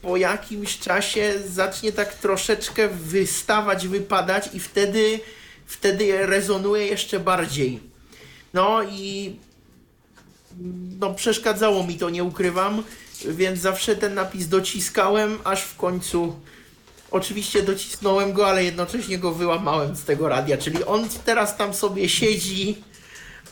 po 0.03 0.16
jakimś 0.16 0.78
czasie 0.78 1.34
zacznie 1.47 1.93
tak 1.93 2.14
troszeczkę 2.14 2.88
wystawać, 2.88 3.88
wypadać 3.88 4.55
i 4.55 4.61
wtedy, 4.61 5.20
wtedy 5.66 6.26
rezonuje 6.26 6.86
jeszcze 6.86 7.20
bardziej. 7.20 7.80
No 8.55 8.82
i 8.82 9.36
no 11.01 11.14
przeszkadzało 11.14 11.86
mi 11.86 11.99
to, 11.99 12.11
nie 12.11 12.24
ukrywam, 12.24 12.82
więc 13.28 13.61
zawsze 13.61 13.97
ten 13.97 14.14
napis 14.14 14.49
dociskałem, 14.49 15.38
aż 15.45 15.62
w 15.62 15.76
końcu 15.76 16.41
oczywiście 17.11 17.62
docisnąłem 17.62 18.32
go, 18.32 18.46
ale 18.48 18.64
jednocześnie 18.64 19.18
go 19.18 19.32
wyłamałem 19.34 19.96
z 19.96 20.04
tego 20.04 20.28
radia, 20.28 20.58
czyli 20.58 20.84
on 20.84 21.08
teraz 21.24 21.56
tam 21.56 21.74
sobie 21.74 22.08
siedzi, 22.08 22.84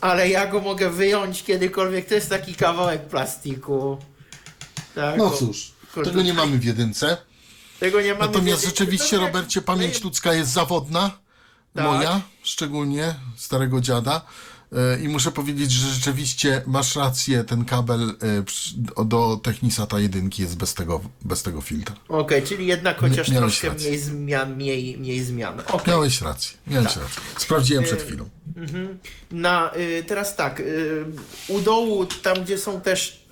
ale 0.01 0.29
ja 0.29 0.47
go 0.47 0.59
mogę 0.61 0.89
wyjąć 0.89 1.43
kiedykolwiek, 1.43 2.07
to 2.07 2.15
jest 2.15 2.29
taki 2.29 2.55
kawałek 2.55 3.07
plastiku. 3.07 3.97
Tak, 4.95 5.17
No 5.17 5.29
cóż, 5.29 5.71
kurde, 5.93 6.09
tego 6.11 6.21
nie 6.23 6.33
mamy 6.33 6.57
w 6.57 6.63
jedynce. 6.63 7.17
Tego 7.79 8.01
nie 8.01 8.13
mamy. 8.13 8.25
Natomiast 8.25 8.61
wiedzieć. 8.61 8.77
rzeczywiście, 8.79 9.17
No, 9.17 9.25
Robercie, 9.25 9.61
pamięć 9.61 10.03
ludzka 10.03 10.33
jest 10.33 10.51
zawodna. 10.51 11.11
Tak. 11.75 11.85
Moja, 11.85 12.21
szczególnie 12.43 13.15
starego 13.37 13.81
dziada. 13.81 14.21
E, 14.73 14.99
I 14.99 15.07
muszę 15.07 15.31
powiedzieć, 15.31 15.71
że 15.71 15.89
rzeczywiście 15.89 16.61
masz 16.67 16.95
rację, 16.95 17.43
ten 17.43 17.65
kabel 17.65 18.15
e, 18.97 19.05
do 19.05 19.39
Technisata 19.43 19.99
jedynki 19.99 20.41
jest 20.41 20.57
bez 20.57 20.73
tego, 20.73 21.01
bez 21.21 21.43
tego 21.43 21.61
filtra. 21.61 21.95
Okej, 22.07 22.43
czyli 22.43 22.67
jednak 22.67 22.99
chociaż 22.99 23.29
miałeś 23.29 23.59
troszkę 23.59 23.77
mniej 23.79 23.99
zmian, 23.99 24.55
mniej, 24.55 24.97
mniej 24.97 25.23
zmian. 25.23 25.59
Okej. 25.59 25.87
Miałeś 25.87 26.21
rację, 26.21 26.57
miałeś 26.67 26.93
Tak. 26.93 27.03
rację. 27.03 27.21
Sprawdziłem 27.37 27.83
przed 27.83 28.01
chwilą. 28.01 28.29
Na, 29.31 29.71
y, 29.75 30.03
teraz 30.07 30.35
tak, 30.35 30.59
y, 30.59 31.05
u 31.47 31.59
dołu, 31.59 32.05
tam 32.05 32.43
gdzie 32.43 32.57
są 32.57 32.81
też, 32.81 33.25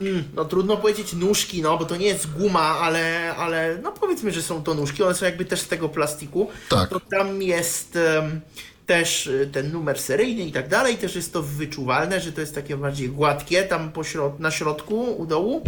mm, 0.00 0.24
no 0.34 0.44
trudno 0.44 0.76
powiedzieć 0.76 1.12
nóżki, 1.12 1.62
no 1.62 1.78
bo 1.78 1.84
to 1.84 1.96
nie 1.96 2.06
jest 2.06 2.30
guma, 2.32 2.78
ale, 2.78 3.34
ale 3.36 3.78
no 3.82 3.92
powiedzmy, 3.92 4.32
że 4.32 4.42
są 4.42 4.62
to 4.62 4.74
nóżki, 4.74 5.02
one 5.02 5.14
są 5.14 5.24
jakby 5.24 5.44
też 5.44 5.60
z 5.60 5.68
tego 5.68 5.88
plastiku. 5.88 6.48
Tak. 6.68 6.90
To 6.90 7.00
tam 7.00 7.42
jest 7.42 7.98
też 8.86 9.26
y, 9.26 9.48
ten 9.52 9.72
numer 9.72 9.98
seryjny 10.00 10.42
i 10.44 10.52
tak 10.52 10.68
dalej, 10.68 10.96
też 10.96 11.16
jest 11.16 11.32
to 11.32 11.42
wyczuwalne, 11.42 12.20
że 12.20 12.32
to 12.32 12.40
jest 12.40 12.54
takie 12.54 12.76
bardziej 12.76 13.08
gładkie 13.08 13.62
tam 13.62 13.92
po 13.92 14.00
środ- 14.04 14.38
na 14.40 14.50
środku, 14.50 15.00
u 15.16 15.26
dołu. 15.26 15.62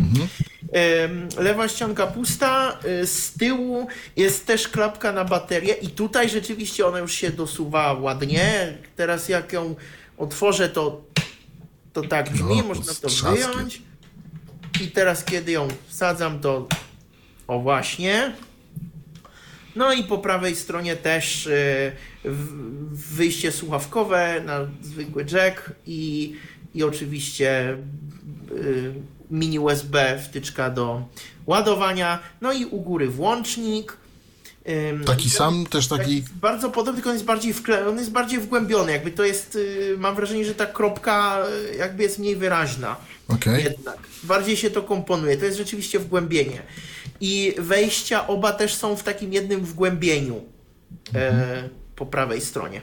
Em, 0.72 1.28
Lewa 1.38 1.68
ścianka 1.68 2.06
pusta, 2.06 2.78
y, 3.02 3.06
z 3.06 3.32
tyłu 3.32 3.86
jest 4.16 4.46
też 4.46 4.68
klapka 4.68 5.12
na 5.12 5.24
baterię 5.24 5.74
i 5.74 5.88
tutaj 5.88 6.28
rzeczywiście 6.28 6.86
ona 6.86 6.98
już 6.98 7.12
się 7.12 7.30
dosuwa 7.30 7.92
ładnie. 7.92 8.78
Teraz 8.96 9.28
jak 9.28 9.52
ją 9.52 9.74
otworzę, 10.18 10.68
to, 10.68 11.04
to 11.92 12.02
tak 12.02 12.30
brzmi, 12.32 12.56
No, 12.56 12.62
można 12.64 12.94
to 12.94 13.08
wyjąć. 13.32 13.82
I 14.82 14.90
teraz 14.90 15.24
kiedy 15.24 15.52
ją 15.52 15.68
wsadzam, 15.88 16.40
to 16.40 16.68
o 17.48 17.58
właśnie. 17.60 18.32
No 19.76 19.92
i 19.92 20.04
po 20.04 20.18
prawej 20.18 20.56
stronie 20.56 20.96
też 20.96 21.46
y, 21.46 21.92
wyjście 22.92 23.52
słuchawkowe 23.52 24.42
na 24.46 24.60
zwykły 24.82 25.26
jack 25.32 25.72
i, 25.86 26.32
i 26.74 26.82
oczywiście 26.82 27.76
y, 28.52 28.92
mini 29.30 29.58
USB 29.58 30.22
wtyczka 30.24 30.70
do 30.70 31.08
ładowania. 31.46 32.18
No 32.40 32.52
i 32.52 32.64
u 32.64 32.80
góry 32.80 33.08
włącznik. 33.08 33.96
Taki 35.06 35.30
sam, 35.30 35.66
też 35.66 35.88
taki... 35.88 36.22
tak, 36.22 36.32
bardzo 36.32 36.70
podobny, 36.70 36.96
tylko 36.96 37.10
on 37.10 37.16
jest 37.16 37.26
bardziej 37.26 37.52
wkle... 37.52 37.88
on 37.88 37.98
jest 37.98 38.10
bardziej 38.10 38.40
wgłębiony. 38.40 38.92
Jakby 38.92 39.10
to 39.10 39.24
jest, 39.24 39.56
y, 39.56 39.94
mam 39.98 40.16
wrażenie, 40.16 40.44
że 40.44 40.54
ta 40.54 40.66
kropka 40.66 41.38
jakby 41.78 42.02
jest 42.02 42.18
mniej 42.18 42.36
wyraźna. 42.36 42.96
Okej. 43.28 43.64
Jednak. 43.64 43.98
Bardziej 44.22 44.56
się 44.56 44.70
to 44.70 44.82
komponuje. 44.82 45.36
To 45.36 45.44
jest 45.44 45.58
rzeczywiście 45.58 45.98
wgłębienie. 45.98 46.62
I 47.20 47.54
wejścia 47.58 48.26
oba 48.26 48.52
też 48.52 48.74
są 48.74 48.96
w 48.96 49.02
takim 49.02 49.32
jednym 49.32 49.60
wgłębieniu 49.60 50.44
e, 51.14 51.68
po 51.96 52.06
prawej 52.06 52.40
stronie. 52.40 52.82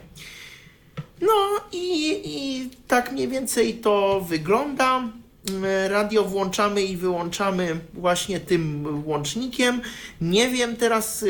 No 1.22 1.34
i, 1.72 2.22
i 2.26 2.70
tak 2.88 3.12
mniej 3.12 3.28
więcej 3.28 3.74
to 3.74 4.22
wygląda. 4.22 4.98
mm, 4.98 5.92
radio 5.92 6.24
włączamy 6.24 6.84
i 6.84 6.98
wyłączamy 6.98 7.80
właśnie 7.94 8.40
tym 8.40 8.86
łącznikiem. 9.08 9.82
Nie 10.22 10.50
wiem 10.50 10.76
teraz 10.76 11.26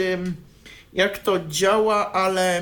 jak 0.94 1.20
to 1.20 1.40
działa, 1.48 2.12
ale 2.12 2.62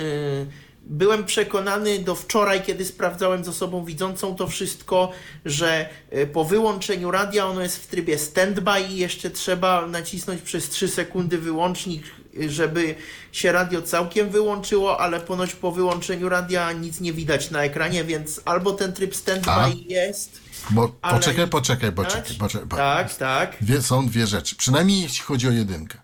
y, 0.00 0.46
byłem 0.86 1.24
przekonany 1.24 1.98
do 1.98 2.14
wczoraj, 2.14 2.62
kiedy 2.62 2.84
sprawdzałem 2.84 3.44
z 3.44 3.48
osobą 3.48 3.84
widzącą 3.84 4.34
to 4.36 4.46
wszystko, 4.48 5.12
że 5.44 5.88
y, 6.16 6.26
po 6.26 6.44
wyłączeniu 6.44 7.10
radia 7.10 7.46
ono 7.46 7.60
jest 7.60 7.76
w 7.76 7.86
trybie 7.86 8.18
standby 8.18 8.70
i 8.90 8.96
jeszcze 8.96 9.30
trzeba 9.30 9.86
nacisnąć 9.86 10.42
przez 10.42 10.68
3 10.68 10.88
sekundy 10.88 11.38
wyłącznik, 11.38 12.02
y, 12.42 12.50
żeby 12.50 12.94
się 13.32 13.52
radio 13.52 13.82
całkiem 13.82 14.30
wyłączyło, 14.30 15.00
ale 15.00 15.20
ponoć 15.20 15.54
po 15.54 15.72
wyłączeniu 15.72 16.28
radia 16.28 16.72
nic 16.72 17.00
nie 17.00 17.12
widać 17.12 17.50
na 17.50 17.64
ekranie, 17.64 18.04
więc 18.04 18.40
albo 18.44 18.72
ten 18.72 18.92
tryb 18.92 19.16
standby 19.16 19.50
A. 19.50 19.68
jest. 19.88 20.40
Bo 20.70 20.92
Ale 21.02 21.14
poczekaj, 21.18 21.48
poczekaj, 21.48 21.92
poczekaj, 21.92 22.34
poczekaj. 22.38 22.68
po- 22.68 22.76
Tak, 22.76 23.14
tak. 23.14 23.56
Dwie, 23.60 23.82
są 23.82 24.06
dwie 24.08 24.26
rzeczy. 24.26 24.56
Przynajmniej 24.56 25.02
jeśli 25.02 25.20
chodzi 25.24 25.48
o 25.48 25.50
jedynkę. 25.50 25.98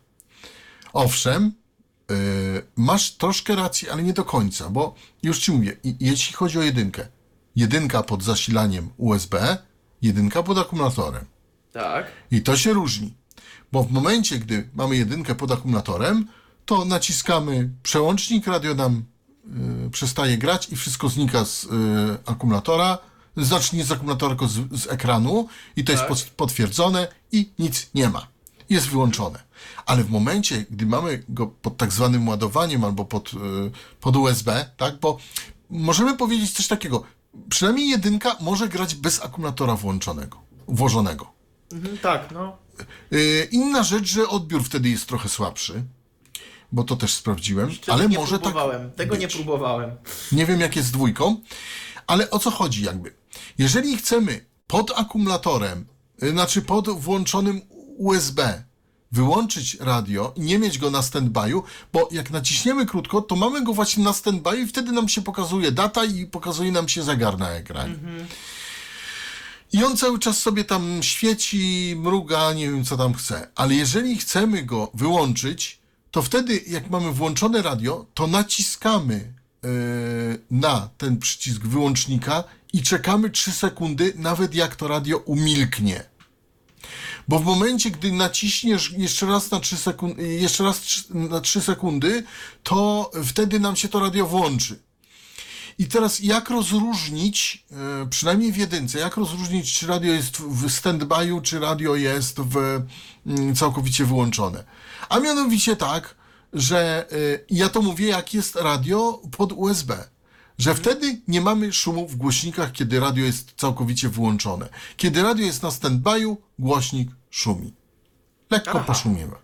Owszem, 0.93 1.53
masz 2.77 3.13
troszkę 3.13 3.57
racji, 3.57 3.91
ale 3.91 4.03
nie 4.03 4.13
do 4.13 4.25
końca, 4.25 4.71
bo 4.71 4.95
już 5.23 5.39
ci 5.39 5.53
mówię, 5.53 5.77
jeśli 6.01 6.35
chodzi 6.35 6.59
o 6.59 6.63
jedynkę, 6.63 7.09
jedynka 7.57 8.03
pod 8.03 8.23
zasilaniem 8.23 8.91
USB, 8.97 9.59
jedynka 10.03 10.43
pod 10.43 10.59
akumulatorem. 10.59 11.25
Tak. 11.73 12.07
I 12.31 12.43
to 12.43 12.57
się 12.57 12.73
różni, 12.73 13.15
bo 13.73 13.83
w 13.83 13.91
momencie, 13.91 14.39
gdy 14.39 14.69
mamy 14.75 14.97
jedynkę 14.97 15.35
pod 15.35 15.53
akumulatorem, 15.53 16.27
to 16.67 16.85
naciskamy 16.85 17.71
przełącznik, 17.83 18.47
radio 18.47 18.75
nam 18.75 19.05
y, 19.87 19.91
przestaje 19.91 20.39
grać 20.39 20.69
i 20.73 20.77
wszystko 20.77 21.09
znika 21.09 21.45
z 21.45 21.65
y, 21.65 21.69
akumulatora, 22.27 22.99
znaczy 23.37 23.77
nie 23.77 23.85
z 23.85 23.93
akumulatora, 23.93 24.31
tylko 24.31 24.49
z, 24.49 24.83
z 24.83 24.87
ekranu 24.87 25.49
i 25.77 25.85
to 25.85 25.93
jest 25.93 26.03
Tak. 26.03 26.09
pot, 26.09 26.31
potwierdzone 26.37 27.09
i 27.33 27.51
nic 27.59 27.91
nie 27.95 28.09
ma. 28.09 28.27
Jest 28.71 28.89
wyłączone. 28.89 29.43
Ale 29.87 30.05
w 30.05 30.11
momencie, 30.11 30.64
gdy 30.71 30.87
mamy 30.87 31.25
go 31.29 31.47
pod 31.47 31.77
tak 31.77 31.93
zwanym 31.93 32.29
ładowaniem 32.29 32.85
albo 32.85 33.05
pod, 33.05 33.33
y, 33.35 33.37
pod 34.01 34.16
USB, 34.16 34.71
tak, 34.77 35.01
bo 35.01 35.18
możemy 35.71 36.16
powiedzieć 36.16 36.53
coś 36.53 36.66
takiego, 36.68 37.03
przynajmniej 37.49 37.89
jedynka 37.89 38.37
może 38.41 38.68
grać 38.68 38.95
bez 38.95 39.23
akumulatora 39.23 39.77
włączonego, 39.77 40.41
włożonego. 40.68 41.33
Mhm, 41.73 41.99
tak, 41.99 42.31
no. 42.31 42.57
Yy, 43.11 43.49
Inna 43.51 43.83
rzecz, 43.83 44.05
że 44.05 44.29
odbiór 44.29 44.64
wtedy 44.64 44.89
jest 44.89 45.07
trochę 45.07 45.29
słabszy, 45.29 45.83
bo 46.73 46.85
to 46.85 46.97
też 46.97 47.14
sprawdziłem, 47.14 47.71
Tego 47.71 47.93
ale 47.93 48.09
nie 48.09 48.18
może 48.18 48.39
tak 48.39 48.43
próbowałem. 48.43 48.91
Tego 48.91 49.16
nie 49.16 49.27
być. 49.27 49.37
próbowałem. 49.37 49.91
Nie 50.33 50.47
wiem, 50.47 50.61
jak 50.61 50.77
jest 50.77 50.89
z 50.89 50.93
dwójką, 50.93 51.37
ale 52.07 52.31
o 52.31 52.39
co 52.39 52.51
chodzi 52.51 52.85
jakby? 52.85 53.14
Jeżeli 53.59 53.97
chcemy 53.97 54.45
pod 54.66 54.93
akumulatorem, 54.99 55.87
yy, 56.23 56.31
znaczy 56.31 56.62
pod 56.62 56.89
włączonym 56.89 57.61
USB 58.01 58.65
wyłączyć 59.13 59.77
radio 59.81 60.33
i 60.37 60.41
nie 60.41 60.59
mieć 60.59 60.79
go 60.79 60.91
na 60.91 61.01
standby'u, 61.01 61.63
bo 61.93 62.09
jak 62.11 62.31
naciśniemy 62.31 62.87
krótko, 62.87 63.21
to 63.23 63.37
mamy 63.37 63.65
go 63.65 63.73
właśnie 63.73 64.05
na 64.05 64.11
standby'u 64.13 64.59
i 64.59 64.67
wtedy 64.67 64.93
nam 64.93 65.09
się 65.09 65.23
pokazuje 65.23 65.73
data 65.73 66.05
i 66.05 66.27
pokazuje 66.27 66.73
nam 66.73 66.89
się 66.89 67.03
zegar 67.03 67.39
na 67.39 67.51
ekranie. 67.51 67.95
I 69.73 69.85
on 69.85 69.97
cały 69.97 70.19
czas 70.19 70.39
sobie 70.39 70.65
tam 70.65 71.03
świeci, 71.03 71.95
mruga, 71.97 72.53
nie 72.53 72.71
wiem 72.71 72.85
co 72.85 72.97
tam 72.97 73.15
chce. 73.15 73.49
Ale 73.55 73.75
jeżeli 73.75 74.17
chcemy 74.17 74.63
go 74.63 74.91
wyłączyć, 74.95 75.79
to 76.11 76.23
wtedy 76.23 76.61
jak 76.67 76.91
mamy 76.91 77.13
włączone 77.13 77.63
radio, 77.63 78.07
to 78.15 78.27
naciskamy 78.27 79.33
yy, 79.63 79.71
na 80.51 80.89
ten 80.99 81.19
przycisk 81.19 81.63
wyłącznika 81.63 82.45
i 82.73 82.83
czekamy 82.83 83.31
3 83.31 83.53
sekundy, 83.53 84.13
nawet 84.17 84.55
jak 84.55 84.77
to 84.77 84.89
radio 84.89 85.19
umilknie. 85.19 86.10
Bo 87.28 87.38
w 87.38 87.45
momencie, 87.45 87.91
gdy 87.91 88.12
naciśniesz 88.12 88.93
jeszcze 88.97 89.26
raz 89.26 89.51
na 89.51 89.61
3 89.61 89.76
sekundy, 89.76 90.28
jeszcze 90.28 90.64
raz 90.64 90.80
na 91.11 91.41
3 91.41 91.61
sekundy, 91.61 92.24
to 92.62 93.11
wtedy 93.24 93.61
nam 93.61 93.76
się 93.76 93.88
to 93.88 94.01
radio 94.01 94.26
włączy. 94.26 94.78
I 95.78 95.86
teraz 95.86 96.20
jak 96.20 96.51
rozróżnić, 96.51 97.64
e, 98.03 98.07
przynajmniej 98.11 98.53
w 98.53 98.57
jedynce, 98.57 98.99
jak 98.99 99.16
rozróżnić, 99.16 99.78
czy 99.78 99.86
radio 99.86 100.12
jest 100.12 100.36
w 100.36 100.66
stand-by'u, 100.66 101.43
czy 101.43 101.61
radio 101.61 101.97
jest 101.97 102.41
w, 102.41 102.82
mm, 103.26 103.55
całkowicie 103.57 104.05
wyłączone? 104.05 104.64
A 105.09 105.20
mianowicie 105.20 105.76
tak, 105.76 106.14
że 106.53 107.07
e, 107.12 107.14
ja 107.51 107.68
to 107.68 107.82
mówię, 107.82 108.07
jak 108.07 108.34
jest 108.34 108.57
radio 108.57 109.22
pod 109.36 109.53
USB. 109.53 110.09
Że 110.61 110.75
wtedy 110.75 111.21
nie 111.29 111.41
mamy 111.41 111.73
szumu 111.73 112.09
w 112.09 112.17
głośnikach, 112.17 112.73
kiedy 112.73 113.01
radio 113.01 113.25
jest 113.25 113.53
całkowicie 113.57 114.09
wyłączone. 114.09 114.69
Kiedy 114.97 115.23
radio 115.23 115.47
jest 115.47 115.63
na 115.63 115.69
stand-by'u, 115.69 116.37
głośnik 116.59 117.11
szumi. 117.31 117.73
Lekko 118.51 118.71
Aha. 118.71 118.85
poszumiewa. 118.87 119.39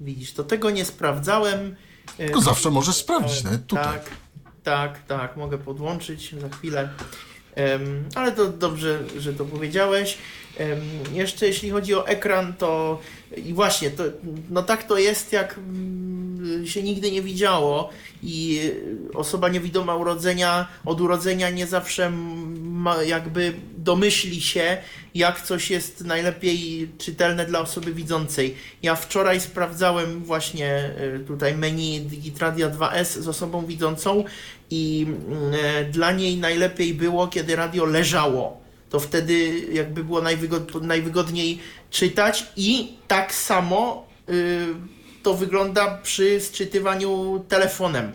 Widzisz, 0.00 0.32
to 0.32 0.44
tego 0.44 0.70
nie 0.70 0.84
sprawdzałem. 0.84 1.76
E, 2.18 2.30
To 2.30 2.40
zawsze 2.40 2.70
możesz 2.70 2.96
sprawdzić, 2.96 3.44
nawet 3.44 3.66
tutaj. 3.66 3.84
Tak, 3.84 4.10
tak, 4.62 5.06
tak, 5.06 5.36
mogę 5.36 5.58
podłączyć 5.58 6.34
za 6.40 6.48
chwilę. 6.48 6.88
Em, 7.54 8.04
ale 8.14 8.32
to 8.32 8.48
dobrze, 8.48 9.04
że 9.18 9.34
to 9.34 9.44
powiedziałeś. 9.44 10.18
Em, 10.58 10.80
jeszcze 11.12 11.46
jeśli 11.46 11.70
chodzi 11.70 11.94
o 11.94 12.06
ekran, 12.06 12.54
to 12.54 13.00
i 13.36 13.54
właśnie, 13.54 13.90
to, 13.90 14.04
no 14.50 14.62
tak 14.62 14.84
to 14.84 14.98
jest, 14.98 15.32
jak 15.32 15.58
mm, 15.58 16.66
się 16.66 16.82
nigdy 16.82 17.12
nie 17.12 17.22
widziało 17.22 17.90
i 18.22 18.60
osoba 19.14 19.48
niewidoma 19.48 19.96
urodzenia, 19.96 20.68
od 20.84 21.00
urodzenia 21.00 21.50
nie 21.50 21.66
zawsze 21.66 22.10
ma, 22.60 23.02
jakby 23.02 23.52
domyśli 23.78 24.40
się, 24.40 24.76
jak 25.14 25.42
coś 25.42 25.70
jest 25.70 26.04
najlepiej 26.04 26.88
czytelne 26.98 27.46
dla 27.46 27.60
osoby 27.60 27.94
widzącej. 27.94 28.54
Ja 28.82 28.94
wczoraj 28.94 29.40
sprawdzałem 29.40 30.24
właśnie 30.24 30.90
y, 31.16 31.24
tutaj 31.26 31.56
menu 31.56 32.00
Digitradia 32.00 32.70
2S 32.70 33.20
z 33.20 33.28
osobą 33.28 33.66
widzącą 33.66 34.24
i 34.70 35.06
mm, 35.08 35.92
dla 35.92 36.12
niej 36.12 36.36
najlepiej 36.36 36.94
było, 36.94 37.28
kiedy 37.28 37.56
radio 37.56 37.84
leżało. 37.84 38.60
To 38.90 39.00
wtedy 39.00 39.60
jakby 39.72 40.04
było 40.04 40.22
najwygod 40.22 40.82
najwygodniej 40.82 41.58
czytać 41.90 42.46
i 42.56 42.92
tak 43.08 43.34
samo 43.34 44.06
y, 44.28 44.66
to 45.22 45.34
wygląda 45.34 45.98
przy 46.02 46.40
sczytywaniu 46.40 47.44
telefonem. 47.48 48.12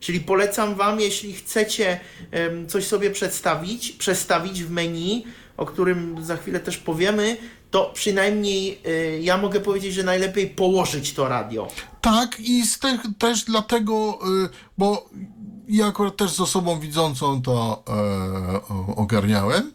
Czyli 0.00 0.20
polecam 0.20 0.74
Wam, 0.74 1.00
jeśli 1.00 1.32
chcecie 1.32 2.00
em, 2.30 2.68
coś 2.68 2.86
sobie 2.86 3.10
przedstawić, 3.10 3.92
przestawić 3.92 4.62
w 4.64 4.70
menu, 4.70 5.24
o 5.56 5.66
którym 5.66 6.24
za 6.24 6.36
chwilę 6.36 6.60
też 6.60 6.76
powiemy, 6.78 7.36
to 7.70 7.90
przynajmniej 7.94 8.78
y, 8.86 9.20
ja 9.22 9.36
mogę 9.38 9.60
powiedzieć, 9.60 9.94
że 9.94 10.02
najlepiej 10.02 10.46
położyć 10.46 11.12
to 11.14 11.28
radio. 11.28 11.68
Tak, 12.00 12.40
i 12.40 12.66
z 12.66 12.78
też 13.18 13.44
dlatego, 13.44 14.18
y, 14.44 14.48
bo 14.78 15.10
ja 15.68 15.86
akurat 15.86 16.16
też 16.16 16.30
z 16.30 16.40
osobą 16.40 16.80
widzącą 16.80 17.42
to 17.42 17.52
o- 18.68 18.96
ogarniałem, 18.96 19.72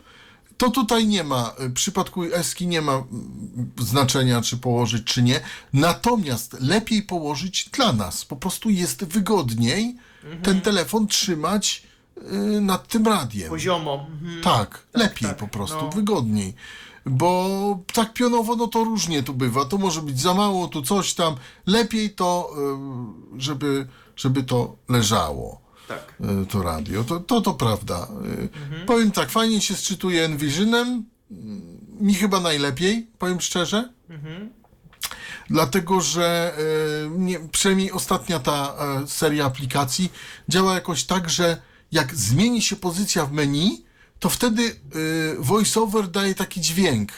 to 0.57 0.71
tutaj 0.71 1.07
nie 1.07 1.23
ma, 1.23 1.53
w 1.59 1.73
przypadku 1.73 2.23
eski 2.23 2.67
nie 2.67 2.81
ma 2.81 2.93
mm, 2.93 3.71
znaczenia, 3.79 4.41
czy 4.41 4.57
położyć, 4.57 5.03
czy 5.03 5.23
nie. 5.23 5.39
Natomiast 5.73 6.57
lepiej 6.59 7.03
położyć 7.03 7.69
dla 7.69 7.93
nas. 7.93 8.25
Po 8.25 8.35
prostu 8.35 8.69
jest 8.69 9.05
wygodniej 9.05 9.95
ten 10.43 10.61
telefon 10.61 11.07
trzymać 11.07 11.83
y, 12.17 12.61
nad 12.61 12.87
tym 12.87 13.07
radiem. 13.07 13.49
Poziomo. 13.49 14.07
Mhm. 14.11 14.41
Tak, 14.41 14.87
lepiej 14.93 15.29
tak, 15.29 15.37
po 15.37 15.47
prostu, 15.47 15.81
no. 15.81 15.89
wygodniej. 15.89 16.53
Bo 17.05 17.79
tak 17.93 18.13
pionowo, 18.13 18.55
no 18.55 18.67
to 18.67 18.83
różnie 18.83 19.23
tu 19.23 19.33
bywa. 19.33 19.65
To 19.65 19.77
może 19.77 20.01
być 20.01 20.19
za 20.19 20.33
mało, 20.33 20.67
tu 20.67 20.81
coś 20.81 21.13
tam. 21.13 21.35
Lepiej 21.65 22.09
to, 22.09 22.53
y, 23.37 23.41
żeby, 23.41 23.87
żeby 24.15 24.43
to 24.43 24.75
leżało, 24.89 25.61
Tak. 25.87 26.13
y, 26.43 26.45
to 26.45 26.61
radio. 26.63 27.03
To, 27.03 27.19
to, 27.19 27.41
to 27.41 27.53
prawda. 27.53 28.07
Y, 28.83 28.85
Powiem 28.85 29.11
tak, 29.11 29.29
fajnie 29.29 29.61
się 29.61 29.75
sczytuje 29.75 30.25
Envisionem. 30.25 31.03
Mm, 31.31 31.77
Mi 32.01 32.13
chyba 32.15 32.39
najlepiej, 32.39 33.07
powiem 33.19 33.41
szczerze. 33.41 33.89
Dlatego, 35.49 36.01
że 36.01 36.53
e, 36.57 37.09
nie, 37.19 37.39
przynajmniej 37.39 37.91
ostatnia 37.91 38.39
ta 38.39 38.75
e, 39.03 39.07
seria 39.07 39.45
aplikacji 39.45 40.11
działa 40.49 40.73
jakoś 40.73 41.03
tak, 41.03 41.29
że 41.29 41.61
jak 41.91 42.15
zmieni 42.15 42.61
się 42.61 42.75
pozycja 42.75 43.25
w 43.25 43.31
menu, 43.31 43.85
to 44.19 44.29
wtedy 44.29 44.63
e, 44.63 44.75
voiceover 45.39 46.07
daje 46.07 46.35
taki 46.35 46.61
dźwięk. 46.61 47.11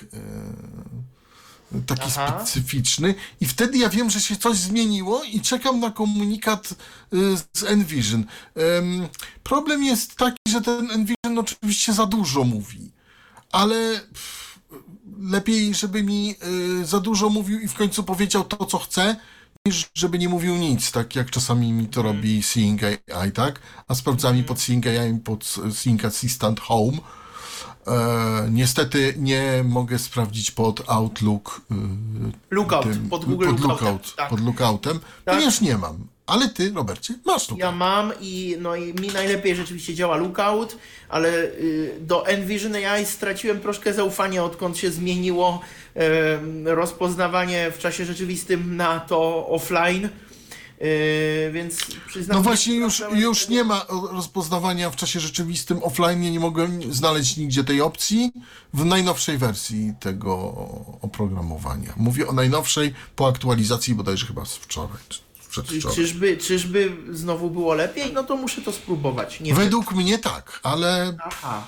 Taki 1.88 2.02
Aha. 2.06 2.40
specyficzny 2.40 3.16
i 3.42 3.46
wtedy 3.46 3.78
ja 3.78 3.90
wiem, 3.90 4.10
że 4.10 4.22
się 4.22 4.36
coś 4.36 4.58
zmieniło 4.58 5.24
i 5.24 5.42
czekam 5.42 5.80
na 5.80 5.92
komunikat 5.92 6.72
y, 7.14 7.38
z 7.54 7.64
Envision. 7.64 8.26
Em, 8.56 9.08
problem 9.44 9.84
jest 9.84 10.16
taki, 10.16 10.38
że 10.48 10.62
ten 10.62 10.92
Envision 10.92 11.40
oczywiście 11.40 11.94
za 11.94 12.06
dużo 12.06 12.44
mówi, 12.44 12.92
ale 13.52 14.00
pff, 14.14 14.60
lepiej, 15.22 15.74
żeby 15.76 16.04
mi 16.04 16.36
y, 16.82 16.86
za 16.86 17.00
dużo 17.00 17.30
mówił 17.30 17.60
i 17.60 17.68
w 17.68 17.74
końcu 17.74 18.04
powiedział 18.04 18.44
to, 18.44 18.66
co 18.66 18.78
chce, 18.78 19.16
niż 19.66 19.90
żeby 19.94 20.20
nie 20.20 20.30
mówił 20.30 20.56
nic, 20.56 20.92
tak 20.92 21.16
jak 21.16 21.32
czasami 21.32 21.74
mi 21.74 21.88
to 21.88 22.02
robi 22.02 22.44
Seeing 22.44 22.82
AI, 22.84 23.32
tak? 23.32 23.60
A 23.88 23.96
sprawdzami 23.96 24.44
pod 24.44 24.62
Seeing 24.62 24.88
AI, 24.88 25.20
pod 25.24 25.56
Seeing 25.74 26.06
Assistant 26.06 26.60
Home, 26.60 26.98
E, 27.90 28.48
niestety 28.52 29.14
nie 29.18 29.62
mogę 29.66 30.00
sprawdzić 30.00 30.52
pod 30.52 30.82
Outlook. 30.88 31.62
y, 31.72 31.76
Lookout, 32.56 32.84
tym- 32.84 33.10
pod 33.10 33.26
Google 33.26 33.46
pod 33.46 33.60
Lookoutem, 33.60 33.86
lookout, 33.88 34.16
tak. 34.16 34.30
pod 34.30 34.46
lookoutem, 34.46 35.00
ponieważ 35.26 35.62
nie 35.62 35.78
mam. 35.78 35.98
Ale 36.28 36.50
ty, 36.50 36.72
Robercie, 36.72 37.14
masz 37.26 37.50
lookout. 37.50 37.60
Ja 37.60 37.72
mam 37.72 38.12
i, 38.22 38.58
no, 38.60 38.76
i 38.76 38.94
mi 38.94 39.08
najlepiej 39.08 39.56
rzeczywiście 39.56 39.96
działa 39.96 40.18
Lookout, 40.18 40.78
ale 41.10 41.30
y, 41.44 41.92
do 42.02 42.28
Envision 42.28 42.76
AI 42.76 43.06
straciłem 43.06 43.60
troszkę 43.60 43.94
zaufanie, 43.94 44.44
odkąd 44.44 44.78
się 44.78 44.92
zmieniło 44.92 45.62
em, 45.96 46.68
rozpoznawanie 46.68 47.72
w 47.72 47.80
czasie 47.80 48.06
rzeczywistym 48.06 48.76
na 48.76 49.00
to 49.00 49.48
offline. 49.48 50.10
Y, 50.82 51.52
więc 51.54 51.78
przyznam 52.08 52.38
No 52.38 52.44
właśnie, 52.44 52.76
już, 52.76 53.04
już 53.14 53.50
nie 53.50 53.64
ma 53.64 53.86
rozpoznawania 53.90 54.90
w 54.90 54.96
czasie 54.96 55.20
rzeczywistym 55.20 55.84
offline. 55.84 56.22
Nie 56.22 56.40
mogłem 56.40 56.94
znaleźć 56.94 57.38
nigdzie 57.38 57.64
tej 57.64 57.82
opcji 57.82 58.32
w 58.74 58.86
najnowszej 58.86 59.38
wersji 59.38 59.94
tego 60.00 60.36
oprogramowania. 61.02 61.94
Mówię 61.98 62.28
o 62.28 62.34
najnowszej 62.34 62.94
po 63.16 63.28
aktualizacji 63.28 63.96
bodajże 63.96 64.28
chyba 64.28 64.46
z 64.46 64.56
wczoraj, 64.56 64.98
przedwczoraj. 65.50 65.96
czyżby, 65.96 66.38
czyżby 66.38 66.92
znowu 67.12 67.50
było 67.50 67.74
lepiej? 67.74 68.14
No 68.14 68.24
to 68.24 68.36
muszę 68.36 68.62
to 68.62 68.72
spróbować. 68.72 69.40
Nie 69.40 69.48
wiem. 69.54 69.56
Według 69.56 69.92
mnie 69.92 70.18
tak, 70.18 70.60
ale 70.64 71.18
Aha. 71.26 71.68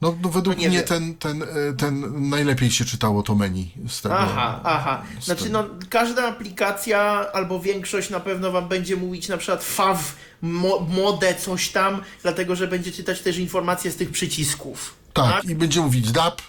No, 0.00 0.16
no 0.22 0.28
według 0.28 0.56
nie 0.58 0.68
mnie 0.68 0.78
wiem. 0.78 0.86
ten, 0.86 1.14
ten, 1.14 1.42
e, 1.42 1.46
ten 1.78 2.28
najlepiej 2.30 2.70
się 2.70 2.84
czytało 2.84 3.22
to 3.22 3.34
menu 3.34 3.70
z 3.88 4.00
tego. 4.00 4.18
Aha, 4.18 4.60
aha. 4.64 5.02
Znaczy, 5.20 5.50
no, 5.50 5.64
każda 5.88 6.28
aplikacja 6.28 7.00
albo 7.32 7.60
większość 7.60 8.10
na 8.10 8.20
pewno 8.20 8.50
Wam 8.50 8.68
będzie 8.68 8.96
mówić 8.96 9.28
na 9.28 9.36
przykład 9.36 9.64
fav, 9.64 10.02
mo, 10.42 10.80
mode, 10.80 11.34
coś 11.34 11.68
tam, 11.68 12.02
dlatego 12.22 12.56
że 12.56 12.68
będzie 12.68 12.92
czytać 12.92 13.20
też 13.20 13.38
informacje 13.38 13.90
z 13.90 13.96
tych 13.96 14.10
przycisków. 14.10 14.94
Tak, 15.12 15.44
i 15.44 15.54
będzie 15.54 15.80
mówić 15.80 16.12
DAP. 16.12 16.42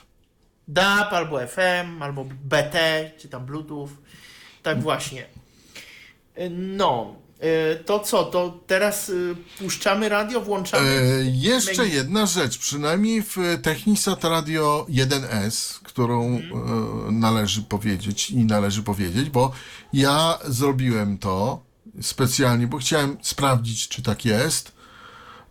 DAP 0.67 1.13
albo 1.13 1.47
FM, 1.47 2.01
albo 2.03 2.25
BT, 2.25 3.11
czy 3.17 3.27
tam 3.29 3.45
Bluetooth. 3.45 3.89
Tak 4.63 4.81
właśnie. 4.81 5.25
Y, 6.37 6.49
No, 6.49 7.15
to 7.85 7.99
co? 7.99 8.23
To 8.23 8.59
teraz 8.67 9.09
y, 9.09 9.35
puszczamy 9.59 10.09
radio, 10.09 10.41
włączamy. 10.41 10.87
E, 10.87 11.23
jeszcze 11.23 11.87
jedna 11.87 12.25
rzecz, 12.25 12.57
przynajmniej 12.57 13.23
w 13.23 13.37
Technisat 13.61 14.23
Radio 14.23 14.85
1S, 14.89 15.79
którą 15.83 16.25
e, 16.27 16.41
należy 17.11 17.61
powiedzieć 17.61 18.29
i 18.29 18.45
należy 18.45 18.83
powiedzieć, 18.83 19.29
bo 19.29 19.51
ja 19.93 20.39
zrobiłem 20.45 21.17
to 21.17 21.63
specjalnie, 22.01 22.67
bo 22.67 22.77
chciałem 22.77 23.17
sprawdzić, 23.21 23.87
czy 23.87 24.01
tak 24.01 24.25
jest. 24.25 24.71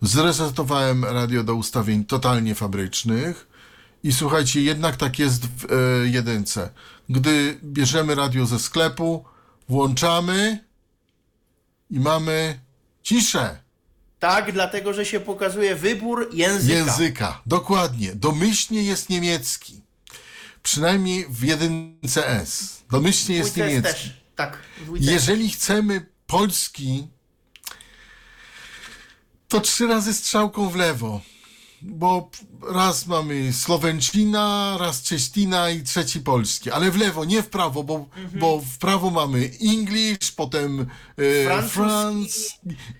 Zresetowałem 0.01 1.05
radio 1.05 1.43
do 1.43 1.55
ustawień 1.55 2.05
totalnie 2.05 2.55
fabrycznych 2.55 3.47
i 4.03 4.13
słuchajcie, 4.13 4.61
jednak 4.61 4.95
tak 4.95 5.19
jest 5.19 5.45
w 5.45 5.65
e, 5.71 6.07
jedynce. 6.07 6.69
Gdy 7.09 7.59
bierzemy 7.63 8.15
radio 8.15 8.45
ze 8.45 8.59
sklepu, 8.59 9.25
włączamy 9.69 10.70
i 11.91 11.99
mamy 11.99 12.59
ciszę. 13.03 13.59
Tak, 14.19 14.51
dlatego 14.51 14.93
że 14.93 15.05
się 15.05 15.19
pokazuje 15.19 15.75
wybór 15.75 16.29
języka. 16.33 16.73
Języka, 16.75 17.41
dokładnie. 17.45 18.15
Domyślnie 18.15 18.83
jest 18.83 19.09
niemiecki. 19.09 19.81
Przynajmniej 20.63 21.25
w 21.29 21.43
jedynce 21.43 22.27
S. 22.29 22.83
Domyślnie 22.91 23.35
jest 23.37 23.57
niemiecki. 23.57 23.81
też. 23.93 24.21
Tak, 24.35 24.57
Jeżeli 24.99 25.49
chcemy 25.49 26.05
polski, 26.27 27.07
to 29.47 29.59
trzy 29.61 29.87
razy 29.87 30.13
strzałką 30.13 30.69
w 30.69 30.75
lewo. 30.75 31.21
Bo 31.83 32.29
raz 32.73 33.07
mamy 33.07 33.53
Słowencina, 33.53 34.77
raz 34.79 35.01
Cześtina 35.03 35.69
i 35.69 35.83
trzeci 35.83 36.19
polski. 36.19 36.71
Ale 36.71 36.91
w 36.91 36.97
lewo, 36.99 37.25
nie 37.25 37.43
w 37.43 37.49
prawo, 37.49 37.83
bo, 37.83 38.05
bo 38.39 38.59
w 38.59 38.77
prawo 38.77 39.09
mamy 39.09 39.49
English, 39.61 40.31
potem 40.35 40.85
e. 41.49 41.63
France 41.63 42.39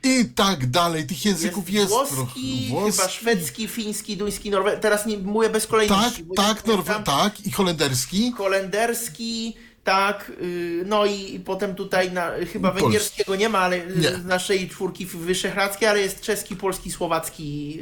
i 0.03 0.25
tak 0.35 0.65
dalej. 0.69 1.07
Tych 1.07 1.25
języków 1.25 1.69
jest, 1.69 1.89
włoski, 1.89 2.67
trochę. 2.71 2.91
chyba 2.91 3.09
szwedzki, 3.09 3.67
fiński, 3.67 4.17
duński, 4.17 4.49
norweski. 4.49 4.81
Teraz 4.81 5.05
nie 5.05 5.17
mówię 5.17 5.49
bez 5.49 5.63
Tak, 5.63 5.71
kolejności. 5.71 6.25
tak, 6.35 6.67
nie 6.67 6.73
norwe- 6.73 7.03
tak, 7.03 7.45
i 7.45 7.51
holenderski. 7.51 8.31
Holenderski, 8.37 9.55
tak, 9.83 10.31
y, 10.41 10.83
no 10.85 11.05
i, 11.05 11.33
i 11.35 11.39
potem 11.39 11.75
tutaj 11.75 12.11
na, 12.11 12.31
chyba 12.53 12.69
Polski. 12.69 12.83
węgierskiego 12.85 13.35
nie 13.35 13.49
ma, 13.49 13.59
ale 13.59 13.87
Nie. 13.87 14.09
z 14.09 14.25
naszej 14.25 14.69
czwórki 14.69 15.05
wyszehradzkiej, 15.05 15.87
ale 15.87 15.99
jest 15.99 16.21
czeski, 16.21 16.55
polski, 16.55 16.91
słowacki, 16.91 17.79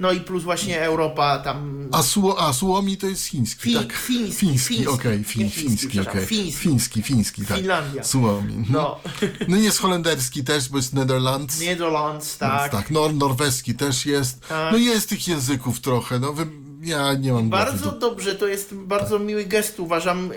no 0.00 0.12
i 0.12 0.20
plus 0.20 0.42
właśnie 0.44 0.82
Europa 0.82 1.38
tam. 1.38 1.88
A, 1.92 2.02
suo, 2.02 2.36
a 2.40 2.52
Suomi 2.52 2.96
to 2.96 3.06
jest 3.06 3.24
chiński, 3.26 3.70
Fi- 3.70 3.78
tak? 3.78 3.92
fiński, 3.92 4.32
Fiński, 4.46 4.74
fiński, 4.74 4.86
okej, 4.88 5.24
fiński, 5.24 5.60
fiński, 5.60 5.88
przepraszam, 5.88 6.12
okej. 6.12 6.26
fiński. 6.26 6.60
Fiński, 6.62 7.02
fiński, 7.02 7.46
tak. 7.46 7.56
Finlandia. 7.58 8.04
Suomi. 8.04 8.54
mhm. 8.54 8.66
No, 8.70 9.00
No 9.48 9.56
jest 9.56 9.78
holenderski 9.78 10.44
też, 10.44 10.68
bo 10.68 10.76
jest 10.76 10.92
Netherlands. 10.94 11.60
Netherlands, 11.60 12.38
Tak, 12.38 12.50
tak. 12.60 12.72
tak. 12.72 12.90
Nor 12.90 13.14
norweski 13.14 13.74
też 13.74 14.06
jest. 14.06 14.40
Tak. 14.48 14.72
No 14.72 14.78
jest 14.78 15.08
tych 15.08 15.28
języków 15.28 15.80
trochę, 15.80 16.18
no 16.18 16.32
wy, 16.32 16.46
ja 16.82 17.14
nie 17.14 17.32
mam 17.32 17.50
Bardzo 17.50 17.90
do- 17.90 17.98
dobrze, 17.98 18.34
to 18.34 18.46
jest 18.48 18.74
bardzo 18.74 19.18
miły 19.18 19.44
gest, 19.44 19.80
uważam, 19.80 20.30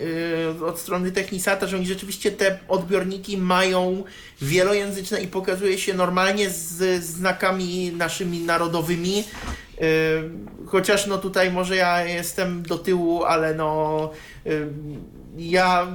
yy, 0.60 0.66
od 0.68 0.80
strony 0.80 1.12
Technisata, 1.12 1.68
że 1.68 1.78
oni 1.78 1.86
rzeczywiście 1.86 2.32
te 2.32 2.60
odbiorniki 2.68 3.38
mają 3.38 4.04
wielojęzyczne 4.44 5.22
i 5.22 5.28
pokazuje 5.28 5.78
się 5.78 5.94
normalnie 5.94 6.50
z 6.50 7.04
znakami 7.04 7.92
naszymi 7.92 8.40
narodowymi. 8.40 9.18
Yy, 9.18 9.86
chociaż 10.66 11.08
no 11.08 11.18
tutaj 11.18 11.52
może 11.52 11.76
ja 11.76 12.06
jestem 12.06 12.64
do 12.64 12.78
tyłu, 12.78 13.24
ale 13.24 13.54
no 13.54 14.12
yy, 14.46 14.68
ja 15.38 15.88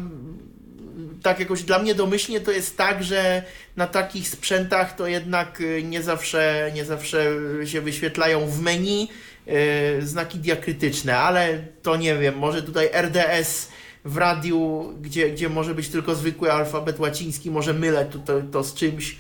tak 1.23 1.41
jakoś 1.41 1.63
dla 1.63 1.79
mnie 1.79 1.95
domyślnie 1.95 2.41
to 2.41 2.51
jest 2.51 2.77
tak, 2.77 3.05
że 3.05 3.43
na 3.77 3.87
takich 3.87 4.29
sprzętach 4.29 4.97
to 4.97 5.07
jednak 5.07 5.61
y, 5.61 5.83
nie 5.83 6.03
zawsze, 6.03 6.71
nie 6.75 6.85
zawsze 6.85 7.33
się 7.65 7.81
wyświetlają 7.81 8.47
w 8.47 8.61
menu 8.61 9.09
y, 9.49 10.07
znaki 10.07 10.39
diakrytyczne, 10.39 11.19
ale 11.19 11.59
to 11.83 11.97
nie 11.97 12.17
wiem, 12.17 12.39
może 12.39 12.63
tutaj 12.63 12.91
RDS 12.93 13.69
w 14.09 14.17
radiu, 14.17 14.93
gdzie, 15.01 15.31
gdzie 15.31 15.49
może 15.49 15.75
być 15.75 15.89
tylko 15.89 16.15
zwykły 16.15 16.53
alfabet 16.53 17.01
łaciński, 17.01 17.51
może 17.51 17.75
mylę 17.75 18.07
to, 18.07 18.19
to, 18.19 18.33
to 18.53 18.65
z 18.65 18.75
czymś. 18.75 19.17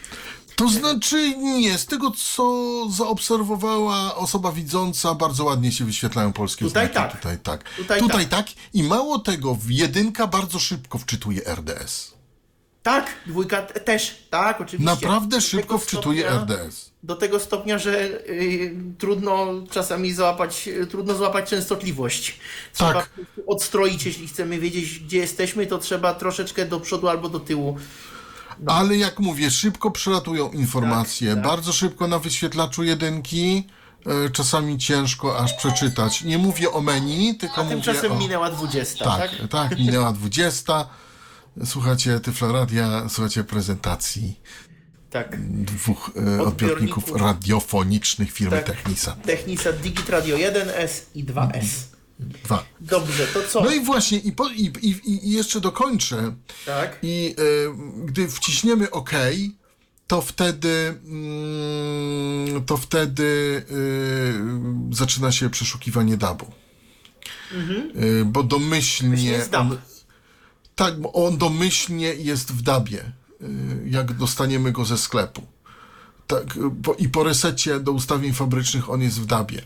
To 0.56 0.68
znaczy 0.68 1.36
nie, 1.36 1.78
z 1.78 1.86
tego 1.86 2.10
co 2.10 2.86
zaobserwowała 2.90 4.14
osoba 4.14 4.52
widząca, 4.52 5.14
bardzo 5.14 5.44
ładnie 5.44 5.72
się 5.72 5.84
wyświetlają 5.84 6.32
polskie 6.32 6.64
Tutaj 6.64 6.84
znaki. 6.86 6.94
tak. 6.94 7.16
Tutaj 7.16 7.38
tak. 7.38 7.64
Tutaj 7.76 8.00
Tutaj 8.00 8.26
tak. 8.26 8.46
I 8.74 8.82
mało 8.82 9.18
tego, 9.18 9.58
jedynka 9.68 10.26
bardzo 10.26 10.58
szybko 10.58 10.98
wczytuje 10.98 11.40
RDS. 11.54 12.17
Tak, 12.82 13.06
dwójka 13.26 13.62
też, 13.62 14.26
tak, 14.30 14.60
oczywiście. 14.60 14.92
Naprawdę 14.94 15.40
szybko 15.40 15.78
wczytuje 15.78 16.22
stopnia- 16.30 16.56
RDS. 16.64 16.90
Do 17.02 17.16
tego 17.16 17.40
stopnia, 17.40 17.78
że 17.78 18.00
y, 18.28 18.74
trudno 18.98 19.46
czasami 19.70 20.12
złapać, 20.12 20.68
y, 20.68 20.86
trudno 20.86 21.14
złapać 21.14 21.50
częstotliwość. 21.50 22.38
Trzeba 22.74 22.92
Tak. 22.92 23.10
odstroić, 23.46 24.06
jeśli 24.06 24.28
chcemy 24.28 24.58
wiedzieć, 24.58 24.98
gdzie 24.98 25.18
jesteśmy, 25.18 25.66
to 25.66 25.78
trzeba 25.78 26.14
troszeczkę 26.14 26.66
do 26.66 26.80
przodu 26.80 27.08
albo 27.08 27.28
do 27.28 27.40
tyłu. 27.40 27.76
Ale 28.66 28.96
jak 28.96 29.18
mówię, 29.18 29.50
szybko 29.50 29.90
przelatują 29.90 30.50
informacje, 30.50 31.28
Tak, 31.34 31.38
tak. 31.42 31.46
bardzo 31.52 31.72
szybko 31.72 32.08
na 32.08 32.18
wyświetlaczu 32.18 32.82
jedynki, 32.84 33.66
e, 34.06 34.30
czasami 34.30 34.78
ciężko 34.78 35.38
aż 35.38 35.52
przeczytać. 35.54 36.22
Nie 36.24 36.38
mówię 36.38 36.70
o 36.72 36.80
menu, 36.80 37.34
tylko 37.34 37.56
A 37.60 37.64
mówię 37.64 37.76
tymczasem 37.76 38.12
o... 38.12 38.14
minęła 38.18 38.50
20, 38.50 39.04
tak? 39.04 39.30
Tak, 39.30 39.48
tak, 39.50 39.78
minęła 39.78 40.12
20. 40.12 40.84
Słuchajcie 41.64 42.20
Tyfloradia, 42.20 43.08
słuchajcie 43.08 43.44
prezentacji 43.44 44.40
Tak. 45.10 45.36
dwóch 45.64 46.10
e, 46.36 46.42
odbiorników 46.42 47.16
radiofonicznych 47.16 48.32
firmy 48.32 48.56
Tak. 48.56 48.66
Technisa. 48.66 49.12
Technisa 49.12 49.72
Digit 49.72 50.08
Radio 50.08 50.36
1S 50.36 51.00
i 51.14 51.24
2S. 51.24 51.66
Dwa. 52.20 52.64
Dobrze, 52.80 53.26
to 53.26 53.42
co? 53.42 53.60
No 53.60 53.70
i 53.70 53.80
właśnie, 53.80 54.18
i, 54.18 54.32
po, 54.32 54.48
i, 54.48 54.72
i, 54.82 55.28
i 55.28 55.30
jeszcze 55.30 55.60
dokończę. 55.60 56.34
Tak. 56.66 56.98
I 57.02 57.34
e, 57.38 58.04
gdy 58.04 58.28
wciśniemy 58.28 58.90
OK, 58.90 59.10
to 60.06 60.22
wtedy 60.22 61.00
mm, 61.04 62.64
to 62.64 62.76
wtedy 62.76 63.62
e, 64.90 64.94
zaczyna 64.94 65.32
się 65.32 65.50
przeszukiwanie 65.50 66.16
DAB-u. 66.16 66.44
E, 66.44 68.24
bo 68.24 68.42
domyślnie 68.42 69.38
Myślę, 69.38 69.58
on, 69.58 69.78
tak, 70.78 71.00
bo 71.00 71.12
on 71.12 71.38
domyślnie 71.38 72.14
jest 72.14 72.52
w 72.52 72.62
DABie, 72.62 73.00
e, 73.00 73.12
jak 73.86 74.12
dostaniemy 74.12 74.72
go 74.72 74.84
ze 74.84 74.98
sklepu. 74.98 75.42
Tak, 76.26 76.44
po, 76.82 76.94
I 76.94 77.08
po 77.08 77.24
resecie 77.24 77.80
do 77.80 77.92
ustawień 77.92 78.32
fabrycznych 78.32 78.90
on 78.90 79.02
jest 79.02 79.20
w 79.20 79.26
DABie. 79.26 79.62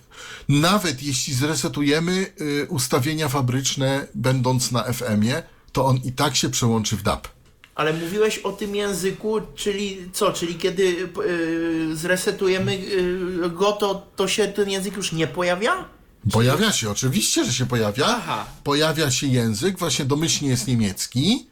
Nawet 0.49 1.03
jeśli 1.03 1.35
zresetujemy 1.35 2.27
y, 2.41 2.67
ustawienia 2.69 3.29
fabryczne, 3.29 4.09
będąc 4.15 4.73
na 4.73 4.83
FM-ie, 4.83 5.43
to 5.73 5.85
on 5.85 5.97
i 6.05 6.13
tak 6.13 6.37
się 6.37 6.51
przełączy 6.51 6.97
w 6.97 7.03
DAB. 7.03 7.29
Ale 7.75 7.93
mówiłeś 7.93 8.39
o 8.39 8.53
tym 8.53 8.77
języku, 8.77 9.41
czyli 9.55 10.11
co? 10.13 10.33
Czyli 10.33 10.55
kiedy 10.55 10.83
y, 10.83 11.97
zresetujemy 11.97 12.73
y, 12.73 13.51
go, 13.51 13.73
to, 13.73 14.07
to 14.17 14.29
się 14.29 14.49
ten 14.49 14.71
język 14.71 14.97
już 14.97 15.13
nie 15.13 15.27
pojawia? 15.27 15.89
Pojawia 16.31 16.73
się, 16.73 16.91
oczywiście, 16.91 17.45
że 17.45 17.53
się 17.53 17.67
pojawia. 17.67 18.07
Aha. 18.07 18.47
Pojawia 18.65 19.11
się 19.11 19.27
język, 19.27 19.79
właśnie 19.79 20.05
domyślnie 20.05 20.51
jest 20.51 20.67
niemiecki. 20.67 21.47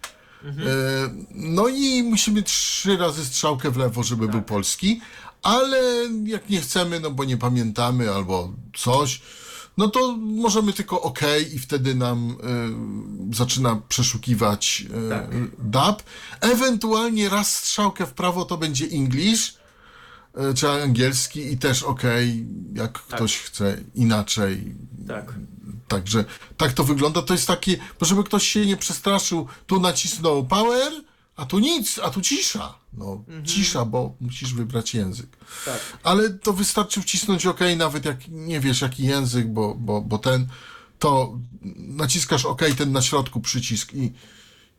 E, 0.44 0.50
no 1.34 1.68
i 1.68 2.02
musimy 2.02 2.42
trzy 2.42 2.96
razy 2.96 3.24
strzałkę 3.24 3.70
w 3.70 3.76
lewo, 3.76 4.02
żeby 4.02 4.28
był 4.28 4.42
polski, 4.42 5.00
ale 5.42 5.82
jak 6.24 6.48
nie 6.48 6.60
chcemy, 6.60 7.00
no 7.00 7.10
bo 7.10 7.24
nie 7.24 7.36
pamiętamy 7.36 8.10
albo 8.10 8.52
coś, 8.76 9.20
no 9.76 9.88
to 9.88 10.16
możemy 10.16 10.72
tylko 10.72 11.02
OK 11.02 11.20
i 11.54 11.58
wtedy 11.58 11.94
nam 11.94 12.36
e, 13.30 13.36
zaczyna 13.36 13.80
przeszukiwać 13.88 14.84
e, 15.06 15.10
Tak. 15.10 15.26
DAB. 15.58 16.02
Ewentualnie 16.40 17.28
raz 17.28 17.56
strzałkę 17.56 18.06
w 18.06 18.12
prawo 18.12 18.44
to 18.44 18.56
będzie 18.56 18.86
English, 18.86 19.54
czy 20.54 20.68
angielski 20.68 21.52
i 21.52 21.58
też 21.58 21.82
OK, 21.82 22.02
jak 22.74 22.92
ktoś 22.92 23.38
chce 23.38 23.78
inaczej, 23.94 24.74
Tak. 25.08 25.34
Także 25.88 26.24
tak 26.56 26.72
to 26.72 26.84
wygląda. 26.84 27.22
To 27.22 27.34
jest 27.34 27.46
takie, 27.46 27.76
żeby 28.00 28.24
ktoś 28.24 28.48
się 28.48 28.66
nie 28.66 28.76
przestraszył, 28.76 29.46
tu 29.66 29.80
nacisnął 29.80 30.46
power, 30.46 30.92
a 31.36 31.46
tu 31.46 31.58
nic, 31.58 31.98
a 31.98 32.10
tu 32.10 32.20
cisza. 32.20 32.74
No, 32.92 33.24
cisza, 33.44 33.84
bo 33.84 34.14
musisz 34.20 34.54
wybrać 34.54 34.94
język. 34.94 35.36
Tak. 35.64 35.80
Ale 36.02 36.30
to 36.30 36.52
wystarczy 36.52 37.02
wcisnąć 37.02 37.46
OK, 37.46 37.60
nawet 37.76 38.04
jak 38.04 38.28
nie 38.28 38.60
wiesz 38.60 38.80
jaki 38.80 39.04
język, 39.04 39.48
bo, 39.48 39.74
bo, 39.74 40.00
bo 40.00 40.18
ten, 40.18 40.46
to 40.98 41.38
naciskasz 41.76 42.44
OK, 42.44 42.62
ten 42.78 42.92
na 42.92 43.02
środku 43.02 43.40
przycisk 43.40 43.94
i, 43.94 44.12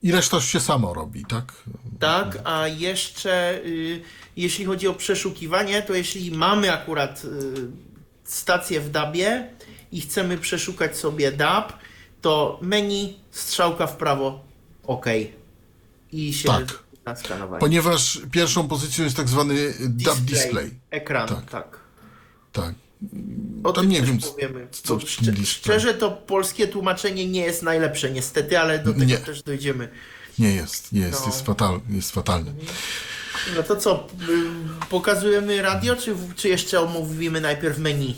i 0.03 0.11
reszta 0.11 0.41
się 0.41 0.59
samo 0.59 0.93
robi, 0.93 1.25
tak? 1.25 1.53
Tak, 1.99 2.37
a 2.43 2.67
jeszcze 2.67 3.61
y, 3.65 4.01
jeśli 4.37 4.65
chodzi 4.65 4.87
o 4.87 4.93
przeszukiwanie, 4.93 5.81
to 5.81 5.93
jeśli 5.93 6.31
mamy 6.31 6.73
akurat 6.73 7.25
y, 7.25 7.27
stację 8.23 8.81
w 8.81 8.89
DABie 8.89 9.49
i 9.91 10.01
chcemy 10.01 10.37
przeszukać 10.37 10.97
sobie 10.97 11.31
DAB, 11.31 11.73
to 12.21 12.59
menu, 12.61 13.19
strzałka 13.31 13.87
w 13.87 13.97
prawo, 13.97 14.43
OK. 14.83 15.05
I 16.11 16.33
się 16.33 16.47
Tak. 16.47 16.83
na 17.05 17.15
skanowanie. 17.15 17.59
Ponieważ 17.59 18.21
pierwszą 18.31 18.67
pozycją 18.67 19.03
jest 19.03 19.17
tak 19.17 19.29
zwany 19.29 19.73
DAB 19.79 20.17
display. 20.17 20.71
Ekran, 20.89 21.27
Tak. 21.27 21.49
tak. 21.49 21.79
Tak. 22.51 22.75
O 23.63 23.73
tym 23.73 23.89
nie 23.89 24.01
wiem, 24.01 24.17
powiemy. 24.19 24.67
co 24.71 24.99
szczerze, 24.99 25.45
szczerze 25.45 25.93
to 25.93 26.11
polskie 26.11 26.67
tłumaczenie 26.67 27.27
nie 27.27 27.41
jest 27.41 27.63
najlepsze 27.63 28.11
niestety, 28.11 28.59
ale 28.59 28.79
do 28.79 28.93
tego 28.93 29.05
Nie. 29.05 29.17
też 29.17 29.43
dojdziemy. 29.43 29.89
Nie 30.39 30.53
jest, 30.55 30.93
jest, 30.93 31.19
No. 31.21 31.25
jest, 31.25 31.45
fatal, 31.45 31.79
jest 31.89 32.11
fatalny. 32.11 32.53
No 33.55 33.63
to 33.63 33.75
co, 33.75 34.07
y, 34.29 34.87
pokazujemy 34.89 35.61
radio, 35.61 35.95
czy, 35.95 36.15
czy 36.35 36.49
jeszcze 36.49 36.79
omówimy 36.81 37.41
najpierw 37.41 37.77
menu? 37.77 38.15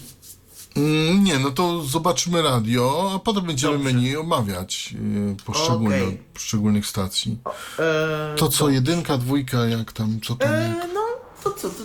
Mm, 0.75 1.23
Nie, 1.23 1.39
no 1.39 1.51
to 1.51 1.83
zobaczymy 1.83 2.41
radio, 2.41 3.11
a 3.15 3.19
potem 3.19 3.45
będziemy 3.45 3.73
Dobrze. 3.77 3.93
menu 3.93 4.15
omawiać 4.17 4.91
yy, 4.91 5.35
poszczególne, 5.45 5.97
poszczególnych 6.33 6.85
stacji. 6.87 7.37
E, 7.79 8.35
To 8.37 8.47
co, 8.49 8.69
jedynka, 8.69 9.17
dwójka, 9.17 9.65
jak 9.65 9.91
tam, 9.91 10.19
co 10.25 10.35
tam? 10.35 10.49
E, 10.53 10.67
jak? 10.79 10.93
no, 10.93 11.01
to 11.43 11.51
co, 11.51 11.69
to 11.69 11.83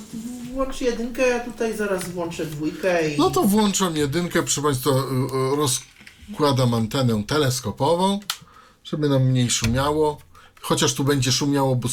włącz 0.59 0.81
jedynkę, 0.81 1.29
ja 1.29 1.41
tutaj 1.41 1.77
zaraz 1.77 2.09
włączę 2.09 2.47
dwójkę 2.47 3.11
i... 3.11 3.19
No 3.19 3.31
to 3.31 3.43
włączam 3.43 3.97
jedynkę, 3.97 4.43
proszę 4.43 4.63
Państwa, 4.63 4.91
yy, 4.91 5.57
rozkładam 5.57 6.75
antenę 6.75 7.23
teleskopową, 7.27 8.21
żeby 8.85 9.09
nam 9.09 9.23
mniej 9.23 9.51
szumiało. 9.51 10.19
Chociaż 10.61 10.95
tu 10.95 11.05
będzie 11.05 11.33
szumiało, 11.33 11.77
bo 11.77 11.89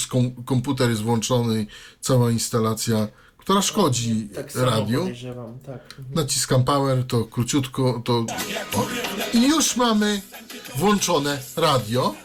komputer 0.45 0.89
jest 0.89 1.01
włączony 1.01 1.61
i 1.61 1.67
cała 2.01 2.31
instalacja, 2.31 3.07
która 3.37 3.61
szkodzi 3.61 4.29
tak 4.35 4.55
radiu. 4.55 5.07
tak. 5.65 5.95
Naciskam 6.15 6.63
power, 6.63 7.03
to 7.07 7.25
króciutko, 7.25 8.01
to... 8.05 8.25
O. 8.75 8.87
I 9.33 9.47
już 9.47 9.75
mamy 9.75 10.21
włączone 10.75 11.41
radio. 11.55 12.15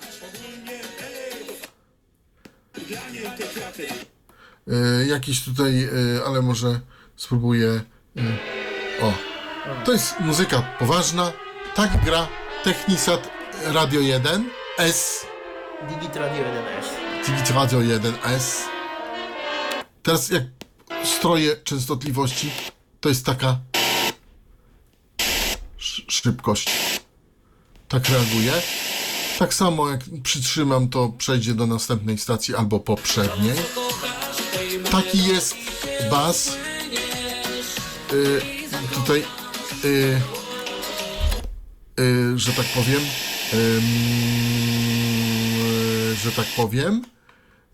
E, 3.78 4.10
jakiś 5.09 5.45
tutaj, 5.45 5.85
e, 5.85 5.89
ale 6.27 6.43
może 6.43 6.81
spróbuję... 7.17 7.81
E, 8.17 8.21
o, 9.03 9.13
to 9.85 9.93
jest 9.93 10.21
muzyka 10.21 10.63
poważna. 10.79 11.33
Tak 11.75 12.05
gra 12.05 12.29
Technisat 12.65 13.31
Radio 13.65 14.01
1 14.01 14.51
S, 14.79 15.27
Digit 15.89 16.17
Radio 16.17 16.45
1S. 16.45 16.87
Digit 17.27 17.51
Radio 17.51 17.79
1S. 17.79 18.61
Teraz 20.03 20.31
jak 20.31 20.43
stroje 21.05 21.57
częstotliwości, 21.57 22.51
to 23.01 23.09
jest 23.09 23.27
taka 23.27 23.59
sz- 25.79 26.13
szybkość. 26.13 26.71
Tak 27.89 28.09
reaguje. 28.09 28.53
Tak 29.39 29.55
samo 29.55 29.89
jak 29.91 30.01
przytrzymam, 30.23 30.89
to 30.89 31.09
przejdzie 31.09 31.55
do 31.55 31.67
następnej 31.67 32.19
stacji 32.19 32.55
albo 32.55 32.81
poprzedniej. 32.81 33.55
Taki 34.91 35.25
jest 35.25 35.55
bas. 36.11 36.57
Y, 38.12 38.41
tutaj, 38.95 39.25
y, 39.85 40.21
y, 42.01 42.39
że 42.39 42.53
tak 42.53 42.66
powiem, 42.66 43.01
ym, 43.55 43.83
że 46.23 46.33
tak 46.33 46.47
powiem, 46.57 47.05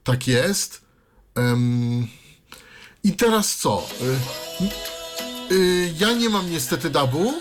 tak 0.05 0.27
jest. 0.27 0.81
Ym, 1.39 2.09
I 3.05 3.13
teraz 3.13 3.57
co? 3.57 3.87
Y, 5.51 5.55
y, 5.55 5.95
ja 5.99 6.13
nie 6.13 6.29
mam 6.29 6.51
niestety 6.51 6.91
dabu. 6.91 7.35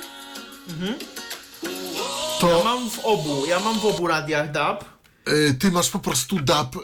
To 2.40 2.50
Ja 2.58 2.64
mam 2.64 2.90
w 2.90 3.00
obu, 3.06 3.46
ja 3.46 3.60
mam 3.60 3.80
w 3.80 3.86
obu 3.86 4.08
radiach 4.08 4.52
DAB. 4.52 4.95
Y, 5.30 5.54
ty 5.60 5.72
masz 5.72 5.90
po 5.90 6.00
prostu 6.00 6.40
dab 6.40 6.76
y, 6.76 6.80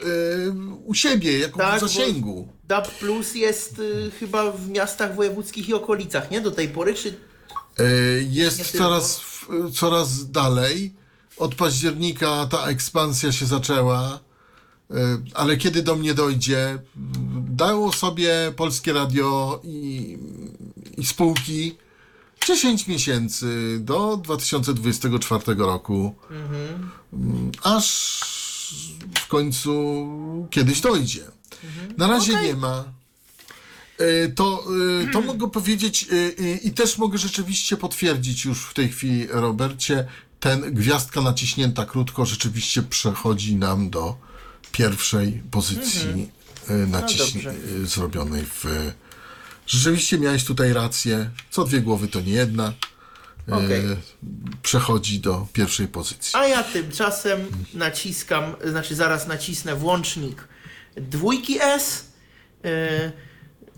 u 0.85 0.93
siebie, 0.93 1.39
jako 1.39 1.59
Tak, 1.59 1.79
zasięgu. 1.79 2.47
DAB 2.67 2.91
Plus 2.99 3.35
jest 3.35 3.79
y, 3.79 4.11
chyba 4.19 4.51
w 4.51 4.69
miastach 4.69 5.15
wojewódzkich 5.15 5.69
i 5.69 5.73
okolicach, 5.73 6.31
nie? 6.31 6.41
Do 6.41 6.51
tej 6.51 6.69
pory, 6.69 6.93
czy... 6.93 7.13
Jest 8.29 8.77
coraz, 8.77 9.19
w- 9.19 9.47
coraz 9.73 10.31
dalej. 10.31 10.93
Od 11.37 11.55
października 11.55 12.47
ta 12.51 12.65
ekspansja 12.67 13.31
się 13.31 13.45
zaczęła. 13.45 14.19
Ale 15.33 15.57
kiedy 15.57 15.83
do 15.83 15.95
mnie 15.95 16.13
dojdzie, 16.13 16.79
dało 17.49 17.91
sobie 17.93 18.53
polskie 18.55 18.93
radio 18.93 19.61
i, 19.63 20.17
i 20.97 21.05
spółki 21.05 21.77
10 22.56 22.88
miesięcy 22.88 23.78
do 23.80 24.18
2024 24.24 25.43
roku, 25.58 26.16
Mm, 27.14 27.52
aż 27.64 27.86
w 29.20 29.28
końcu 29.28 29.72
kiedyś 30.52 30.82
dojdzie. 30.82 31.24
Na 31.97 32.08
razie 32.08 32.41
nie 32.41 32.56
ma. 32.56 32.84
Y, 34.02 34.34
To, 34.36 34.64
y, 35.04 35.12
to 35.14 35.22
mogę 35.22 35.49
powiedzieć 35.49 36.04
y, 36.12 36.16
y, 36.39 36.60
i 36.64 36.72
też 36.72 36.97
mogę 36.97 37.18
rzeczywiście 37.18 37.78
potwierdzić 37.78 38.45
już 38.45 38.60
w 38.66 38.74
tej 38.74 38.89
chwili, 38.89 39.28
Robercie, 39.28 40.08
ten 40.39 40.74
gwiazdka 40.74 41.22
naciśnięta 41.22 41.86
krótko 41.86 42.26
rzeczywiście 42.26 42.84
przechodzi 42.84 43.56
nam 43.56 43.89
do 43.89 44.16
pierwszej 44.72 45.43
pozycji 45.52 46.30
naciś- 46.88 47.34
dobrze. 47.34 47.54
y, 47.84 47.86
zrobionej 47.88 48.45
w... 48.45 48.66
Rzeczywiście 49.72 50.19
miałeś 50.19 50.45
tutaj 50.45 50.74
rację, 50.74 51.30
co 51.49 51.63
dwie 51.63 51.82
głowy 51.82 52.07
to 52.07 52.22
nie 52.22 52.34
jedna. 52.34 52.74
Y, 53.49 53.53
Okej. 53.53 53.84
Przechodzi 54.63 55.19
do 55.19 55.47
pierwszej 55.53 55.88
pozycji. 55.88 56.32
A 56.36 56.47
ja 56.47 56.63
tymczasem 56.63 57.47
naciskam, 57.74 58.55
znaczy 58.65 58.95
zaraz 58.95 59.28
nacisnę 59.28 59.76
włącznik 59.76 60.47
dwójki 60.95 61.57
S 61.61 62.05
y, 62.65 63.11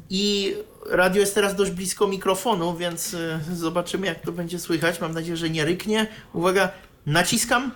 i 0.10 0.56
radio 0.90 1.22
jest 1.22 1.36
teraz 1.36 1.56
dość 1.56 1.72
blisko 1.72 2.08
mikrofonu, 2.08 2.78
więc 2.78 3.14
y, 3.14 3.40
zobaczymy 3.54 4.08
jak 4.08 4.22
to 4.22 4.32
będzie 4.32 4.60
słychać. 4.60 5.02
Mam 5.02 5.14
nadzieję, 5.14 5.38
że 5.38 5.50
nie 5.50 5.66
ryknie. 5.66 6.08
Uwaga, 6.34 6.72
naciskam. 7.06 7.72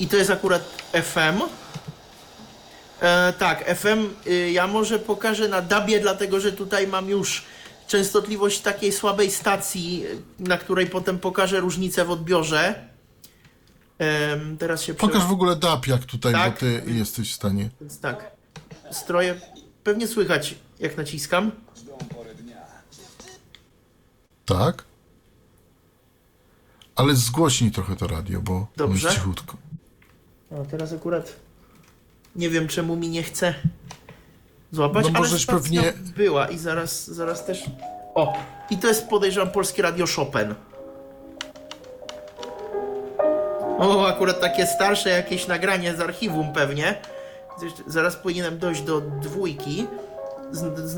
I 0.00 0.08
to 0.08 0.16
jest 0.16 0.30
akurat 0.30 0.82
FM. 1.02 1.42
E, 3.00 3.32
tak, 3.32 3.64
FM 3.78 4.10
y, 4.26 4.50
ja 4.50 4.66
może 4.66 4.98
pokażę 4.98 5.48
na 5.48 5.62
DABie, 5.62 6.00
dlatego 6.00 6.40
że 6.40 6.52
tutaj 6.52 6.86
mam 6.86 7.08
już 7.08 7.44
częstotliwość 7.86 8.60
takiej 8.60 8.92
słabej 8.92 9.30
stacji, 9.30 10.04
y, 10.06 10.22
na 10.48 10.58
której 10.58 10.86
potem 10.86 11.18
pokażę 11.18 11.60
różnicę 11.60 12.04
w 12.04 12.10
odbiorze. 12.10 12.88
Em, 13.98 14.56
teraz 14.58 14.82
się 14.82 14.94
Pokaż 14.94 15.24
w 15.24 15.32
ogóle 15.32 15.56
DAP, 15.56 15.86
jak 15.86 16.04
tutaj, 16.04 16.32
Tak. 16.32 16.52
bo 16.54 16.60
ty 16.60 16.82
jesteś 16.86 17.32
w 17.32 17.34
stanie. 17.34 17.70
Więc 17.80 18.00
tak, 18.00 18.30
stroje. 18.90 19.40
Pewnie 19.84 20.08
słychać, 20.08 20.54
jak 20.80 20.96
naciskam. 20.96 21.50
Tak? 24.44 24.84
Ale 26.96 27.14
zgłośnij 27.14 27.70
trochę 27.70 27.96
to 27.96 28.06
radio, 28.06 28.40
bo 28.40 28.66
Dobrze. 28.76 29.08
jest 29.08 29.18
cichutko. 29.18 29.56
O, 30.50 30.64
teraz 30.70 30.92
akurat 30.92 31.36
nie 32.38 32.50
wiem, 32.50 32.68
czemu 32.68 32.96
mi 32.96 33.08
nie 33.08 33.22
chce 33.22 33.54
złapać, 34.72 35.04
No 35.04 35.10
ale 35.14 35.18
możeś 35.18 35.42
stacja 35.42 35.82
pewnie- 35.82 35.92
była 36.16 36.48
i 36.48 36.58
zaraz, 36.58 37.10
zaraz 37.10 37.44
też 37.44 37.64
O, 38.14 38.32
i 38.70 38.76
to 38.78 38.88
jest 38.88 39.08
podejrzewam 39.08 39.50
polskie 39.50 39.82
radio 39.82 40.06
Chopin. 40.16 40.54
O, 43.78 44.06
akurat 44.08 44.40
takie 44.40 44.66
starsze 44.66 45.10
jakieś 45.10 45.46
nagranie 45.46 45.96
z 45.96 46.00
archiwum 46.00 46.52
pewnie. 46.52 46.98
Zaraz 47.86 48.16
powinienem 48.16 48.58
dojść 48.58 48.82
do 48.82 49.00
dwójki. 49.00 49.86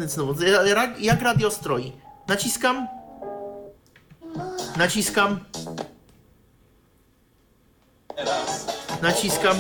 Znowu. 0.06 0.34
Jak 0.98 1.22
radio 1.22 1.50
stroi? 1.50 1.92
Naciskam. 2.28 2.88
Naciskam. 4.76 5.40
Naciskam. 9.02 9.56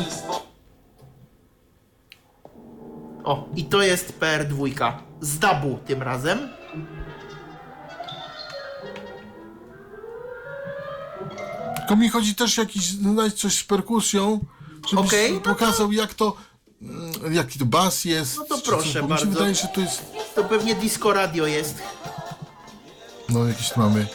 O, 3.24 3.48
i 3.56 3.64
to 3.64 3.82
jest 3.82 4.18
PR2. 4.20 4.92
Z 5.20 5.38
dabu 5.38 5.78
tym 5.86 6.02
razem. 6.02 6.48
Tylko 11.76 11.96
mi 11.96 12.08
chodzi 12.08 12.34
też 12.34 12.56
jakiś, 12.56 12.92
no 13.00 13.14
dać 13.22 13.34
coś 13.34 13.58
z 13.58 13.64
perkusją, 13.64 14.40
żebyś 14.90 15.06
Okej, 15.06 15.32
no 15.32 15.40
to- 15.40 15.50
pokazał 15.50 15.92
jak 15.92 16.14
to, 16.14 16.36
mm, 16.82 17.34
jaki 17.34 17.58
to 17.58 17.64
bas 17.66 18.04
jest. 18.04 18.36
No 18.36 18.44
to 18.44 18.56
czy 18.58 18.62
proszę 18.70 18.98
bo 19.00 19.02
Mi 19.02 19.08
bardzo. 19.08 19.24
się 19.26 19.30
wydaje, 19.32 19.54
że 19.54 19.68
to 19.74 19.80
jest, 19.80 20.02
To 20.34 20.44
pewnie 20.44 20.74
disco 20.74 21.12
radio 21.12 21.46
jest. 21.46 21.74
no 23.28 23.46
jakieś 23.46 23.76
mamy 23.76 24.06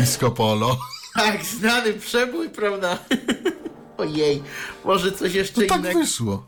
disco 0.00 0.30
polo. 0.30 0.78
Tak, 1.14 1.44
znany 1.44 1.92
przebój, 1.92 2.50
prawda? 2.50 2.98
Ojej, 4.00 4.42
może 4.84 5.12
coś 5.12 5.34
jeszcze 5.34 5.60
No 5.60 5.66
tak 5.68 5.78
innego. 5.78 5.98
wyszło. 6.00 6.42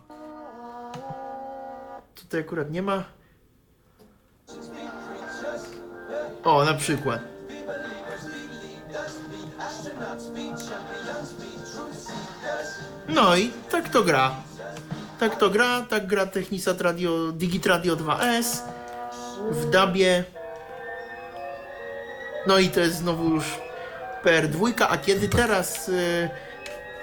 Tutaj 2.15 2.41
akurat 2.41 2.71
nie 2.71 2.83
ma. 2.83 3.05
O, 6.45 6.65
na 6.65 6.75
przykład. 6.75 7.21
No 13.09 13.37
i 13.37 13.51
tak 13.71 13.89
to 13.89 14.03
gra. 14.03 14.35
Tak 15.21 15.39
to 15.39 15.51
gra, 15.51 15.87
tak 15.89 16.07
gra 16.07 16.27
Technisat 16.27 16.81
Radio, 16.81 17.33
Digit 17.33 17.67
Radio 17.67 17.97
2S 17.97 18.63
w 19.51 19.71
dabie. 19.71 20.25
No 22.47 22.59
i 22.59 22.69
to 22.69 22.81
jest 22.81 22.97
znowu 22.97 23.29
już 23.29 23.45
PR2, 24.25 24.73
a 24.89 24.97
kiedy 24.99 25.29
teraz... 25.29 25.89
Y, 25.89 26.31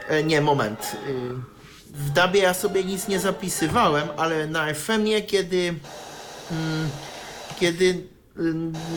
e, 0.10 0.24
nie, 0.24 0.42
moment. 0.42 0.96
Y, 1.08 1.60
w 1.94 2.10
dabie 2.10 2.42
ja 2.42 2.54
sobie 2.54 2.84
nic 2.84 3.08
nie 3.08 3.20
zapisywałem, 3.20 4.08
ale 4.18 4.48
na 4.48 4.74
FM-ie, 4.74 5.22
kiedy, 5.22 5.76
mm, 6.52 6.90
kiedy 7.60 7.86
y, 7.86 8.04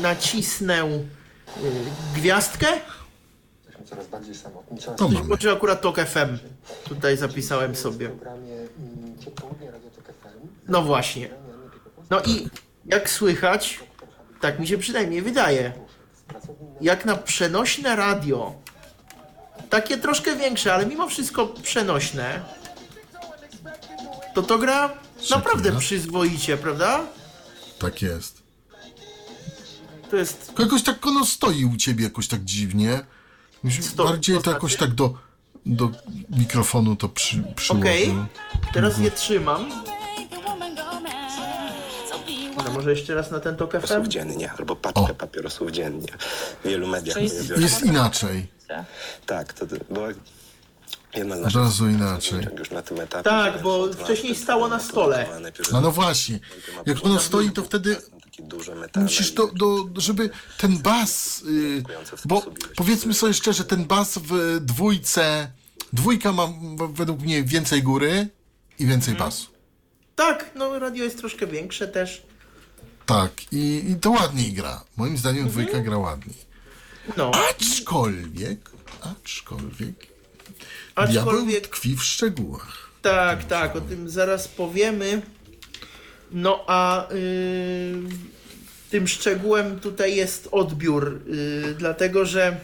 nacisnę 0.02 0.84
y, 0.84 1.00
gwiazdkę, 2.14 2.66
Jesteśmy 3.64 3.86
coraz 3.86 4.08
bardziej 4.08 4.34
samotni. 4.34 4.78
To 4.96 5.08
mamy. 5.08 5.52
akurat 5.52 5.80
TOK 5.80 6.00
FM 6.00 6.38
tutaj 6.84 7.16
zapisałem 7.16 7.76
sobie. 7.76 8.08
programie 8.08 8.54
mm, 8.54 9.18
Co 9.24 9.30
południe 9.30 9.70
Radio 9.70 9.90
Tok 9.90 10.04
FM. 10.04 10.48
No 10.68 10.82
właśnie. 10.82 11.30
No 12.10 12.20
i 12.20 12.48
jak 12.86 13.10
słychać, 13.10 13.80
tak 14.40 14.58
mi 14.58 14.66
się 14.66 14.78
przynajmniej 14.78 15.22
wydaje, 15.22 15.72
jak 16.80 17.04
na 17.04 17.16
przenośne 17.16 17.96
radio, 17.96 18.54
takie 19.72 19.98
troszkę 19.98 20.36
większe, 20.36 20.74
ale 20.74 20.86
mimo 20.86 21.08
wszystko 21.08 21.46
przenośne, 21.46 22.40
to 24.34 24.42
to 24.42 24.58
gra 24.58 24.92
naprawdę 25.30 25.62
Shakira. 25.64 25.80
przyzwoicie, 25.80 26.56
prawda? 26.56 27.00
Tak 27.78 28.02
jest. 28.02 28.42
To 30.10 30.16
jest 30.16 30.46
Tylko 30.46 30.62
jakoś 30.62 30.82
tak 30.82 31.06
ono 31.06 31.26
stoi 31.26 31.64
u 31.64 31.76
ciebie 31.76 32.04
jakoś 32.04 32.28
tak 32.28 32.44
dziwnie. 32.44 33.00
Sto- 33.80 34.04
Bardziej 34.04 34.36
to 34.36 34.42
to 34.42 34.50
jakoś 34.50 34.76
tak 34.76 34.90
do, 34.90 35.14
do 35.66 35.90
mikrofonu 36.30 36.96
to 36.96 37.08
przy, 37.08 37.42
przyłożył. 37.56 37.80
Okej, 37.90 38.14
teraz 38.72 38.98
je 38.98 39.10
trzymam. 39.10 39.68
No 42.64 42.70
może 42.72 42.90
jeszcze 42.90 43.14
raz 43.14 43.30
na 43.30 43.40
ten 43.40 43.56
tok 43.56 43.72
FM? 43.86 44.08
dziennie 44.08 44.52
albo 44.58 44.76
paczkę 44.76 45.00
O. 45.00 45.14
papierosów 45.14 45.70
dziennie. 45.70 46.08
W 46.64 46.68
wielu 46.68 46.86
mediach 46.86 47.16
się- 47.16 47.60
Jest 47.60 47.82
inaczej. 47.82 48.46
Tak, 49.26 49.52
to 49.52 49.66
było 49.90 50.06
jedna 51.14 51.34
z 51.36 51.38
Od 51.38 51.44
naszych 51.44 51.60
razu 51.60 51.88
inaczej. 51.88 52.46
już 52.58 52.70
na 52.70 52.82
tym 52.82 53.00
etapie. 53.00 53.24
Tak, 53.30 53.56
że 53.56 53.62
bo 53.62 53.86
są 53.86 53.92
dwa 53.92 54.04
wcześniej 54.04 54.34
stało 54.34 54.68
na 54.68 54.80
stole. 54.80 55.26
No 55.72 55.80
no 55.80 55.92
właśnie. 55.92 56.38
Jak 56.86 57.04
ono 57.04 57.20
stoi, 57.20 57.50
to 57.50 57.62
wtedy 57.62 57.96
takie 58.24 58.42
duże 58.42 58.74
metale 58.74 59.04
musisz 59.04 59.30
do, 59.32 59.46
do, 59.46 59.84
żeby 60.00 60.30
ten 60.58 60.78
bas, 60.78 61.42
y, 61.42 61.82
bo 62.24 62.42
powiedzmy 62.76 63.14
sobie 63.14 63.34
szczerze, 63.34 63.64
ten 63.64 63.84
bas 63.84 64.18
w 64.22 64.58
dwójce, 64.60 65.50
dwójka 65.92 66.32
ma 66.32 66.46
w- 66.46 66.92
według 66.94 67.20
mnie 67.20 67.42
więcej 67.42 67.82
góry 67.82 68.28
i 68.78 68.86
więcej 68.86 69.14
basu. 69.14 69.46
Tak, 70.16 70.50
no 70.54 70.78
radio 70.78 71.04
jest 71.04 71.18
troszkę 71.18 71.46
większe 71.46 71.88
też. 71.88 72.22
Tak, 73.06 73.30
i, 73.52 73.84
i 73.90 73.96
to 73.96 74.10
ładniej 74.10 74.52
gra. 74.52 74.84
Moim 74.96 75.16
zdaniem 75.16 75.48
dwójka 75.48 75.78
gra 75.80 75.98
ładniej. 75.98 76.51
No, 77.16 77.30
Aczkolwiek, 77.50 78.70
aczkolwiek, 79.00 79.94
diabeł 80.96 81.18
aczkolwiek 81.18 81.68
tkwi 81.68 81.96
w 81.96 82.02
szczegółach. 82.02 82.90
tak, 83.02 83.44
tak, 83.44 83.76
o 83.76 83.80
tym 83.80 84.10
zaraz 84.10 84.48
powiemy. 84.48 85.22
No 86.30 86.64
a 86.66 87.10
y, 87.12 88.02
tym 88.90 89.08
szczegółem 89.08 89.80
tutaj 89.80 90.16
jest 90.16 90.48
odbiór, 90.52 91.20
y, 91.28 91.74
dlatego 91.78 92.24
że 92.24 92.56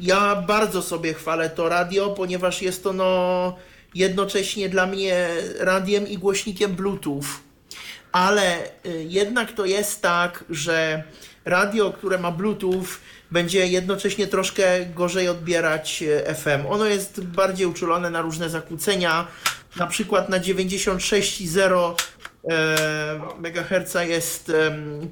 ja 0.00 0.36
bardzo 0.36 0.82
sobie 0.82 1.14
chwalę 1.14 1.50
to 1.50 1.68
radio, 1.68 2.10
ponieważ 2.10 2.62
jest 2.62 2.86
ono 2.86 3.56
jednocześnie 3.94 4.68
dla 4.68 4.86
mnie 4.86 5.28
radiem 5.58 6.08
i 6.08 6.18
głośnikiem 6.18 6.74
Bluetooth. 6.74 7.24
Ale 8.12 8.64
y, 8.86 9.04
jednak 9.08 9.52
to 9.52 9.64
jest 9.64 10.02
tak, 10.02 10.44
że 10.50 11.02
radio, 11.44 11.92
które 11.92 12.18
ma 12.18 12.30
Bluetooth, 12.30 12.86
będzie 13.30 13.66
jednocześnie 13.66 14.26
troszkę 14.26 14.86
gorzej 14.86 15.28
odbierać 15.28 16.02
e, 16.02 16.34
FM. 16.34 16.66
Ono 16.68 16.84
jest 16.84 17.24
bardziej 17.24 17.66
uczulone 17.66 18.10
na 18.10 18.20
różne 18.20 18.50
zakłócenia. 18.50 19.26
Na 19.76 19.86
przykład 19.86 20.28
na 20.28 20.40
96,0 20.40 21.94
e, 22.50 23.20
MHz 23.38 23.94
jest 24.08 24.52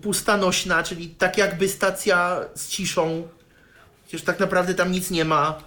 pusta 0.02 0.36
nośna, 0.36 0.82
czyli 0.82 1.08
tak 1.08 1.38
jakby 1.38 1.68
stacja 1.68 2.40
z 2.54 2.68
ciszą. 2.68 3.28
Przecież 4.06 4.22
tak 4.22 4.40
naprawdę 4.40 4.74
tam 4.74 4.92
nic 4.92 5.10
nie 5.10 5.24
ma. 5.24 5.58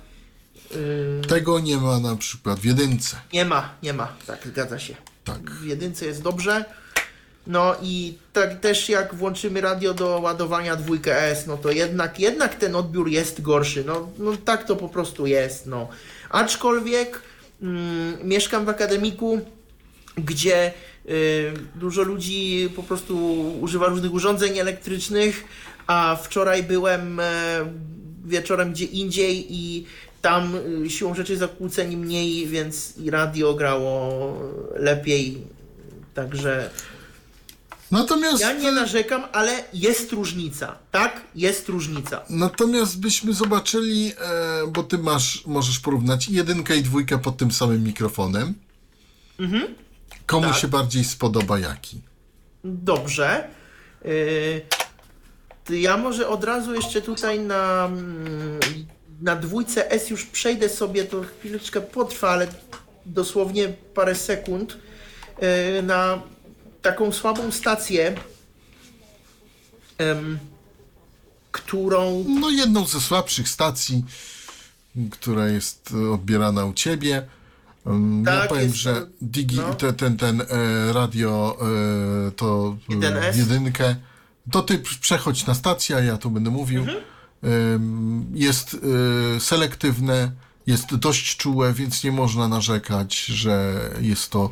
Tego 1.27 1.59
nie 1.59 1.77
ma 1.77 1.99
na 1.99 2.15
przykład 2.15 2.59
w 2.59 2.65
jedynce. 2.65 3.17
Nie 3.33 3.45
ma, 3.45 3.69
nie 3.83 3.93
ma. 3.93 4.13
Tak, 4.27 4.47
zgadza 4.47 4.79
się. 4.79 4.95
Tak. 5.23 5.51
W 5.51 5.65
jedynce 5.65 6.05
jest 6.05 6.21
dobrze. 6.21 6.65
No 7.49 7.75
i 7.81 8.13
tak 8.33 8.59
też 8.59 8.89
jak 8.89 9.15
włączymy 9.15 9.61
radio 9.61 9.93
do 9.93 10.19
ładowania 10.19 10.75
dwójkę 10.75 11.21
S, 11.21 11.47
no 11.47 11.57
to 11.57 11.71
jednak, 11.71 12.19
jednak 12.19 12.55
ten 12.55 12.75
odbiór 12.75 13.09
jest 13.09 13.41
gorszy. 13.41 13.83
No, 13.83 14.09
no 14.17 14.31
tak 14.45 14.63
to 14.63 14.75
po 14.75 14.89
prostu 14.89 15.27
jest. 15.27 15.65
No. 15.65 15.87
Aczkolwiek 16.29 17.21
mm, 17.61 18.17
mieszkam 18.23 18.65
w 18.65 18.69
akademiku, 18.69 19.41
gdzie 20.17 20.73
y, 21.09 21.53
dużo 21.75 22.01
ludzi 22.01 22.69
po 22.75 22.83
prostu 22.83 23.43
używa 23.61 23.87
różnych 23.87 24.13
urządzeń 24.13 24.57
elektrycznych, 24.57 25.43
a 25.87 26.17
wczoraj 26.23 26.63
byłem 26.63 27.19
e, 27.19 27.25
wieczorem 28.25 28.71
gdzie 28.71 28.85
indziej 28.85 29.53
i 29.53 29.85
tam 30.21 30.55
y, 30.85 30.89
siłą 30.89 31.15
rzeczy 31.15 31.37
zakłóceń 31.37 31.95
mniej, 31.95 32.47
więc 32.47 32.97
i 32.97 33.09
radio 33.09 33.53
grało 33.53 34.37
lepiej. 34.75 35.37
Także 36.13 36.69
Natomiast, 37.91 38.41
ja 38.41 38.53
nie 38.53 38.71
narzekam, 38.71 39.23
ale 39.31 39.63
jest 39.73 40.11
różnica. 40.11 40.77
Tak? 40.91 41.21
Jest 41.35 41.69
różnica. 41.69 42.21
natomiast 42.29 42.99
byśmy 42.99 43.33
zobaczyli, 43.33 44.13
e, 44.21 44.67
bo 44.67 44.83
ty 44.83 44.97
masz, 44.97 45.43
możesz 45.45 45.79
porównać 45.79 46.29
jedynkę 46.29 46.77
i 46.77 46.83
dwójkę 46.83 47.17
pod 47.19 47.37
tym 47.37 47.51
samym 47.51 47.83
mikrofonem. 47.83 48.53
Komu 50.25 50.47
Tak. 50.47 50.57
się 50.57 50.67
bardziej 50.67 51.03
spodoba 51.03 51.59
jaki? 51.59 52.01
Dobrze. 52.63 53.47
Yy, 54.05 54.61
to 55.65 55.73
ja 55.73 55.97
może 55.97 56.27
od 56.27 56.43
razu 56.43 56.73
jeszcze 56.75 57.01
tutaj 57.01 57.39
na, 57.39 57.85
mm, 57.85 58.59
na 59.21 59.35
dwójce 59.35 59.91
S 59.91 60.09
już 60.09 60.25
przejdę 60.25 60.69
sobie, 60.69 61.03
to 61.03 61.21
chwileczkę 61.39 61.81
potrwa, 61.81 62.29
ale 62.29 62.47
dosłownie 63.05 63.67
parę 63.93 64.15
sekund, 64.15 64.77
yy, 65.75 65.83
na 65.83 66.21
taką 66.81 67.11
słabą 67.11 67.51
stację, 67.51 68.15
em, 69.97 70.39
którą 71.51 72.25
No 72.27 72.49
jedną 72.49 72.85
ze 72.85 72.99
słabszych 73.01 73.49
stacji, 73.49 74.05
która 75.11 75.47
jest 75.47 75.93
odbierana 76.13 76.65
u 76.65 76.73
ciebie. 76.73 77.27
Ja 77.85 78.39
Tak, 78.39 78.49
powiem, 78.49 78.63
jest 78.63 78.75
że 78.75 79.07
digi, 79.21 79.57
no. 79.57 79.73
te, 79.73 79.93
ten, 79.93 80.17
ten 80.17 80.41
e, 80.41 80.45
radio 80.93 81.57
e, 82.27 82.31
to 82.31 82.77
e, 82.89 82.93
1S? 82.93 83.37
jedynkę, 83.37 83.95
to 84.51 84.61
ty 84.61 84.79
przechodź 85.01 85.45
na 85.45 85.53
stację, 85.53 85.95
a 85.95 85.99
ja 85.99 86.17
tu 86.17 86.31
będę 86.31 86.49
mówił. 86.49 86.81
Mhm. 86.81 86.97
Em, 87.43 88.25
jest 88.33 88.77
e, 89.35 89.39
selektywne, 89.39 90.31
jest 90.67 90.95
dość 90.95 91.37
czułe, 91.37 91.73
więc 91.73 92.03
nie 92.03 92.11
można 92.11 92.47
narzekać, 92.47 93.25
że 93.25 93.75
jest 94.01 94.29
to 94.29 94.51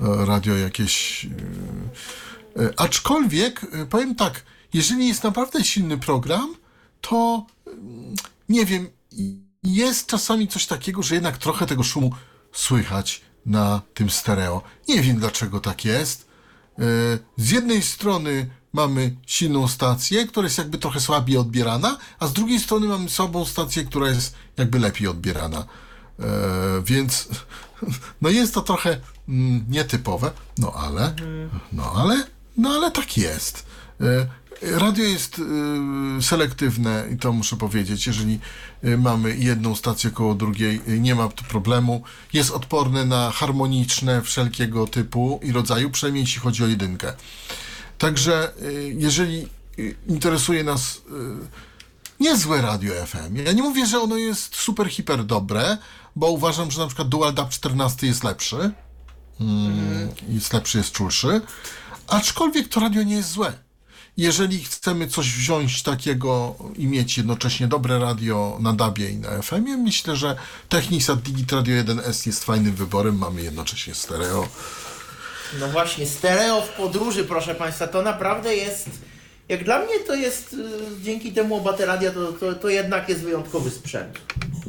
radio 0.00 0.56
jakieś... 0.56 1.24
E, 1.24 2.62
e, 2.62 2.74
aczkolwiek, 2.76 3.66
e, 3.72 3.86
powiem 3.86 4.14
tak, 4.14 4.42
jeżeli 4.72 5.08
jest 5.08 5.24
naprawdę 5.24 5.64
silny 5.64 5.98
program, 5.98 6.54
to 7.00 7.46
mm, 7.66 8.14
nie 8.48 8.66
wiem, 8.66 8.88
jest 9.62 10.06
czasami 10.06 10.48
coś 10.48 10.66
takiego, 10.66 11.02
że 11.02 11.14
jednak 11.14 11.38
trochę 11.38 11.66
tego 11.66 11.82
szumu 11.82 12.10
słychać 12.52 13.20
na 13.46 13.82
tym 13.94 14.10
stereo. 14.10 14.62
Nie 14.88 15.02
wiem 15.02 15.16
dlaczego 15.16 15.60
tak 15.60 15.84
jest. 15.84 16.26
E, 16.78 16.82
Z 17.36 17.50
jednej 17.50 17.82
strony 17.82 18.50
mamy 18.72 19.16
silną 19.26 19.68
stację, 19.68 20.26
która 20.26 20.44
jest 20.44 20.58
jakby 20.58 20.78
trochę 20.78 21.00
słabiej 21.00 21.36
odbierana, 21.36 21.98
a 22.18 22.26
z 22.26 22.32
drugiej 22.32 22.60
strony 22.60 22.86
mamy 22.86 23.08
słabą 23.08 23.44
stację, 23.44 23.84
która 23.84 24.08
jest 24.08 24.34
jakby 24.56 24.78
lepiej 24.78 25.08
odbierana. 25.08 25.58
E, 26.20 26.24
więc 26.84 27.28
no 28.22 28.30
jest 28.30 28.54
to 28.54 28.60
trochę 28.60 29.00
nietypowe, 29.68 30.30
no 30.58 30.72
ale, 30.72 31.14
no 31.72 31.92
ale, 31.96 32.24
no 32.56 32.70
ale 32.70 32.90
tak 32.90 33.16
jest. 33.16 33.66
E, 34.00 34.26
Radio 34.62 35.04
jest 35.04 35.40
e, 36.18 36.22
selektywne 36.22 37.04
i 37.14 37.16
to 37.16 37.32
muszę 37.32 37.56
powiedzieć. 37.56 38.06
Jeżeli 38.06 38.38
e, 38.82 38.96
mamy 38.96 39.36
jedną 39.36 39.74
stację 39.74 40.10
koło 40.10 40.34
drugiej, 40.34 40.80
nie 40.86 41.14
ma 41.14 41.28
tu 41.28 41.44
problemu. 41.44 42.02
Jest 42.32 42.50
odporne 42.50 43.04
na 43.04 43.30
harmoniczne 43.30 44.22
wszelkiego 44.22 44.86
typu 44.86 45.40
i 45.42 45.52
rodzaju, 45.52 45.90
przynajmniej 45.90 46.22
jeśli 46.22 46.40
chodzi 46.40 46.64
o 46.64 46.66
jedynkę. 46.66 47.12
Także 47.98 48.52
jeżeli 48.94 49.48
interesuje 50.08 50.64
nas 50.64 51.02
niezłe 52.20 52.62
radio 52.62 53.06
FM. 53.06 53.36
Ja 53.46 53.52
nie 53.52 53.62
mówię, 53.62 53.86
że 53.86 54.00
ono 54.00 54.16
jest 54.16 54.56
super, 54.56 54.88
hiper 54.88 55.24
dobre, 55.24 55.78
bo 56.16 56.30
uważam, 56.30 56.70
że 56.70 56.80
na 56.80 56.86
przykład 56.86 57.08
Dual 57.08 57.34
DAB 57.34 57.50
14 57.50 58.06
jest 58.06 58.24
lepszy. 58.24 58.72
Mm, 59.40 60.08
Jest 60.28 60.52
lepszy, 60.52 60.78
jest 60.78 60.92
czulszy. 60.92 61.40
Aczkolwiek 62.06 62.68
to 62.68 62.80
radio 62.80 63.02
nie 63.02 63.16
jest 63.16 63.30
złe. 63.30 63.52
Jeżeli 64.16 64.64
chcemy 64.64 65.08
coś 65.08 65.32
wziąć 65.32 65.82
takiego 65.82 66.54
i 66.76 66.86
mieć 66.86 67.16
jednocześnie 67.18 67.68
dobre 67.68 67.98
radio 67.98 68.58
na 68.60 68.72
DABie 68.72 69.10
i 69.10 69.16
na 69.16 69.42
FM-ie, 69.42 69.76
myślę, 69.76 70.16
że 70.16 70.36
Technisat 70.68 71.20
Digit 71.20 71.52
Radio 71.52 71.82
1S 71.82 72.26
jest 72.26 72.44
fajnym 72.44 72.74
wyborem. 72.74 73.18
Mamy 73.18 73.42
jednocześnie 73.42 73.94
stereo. 73.94 74.48
No 75.60 75.68
właśnie, 75.68 76.06
stereo 76.06 76.62
w 76.62 76.68
podróży, 76.68 77.24
proszę 77.24 77.54
Państwa, 77.54 77.86
to 77.86 78.02
naprawdę 78.02 78.56
jest. 78.56 78.90
Jak 79.48 79.64
dla 79.64 79.78
mnie 79.78 79.98
to 80.06 80.14
jest, 80.14 80.52
y, 80.52 80.56
dzięki 81.02 81.32
temu 81.32 81.56
obateradia, 81.56 82.10
to, 82.10 82.32
to, 82.32 82.52
to 82.54 82.68
jednak 82.68 83.08
jest 83.08 83.20
wyjątkowy 83.20 83.70
sprzęt. 83.70 84.18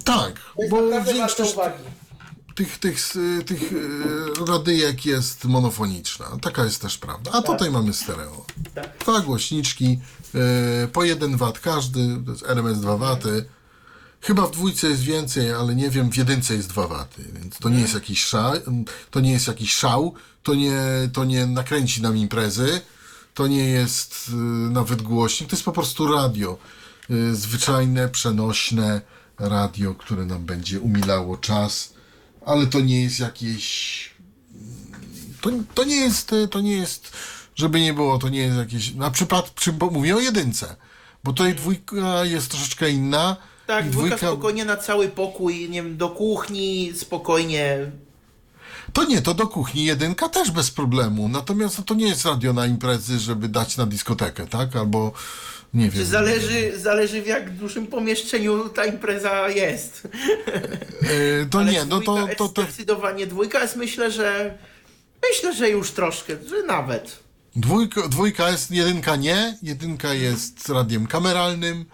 Tak, 0.06 0.34
bo 0.70 0.82
większość. 1.14 1.56
Tych, 2.56 2.78
tych, 2.78 3.14
tych 3.46 3.62
e, 4.42 4.46
radyjek 4.46 5.06
jest 5.06 5.46
monofoniczna. 5.46 6.26
Taka 6.42 6.64
jest 6.64 6.82
też 6.82 6.98
prawda. 6.98 7.32
A 7.34 7.42
tutaj 7.42 7.72
mamy 7.72 7.94
stereo. 7.94 8.46
Tak. 8.76 8.98
Dwa 9.00 9.20
głośniczki, 9.20 10.00
e, 10.36 10.88
po 10.88 11.04
1 11.04 11.38
W 11.38 11.62
każdy, 11.62 12.22
to 12.26 12.32
jest 12.32 12.44
RMS 12.44 12.80
2 12.80 12.98
W. 12.98 13.18
Chyba 14.22 14.48
w 14.48 14.52
dwójce 14.52 14.88
jest 14.88 15.02
więcej, 15.02 15.52
ale 15.52 15.76
nie 15.76 15.90
wiem, 15.90 16.12
w 16.12 16.18
jedynce 16.18 16.56
jest 16.56 16.70
2 16.70 16.88
W, 16.88 17.08
więc 17.42 17.58
to 17.58 17.70
nie 17.70 17.80
jest 17.80 17.94
jakiś 17.94 18.26
szał, 18.26 18.54
to 19.12 19.20
nie 19.20 19.32
jest 19.32 19.48
jakiś 19.48 19.76
szał, 19.76 20.14
to 20.44 20.56
nie, 20.56 20.80
to 21.14 21.26
nie 21.26 21.46
nakręci 21.46 22.02
nam 22.02 22.18
imprezy, 22.18 22.82
to 23.34 23.48
nie 23.48 23.70
jest 23.70 24.32
e, 24.34 24.36
nawet 24.72 25.02
głośnik, 25.02 25.50
to 25.50 25.56
jest 25.56 25.66
po 25.66 25.72
prostu 25.72 26.08
radio. 26.08 26.58
Zwyczajne, 27.34 28.10
przenośne 28.10 29.02
radio, 29.40 29.96
które 29.96 30.26
nam 30.26 30.46
będzie 30.46 30.80
umilało 30.80 31.38
czas, 31.38 31.95
ale 32.46 32.68
to 32.68 32.80
nie 32.80 33.04
jest 33.04 33.20
jakieś 33.20 34.16
to, 35.46 35.52
to 35.74 35.84
nie 35.84 35.96
jest, 35.96 36.36
to 36.52 36.62
nie 36.62 36.78
jest, 36.78 37.12
żeby 37.56 37.82
nie 37.82 37.94
było, 37.94 38.18
to 38.18 38.30
nie 38.30 38.40
jest 38.40 38.58
jakieś, 38.58 38.94
na 38.94 39.12
przykład, 39.12 39.50
przy, 39.50 39.74
mówię 39.92 40.16
o 40.16 40.20
jedynce, 40.20 40.76
bo 41.24 41.34
tutaj 41.34 41.56
dwójka 41.56 42.26
jest 42.26 42.52
troszeczkę 42.52 42.90
inna. 42.90 43.38
Tak, 43.68 43.90
dwójka 43.90 44.18
spokojnie 44.18 44.66
na 44.66 44.78
cały 44.78 45.10
pokój, 45.10 45.70
nie 45.70 45.84
wiem, 45.84 45.98
do 45.98 46.10
kuchni, 46.10 46.94
spokojnie. 46.96 47.92
To 48.94 49.04
nie, 49.04 49.22
to 49.22 49.34
do 49.34 49.48
kuchni 49.48 49.86
jedynka 49.86 50.30
też 50.30 50.52
bez 50.52 50.72
problemu, 50.72 51.30
natomiast 51.30 51.78
no, 51.78 51.84
to 51.84 51.94
nie 51.94 52.08
jest 52.08 52.26
radio 52.26 52.54
na 52.54 52.68
imprezy, 52.68 53.20
żeby 53.20 53.50
dać 53.50 53.78
na 53.78 53.86
dyskotekę, 53.86 54.48
tak, 54.48 54.76
albo 54.76 55.12
nie 55.76 55.90
wiem. 55.90 56.06
Zależy, 56.06 56.80
zależy 56.80 57.22
w 57.22 57.28
jak 57.28 57.56
dużym 57.56 57.88
pomieszczeniu 57.88 58.70
ta 58.70 58.86
impreza 58.86 59.50
jest. 59.50 60.08
E, 61.42 61.46
to 61.46 61.60
Ale 61.60 61.72
nie, 61.72 61.86
no 61.86 62.02
to, 62.02 62.28
to, 62.38 62.50
to 62.50 62.64
Zdecydowanie 62.64 63.28
dwójka 63.28 63.62
jest, 63.62 63.76
myślę, 63.76 64.12
że 64.12 64.58
myślę, 65.30 65.54
że 65.54 65.70
już 65.70 65.92
troszkę, 65.92 66.34
że 66.50 66.64
nawet. 66.64 67.20
dwójka, 67.56 68.08
dwójka 68.08 68.50
jest, 68.50 68.72
jedynka 68.72 69.16
nie, 69.16 69.58
jedynka 69.64 70.14
jest 70.14 70.70
radiem 70.70 71.08
kameralnym, 71.08 71.86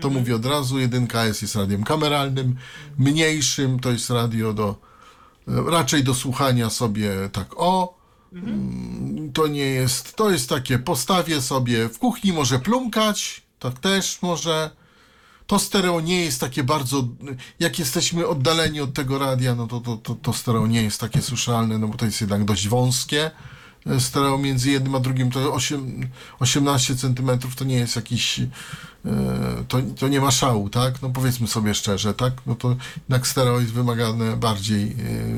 to 0.00 0.10
mówię 0.10 0.36
od 0.36 0.46
razu, 0.46 0.78
jedynka 0.78 1.24
jest, 1.24 1.42
jest 1.42 1.56
radiem 1.56 1.84
kameralnym, 1.84 2.56
mniejszym 2.98 3.80
to 3.80 3.90
jest 3.90 4.10
radio 4.10 4.52
do, 4.52 4.76
raczej 5.46 6.04
do 6.04 6.14
słuchania 6.14 6.70
sobie 6.70 7.10
tak 7.32 7.46
o, 7.56 7.98
Mm, 8.34 9.32
to 9.32 9.46
nie 9.46 9.66
jest, 9.66 10.16
to 10.16 10.30
jest 10.30 10.48
takie, 10.48 10.78
postawię 10.78 11.42
sobie, 11.42 11.88
w 11.88 11.98
kuchni 11.98 12.32
może 12.32 12.58
plumkać, 12.58 13.42
tak 13.58 13.78
też 13.78 14.22
może, 14.22 14.70
to 15.46 15.58
stereo 15.58 16.00
nie 16.00 16.24
jest 16.24 16.40
takie 16.40 16.64
bardzo, 16.64 17.08
jak 17.60 17.78
jesteśmy 17.78 18.26
oddaleni 18.26 18.80
od 18.80 18.94
tego 18.94 19.18
radia, 19.18 19.54
no 19.54 19.66
to, 19.66 19.80
to, 19.80 19.96
to, 19.96 20.14
to 20.14 20.32
stereo 20.32 20.66
nie 20.66 20.82
jest 20.82 21.00
takie 21.00 21.22
słyszalne, 21.22 21.78
no 21.78 21.88
bo 21.88 21.96
to 21.96 22.04
jest 22.04 22.20
jednak 22.20 22.44
dość 22.44 22.68
wąskie. 22.68 23.30
E, 23.86 24.00
Stereo 24.00 24.38
między 24.38 24.70
jednym 24.70 24.94
a 24.94 25.00
drugim 25.00 25.30
to 25.30 25.54
8, 25.54 26.08
18 26.40 26.96
cm 26.96 27.38
to 27.56 27.64
nie 27.64 27.76
jest 27.76 27.96
jakiś, 27.96 28.40
e, 28.40 28.48
to, 29.68 29.78
to 29.98 30.08
nie 30.08 30.20
ma 30.20 30.30
szału, 30.30 30.70
tak? 30.70 31.02
No 31.02 31.10
powiedzmy 31.10 31.46
sobie 31.46 31.74
szczerze, 31.74 32.14
tak? 32.14 32.32
No 32.46 32.54
to 32.54 32.76
jednak 32.96 33.26
stereo 33.26 33.60
jest 33.60 33.72
wymagane 33.72 34.36
bardziej, 34.36 34.82
e, 34.82 34.94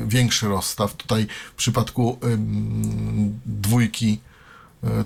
większy 0.07 0.47
rozstaw. 0.47 0.93
Tutaj 0.93 1.27
w 1.51 1.55
przypadku 1.55 2.19
dwójki 3.45 4.19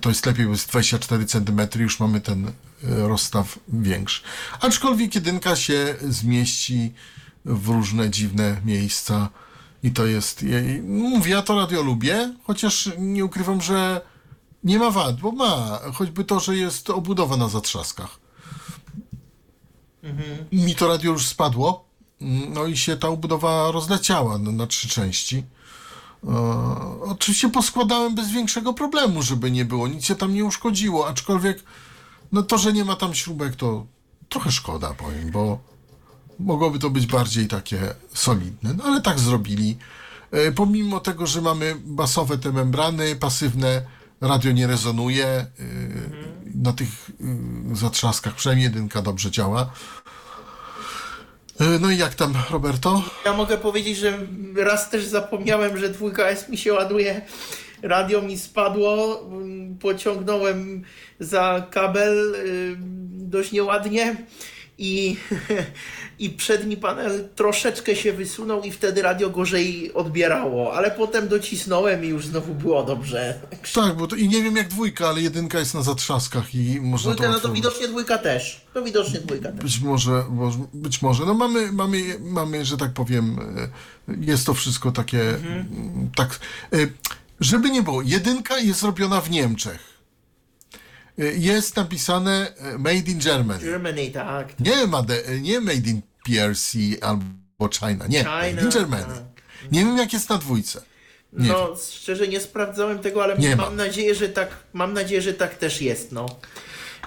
to 0.01 0.09
jest 0.09 0.25
lepiej, 0.25 0.45
bo 0.45 0.51
jest 0.51 0.69
24 0.69 1.25
cm, 1.25 1.61
już 1.79 1.99
mamy 1.99 2.21
ten 2.21 2.51
rozstaw 2.83 3.59
większy. 3.67 4.21
Aczkolwiek 4.61 5.15
jedynka 5.15 5.55
się 5.55 5.95
zmieści 6.01 6.93
w 7.45 7.67
różne 7.67 8.09
dziwne 8.09 8.61
miejsca 8.65 9.29
i 9.83 9.91
to 9.91 10.05
jest, 10.05 10.43
jej- 10.43 10.81
mówię, 10.81 11.31
ja 11.31 11.41
to 11.41 11.55
radio 11.55 11.81
lubię, 11.81 12.33
chociaż 12.43 12.89
nie 12.97 13.25
ukrywam, 13.25 13.61
że 13.61 14.01
nie 14.63 14.79
ma 14.79 14.91
wad, 14.91 15.19
bo 15.19 15.31
ma, 15.31 15.79
choćby 15.93 16.23
to, 16.23 16.39
że 16.39 16.55
jest 16.57 16.89
obudowa 16.89 17.37
na 17.37 17.47
zatrzaskach. 17.49 18.19
Mi 20.51 20.75
to 20.75 20.87
radio 20.87 21.11
już 21.11 21.27
spadło, 21.27 21.85
no 22.49 22.65
i 22.65 22.77
się 22.77 22.97
ta 22.97 23.07
obudowa 23.07 23.71
rozleciała 23.71 24.37
na, 24.37 24.51
na 24.51 24.67
trzy 24.67 24.87
części. 24.89 25.43
E, 26.23 26.29
oczywiście 27.01 27.49
poskładałem 27.49 28.15
bez 28.15 28.31
większego 28.31 28.73
problemu, 28.73 29.21
żeby 29.21 29.51
nie 29.51 29.65
było, 29.65 29.87
nic 29.87 30.05
się 30.05 30.15
tam 30.15 30.33
nie 30.33 30.45
uszkodziło, 30.45 31.07
aczkolwiek 31.07 31.63
no 32.31 32.43
to, 32.43 32.57
że 32.57 32.73
nie 32.73 32.85
ma 32.85 32.95
tam 32.95 33.13
śrubek, 33.13 33.55
to 33.55 33.85
trochę 34.29 34.51
szkoda, 34.51 34.93
powiem, 34.93 35.31
bo 35.31 35.59
mogłoby 36.43 36.79
to 36.79 36.89
być 36.89 37.07
bardziej 37.07 37.47
takie 37.47 37.79
solidne, 38.13 38.73
no 38.73 38.83
ale 38.83 39.01
tak 39.01 39.19
zrobili. 39.19 39.77
E, 40.31 40.51
pomimo 40.51 40.99
tego, 40.99 41.27
że 41.27 41.41
mamy 41.41 41.75
basowe 41.85 42.37
te 42.37 42.51
membrany, 42.51 43.15
pasywne, 43.15 43.81
radio 44.21 44.51
nie 44.51 44.67
rezonuje, 44.67 45.25
e, 45.25 45.47
na 46.55 46.73
tych 46.73 46.89
e, 47.71 47.75
zatrzaskach 47.75 48.35
przynajmniej 48.35 48.63
jedynka 48.63 49.01
dobrze 49.01 49.31
działa. 49.31 49.71
No 51.79 51.91
i 51.91 51.97
jak 51.97 52.15
tam, 52.15 52.33
Roberto? 52.49 53.03
Ja 53.25 53.33
mogę 53.33 53.57
powiedzieć, 53.57 53.97
że 53.97 54.27
raz 54.55 54.89
też 54.89 55.05
zapomniałem, 55.05 55.77
że 55.77 55.89
dwójka 55.89 56.23
S 56.23 56.49
mi 56.49 56.57
się 56.57 56.73
ładuje. 56.73 57.21
Radio 57.83 58.21
mi 58.21 58.37
spadło, 58.39 59.23
pociągnąłem 59.79 60.83
za 61.19 61.67
kabel 61.71 62.35
y, 62.35 62.75
dość 63.11 63.51
nieładnie 63.51 64.15
i, 64.81 65.17
i 66.19 66.29
przedni 66.29 66.77
panel 66.77 67.29
troszeczkę 67.35 67.95
się 67.95 68.13
wysunął 68.13 68.61
i 68.61 68.71
wtedy 68.71 69.01
radio 69.01 69.29
gorzej 69.29 69.93
odbierało, 69.93 70.73
ale 70.73 70.91
potem 70.91 71.27
docisnąłem 71.27 72.05
i 72.05 72.07
już 72.07 72.25
znowu 72.25 72.53
było 72.55 72.83
dobrze. 72.83 73.39
Tak, 73.73 73.95
bo 73.97 74.07
to, 74.07 74.15
i 74.15 74.29
nie 74.29 74.43
wiem 74.43 74.55
jak 74.55 74.67
dwójka, 74.67 75.07
ale 75.09 75.21
jedynka 75.21 75.59
jest 75.59 75.73
na 75.73 75.81
zatrzaskach 75.81 76.55
i 76.55 76.81
można 76.81 77.11
Dwójka, 77.13 77.31
no 77.31 77.37
łatwo- 77.37 77.41
to 77.41 77.53
widocznie 77.53 77.87
dwójka 77.87 78.17
też. 78.17 78.65
To 78.73 78.81
widocznie 78.83 79.19
dwójka 79.19 79.51
też. 79.51 79.61
Być 79.63 79.79
może, 79.79 80.23
być 80.73 81.01
może. 81.01 81.25
No 81.25 81.33
mamy, 81.33 81.71
mamy, 81.71 82.19
mamy, 82.19 82.65
że 82.65 82.77
tak 82.77 82.93
powiem, 82.93 83.39
e, 84.09 84.13
jest 84.21 84.45
to 84.45 84.53
wszystko 84.53 84.91
takie, 84.91 85.29
Mhm. 85.29 85.53
mm, 85.59 86.09
tak, 86.15 86.39
e, 86.73 86.77
żeby 87.39 87.69
nie 87.69 87.83
było, 87.83 88.01
jedynka 88.01 88.57
jest 88.59 88.83
robiona 88.83 89.21
w 89.21 89.29
Niemczech. 89.31 89.90
E, 91.21 91.25
Jest 91.33 91.75
napisane 91.75 92.53
e, 92.57 92.77
Made 92.77 92.95
in 93.11 93.19
Germany. 93.19 93.59
Germany, 93.63 94.11
tak. 94.11 94.59
Nie, 94.59 94.87
made, 94.87 95.15
nie 95.41 95.61
Made 95.61 95.89
in 95.89 96.01
PRC 96.25 96.77
albo 97.01 97.69
China, 97.79 98.07
nie, 98.07 98.23
Made 98.23 98.49
in 98.51 98.57
China, 98.57 98.71
Germany. 98.71 99.03
tak. 99.03 99.71
Nie 99.71 99.79
wiem 99.85 99.97
jak 99.97 100.13
jest 100.13 100.29
na 100.29 100.37
dwójce. 100.37 100.81
Nie 101.33 101.49
No, 101.49 101.75
szczerze 101.91 102.27
nie 102.27 102.39
sprawdzałem 102.39 102.99
tego, 102.99 103.23
ale 103.23 103.37
Nie 103.37 103.55
mam 103.55 103.69
ma. 103.77 103.83
nadzieję, 103.85 104.15
że 104.15 104.29
tak, 104.29 104.49
mam 104.73 104.93
nadzieję, 104.93 105.21
że 105.21 105.33
tak 105.33 105.55
też 105.57 105.81
jest, 105.81 106.11
no. 106.11 106.25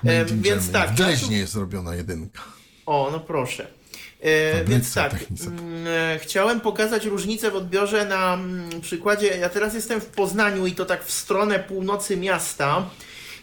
In 0.04 0.10
więc 0.42 0.42
Germany. 0.42 0.72
tak, 0.72 0.90
W 0.90 0.94
Dreźnie 0.94 1.38
jest 1.38 1.54
robiona 1.54 1.94
jedynka. 1.94 2.42
O, 2.86 3.08
no 3.12 3.20
proszę. 3.20 3.66
E, 4.20 4.64
więc 4.64 4.94
tak, 4.94 5.12
mm, 5.46 5.86
e, 5.86 6.18
chciałem 6.22 6.60
pokazać 6.60 7.04
różnicę 7.04 7.50
w 7.50 7.54
odbiorze 7.56 8.04
na 8.06 8.34
mm, 8.34 8.80
przykładzie. 8.80 9.26
Ja 9.26 9.48
teraz 9.48 9.74
jestem 9.74 10.00
w 10.00 10.06
Poznaniu 10.06 10.66
i 10.66 10.72
to 10.72 10.84
tak 10.84 11.04
w 11.04 11.10
stronę 11.12 11.58
północy 11.58 12.16
miasta. 12.16 12.90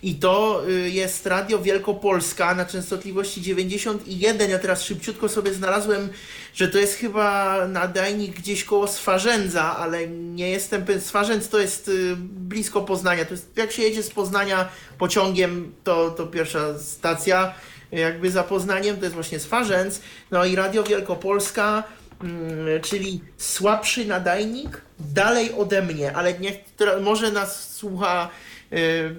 I 0.04 0.16
to 0.16 0.64
y, 0.70 0.90
jest 0.90 1.26
Radio 1.26 1.60
Wielkopolska 1.60 2.56
na 2.56 2.66
częstotliwości 2.66 3.42
91. 3.42 4.52
Ja 4.52 4.60
teraz 4.60 4.84
szybciutko 4.84 5.30
sobie 5.30 5.54
znalazłem, 5.54 6.10
że 6.54 6.68
to 6.68 6.78
jest 6.78 6.96
chyba 6.96 7.58
nadajnik 7.68 8.36
gdzieś 8.36 8.64
koło 8.64 8.88
Swarzędza, 8.88 9.78
ale 9.78 10.08
nie 10.08 10.50
jestem 10.50 10.86
pewien. 10.86 11.02
Swarzędz 11.02 11.50
to 11.50 11.60
jest 11.60 11.88
y, 11.88 12.16
blisko 12.18 12.82
Poznania. 12.82 13.26
To 13.26 13.32
jest, 13.32 13.58
jak 13.58 13.72
się 13.72 13.82
jedzie 13.82 14.04
z 14.04 14.10
Poznania 14.10 14.70
pociągiem, 14.98 15.74
to, 15.84 16.10
to 16.10 16.28
pierwsza 16.28 16.80
stacja 16.80 17.54
jakby 17.92 18.32
za 18.32 18.44
Poznaniem, 18.44 18.98
to 18.98 19.04
jest 19.04 19.16
właśnie 19.16 19.40
Swarzędz. 19.40 20.02
No 20.32 20.46
i 20.46 20.56
Radio 20.56 20.84
Wielkopolska, 20.84 21.84
mm, 22.24 22.82
czyli 22.82 23.22
słabszy 23.38 24.06
nadajnik, 24.06 24.82
dalej 25.00 25.54
ode 25.54 25.82
mnie, 25.82 26.16
ale 26.16 26.40
niech, 26.40 26.56
może 27.02 27.32
nas 27.32 27.74
słucha 27.76 28.30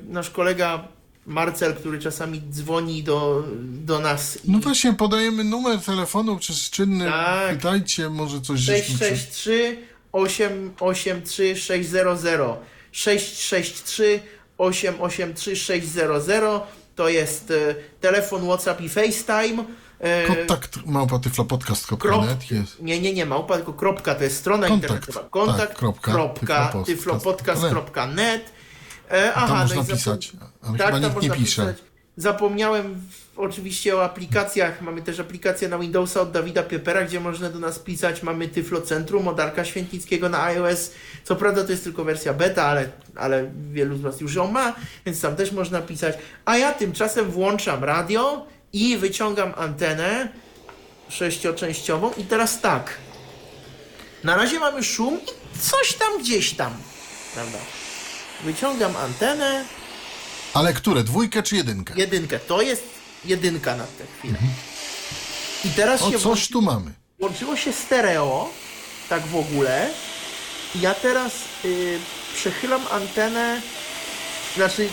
nasz 0.09 0.31
kolega 0.31 0.89
Marcel, 1.27 1.75
który 1.75 1.99
czasami 1.99 2.43
dzwoni 2.51 3.03
do, 3.03 3.45
do 3.63 3.99
nas. 3.99 4.39
i- 4.45 4.51
No 4.51 4.59
właśnie, 4.59 4.93
podajemy 4.93 5.45
numer 5.45 5.79
telefonu 5.81 6.37
przez 6.37 6.71
czynny. 6.71 7.05
Tak. 7.05 7.57
Pytajcie, 7.57 8.09
może 8.09 8.41
coś 8.41 8.61
żeśmy 8.61 8.95
przy- 8.95 8.99
663 8.99 9.79
883 10.13 11.57
600 11.57 12.07
663 12.93 14.21
883 14.59 15.57
600 15.57 16.63
to 16.97 17.09
jest 17.09 17.51
e, 17.51 17.75
telefon 18.01 18.43
WhatsApp 18.45 18.81
i 18.81 18.89
FaceTime. 18.89 19.65
E, 20.01 20.27
Kontakt 20.27 20.79
małpa 20.87 21.09
krop, 21.11 21.23
tyflopodcast.net 21.23 22.51
jest. 22.51 22.83
nie, 22.83 23.01
nie, 23.01 23.13
nie, 23.13 23.27
małpa, 23.27 23.57
tylko 23.57 23.73
kropka, 23.73 24.15
to 24.15 24.25
jest 24.25 24.37
strona 24.37 24.69
Kontakt, 24.69 24.93
internetowa. 24.95 25.29
Kontakt, 25.31 25.59
tak, 25.71 25.79
kropka, 25.79 26.13
kropka, 26.13 26.73
tyflopodcast.net. 26.87 28.53
E, 29.13 29.35
aha, 29.35 29.47
Tam 29.47 29.69
no 29.69 29.75
można 29.75 29.95
pisać, 29.95 30.33
ale 30.63 30.79
tak, 30.79 30.95
chyba 30.95 31.09
nikt 31.09 31.23
nie 31.23 31.31
pisze. 31.31 31.63
pisać. 31.63 31.77
Zapomniałem 32.17 32.95
w, 32.95 33.39
oczywiście 33.39 33.97
o 33.97 34.05
aplikacjach. 34.05 34.83
Mamy 34.83 35.03
też 35.03 35.21
aplikację 35.21 35.69
na 35.69 35.79
Windowsa 35.79 36.21
od 36.21 36.31
Dawida 36.31 36.63
Piepera, 36.63 37.05
gdzie 37.05 37.21
można 37.21 37.51
do 37.51 37.59
nas 37.59 37.79
pisać. 37.79 38.23
Mamy 38.23 38.49
Tyflo 38.49 38.81
Centrum 38.81 39.29
od 39.29 39.37
Darka 39.37 39.65
Świętnickiego 39.65 40.29
na 40.29 40.43
iOS. 40.45 40.91
Co 41.25 41.37
prawda 41.37 41.65
to 41.65 41.71
jest 41.71 41.85
tylko 41.85 42.05
wersja 42.05 42.35
beta, 42.35 42.65
ale, 42.65 42.89
ale 43.17 43.51
wielu 43.73 43.97
z 43.97 44.01
Was 44.01 44.21
już 44.21 44.35
ją 44.35 44.51
ma, 44.51 44.75
więc 45.07 45.21
tam 45.21 45.37
też 45.37 45.53
można 45.53 45.81
pisać. 45.81 46.19
A 46.45 46.57
ja 46.57 46.73
tymczasem 46.73 47.31
włączam 47.31 47.85
radio 47.85 48.47
i 48.73 48.97
wyciągam 48.97 49.53
antenę 49.57 50.29
sześcioczęściową. 51.09 52.11
I 52.17 52.25
teraz 52.25 52.61
tak. 52.61 52.97
Na 54.25 54.37
razie 54.37 54.59
mamy 54.61 54.83
szum 54.83 55.21
i 55.21 55.59
coś 55.59 55.95
tam 55.95 56.19
gdzieś 56.19 56.53
tam. 56.53 56.73
Prawda? 57.35 57.59
Wyciągam 58.43 58.97
antenę. 58.97 59.65
Ale 60.55 60.73
które? 60.73 61.05
Dwójkę 61.05 61.43
czy 61.43 61.57
jedynkę? 61.57 61.95
Jedynkę. 61.97 62.39
To 62.39 62.63
jest 62.63 62.85
jedynka 63.25 63.77
na 63.77 63.85
tę 63.85 64.05
chwilę. 64.19 64.39
I 65.65 65.69
teraz 65.71 66.03
O, 66.03 66.11
się 66.11 66.19
coś 66.19 66.49
tu 66.49 66.63
mamy. 66.63 66.93
włączyło 67.21 67.57
się 67.57 67.73
stereo, 67.73 68.51
tak 69.09 69.27
w 69.27 69.37
ogóle. 69.37 69.91
Ja 70.75 70.95
teraz 70.95 71.33
y, 71.65 71.99
przechylam 72.35 72.83
antenę, 72.91 73.61
znaczy 74.57 74.89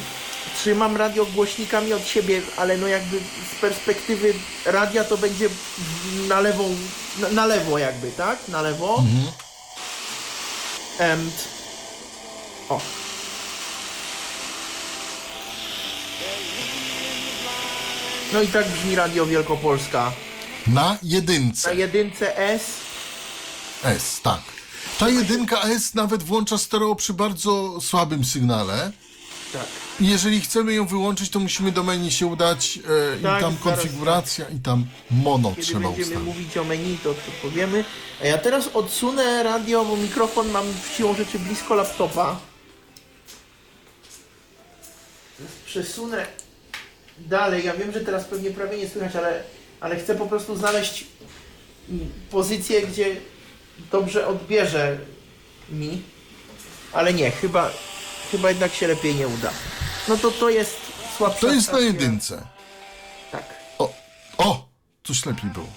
trzymam 0.59 0.97
radio 0.97 1.25
głośnikami 1.25 1.93
od 1.93 2.07
siebie, 2.07 2.41
ale 2.57 2.77
no 2.77 2.87
jakby 2.87 3.17
z 3.57 3.61
perspektywy 3.61 4.33
radia 4.65 5.03
to 5.03 5.17
będzie 5.17 5.49
na 6.27 6.39
lewą, 6.39 6.75
na, 7.19 7.29
na 7.29 7.45
lewo 7.45 7.77
jakby, 7.77 8.11
tak? 8.11 8.47
Na 8.47 8.61
lewo. 8.61 9.03
And... 10.99 11.33
O. 12.69 12.81
No 18.33 18.41
i 18.41 18.47
tak 18.47 18.67
brzmi 18.69 18.95
Radio 18.95 19.25
Wielkopolska. 19.25 20.11
Na 20.67 20.73
Na 20.73 20.97
jedynce. 21.03 21.75
jedynce 21.75 22.37
S 22.37 22.61
S, 23.83 24.21
tak. 24.21 24.41
Ta 24.99 25.09
jedynka 25.09 25.61
S 25.61 25.93
nawet 25.93 26.23
włącza 26.23 26.57
stereo 26.57 26.95
przy 26.95 27.13
bardzo 27.13 27.81
słabym 27.81 28.25
sygnale. 28.25 28.91
Tak. 29.53 29.65
I 29.99 30.07
jeżeli 30.07 30.41
chcemy 30.41 30.73
ją 30.73 30.85
wyłączyć, 30.87 31.29
to 31.29 31.39
musimy 31.39 31.71
do 31.71 31.83
menu 31.83 32.11
się 32.11 32.25
udać 32.27 32.79
e, 33.17 33.21
Tak, 33.23 33.39
i 33.39 33.43
tam 33.43 33.57
konfiguracja 33.57 34.49
i 34.49 34.59
tam 34.59 34.85
mono 35.11 35.49
Kiedy 35.49 35.61
trzeba 35.61 35.79
będziemy 35.79 36.07
ustawić. 36.07 36.25
mówić 36.27 36.57
o 36.57 36.63
menu, 36.63 36.97
to, 37.03 37.13
to 37.13 37.31
powiemy. 37.41 37.85
A 38.21 38.25
ja 38.25 38.37
teraz 38.37 38.67
odsunę 38.73 39.43
radio, 39.43 39.85
bo 39.85 39.95
mikrofon 39.97 40.49
mam 40.51 40.65
siłą 40.97 41.15
rzeczy 41.15 41.39
blisko 41.39 41.75
laptopa. 41.75 42.39
Przesunę 45.65 46.27
dalej. 47.19 47.65
Ja 47.65 47.73
wiem, 47.73 47.91
że 47.91 47.99
teraz 47.99 48.23
pewnie 48.25 48.51
prawie 48.51 48.77
nie 48.77 48.89
słychać, 48.89 49.15
ale, 49.15 49.43
ale 49.79 49.99
chcę 49.99 50.15
po 50.15 50.25
prostu 50.27 50.55
znaleźć 50.55 51.05
pozycję, 52.31 52.81
gdzie 52.87 53.15
dobrze 53.91 54.27
odbierze 54.27 54.97
mi. 55.69 56.01
Ale 56.93 57.13
nie, 57.13 57.31
chyba, 57.31 57.71
chyba 58.31 58.49
jednak 58.49 58.73
się 58.73 58.87
lepiej 58.87 59.15
nie 59.15 59.27
uda. 59.27 59.51
No 60.07 60.17
to 60.17 60.31
to 60.31 60.49
jest 60.49 60.75
słabsza 61.17 61.39
To 61.39 61.47
jest 61.47 61.67
na 61.67 61.73
stacja. 61.73 61.87
jedynce. 61.87 62.47
Tak. 63.31 63.43
O, 63.77 63.93
o, 64.37 64.67
coś 65.03 65.25
lepiej 65.25 65.49
było. 65.49 65.67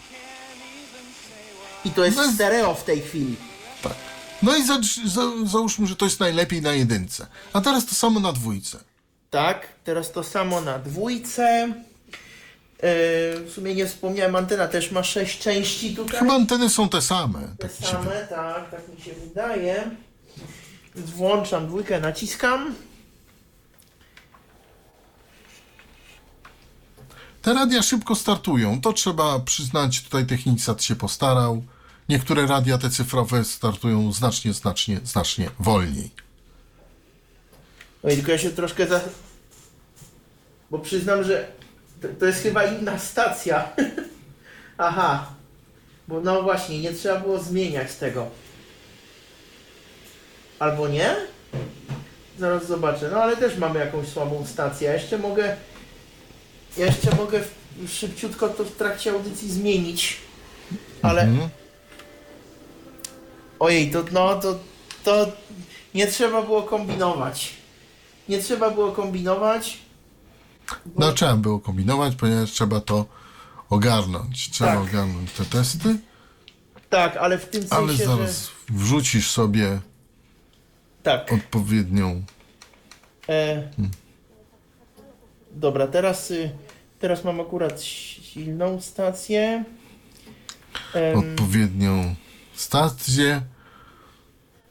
I 1.84 1.90
to 1.90 2.04
jest 2.04 2.16
No 2.16 2.22
jest- 2.22 2.34
stereo 2.34 2.74
w 2.74 2.84
tej 2.84 3.00
chwili. 3.00 3.36
Tak. 3.82 3.92
No 4.42 4.56
i 4.56 4.64
za, 4.66 4.78
za, 5.06 5.22
załóżmy, 5.46 5.86
że 5.86 5.96
to 5.96 6.04
jest 6.04 6.20
najlepiej 6.20 6.62
na 6.62 6.72
jedynce. 6.72 7.26
A 7.52 7.60
teraz 7.60 7.86
to 7.86 7.94
samo 7.94 8.20
na 8.20 8.32
dwójce. 8.32 8.78
Tak, 9.32 9.68
teraz 9.84 10.12
to 10.12 10.24
samo 10.24 10.60
na 10.60 10.78
dwójce. 10.78 11.68
Yy, 11.68 13.44
w 13.44 13.52
sumie 13.54 13.74
nie 13.74 13.86
wspomniałem, 13.86 14.36
antena 14.36 14.68
też 14.68 14.90
ma 14.90 15.02
sześć 15.02 15.38
części 15.38 15.96
tutaj. 15.96 16.20
Chyba 16.20 16.34
anteny 16.34 16.68
są 16.68 16.88
te 16.88 17.02
same. 17.02 17.40
Te 17.58 17.68
Tak 17.68 17.72
same, 17.72 18.26
tak, 18.30 18.70
tak 18.70 18.80
mi 18.96 19.02
się 19.02 19.12
wydaje. 19.12 19.90
Więc 20.94 21.10
włączam 21.10 21.66
dwójkę, 21.66 22.00
naciskam. 22.00 22.74
Te 27.42 27.54
radia 27.54 27.82
szybko 27.82 28.14
startują. 28.14 28.80
To 28.80 28.92
trzeba 28.92 29.38
przyznać, 29.38 30.02
tutaj 30.02 30.26
Technicsat 30.26 30.84
się 30.84 30.96
postarał. 30.96 31.62
Niektóre 32.08 32.46
radia 32.46 32.78
te 32.78 32.90
cyfrowe 32.90 33.44
startują 33.44 34.12
znacznie, 34.12 34.52
znacznie, 34.52 35.00
znacznie 35.04 35.50
wolniej. 35.58 36.21
No 38.04 38.10
i 38.10 38.16
tylko 38.16 38.32
ja 38.32 38.38
się 38.38 38.50
troszkę 38.50 38.86
za... 38.86 39.00
Bo 40.70 40.78
przyznam, 40.78 41.24
że 41.24 41.48
to, 42.02 42.08
to 42.20 42.26
jest 42.26 42.42
chyba 42.42 42.64
inna 42.64 42.98
stacja. 42.98 43.68
Aha. 44.78 45.34
Bo 46.08 46.20
no 46.20 46.42
właśnie, 46.42 46.80
nie 46.80 46.92
trzeba 46.92 47.20
było 47.20 47.38
zmieniać 47.38 47.94
tego. 47.94 48.30
Albo 50.58 50.88
nie? 50.88 51.16
Zaraz 52.38 52.66
zobaczę. 52.66 53.10
No 53.10 53.22
ale 53.22 53.36
też 53.36 53.56
mamy 53.56 53.80
jakąś 53.80 54.08
słabą 54.08 54.46
stację. 54.46 54.88
Ja 54.88 54.94
jeszcze 54.94 55.18
mogę... 55.18 55.56
Ja 56.76 56.86
jeszcze 56.86 57.16
mogę 57.16 57.40
szybciutko 57.88 58.48
to 58.48 58.64
w 58.64 58.76
trakcie 58.76 59.10
audycji 59.10 59.50
zmienić. 59.50 60.16
Ale... 61.02 61.22
Mhm. 61.22 61.48
Ojej, 63.58 63.90
to 63.90 64.04
no, 64.12 64.40
to, 64.40 64.58
to 65.04 65.26
nie 65.94 66.06
trzeba 66.06 66.42
było 66.42 66.62
kombinować. 66.62 67.61
Nie 68.28 68.38
trzeba 68.38 68.70
było 68.70 68.92
kombinować. 68.92 69.78
No 70.98 71.12
trzeba 71.12 71.36
było 71.36 71.60
kombinować, 71.60 72.16
ponieważ 72.16 72.50
trzeba 72.50 72.80
to 72.80 73.06
ogarnąć. 73.70 74.50
Trzeba 74.50 74.70
Tak. 74.70 74.80
ogarnąć 74.82 75.32
te 75.32 75.44
testy, 75.44 75.98
Tak, 76.90 77.16
ale 77.16 77.38
w 77.38 77.48
tym 77.48 77.64
ale 77.70 77.88
sensie, 77.88 78.04
zaraz 78.04 78.46
że... 78.46 78.50
wrzucisz 78.74 79.30
sobie 79.30 79.80
Tak. 81.02 81.32
odpowiednią. 81.32 82.22
E, 83.28 83.68
dobra, 85.52 85.86
teraz, 85.86 86.30
y, 86.30 86.50
teraz 87.00 87.24
mam 87.24 87.40
akurat 87.40 87.82
silną 87.82 88.80
stację. 88.80 89.64
Odpowiednią 91.16 92.14
stację. 92.54 93.42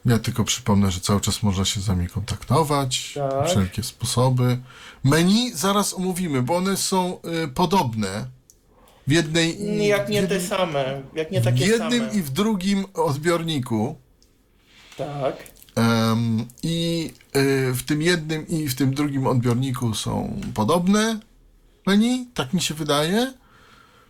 Ja 0.06 0.19
tylko 0.19 0.44
przypomnę, 0.44 0.91
że 0.91 0.99
cały 0.99 1.22
czas 1.22 1.44
można 1.44 1.65
się 1.65 1.82
z 1.82 1.88
nami 1.88 2.07
kontaktować, 2.07 3.14
Tak. 3.14 3.48
wszelkie 3.49 3.84
sposoby. 3.84 4.57
Menu 5.03 5.52
zaraz 5.56 5.94
omówimy, 5.94 6.41
bo 6.41 6.56
one 6.56 6.78
są 6.78 7.19
y, 7.44 7.48
podobne 7.48 8.26
w 9.07 9.11
jednej 9.11 9.57
jak 9.88 10.10
nie 10.10 10.22
w 10.23 10.30
te 10.30 10.41
same, 10.41 11.02
jak 11.15 11.32
nie 11.32 11.41
w 11.41 11.44
takie 11.44 11.65
jednym 11.65 11.99
same. 12.07 12.14
i 12.19 12.22
w 12.22 12.30
drugim 12.30 12.86
odbiorniku. 12.94 13.95
Tak. 14.98 15.36
Em, 15.76 16.45
I 16.64 17.10
y, 17.36 17.73
w 17.73 17.84
tym 17.84 18.02
jednym 18.02 18.48
i 18.48 18.68
w 18.68 18.76
tym 18.76 18.94
drugim 18.94 19.28
odbiorniku 19.28 19.94
są 19.95 20.40
podobne 20.53 21.19
menu, 21.88 22.28
tak 22.34 22.53
mi 22.53 22.61
się 22.61 22.73
wydaje. 22.73 23.34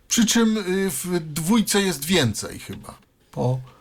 Przy 0.08 0.26
czym 0.26 0.56
y, 0.58 0.90
w 0.90 1.20
dwójce 1.32 1.82
jest 1.82 2.04
więcej 2.04 2.58
chyba. 2.58 2.98
E, 3.36 3.71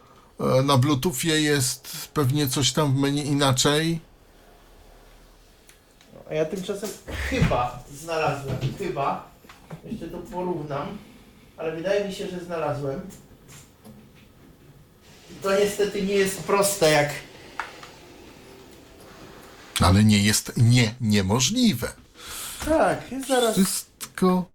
na 0.63 0.77
Bluetoothie 0.77 1.41
jest 1.41 2.07
pewnie 2.13 2.47
coś 2.47 2.71
tam 2.71 2.93
w 2.93 2.95
menu 2.99 3.27
inaczej. 3.27 3.99
A 6.29 6.33
ja 6.33 6.45
tymczasem 6.45 6.89
chyba 7.29 7.83
znalazłem, 8.01 8.57
chyba, 8.77 9.31
jeszcze 9.85 10.07
to 10.07 10.17
porównam, 10.17 10.97
ale 11.57 11.75
wydaje 11.75 12.07
mi 12.07 12.13
się, 12.13 12.27
że 12.27 12.39
znalazłem. 12.39 13.01
To 15.41 15.59
niestety 15.59 16.01
nie 16.01 16.13
jest 16.13 16.43
proste 16.43 16.91
jak... 16.91 17.09
Ale 19.79 20.03
nie 20.03 20.23
jest 20.23 20.51
nie 20.57 20.95
niemożliwe. 21.01 21.91
Tak, 22.65 23.01
zaraz, 23.27 23.53
Wszystko 23.55 24.45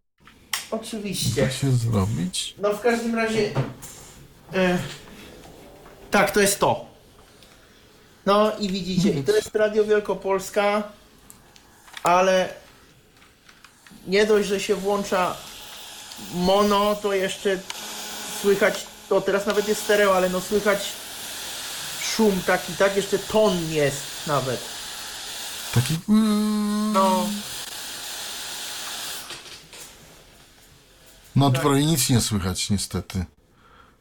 oczywiście. 0.71 1.43
da 1.43 1.51
się 1.51 1.73
zrobić. 1.73 2.55
No 2.59 2.75
w 2.75 2.81
każdym 2.81 3.15
razie. 3.15 3.51
E, 4.55 4.79
tak, 6.17 6.31
to 6.31 6.41
jest 6.41 6.59
to. 6.59 6.87
No 8.27 8.53
i 8.59 8.69
widzicie, 8.71 9.11
i 9.11 9.25
to 9.25 9.37
jest 9.37 9.55
Radio 9.55 9.85
Wielkopolska, 9.85 10.83
ale 12.03 12.49
nie 14.07 14.27
dość, 14.27 14.49
że 14.49 14.61
się 14.61 14.75
włącza 14.75 15.37
mono, 16.35 16.95
to 16.95 17.13
jeszcze 17.13 17.59
słychać, 18.43 18.87
to 19.09 19.21
teraz 19.21 19.47
nawet 19.47 19.69
jest 19.69 19.83
stereo, 19.83 20.17
ale 20.17 20.29
no 20.29 20.41
słychać 20.41 20.93
szum 22.17 22.41
taki, 22.47 22.73
tak? 22.73 22.97
Jeszcze 22.97 23.19
ton 23.19 23.71
jest 23.73 24.03
nawet. 24.27 24.61
Taki. 25.75 25.99
No, 26.93 27.27
No 31.37 31.51
Tak. 31.51 31.63
prawie 31.63 31.87
nic 31.87 32.11
nie 32.11 32.21
słychać 32.21 32.71
niestety. 32.71 33.25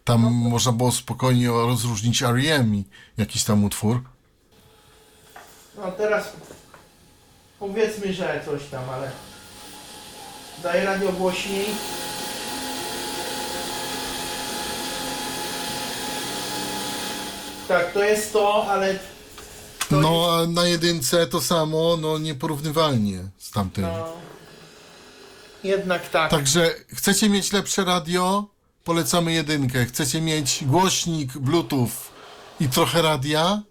Tam 0.06 0.22
można 0.34 0.72
było 0.72 0.92
spokojnie 0.92 1.48
rozróżnić 1.48 2.24
R.E.M. 2.24 2.76
i 2.76 2.84
jakiś 3.18 3.44
tam 3.44 3.64
utwór. 3.64 4.02
no 5.78 5.92
teraz 5.92 6.34
powiedzmy, 7.60 8.14
że 8.14 8.42
coś 8.46 8.64
tam, 8.70 8.90
ale 8.90 9.12
daję 10.64 10.86
radio 10.86 11.12
głośniej. 11.12 11.66
Tak, 17.68 17.94
to 17.94 18.04
jest 18.04 18.34
to, 18.34 18.66
ale 18.68 19.00
to 19.90 19.96
No 20.02 20.28
a 20.32 20.48
na 20.48 20.68
jedynce 20.68 21.28
to 21.28 21.42
samo, 21.42 21.98
no 21.98 22.18
nieporównywalnie 22.18 23.20
z 23.38 23.52
tamtym. 23.52 23.84
no, 23.84 24.14
jednak 25.64 26.10
tak. 26.10 26.32
Także 26.32 26.74
chcecie 26.94 27.30
mieć 27.30 27.52
lepsze 27.52 27.84
radio? 27.86 28.55
Polecamy 28.90 29.34
jedynkę. 29.34 29.86
Chcecie 29.86 30.22
mieć 30.22 30.64
głośnik, 30.66 31.38
bluetooth 31.38 31.90
i 32.60 32.70
trochę 32.70 33.02
radia? 33.02 33.62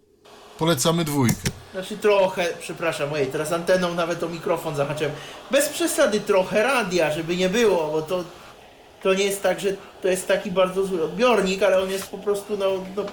Polecamy 0.59 1.05
dwójkę. 1.05 1.51
Znaczy 1.73 1.97
trochę, 1.99 2.47
przepraszam, 2.61 3.13
ojej, 3.13 3.27
teraz 3.27 3.53
anteną 3.53 3.95
nawet 3.95 4.23
o 4.23 4.29
mikrofon 4.29 4.77
zahaczyłem. 4.77 5.13
Bez 5.51 5.69
przesady 5.69 6.21
trochę 6.21 6.63
radia, 6.63 7.15
żeby 7.15 7.37
nie 7.37 7.49
było, 7.49 7.91
bo 7.93 8.03
to, 8.03 8.25
to 9.03 9.15
nie 9.15 9.25
jest 9.25 9.43
tak, 9.43 9.61
że 9.61 9.77
to 10.03 10.09
jest 10.09 10.29
taki 10.29 10.51
bardzo 10.51 10.87
zły 10.87 11.05
odbiornik, 11.05 11.63
ale 11.63 11.83
on 11.83 11.91
jest 11.91 12.07
po 12.07 12.19
prostu, 12.19 12.57
no, 12.57 12.67
no 12.97 13.05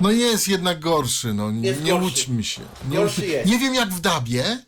No 0.00 0.10
jest 0.10 0.48
jednak 0.48 0.80
gorszy, 0.80 1.34
no 1.34 1.50
nie, 1.50 1.68
Jest 1.68 1.80
gorszy. 1.82 2.02
łudźmy 2.04 2.44
się. 2.44 2.60
Nie, 2.90 2.96
Gorszy 2.96 3.26
jest. 3.26 3.50
nie 3.50 3.58
wiem 3.58 3.74
jak 3.74 3.88
w 3.88 4.00
Dabie. 4.00 4.58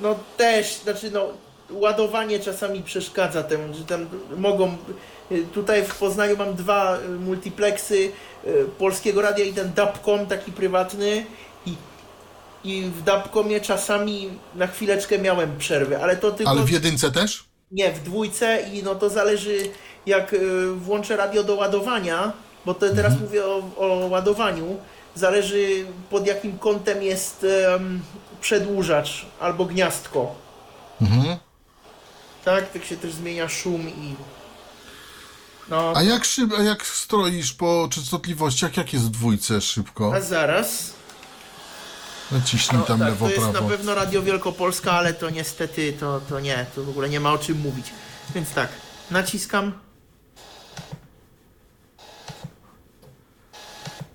No 0.00 0.14
też, 0.36 0.74
znaczy 0.84 1.10
no 1.10 1.26
ładowanie 1.70 2.40
czasami 2.40 2.82
przeszkadza 2.82 3.42
temu, 3.42 3.74
że 3.74 3.84
tam 3.84 4.06
mogą. 4.36 4.76
Y, 5.32 5.46
Tutaj 5.54 5.84
w 5.84 5.94
Poznaniu 5.94 6.36
mam 6.36 6.54
dwa 6.54 6.98
y, 6.98 7.08
multiplexy 7.08 8.12
y, 8.46 8.64
polskiego 8.78 9.22
radia 9.22 9.44
i 9.44 9.52
ten 9.52 9.72
Dapcom 9.74 10.26
taki 10.26 10.52
prywatny 10.52 11.26
i, 11.66 11.74
i 12.64 12.82
w 12.82 13.02
Dapcomie 13.02 13.60
czasami 13.60 14.30
na 14.54 14.66
chwileczkę 14.66 15.18
miałem 15.18 15.58
przerwy, 15.58 16.02
ale 16.02 16.16
to 16.16 16.30
tylko 16.32 16.50
Ale 16.52 16.62
w 16.62 16.70
jedynce 16.70 17.10
też? 17.12 17.44
nie 17.72 17.92
w 17.92 18.02
dwójce 18.02 18.62
i 18.72 18.82
no 18.82 18.94
to 18.94 19.10
zależy 19.10 19.58
jak 20.06 20.34
włączę 20.76 21.16
radio 21.16 21.44
do 21.44 21.54
ładowania, 21.54 22.32
bo 22.66 22.74
to 22.74 22.80
teraz 22.80 23.12
Mhm. 23.12 23.22
mówię 23.22 23.44
o, 23.46 23.62
o 23.76 24.06
ładowaniu, 24.10 24.76
zależy 25.14 25.86
pod 26.10 26.26
jakim 26.26 26.58
kątem 26.58 27.02
jest 27.02 27.46
em, 27.74 28.00
przedłużacz 28.40 29.26
albo 29.40 29.64
gniazdko. 29.64 30.34
Mhm. 31.02 31.36
Tak, 32.44 32.72
tak 32.72 32.84
się 32.84 32.96
też 32.96 33.12
zmienia 33.12 33.48
szum 33.48 33.88
i. 33.88 34.14
No, 35.70 35.92
A 35.96 36.02
jak, 36.02 36.24
szyb, 36.24 36.52
a 36.58 36.62
jak 36.62 36.86
stroisz 36.86 37.52
po 37.52 37.88
częstotliwościach, 37.92 38.76
jak 38.76 38.92
jest 38.92 39.04
w 39.04 39.10
dwójce 39.10 39.60
szybko? 39.60 40.14
a 40.14 40.20
zaraz. 40.20 40.92
Naciśnij 42.32 42.78
No, 42.80 42.86
tam 42.86 42.98
tak, 42.98 43.08
lewo, 43.08 43.26
to 43.26 43.32
jest 43.32 43.42
prawo. 43.48 43.60
na 43.60 43.76
pewno 43.76 43.94
Radio 43.94 44.22
Wielkopolska, 44.22 44.92
ale 44.92 45.14
to 45.14 45.30
niestety 45.30 45.92
to, 45.92 46.20
to 46.28 46.40
nie, 46.40 46.66
to 46.74 46.84
w 46.84 46.88
ogóle 46.88 47.08
nie 47.08 47.20
ma 47.20 47.32
o 47.32 47.38
czym 47.38 47.60
mówić. 47.60 47.86
Więc 48.34 48.50
tak, 48.50 48.68
naciskam. 49.10 49.72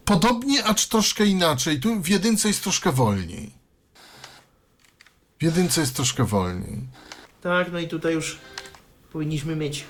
Podobnie, 0.05 0.63
acz 0.65 0.88
troszkę 0.88 1.25
inaczej. 1.25 1.80
Tu 1.80 2.01
w 2.01 2.07
jedynce 2.07 2.47
jest 2.47 2.63
troszkę 2.63 2.91
wolniej. 2.91 3.51
W 5.39 5.43
jedynce 5.43 5.81
jest 5.81 5.95
troszkę 5.95 6.23
wolniej. 6.23 6.80
Tak, 7.41 7.71
no 7.71 7.80
i 7.80 7.88
tutaj 7.88 8.13
już 8.13 8.38
powinniśmy 9.11 9.55
mieć. 9.55 9.85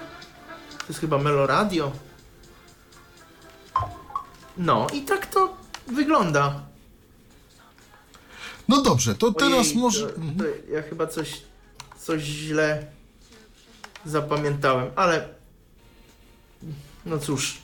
To 0.88 0.88
jest 0.90 1.00
chyba 1.00 1.18
Meloradio. 1.18 1.92
No 4.58 4.88
i 4.94 5.02
tak 5.02 5.26
to 5.26 5.58
wygląda. 5.88 6.60
No 8.68 8.82
dobrze, 8.82 9.16
to 9.16 9.32
teraz 9.32 9.68
Ojej, 9.68 9.78
może... 9.78 10.08
To, 10.08 10.14
to 10.14 10.74
ja 10.74 10.82
chyba 10.82 11.08
coś, 11.08 11.42
coś 12.00 12.22
źle 12.22 12.86
zapamiętałem, 14.06 14.92
ale 14.96 15.28
no 17.06 17.18
cóż. 17.20 17.58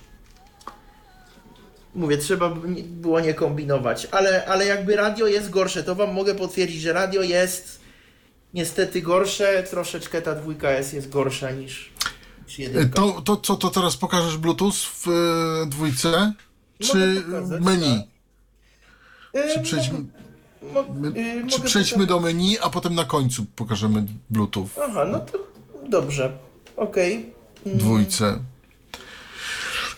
Mówię, 1.95 2.17
trzeba 2.17 2.49
by 2.49 2.69
nie- 2.69 2.83
było 2.83 3.19
nie 3.19 3.33
kombinować, 3.33 4.07
ale, 4.11 4.45
ale 4.45 4.65
jakby 4.65 4.95
radio 4.95 5.27
jest 5.27 5.49
gorsze, 5.49 5.83
to 5.83 5.95
wam 5.95 6.13
mogę 6.13 6.35
potwierdzić, 6.35 6.81
że 6.81 6.93
radio 6.93 7.21
jest 7.21 7.79
niestety 8.53 9.01
gorsze, 9.01 9.63
troszeczkę 9.63 10.21
ta 10.21 10.35
dwójka 10.35 10.71
jest 10.71 11.09
gorsza 11.09 11.51
niż, 11.51 11.88
E, 12.59 12.61
jedynka. 12.61 12.95
To, 13.01 13.21
to 13.21 13.37
co, 13.37 13.55
to 13.55 13.69
teraz 13.69 13.97
pokażesz 13.97 14.37
Bluetooth 14.37 14.73
w 14.73 15.07
e, 15.07 15.65
dwójce? 15.65 16.33
Czy 16.79 17.23
pokazać, 17.25 17.63
menu? 17.63 18.03
E, 19.33 19.53
Czy 19.53 19.59
przejdźmy, 19.61 19.99
mo- 20.73 20.83
mo- 20.83 21.07
y, 21.07 21.47
czy 21.47 21.61
przejdźmy 21.61 21.97
pokazać- 21.97 22.07
do 22.07 22.19
menu, 22.19 22.57
a 22.59 22.69
potem 22.69 22.95
na 22.95 23.05
końcu 23.05 23.45
pokażemy 23.45 24.05
Bluetooth 24.29 24.67
Aha, 24.89 25.05
no 25.11 25.19
to 25.19 25.37
dobrze, 25.89 26.37
okej. 26.77 27.33
w 27.65 27.77
dwójce. 27.77 28.39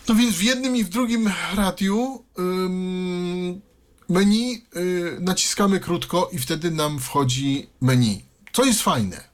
No 0.08 0.14
więc 0.14 0.36
w 0.36 0.42
jednym 0.42 0.76
i 0.76 0.84
w 0.84 0.88
drugim 0.88 1.30
radiu 1.56 2.24
ym, 2.38 3.60
menu 4.08 4.64
y, 4.76 5.16
naciskamy 5.20 5.80
krótko 5.80 6.28
i 6.32 6.38
wtedy 6.38 6.70
nam 6.70 6.98
wchodzi 6.98 7.66
menu. 7.80 8.22
Co 8.52 8.64
jest 8.64 8.82
fajne. 8.82 9.31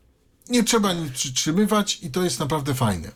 Nie 0.48 0.64
trzeba 0.64 0.92
nic 0.92 1.12
przytrzymywać 1.12 1.98
i 2.02 2.10
to 2.10 2.22
jest 2.22 2.40
naprawdę 2.40 2.74
fajne. 2.74 3.10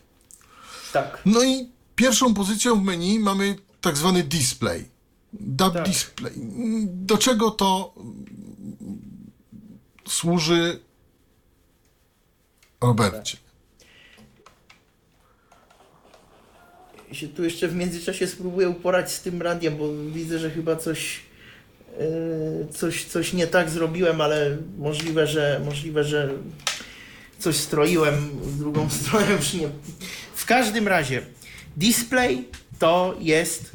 Tak. 0.92 1.22
No 1.26 1.44
i 1.44 1.68
pierwszą 1.96 2.34
pozycją 2.34 2.80
w 2.80 2.82
menu 2.82 3.18
mamy 3.18 3.56
tak 3.80 3.96
zwany 3.96 4.22
display. 4.22 4.88
Dub 5.32 5.74
Tak. 5.74 5.88
display. 5.88 6.32
Do 6.86 7.18
czego 7.18 7.50
to 7.50 7.94
służy 10.08 10.80
Robercie? 12.80 13.36
się 17.12 17.28
tu 17.28 17.44
jeszcze 17.44 17.68
w 17.68 17.74
międzyczasie 17.74 18.26
spróbuję 18.26 18.68
uporać 18.68 19.12
z 19.12 19.20
tym 19.20 19.42
radiem, 19.42 19.76
bo 19.76 19.88
widzę, 20.12 20.38
że 20.38 20.50
chyba 20.50 20.76
coś, 20.76 21.20
yy, 21.98 22.68
coś, 22.72 23.04
coś 23.04 23.32
nie 23.32 23.46
tak 23.46 23.70
zrobiłem, 23.70 24.20
ale 24.20 24.58
możliwe, 24.78 25.26
że 25.26 25.60
możliwe, 25.64 26.04
że 26.04 26.30
coś 27.42 27.56
stroiłem 27.56 28.14
w 28.28 28.58
drugą 28.58 28.90
stronę, 29.00 29.32
już 29.32 29.52
nie. 29.52 29.68
W 30.34 30.46
każdym 30.46 30.88
razie, 30.88 31.22
display 31.76 32.48
to 32.78 33.16
jest, 33.20 33.70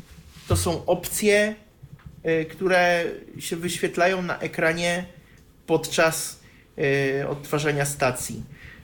to 0.48 0.58
są 0.58 0.86
opcje, 0.86 1.56
y, 2.26 2.46
które 2.46 3.06
się 3.40 3.56
wyświetlają 3.56 4.22
na 4.22 4.40
ekranie 4.40 5.06
podczas 5.68 6.40
y, 6.78 7.28
odtwarzania 7.28 7.86
stacji. 7.86 8.44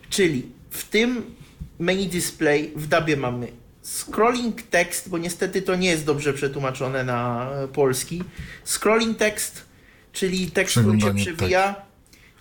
Czyli 0.09 0.51
w 0.69 0.83
tym 0.89 1.35
menu 1.79 2.07
display 2.07 2.71
w 2.75 2.87
DABie 2.87 3.17
mamy 3.17 3.47
scrolling 3.83 4.61
text, 4.61 5.09
bo 5.09 5.17
niestety 5.17 5.61
to 5.61 5.75
nie 5.75 5.89
jest 5.89 6.05
dobrze 6.05 6.33
przetłumaczone 6.33 7.03
na 7.03 7.49
e, 7.51 7.67
polski. 7.67 8.23
Scrolling 8.65 9.17
text, 9.17 9.65
czyli 10.13 10.51
tekst, 10.51 10.79
który 10.79 11.01
się 11.01 11.13
przewija. 11.13 11.75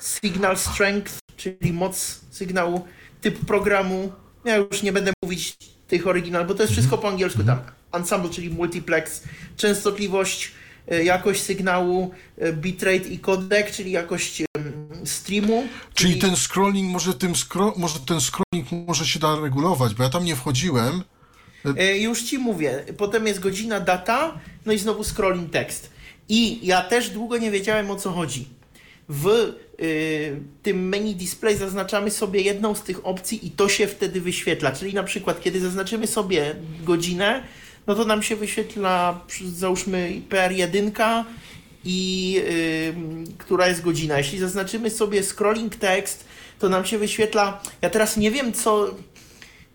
Signal 0.01 0.59
strength, 0.59 1.22
czyli 1.43 1.73
moc 1.73 2.21
sygnału. 2.31 2.85
Typ 3.21 3.45
programu. 3.47 4.13
Ja 4.45 4.57
już 4.57 4.83
nie 4.83 4.93
będę 4.93 5.13
mówić 5.25 5.57
tych 5.89 6.07
oryginal, 6.07 6.47
bo 6.47 6.55
to 6.55 6.63
jest 6.63 6.73
wszystko 6.73 6.99
po 6.99 7.09
angielsku 7.09 7.45
tam. 7.45 7.59
Ensemble, 7.93 8.31
czyli 8.31 8.51
multiplex. 8.51 9.23
Częstotliwość, 9.57 10.53
e, 10.89 11.05
jakość 11.05 11.43
sygnału, 11.43 12.11
e, 12.39 12.53
bitrate 12.53 12.97
i 13.09 13.19
codec, 13.19 13.77
czyli 13.77 13.91
jakość 13.91 14.43
streamu. 15.05 15.67
Czyli 15.95 16.17
ten 16.19 16.37
scrolling, 16.37 16.93
może, 16.93 17.15
tym 17.15 17.33
scro- 17.33 17.73
może 17.79 17.99
ten 18.01 18.21
scrolling 18.21 18.87
może 18.87 19.07
się 19.07 19.19
da 19.19 19.41
regulować, 19.41 19.95
bo 19.95 20.03
ja 20.03 20.09
tam 20.11 20.25
nie 20.25 20.37
wchodziłem. 20.37 21.03
E, 21.79 21.99
Już 21.99 22.23
ci 22.23 22.39
mówię. 22.39 22.85
Potem 22.97 23.27
jest 23.27 23.41
godzina, 23.41 23.81
data, 23.81 24.39
no 24.67 24.73
i 24.73 24.79
znowu 24.79 25.05
scrolling 25.05 25.51
tekst. 25.53 25.91
I 26.29 26.67
ja 26.67 26.83
też 26.83 27.11
długo 27.11 27.39
nie 27.39 27.51
wiedziałem 27.51 27.91
o 27.91 27.97
co 27.97 28.11
chodzi. 28.13 28.49
W 29.09 29.29
y, 29.81 30.41
tym 30.63 30.89
menu 30.89 31.15
display 31.15 31.57
zaznaczamy 31.57 32.11
sobie 32.11 32.41
jedną 32.41 32.75
z 32.75 32.83
tych 32.83 33.07
opcji 33.07 33.47
i 33.47 33.51
to 33.51 33.69
się 33.69 33.87
wtedy 33.87 34.21
wyświetla. 34.21 34.73
Czyli 34.73 34.95
na 34.95 35.03
przykład, 35.03 35.43
kiedy 35.43 35.61
zaznaczymy 35.61 36.07
sobie 36.07 36.55
godzinę, 36.85 37.43
no 37.87 37.95
to 37.95 38.05
nam 38.05 38.23
się 38.23 38.37
wyświetla, 38.37 39.21
załóżmy 39.55 40.23
PR1 40.31 41.25
i 41.85 42.37
y, 42.49 42.95
która 43.39 43.69
jest 43.69 43.83
godzina. 43.83 44.19
Jeśli 44.19 44.39
zaznaczymy 44.39 44.91
sobie 44.91 45.23
scrolling 45.23 45.77
text, 45.77 46.25
to 46.59 46.69
nam 46.69 46.85
się 46.85 46.99
wyświetla. 46.99 47.63
Ja 47.83 47.91
teraz 47.91 48.17
nie 48.17 48.31
wiem, 48.31 48.53
co 48.53 48.95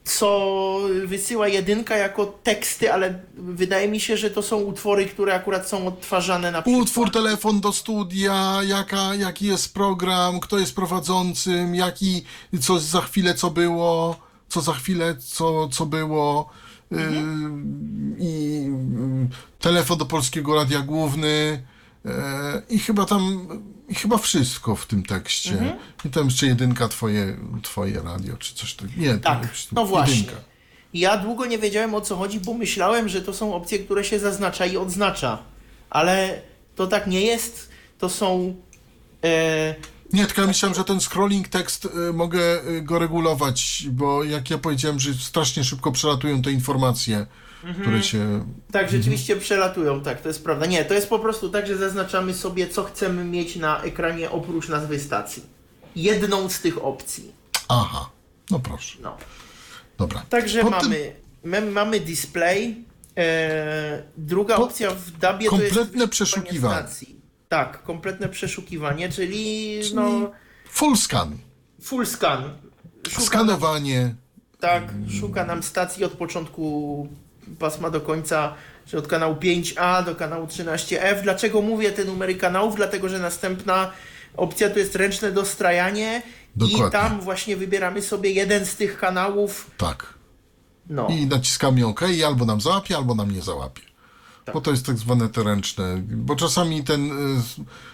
co 0.08 0.80
wysyła 1.06 1.48
jedynka 1.48 1.98
jako 1.98 2.26
teksty, 2.26 2.94
ale 2.94 3.20
wydaje 3.34 3.88
mi 3.88 4.00
się, 4.00 4.18
że 4.18 4.32
to 4.32 4.42
są 4.44 4.58
utwory, 4.58 5.06
które 5.06 5.34
akurat 5.34 5.70
są 5.70 5.88
odtwarzane 5.88 6.52
na 6.52 6.62
przykład. 6.62 6.84
Utwór, 6.84 7.12
telefon 7.12 7.62
do 7.62 7.72
studia, 7.74 8.60
jaka, 8.64 9.16
jaki 9.16 9.46
jest 9.46 9.74
program, 9.74 10.40
kto 10.40 10.60
jest 10.60 10.76
prowadzącym, 10.76 11.76
jaki, 11.76 12.24
co 12.62 12.80
za 12.80 13.02
chwilę 13.02 13.34
co 13.34 13.50
było, 13.52 14.16
co 14.50 14.62
za 14.62 14.74
chwilę 14.74 15.16
co, 15.20 15.68
co 15.68 15.86
było. 15.86 16.50
Yy, 16.92 17.00
I 18.20 18.64
yy, 18.64 19.28
telefon 19.60 19.98
do 19.98 20.06
Polskiego 20.06 20.56
Radia 20.56 20.80
Główny. 20.82 21.64
yy, 22.06 22.12
I 22.70 22.80
chyba 22.80 23.06
tam, 23.06 23.48
chyba 23.96 24.18
wszystko 24.18 24.76
w 24.76 24.86
tym 24.86 25.04
tekście. 25.04 25.76
I 26.06 26.10
tam 26.10 26.26
jeszcze 26.26 26.46
jedynka 26.48 26.88
twoje, 26.88 27.38
twoje 27.64 28.02
radio, 28.02 28.38
czy 28.38 28.56
coś 28.56 28.74
takiego. 28.74 29.02
Nie, 29.02 29.18
Tak, 29.18 29.48
no 29.72 29.86
właśnie. 29.86 30.16
Jedynka. 30.16 30.42
Ja 30.94 31.18
długo 31.18 31.46
nie 31.46 31.58
wiedziałem 31.58 31.94
o 31.96 32.02
co 32.02 32.16
chodzi, 32.16 32.40
bo 32.40 32.54
myślałem, 32.54 33.10
że 33.10 33.22
to 33.22 33.34
są 33.34 33.54
opcje, 33.56 33.80
które 33.80 34.04
się 34.04 34.20
zaznacza 34.20 34.66
i 34.66 34.78
odznacza. 34.78 35.38
Ale 35.90 36.42
to 36.76 36.88
tak 36.88 37.08
nie 37.08 37.22
jest. 37.22 37.70
To 38.00 38.10
są. 38.10 38.56
E, 39.24 39.76
Nie, 40.14 40.26
tylko 40.26 40.42
ja 40.42 40.48
myślałem, 40.48 40.76
że 40.76 40.84
ten 40.84 41.00
scrolling 41.02 41.48
tekst 41.48 41.86
y, 42.10 42.14
mogę 42.14 42.68
y, 42.68 42.82
go 42.82 43.00
regulować, 43.00 43.88
bo 43.92 44.24
jak 44.24 44.50
ja 44.50 44.58
powiedziałem, 44.58 45.00
że 45.00 45.14
strasznie 45.14 45.64
szybko 45.64 45.92
przelatują 45.92 46.42
te 46.42 46.52
informacje, 46.52 47.26
które 47.82 48.04
się... 48.04 48.46
tak, 48.72 48.90
rzeczywiście 48.90 49.36
przelatują, 49.36 50.02
tak, 50.02 50.22
to 50.22 50.28
jest 50.28 50.44
prawda. 50.44 50.66
Nie, 50.66 50.86
to 50.86 50.94
jest 50.94 51.10
po 51.10 51.20
prostu 51.20 51.50
tak, 51.50 51.68
że 51.68 51.78
zaznaczamy 51.78 52.34
sobie, 52.34 52.68
co 52.70 52.84
chcemy 52.84 53.24
mieć 53.26 53.56
na 53.56 53.82
ekranie 53.84 54.32
oprócz 54.32 54.70
nazwy 54.70 55.00
stacji. 55.00 55.44
Jedną 55.96 56.50
z 56.50 56.60
tych 56.62 56.84
opcji. 56.86 57.32
Aha, 57.70 58.10
no 58.52 58.60
proszę, 58.60 58.98
No. 59.02 59.18
dobra. 59.98 60.24
Także 60.30 60.62
Potem 60.64 60.80
mamy, 60.90 61.14
my, 61.44 61.62
mamy 61.72 62.00
display. 62.00 62.84
E, 63.18 64.04
druga 64.18 64.56
Po- 64.56 64.64
opcja 64.64 64.92
w 64.92 65.12
DABie 65.12 65.50
to 65.50 65.62
jest 65.62 65.76
kompletne 65.76 66.08
przeszukiwanie. 66.08 66.76
stacji. 66.88 67.16
Tak, 67.50 67.84
kompletne 67.84 68.30
przeszukiwanie, 68.30 69.10
czyli 69.10 69.80
no, 69.94 70.32
Full 70.70 70.98
scan, 70.98 71.38
full 71.82 72.06
scan. 72.06 72.44
Szuka, 73.10 73.22
skanowanie, 73.26 74.16
tak, 74.60 74.84
szuka 75.20 75.46
nam 75.46 75.64
stacji 75.64 76.04
od 76.06 76.12
początku 76.12 77.08
pasma 77.60 77.90
do 77.90 78.02
końca, 78.02 78.54
czy 78.86 78.98
od 78.98 79.08
kanału 79.08 79.36
5A 79.36 80.06
do 80.06 80.16
kanału 80.16 80.46
13F. 80.46 81.22
Dlaczego 81.24 81.62
mówię 81.62 81.92
te 81.92 82.06
numery 82.06 82.36
kanałów? 82.36 82.76
Dlatego, 82.76 83.10
że 83.10 83.20
następna 83.20 83.92
opcja 84.38 84.70
to 84.70 84.80
jest 84.80 84.96
ręczne 84.96 85.32
dostrajanie 85.32 86.22
Dokładnie. 86.56 86.88
i 86.88 86.92
tam 86.92 87.22
właśnie 87.22 87.58
wybieramy 87.58 88.02
sobie 88.02 88.32
jeden 88.32 88.66
z 88.66 88.76
tych 88.76 89.00
kanałów. 89.00 89.72
tak. 89.78 90.18
No. 90.90 91.08
I 91.08 91.26
naciskamy 91.26 91.86
OK 91.86 92.02
i 92.10 92.24
albo 92.24 92.46
nam 92.46 92.62
załapie, 92.62 92.98
albo 92.98 93.16
nam 93.16 93.32
nie 93.32 93.42
załapie. 93.42 93.82
Bo 94.54 94.62
to 94.62 94.72
jest 94.72 94.86
tak 94.86 94.98
zwane 94.98 95.30
te 95.30 95.44
ręczne, 95.44 95.98
bo 96.02 96.36
czasami 96.36 96.84
ten 96.84 97.12
y, 97.12 97.42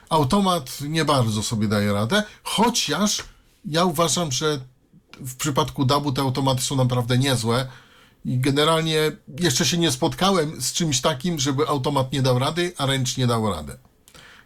automat 0.09 0.81
nie 0.81 1.05
bardzo 1.05 1.43
sobie 1.43 1.67
daje 1.67 1.93
radę, 1.93 2.23
chociaż 2.43 3.23
ja 3.65 3.85
uważam, 3.85 4.31
że 4.31 4.59
w 5.19 5.35
przypadku 5.35 5.85
DAB-u 5.85 6.11
te 6.11 6.21
automaty 6.21 6.61
są 6.61 6.75
naprawdę 6.75 7.17
niezłe 7.17 7.67
i 8.25 8.39
generalnie 8.39 9.11
jeszcze 9.39 9.65
się 9.65 9.77
nie 9.77 9.91
spotkałem 9.91 10.61
z 10.61 10.73
czymś 10.73 11.01
takim, 11.01 11.39
żeby 11.39 11.67
automat 11.67 12.11
nie 12.13 12.21
dał 12.21 12.39
rady, 12.39 12.73
a 12.77 12.85
ręcznie 12.85 13.27
dał 13.27 13.49
radę. 13.49 13.77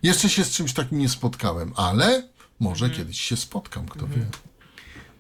Jeszcze 0.04 0.30
się 0.30 0.44
z 0.44 0.50
czymś 0.52 0.74
takim 0.74 0.98
nie 1.00 1.10
spotkałem, 1.10 1.74
ale 1.76 2.24
może 2.60 2.86
Mhm. 2.86 3.02
kiedyś 3.02 3.22
się 3.22 3.38
spotkam, 3.38 3.86
kto 3.88 4.08
wie. 4.08 4.26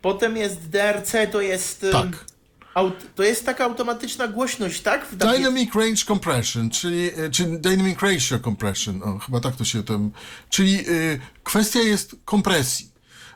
Potem 0.01 0.37
jest 0.37 0.69
DRC, 0.69 1.11
to 1.31 1.41
jest. 1.41 1.85
Tak. 1.91 2.25
Aut, 2.73 2.93
to 3.15 3.23
jest 3.23 3.45
taka 3.45 3.63
automatyczna 3.65 4.27
głośność, 4.27 4.81
tak? 4.81 5.05
W? 5.05 5.15
Dynamic 5.15 5.75
Range 5.75 6.03
Compression, 6.05 6.69
czyli, 6.69 7.09
e, 7.15 7.29
czy 7.31 7.45
Dynamic 7.45 8.01
Ratio 8.01 8.39
Compression, 8.39 9.03
o, 9.03 9.19
chyba 9.19 9.39
tak 9.39 9.55
to 9.55 9.65
się 9.65 9.83
tam, 9.83 10.11
czyli 10.49 10.89
y, 10.89 11.19
kwestia 11.43 11.79
jest 11.79 12.15
kompresji, 12.25 12.91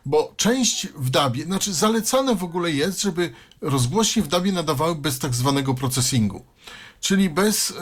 bo 0.06 0.34
część 0.38 0.88
w 0.88 1.10
DABie, 1.10 1.44
znaczy 1.44 1.74
zalecane 1.74 2.36
w 2.36 2.44
ogóle 2.44 2.72
jest, 2.72 3.02
żeby 3.02 3.34
rozgłośnie 3.62 4.22
w 4.22 4.28
DABie 4.28 4.52
nadawały 4.52 4.96
bez 4.96 5.20
tak 5.20 5.36
zwanego 5.36 5.74
processingu, 5.74 6.46
czyli 7.00 7.30
bez, 7.30 7.72
y, 7.72 7.74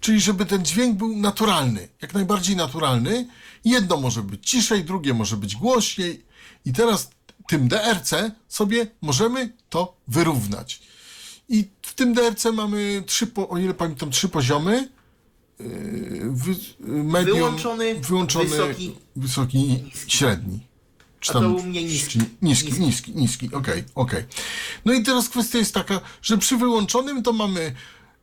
czyli 0.00 0.20
żeby 0.20 0.46
ten 0.46 0.64
dźwięk 0.64 0.98
był 0.98 1.16
naturalny, 1.16 1.88
jak 2.02 2.14
najbardziej 2.14 2.56
naturalny, 2.56 3.28
jedno 3.64 3.96
może 3.96 4.22
być 4.22 4.50
ciszej, 4.50 4.84
drugie 4.84 5.14
może 5.14 5.36
być 5.36 5.56
głośniej 5.56 6.24
i 6.64 6.72
teraz 6.72 7.10
tym 7.48 7.68
DRC 7.68 8.14
sobie 8.48 8.86
możemy 9.02 9.52
to 9.68 9.96
wyrównać. 10.08 10.82
I 11.48 11.64
w 11.82 11.94
tym 11.94 12.14
DRC 12.14 12.44
mamy 12.52 13.02
trzy, 13.06 13.26
o 13.48 13.58
ile 13.58 13.74
pamiętam, 13.74 14.10
trzy 14.10 14.28
poziomy. 14.28 14.88
Yy, 15.60 15.66
Wy, 16.30 16.54
medium, 16.80 17.36
Wyłączony, 17.38 17.94
wyłączony, 17.94 18.44
wysoki, 18.44 18.96
wysoki 19.16 19.58
i 19.58 19.90
średni. 20.10 20.60
Czy 21.26 21.38
A 21.38 21.40
to 21.40 21.48
u 21.48 21.62
mnie 21.62 21.82
niski. 21.84 22.18
czy- 22.18 22.24
Niski, 22.42 22.80
niski, 22.80 23.12
niski, 23.14 23.54
okej, 23.54 23.84
okej. 23.94 24.24
No 24.84 24.92
i 24.92 25.02
teraz 25.02 25.28
kwestia 25.28 25.58
jest 25.58 25.74
taka, 25.74 26.00
że 26.22 26.38
przy 26.38 26.56
wyłączonym 26.56 27.22
to 27.22 27.32
mamy 27.32 27.74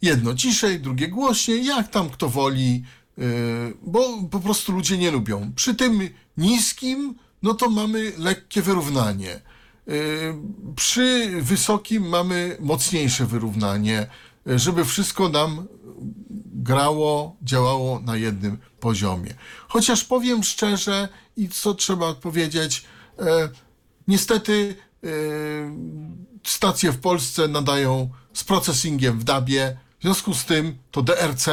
jedno 0.01 0.35
ciszej, 0.35 0.79
drugie 0.79 1.07
głośniej, 1.07 1.65
jak 1.65 1.89
tam 1.91 2.09
kto 2.09 2.29
woli, 2.29 2.83
yy, 3.17 3.25
bo 3.83 4.23
po 4.31 4.39
prostu 4.39 4.71
ludzie 4.71 4.97
nie 4.97 5.11
lubią. 5.11 5.51
Przy 5.55 5.75
tym 5.75 6.09
niskim, 6.37 7.15
no 7.43 7.53
to 7.53 7.69
mamy 7.69 8.11
lekkie 8.17 8.61
wyrównanie. 8.61 9.41
Yy, 9.87 9.93
Przy 10.75 11.31
wysokim 11.41 12.09
mamy 12.09 12.57
mocniejsze 12.59 13.25
wyrównanie, 13.25 14.07
żeby 14.45 14.85
wszystko 14.85 15.29
nam 15.29 15.67
grało, 16.55 17.35
działało 17.41 17.99
na 17.99 18.17
jednym 18.17 18.57
poziomie. 18.79 19.33
Chociaż 19.67 20.03
powiem 20.03 20.43
szczerze 20.43 21.09
i 21.37 21.49
co 21.49 21.73
trzeba 21.73 22.13
powiedzieć, 22.13 22.83
niestety 24.07 24.75
e, 25.03 25.07
stacje 26.43 26.91
w 26.91 26.99
Polsce 26.99 27.47
nadają 27.47 28.09
z 28.33 28.43
processingiem 28.43 29.19
w 29.19 29.23
DABie, 29.23 29.77
w 29.99 30.03
związku 30.03 30.33
z 30.33 30.45
tym 30.45 30.77
to 30.91 31.01
DRC, 31.01 31.47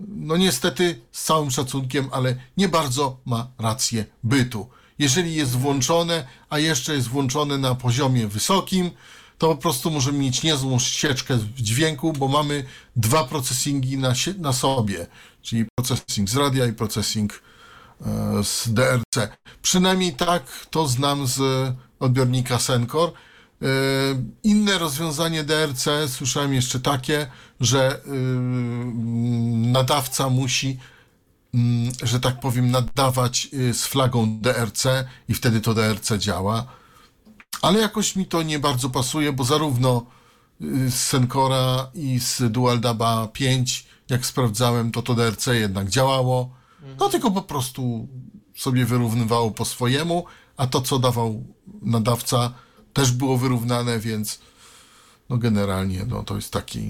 no 0.00 0.36
niestety 0.36 1.00
z 1.12 1.24
całym 1.24 1.50
szacunkiem, 1.50 2.08
ale 2.12 2.36
nie 2.56 2.68
bardzo 2.68 3.20
ma 3.24 3.50
rację 3.58 4.04
bytu. 4.24 4.68
Jeżeli 4.98 5.34
jest 5.34 5.52
włączone, 5.52 6.26
a 6.50 6.58
jeszcze 6.58 6.94
jest 6.94 7.08
włączone 7.08 7.58
na 7.58 7.74
poziomie 7.74 8.26
wysokim, 8.26 8.90
to 9.38 9.48
po 9.48 9.56
prostu 9.56 9.90
możemy 9.90 10.18
mieć 10.18 10.42
niezłą 10.42 10.78
ścieżkę 10.78 11.36
w 11.36 11.62
dźwięku, 11.62 12.12
bo 12.12 12.28
mamy 12.28 12.64
dwa 12.96 13.24
processingi 13.24 13.98
na, 13.98 14.12
na 14.38 14.52
sobie, 14.52 15.06
czyli 15.42 15.64
processing 15.74 16.30
z 16.30 16.36
radia 16.36 16.66
i 16.66 16.72
processing 16.72 17.32
e, 17.32 17.45
z 18.42 18.72
DRC. 18.72 19.28
Przynajmniej 19.62 20.14
tak 20.14 20.66
to 20.70 20.88
znam 20.88 21.26
z 21.26 21.40
odbiornika 22.00 22.58
Sencor. 22.58 23.12
E, 23.62 23.66
Inne 24.42 24.78
rozwiązanie 24.78 25.44
DRC 25.44 25.88
słyszałem 26.06 26.54
jeszcze 26.54 26.80
takie, 26.80 27.26
że 27.60 27.96
y, 27.96 28.10
nadawca 29.72 30.30
musi 30.30 30.78
mm, 31.54 31.92
że 32.02 32.20
tak 32.20 32.40
powiem, 32.40 32.70
nadawać 32.70 33.48
z 33.72 33.86
flagą 33.86 34.38
DRC 34.40 34.86
i 35.28 35.34
wtedy 35.34 35.60
to 35.60 35.74
DRC 35.74 36.12
działa. 36.18 36.66
Ale 37.62 37.80
jakoś 37.80 38.16
mi 38.16 38.26
to 38.26 38.42
nie 38.42 38.58
bardzo 38.58 38.90
pasuje, 38.90 39.32
bo 39.32 39.44
zarówno 39.44 40.06
y, 40.62 40.90
z 40.90 40.94
Sencora 40.94 41.90
i 41.94 42.20
z 42.20 42.52
Dual 42.52 42.80
Daba 42.80 43.28
5, 43.28 43.86
jak 44.10 44.26
sprawdzałem, 44.26 44.92
to 44.92 45.02
to 45.02 45.14
DRC 45.14 45.46
jednak 45.46 45.88
działało. 45.88 46.50
No 47.00 47.08
tylko 47.08 47.30
po 47.30 47.42
prostu 47.42 48.08
sobie 48.56 48.84
wyrównywało 48.86 49.50
po 49.50 49.64
swojemu, 49.64 50.24
a 50.56 50.66
to, 50.66 50.80
co 50.80 50.98
dawał 50.98 51.44
nadawca, 51.82 52.52
też 52.92 53.12
było 53.12 53.36
wyrównane, 53.38 53.98
więc 53.98 54.38
no 55.30 55.36
generalnie 55.38 56.04
no, 56.08 56.22
to 56.22 56.36
jest 56.36 56.52
taki 56.52 56.88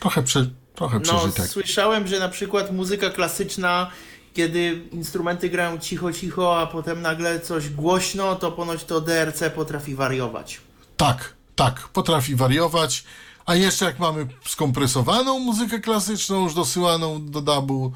trochę, 0.00 0.22
prze, 0.22 0.50
trochę 0.74 0.96
No, 0.96 1.02
przeżytek. 1.02 1.46
słyszałem, 1.46 2.06
że 2.08 2.18
na 2.18 2.28
przykład 2.28 2.72
muzyka 2.72 3.10
klasyczna, 3.10 3.90
kiedy 4.34 4.88
instrumenty 4.92 5.48
grają 5.50 5.78
cicho, 5.78 6.12
cicho, 6.12 6.60
a 6.60 6.66
potem 6.66 7.02
nagle 7.02 7.40
coś 7.40 7.68
głośno, 7.70 8.36
to 8.36 8.52
ponoć 8.52 8.84
to 8.84 9.00
DRC 9.00 9.42
potrafi 9.54 9.94
wariować. 9.94 10.60
Tak, 10.96 11.34
tak, 11.56 11.88
potrafi 11.88 12.36
wariować. 12.36 13.04
A 13.46 13.54
jeszcze 13.54 13.84
jak 13.84 13.98
mamy 13.98 14.26
skompresowaną 14.46 15.38
muzykę 15.38 15.80
klasyczną, 15.80 16.42
już 16.44 16.54
dosyłaną 16.54 17.26
do 17.30 17.40
dubu, 17.40 17.92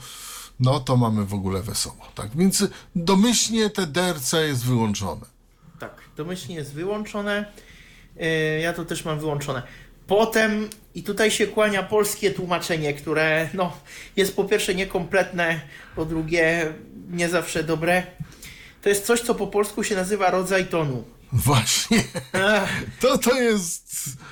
no 0.61 0.81
to 0.81 0.97
mamy 0.97 1.25
w 1.25 1.35
ogóle 1.35 1.63
wesoło. 1.63 2.09
Tak, 2.15 2.37
więc 2.37 2.65
domyślnie 2.97 3.71
te 3.71 3.87
DRC 3.87 4.33
jest 4.33 4.65
wyłączone. 4.65 5.27
Tak, 5.79 6.01
domyślnie 6.17 6.55
jest 6.55 6.73
wyłączone. 6.73 7.53
Yy, 8.17 8.61
Ja 8.61 8.73
to 8.73 8.85
też 8.85 9.05
mam 9.05 9.21
wyłączone. 9.21 9.63
Potem, 10.07 10.69
i 10.95 11.03
tutaj 11.03 11.31
się 11.31 11.47
kłania 11.47 11.83
polskie 11.83 12.31
tłumaczenie, 12.31 12.95
które 12.95 13.49
no, 13.55 13.73
jest 14.17 14.37
po 14.37 14.45
pierwsze 14.45 14.75
niekompletne, 14.75 15.61
po 15.97 16.05
drugie 16.05 16.73
nie 17.11 17.29
zawsze 17.29 17.65
dobre. 17.65 18.03
To 18.83 18.89
jest 18.89 19.07
coś, 19.07 19.21
co 19.21 19.35
po 19.35 19.47
polsku 19.47 19.85
się 19.85 19.95
nazywa 19.95 20.31
rodzaj 20.31 20.67
tonu. 20.67 21.05
Właśnie, 21.33 22.05
to 23.01 23.19
to 23.19 23.41
jest 23.41 23.85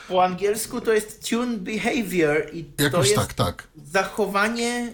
po 0.09 0.25
angielsku 0.25 0.81
to 0.81 0.93
jest 0.93 1.29
tune 1.31 1.57
behavior 1.57 2.47
i 2.53 2.65
to 2.65 2.85
jakoś 2.85 3.07
jest 3.07 3.21
tak, 3.21 3.35
tak. 3.35 3.69
zachowanie 3.85 4.93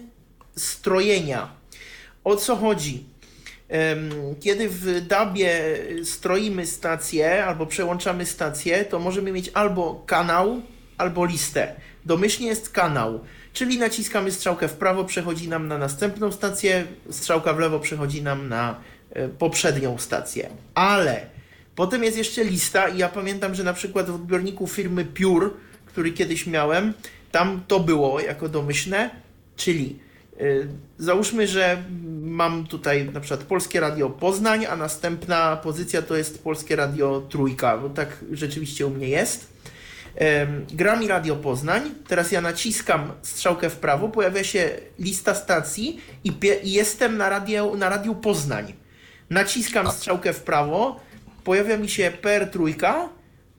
strojenia. 0.59 1.49
O 2.23 2.35
co 2.35 2.55
chodzi? 2.55 3.03
Kiedy 4.39 4.69
w 4.69 5.01
dubie 5.01 5.77
stroimy 6.03 6.65
stację 6.65 7.45
albo 7.45 7.65
przełączamy 7.65 8.25
stację, 8.25 8.85
to 8.85 8.99
możemy 8.99 9.31
mieć 9.31 9.51
albo 9.53 10.03
kanał, 10.05 10.61
albo 10.97 11.25
listę. 11.25 11.75
Domyślnie 12.05 12.47
jest 12.47 12.69
kanał, 12.69 13.19
czyli 13.53 13.77
naciskamy 13.77 14.31
strzałkę 14.31 14.67
w 14.67 14.73
prawo, 14.73 15.05
przechodzi 15.05 15.47
nam 15.47 15.67
na 15.67 15.77
następną 15.77 16.31
stację, 16.31 16.85
strzałka 17.09 17.53
w 17.53 17.59
lewo 17.59 17.79
przechodzi 17.79 18.23
nam 18.23 18.49
na 18.49 18.79
e, 19.09 19.27
poprzednią 19.29 19.97
stację. 19.97 20.49
Ale 20.73 21.25
potem 21.75 22.03
jest 22.03 22.17
jeszcze 22.17 22.43
lista 22.43 22.87
i 22.87 22.97
ja 22.97 23.09
pamiętam, 23.09 23.55
że 23.55 23.63
na 23.63 23.73
przykład 23.73 24.09
w 24.09 24.15
odbiorniku 24.15 24.67
firmy 24.67 25.05
Pure, 25.05 25.49
który 25.85 26.11
kiedyś 26.11 26.47
miałem, 26.47 26.93
tam 27.31 27.63
to 27.67 27.79
było 27.79 28.19
jako 28.19 28.49
domyślne, 28.49 29.09
czyli 29.55 29.99
załóżmy, 30.97 31.47
że 31.47 31.83
mam 32.21 32.67
tutaj 32.67 33.05
na 33.05 33.19
przykład 33.19 33.43
Polskie 33.43 33.79
Radio 33.79 34.09
Poznań, 34.09 34.65
a 34.65 34.75
następna 34.75 35.55
pozycja 35.55 36.01
to 36.01 36.15
jest 36.15 36.43
Polskie 36.43 36.75
Radio 36.75 37.21
Trójka, 37.29 37.77
bo 37.77 37.89
tak 37.89 38.25
rzeczywiście 38.31 38.87
u 38.87 38.89
mnie 38.89 39.07
jest. 39.07 39.47
Em, 40.15 40.65
Gra 40.73 40.95
mi 40.95 41.07
Radio 41.07 41.35
Poznań, 41.35 41.91
teraz 42.07 42.31
ja 42.31 42.41
naciskam 42.41 43.11
strzałkę 43.21 43.69
w 43.69 43.75
prawo, 43.75 44.09
pojawia 44.09 44.43
się 44.43 44.69
lista 44.99 45.35
stacji 45.35 46.01
i, 46.23 46.33
i 46.63 46.71
jestem 46.71 47.17
na, 47.17 47.29
radio, 47.29 47.75
na 47.75 47.89
Radiu 47.89 48.15
Poznań. 48.15 48.73
Naciskam 49.29 49.91
strzałkę 49.91 50.33
w 50.33 50.41
prawo, 50.41 50.99
pojawia 51.43 51.77
mi 51.77 51.89
się 51.89 52.11
PR 52.21 52.47
trójka, 52.47 53.09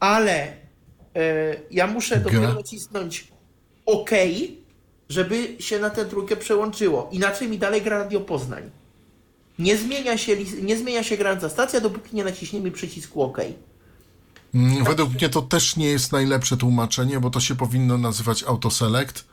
ale 0.00 0.32
e, 0.42 1.56
ja 1.70 1.86
muszę 1.86 2.16
dopiero 2.16 2.54
nacisnąć 2.54 3.28
OK, 3.86 4.10
żeby 5.10 5.56
się 5.58 5.78
na 5.78 5.90
tę 5.90 6.04
trójkę 6.04 6.36
przełączyło. 6.36 7.08
Inaczej 7.12 7.48
mi 7.48 7.58
dalej 7.58 7.82
gra 7.82 7.98
Radio 7.98 8.20
Poznań. 8.20 8.70
Nie 9.58 9.76
zmienia 9.76 10.18
się, 10.18 10.36
nie 10.62 10.76
zmienia 10.76 11.02
się 11.02 11.16
grająca 11.16 11.48
stacja, 11.48 11.80
dopóki 11.80 12.16
nie 12.16 12.24
naciśniemy 12.24 12.70
przycisku 12.70 13.22
OK. 13.22 13.38
Mm, 14.54 14.84
Według 14.84 15.14
mnie 15.14 15.28
to 15.28 15.42
też 15.42 15.76
nie 15.76 15.86
jest 15.86 16.12
najlepsze 16.12 16.56
tłumaczenie, 16.56 17.20
bo 17.20 17.30
to 17.30 17.40
się 17.40 17.54
powinno 17.54 17.98
nazywać 17.98 18.42
autoselect, 18.42 19.24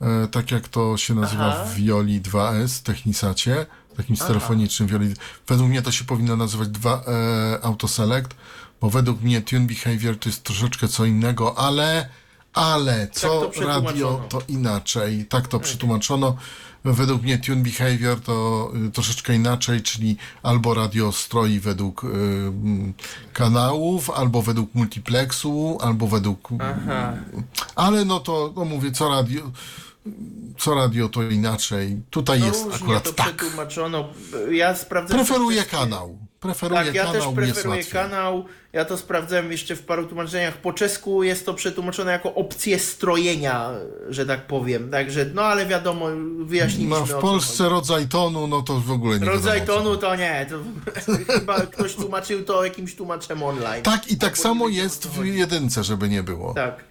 e, 0.00 0.28
tak 0.28 0.50
jak 0.50 0.68
to 0.68 0.96
się 0.96 1.14
nazywa 1.14 1.46
Aha. 1.46 1.64
w 1.64 1.74
Violi 1.74 2.20
2S, 2.20 2.82
Technisacie, 2.82 3.66
takim 3.96 4.16
stereofonicznym 4.16 4.88
Violi. 4.88 5.14
Według 5.46 5.70
mnie 5.70 5.82
to 5.82 5.92
się 5.92 6.04
powinno 6.04 6.36
nazywać 6.36 6.68
dwa, 6.68 7.04
e, 7.06 7.64
autoselect, 7.64 8.30
bo 8.80 8.90
według 8.90 9.22
mnie 9.22 9.42
tune 9.42 9.66
behavior 9.66 10.18
to 10.18 10.28
jest 10.28 10.42
troszeczkę 10.42 10.88
co 10.88 11.04
innego, 11.04 11.58
ale 11.58 12.08
ale 12.56 13.08
co 13.12 13.28
Tak 13.28 13.40
to 13.40 13.48
przetłumaczono. 13.50 13.86
radio 13.86 14.20
to 14.28 14.42
inaczej, 14.48 15.24
tak 15.24 15.48
to 15.48 15.60
przetłumaczono. 15.60 16.36
Według 16.84 17.22
mnie 17.22 17.38
tune 17.38 17.62
behavior 17.62 18.20
to 18.20 18.70
y, 18.88 18.90
troszeczkę 18.90 19.34
inaczej, 19.34 19.82
czyli 19.82 20.16
albo 20.42 20.74
radio 20.74 21.12
stroi 21.12 21.60
według 21.60 22.04
y, 22.04 22.08
kanałów, 23.32 24.10
albo 24.10 24.42
według 24.42 24.74
multiplexu, 24.74 25.78
albo 25.80 26.06
według. 26.06 26.48
Aha. 26.60 27.12
Ale 27.76 28.04
no 28.04 28.20
to 28.20 28.52
no 28.56 28.64
mówię, 28.64 28.92
co 28.92 29.08
radio, 29.08 29.42
co 30.58 30.74
radio 30.74 31.08
to 31.08 31.22
inaczej. 31.22 32.00
Tutaj 32.10 32.40
No 32.40 32.46
jest 32.46 32.64
różnie 32.64 32.76
akurat 32.84 33.04
to 33.04 33.12
tak. 33.12 33.36
przetłumaczono. 33.36 34.08
Ja 34.50 34.74
sprawdzę. 34.74 35.14
Preferuję 35.14 35.56
wszystkie- 35.56 35.76
kanał. 35.76 36.18
Preferuję 36.40 36.84
Tak, 36.84 36.94
ja 36.94 37.04
kanał, 37.04 37.22
też 37.22 37.34
preferuję 37.34 37.84
kanał. 37.84 38.44
Ja 38.72 38.84
to 38.84 38.96
sprawdzałem 38.96 39.52
jeszcze 39.52 39.76
w 39.76 39.82
paru 39.82 40.06
tłumaczeniach. 40.06 40.56
Po 40.56 40.72
czesku 40.72 41.22
jest 41.22 41.46
to 41.46 41.54
przetłumaczone 41.54 42.12
jako 42.12 42.34
opcję 42.34 42.78
strojenia, 42.78 43.70
że 44.08 44.26
tak 44.26 44.46
powiem. 44.46 44.90
Także, 44.90 45.26
no 45.34 45.42
ale 45.42 45.66
wiadomo, 45.66 46.06
wyjaśniliśmy. 46.44 47.00
No 47.00 47.06
w 47.06 47.20
Polsce 47.22 47.68
rodzaj 47.68 48.08
tonu, 48.08 48.46
no 48.46 48.62
to 48.62 48.80
w 48.80 48.90
ogóle 48.90 49.20
nie 49.20 49.26
Rodzaj 49.26 49.60
wiadomo, 49.60 49.78
tonu 49.82 49.96
to 49.96 50.16
nie. 50.16 50.46
To 50.50 50.58
chyba 51.32 51.60
ktoś 51.60 51.94
tłumaczył 51.94 52.44
to 52.44 52.64
jakimś 52.64 52.94
tłumaczem 52.94 53.42
online. 53.42 53.82
Tak 53.82 54.08
i 54.10 54.16
tak 54.16 54.38
samo 54.38 54.68
jest 54.68 55.08
w 55.08 55.24
jedynce, 55.24 55.84
żeby 55.84 56.08
nie 56.08 56.22
było. 56.22 56.54
Tak. 56.54 56.84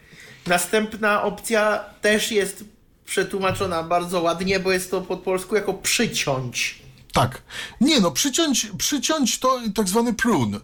Następna 0.48 1.24
opcja 1.24 1.80
też 2.02 2.32
jest 2.32 2.64
przetłumaczona 3.06 3.84
bardzo 3.84 4.22
ładnie, 4.22 4.60
bo 4.60 4.72
jest 4.72 4.92
to 4.92 5.02
po 5.02 5.18
polsku 5.18 5.56
jako 5.56 5.74
przyciąć. 5.74 6.82
Tak. 7.14 7.42
Nie 7.82 8.00
no, 8.00 8.12
przyciąć, 8.12 8.72
przyciąć 8.78 9.40
to 9.40 9.62
tak 9.76 9.88
zwany 9.90 10.14
prune. 10.14 10.60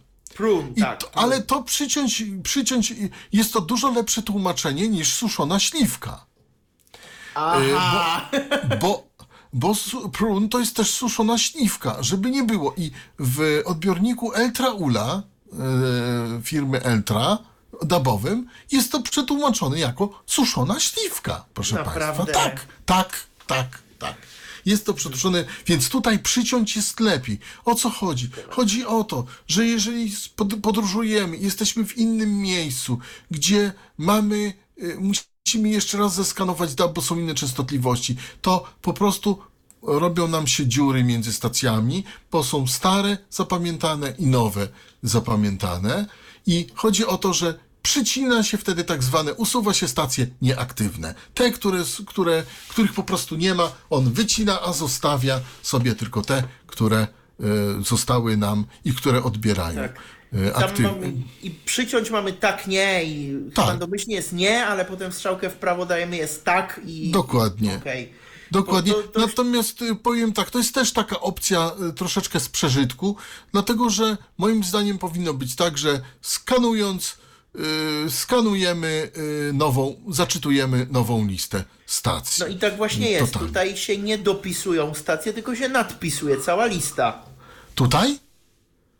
I 0.76 0.82
tak. 0.82 1.04
to, 1.04 1.18
ale 1.18 1.42
to 1.42 1.64
przyciąć, 1.64 2.24
przyciąć 2.44 2.94
jest 3.34 3.54
to 3.54 3.62
dużo 3.62 3.92
lepsze 3.92 4.22
tłumaczenie 4.22 4.88
niż 4.88 5.14
suszona 5.14 5.60
śliwka. 5.60 6.26
Aha. 7.36 8.30
Bo, 8.82 9.08
bo 9.54 9.76
su- 9.76 10.10
prun 10.10 10.50
to 10.50 10.60
jest 10.60 10.76
też 10.76 10.90
suszona 10.90 11.38
śliwka, 11.38 11.98
żeby 12.00 12.32
nie 12.32 12.44
było. 12.44 12.74
I 12.78 12.92
w 13.20 13.62
odbiorniku 13.66 14.34
Eltraula 14.34 15.24
e, 15.54 16.42
firmy 16.44 16.84
Eltra 16.84 17.38
dabowym 17.86 18.48
jest 18.72 18.92
to 18.92 19.02
przetłumaczone 19.02 19.80
jako 19.80 20.24
suszona 20.26 20.80
śliwka, 20.80 21.46
proszę 21.54 21.76
Naprawdę? 21.76 22.34
Państwa. 22.34 22.50
Tak, 22.50 22.68
tak, 22.86 23.24
tak, 23.48 23.82
tak. 24.00 24.16
Jest 24.66 24.86
to 24.86 24.94
przetłumaczone, 24.94 25.46
więc 25.68 25.90
tutaj 25.90 26.20
przyciąć 26.20 26.76
jest 26.76 27.00
lepiej. 27.00 27.40
O 27.66 27.76
co 27.76 27.90
chodzi? 27.90 28.30
Chodzi 28.50 28.86
o 28.86 29.04
to, 29.04 29.26
że 29.48 29.66
jeżeli 29.66 30.12
pod- 30.36 30.56
podróżujemy, 30.56 31.38
jesteśmy 31.38 31.86
w 31.86 31.98
innym 31.98 32.38
miejscu, 32.42 33.00
gdzie 33.32 33.74
mamy, 33.98 34.54
y, 34.84 34.98
musimy 35.00 35.70
jeszcze 35.70 35.98
raz 35.98 36.16
zeskanować 36.16 36.76
DAB, 36.76 36.94
bo 36.94 37.02
są 37.02 37.20
inne 37.20 37.36
częstotliwości, 37.36 38.16
to 38.42 38.64
po 38.82 38.94
prostu 38.94 39.42
robią 39.84 40.28
nam 40.28 40.48
się 40.48 40.68
dziury 40.68 41.04
między 41.04 41.34
stacjami, 41.34 42.04
bo 42.32 42.44
są 42.44 42.68
stare, 42.68 43.18
zapamiętane 43.30 44.14
i 44.18 44.26
nowe, 44.26 44.68
zapamiętane. 45.04 46.06
I 46.48 46.68
chodzi 46.76 47.06
o 47.06 47.18
to, 47.18 47.34
że 47.34 47.60
przycina 47.82 48.44
się 48.44 48.58
wtedy 48.58 48.84
tak 48.84 49.04
zwane, 49.04 49.34
usuwa 49.34 49.74
się 49.74 49.88
stacje 49.88 50.28
nieaktywne. 50.42 51.16
Te, 51.34 51.52
które, 51.52 51.84
które, 52.06 52.44
których 52.68 52.94
po 52.94 53.04
prostu 53.04 53.36
nie 53.36 53.56
ma, 53.56 53.72
on 53.90 54.14
wycina, 54.14 54.62
a 54.62 54.74
zostawia 54.74 55.40
sobie 55.62 55.96
tylko 55.96 56.22
te, 56.22 56.44
które 56.68 56.98
e, 57.00 57.08
zostały 57.86 58.38
nam 58.38 58.66
i 58.86 58.94
które 58.94 59.24
odbierają. 59.24 59.76
Tak. 59.76 59.98
e, 60.48 60.56
aktyw... 60.56 60.86
mamy, 60.86 61.14
I 61.44 61.52
przyciąć 61.52 62.10
mamy 62.10 62.34
tak, 62.34 62.68
nie, 62.68 63.04
i 63.04 63.40
Tak. 63.54 63.66
chyba 63.66 63.78
domyślnie 63.78 64.16
jest 64.16 64.34
nie, 64.34 64.66
ale 64.66 64.86
potem 64.86 65.12
strzałkę 65.12 65.50
w 65.50 65.54
prawo 65.56 65.86
dajemy 65.86 66.18
jest 66.18 66.44
tak 66.46 66.82
i... 66.86 67.12
Dokładnie. 67.12 67.76
Okej. 67.76 68.14
Dokładnie. 68.52 68.94
To- 68.94 69.04
to- 69.04 69.20
Natomiast 69.20 69.82
y, 69.82 69.96
powiem 69.96 70.34
tak, 70.34 70.50
to 70.50 70.58
jest 70.58 70.74
też 70.76 70.94
taka 70.94 71.20
opcja 71.20 71.72
y, 71.90 71.94
troszeczkę 71.94 72.40
z 72.40 72.50
przeżytku, 72.50 73.16
dlatego 73.52 73.90
że 73.90 74.18
moim 74.38 74.64
zdaniem 74.64 74.98
powinno 74.98 75.34
być 75.34 75.56
tak, 75.56 75.78
że 75.78 76.02
skanując, 76.22 77.12
y, 77.12 77.21
skanujemy 78.10 79.12
y, 79.50 79.54
nową, 79.54 79.96
zaczytujemy 80.10 80.88
nową 80.92 81.26
listę 81.28 81.64
stacji. 81.86 82.44
No 82.44 82.48
i 82.48 82.56
tak 82.56 82.78
właśnie 82.78 83.12
jest. 83.12 83.34
Totalnie. 83.34 83.48
Tutaj 83.48 83.78
się 83.78 83.98
nie 83.98 84.18
dopisują 84.18 84.94
stacje, 84.94 85.34
tylko 85.34 85.56
się 85.56 85.70
nadpisuje 85.70 86.38
cała 86.38 86.66
lista. 86.66 87.22
Tutaj? 87.76 88.20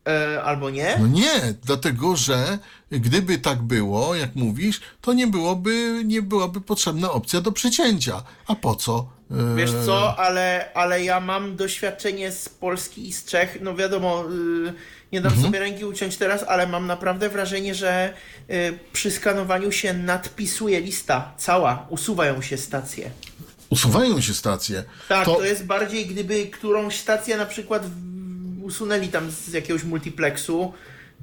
E, 0.08 0.44
albo 0.44 0.70
nie? 0.70 0.98
No 1.00 1.08
nie, 1.08 1.54
dlatego 1.66 2.16
że 2.16 2.60
gdyby 2.92 3.38
tak 3.38 3.62
było, 3.62 4.16
jak 4.16 4.36
mówisz, 4.36 4.82
to 5.02 5.14
nie 5.14 5.28
byłoby, 5.28 6.02
nie 6.06 6.22
byłaby 6.22 6.62
potrzebna 6.62 7.12
opcja 7.12 7.42
do 7.42 7.52
przecięcia. 7.52 8.24
A 8.48 8.56
po 8.56 8.76
co? 8.76 9.10
Wiesz 9.56 9.72
co, 9.86 10.20
ale, 10.20 10.70
ale 10.74 11.04
ja 11.04 11.20
mam 11.20 11.56
doświadczenie 11.56 12.32
z 12.32 12.50
Polski 12.50 13.08
i 13.08 13.14
z 13.14 13.26
Czech. 13.26 13.58
No 13.62 13.76
wiadomo, 13.76 14.26
y, 14.68 14.74
nie 15.12 15.22
dam 15.22 15.42
sobie 15.42 15.60
ręki 15.60 15.86
uciąć 15.86 16.18
teraz, 16.18 16.44
ale 16.48 16.68
mam 16.68 16.88
naprawdę 16.88 17.30
wrażenie, 17.30 17.76
że 17.76 18.14
y, 18.50 18.80
przy 18.94 19.12
skanowaniu 19.12 19.72
się 19.72 19.94
nadpisuje 19.94 20.82
lista 20.82 21.34
cała, 21.38 21.86
usuwają 21.90 22.42
się 22.42 22.58
stacje. 22.58 23.12
Usuwają 23.70 24.22
się 24.22 24.34
stacje. 24.34 24.84
Tak, 25.10 25.26
to, 25.26 25.46
jest 25.46 25.66
bardziej, 25.66 26.06
gdyby 26.06 26.46
którąś 26.46 27.00
stację 27.00 27.38
na 27.38 27.46
przykład 27.46 27.84
usunęli 28.62 29.08
tam 29.08 29.32
z 29.32 29.54
jakiegoś 29.54 29.84
multiplexu, 29.84 30.74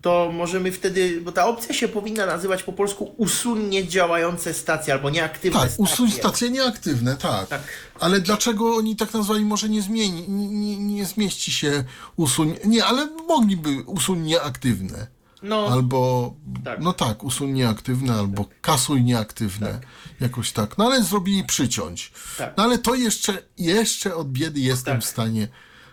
to 0.02 0.30
możemy 0.32 0.72
wtedy, 0.72 1.20
bo 1.20 1.32
ta 1.32 1.46
opcja 1.46 1.74
się 1.74 1.88
powinna 1.88 2.26
nazywać 2.26 2.62
po 2.62 2.72
polsku 2.72 3.14
usuń 3.16 3.68
niedziałające 3.68 4.54
stacje 4.54 4.92
albo 4.94 5.10
nieaktywne 5.10 5.60
Tak, 5.60 5.68
stacje. 5.70 5.84
usuń 5.84 6.10
stacje 6.10 6.50
nieaktywne, 6.50 7.16
tak. 7.16 7.48
Tak. 7.48 7.62
Ale 8.00 8.20
dlaczego 8.20 8.76
oni 8.76 8.96
tak 8.96 9.14
nazwali? 9.14 9.44
Może 9.44 9.68
nie 9.68 9.82
zmieni, 9.82 10.24
nie, 10.28 10.76
nie, 10.78 11.04
zmieści 11.06 11.52
się 11.52 11.84
usuń. 12.16 12.54
Nie, 12.64 12.84
ale 12.84 13.06
mogliby 13.28 13.82
usuń 13.86 14.20
nieaktywne. 14.20 15.06
No, 15.42 15.66
Albo, 15.66 16.34
Tak. 16.64 16.80
no 16.80 16.92
tak, 16.92 17.24
usuń 17.24 17.52
nieaktywne, 17.52 18.14
albo 18.14 18.44
kasuj 18.60 19.02
nieaktywne. 19.04 19.80
Jakoś 20.20 20.52
tak. 20.52 20.78
No 20.78 20.84
ale 20.86 21.02
zrobili 21.02 21.44
przyciąć. 21.44 22.12
Tak. 22.38 22.54
No 22.56 22.62
ale 22.64 22.78
to 22.78 22.94
jeszcze, 22.94 23.42
jeszcze 23.58 24.14
od 24.14 24.28
biedy 24.32 24.60
jestem 24.60 24.94
Tak. 24.94 25.02
w 25.02 25.06
stanie 25.06 25.48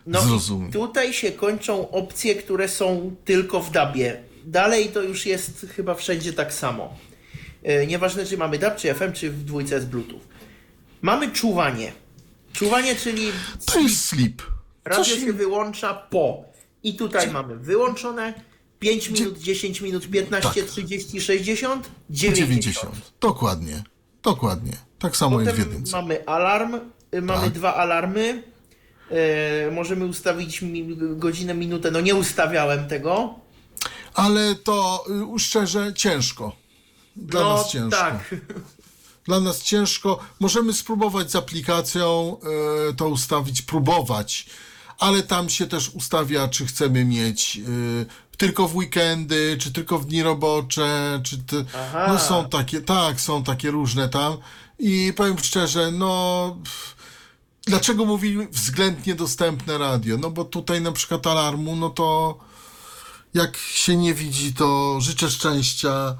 no 0.05 0.19
i 0.19 0.23
zrozumieć. 0.27 0.73
tutaj 0.73 1.13
się 1.13 1.31
kończą 1.31 1.91
opcje, 1.91 2.35
które 2.35 2.69
są 2.69 3.15
tylko 3.25 3.59
w 3.59 3.71
DABie. 3.71 4.23
Dalej 4.45 4.89
to 4.89 5.01
już 5.01 5.25
jest 5.25 5.65
chyba 5.75 5.95
wszędzie 5.95 6.33
tak 6.33 6.53
samo. 6.53 6.93
E, 7.63 7.87
Nieważne, 7.87 8.25
czy 8.25 8.37
mamy 8.37 8.57
DAB, 8.59 8.77
czy 8.77 8.93
FM, 8.93 9.11
czy 9.13 9.31
w 9.31 9.43
dwójce 9.43 9.81
z 9.81 9.85
Bluetooth. 9.85 10.19
Mamy 11.01 11.31
czuwanie. 11.31 11.91
Czuwanie, 12.53 12.95
czyli 12.95 13.27
To 13.65 13.79
jest 13.79 14.05
slip. 14.05 14.41
Radio 14.85 15.03
Coś, 15.05 15.19
się 15.19 15.33
wyłącza 15.33 15.93
po. 15.93 16.43
I 16.83 16.95
tutaj 16.95 17.31
mamy 17.31 17.55
wyłączone 17.55 18.33
5 18.79 19.09
minut, 19.09 19.37
10 19.39 19.81
minut, 19.81 20.09
15, 20.09 20.61
Tak. 20.61 20.69
30, 20.71 21.21
60, 21.21 21.89
90. 22.09 22.49
90. 22.49 22.95
Dokładnie. 23.21 23.83
Dokładnie. 24.23 24.71
Tak 24.99 25.17
samo 25.17 25.41
jest 25.41 25.51
w 25.51 25.55
Potem 25.57 25.71
jedynce. 25.71 25.97
mamy 26.01 26.25
alarm, 26.25 26.75
y, 27.15 27.21
mamy 27.21 27.43
Tak. 27.43 27.53
dwa 27.53 27.75
alarmy. 27.75 28.43
E, 29.11 29.71
możemy 29.71 30.05
ustawić 30.05 30.63
godzinę, 31.15 31.53
minutę. 31.53 31.91
No 31.91 32.01
nie 32.01 32.15
ustawiałem 32.15 32.87
tego. 32.87 33.35
Ale 34.13 34.55
to 34.55 35.05
y, 35.35 35.39
szczerze 35.39 35.93
ciężko. 35.93 36.55
Dla 37.15 37.41
no 37.41 37.57
nas 37.57 37.71
ciężko. 37.71 37.97
tak. 37.97 38.35
Dla 39.25 39.39
nas 39.39 39.63
ciężko. 39.63 40.19
Możemy 40.39 40.73
spróbować 40.73 41.31
z 41.31 41.35
aplikacją 41.35 42.37
e, 42.89 42.93
to 42.93 43.09
ustawić, 43.09 43.61
próbować, 43.61 44.45
ale 44.99 45.23
tam 45.23 45.49
się 45.49 45.67
też 45.67 45.89
ustawia, 45.89 46.47
czy 46.47 46.65
chcemy 46.65 47.05
mieć 47.05 47.57
e, 47.57 48.35
tylko 48.37 48.67
w 48.67 48.75
weekendy, 48.75 49.57
czy 49.59 49.73
tylko 49.73 49.99
w 49.99 50.05
dni 50.05 50.23
robocze, 50.23 51.21
czy 51.23 51.37
ty, 51.37 51.65
no 52.07 52.19
są 52.19 52.49
takie, 52.49 52.81
tak, 52.81 53.21
są 53.21 53.43
takie 53.43 53.71
różne 53.71 54.09
tam 54.09 54.37
i 54.79 55.13
powiem 55.15 55.37
szczerze, 55.39 55.91
no 55.91 56.57
pff, 56.63 56.94
dlaczego 57.65 58.05
mówili 58.05 58.47
względnie 58.51 59.15
dostępne 59.15 59.77
radio? 59.77 60.17
No 60.17 60.31
bo 60.31 60.45
tutaj 60.45 60.81
na 60.81 60.91
przykład 60.91 61.27
alarmu, 61.27 61.75
no 61.75 61.89
to 61.89 62.37
jak 63.33 63.57
się 63.57 63.95
nie 63.97 64.13
widzi, 64.13 64.53
to 64.53 64.97
życzę 65.01 65.31
szczęścia 65.31 66.17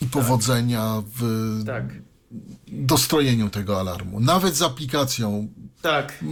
i 0.00 0.06
powodzenia 0.06 1.02
w 1.16 1.22
Tak. 1.66 1.84
dostrojeniu 2.68 3.50
tego 3.50 3.80
alarmu. 3.80 4.20
Nawet 4.20 4.56
z 4.56 4.62
aplikacją, 4.62 5.48
Tak. 5.82 6.24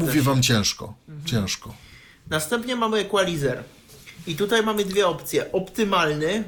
Mówię 0.00 0.12
się. 0.14 0.22
wam 0.22 0.42
ciężko, 0.42 0.94
ciężko. 1.24 1.74
Następnie 2.30 2.76
mamy 2.76 2.96
equalizer. 2.98 3.64
I 4.26 4.36
tutaj 4.36 4.62
mamy 4.62 4.84
dwie 4.84 5.06
opcje. 5.08 5.52
Optymalny 5.52 6.44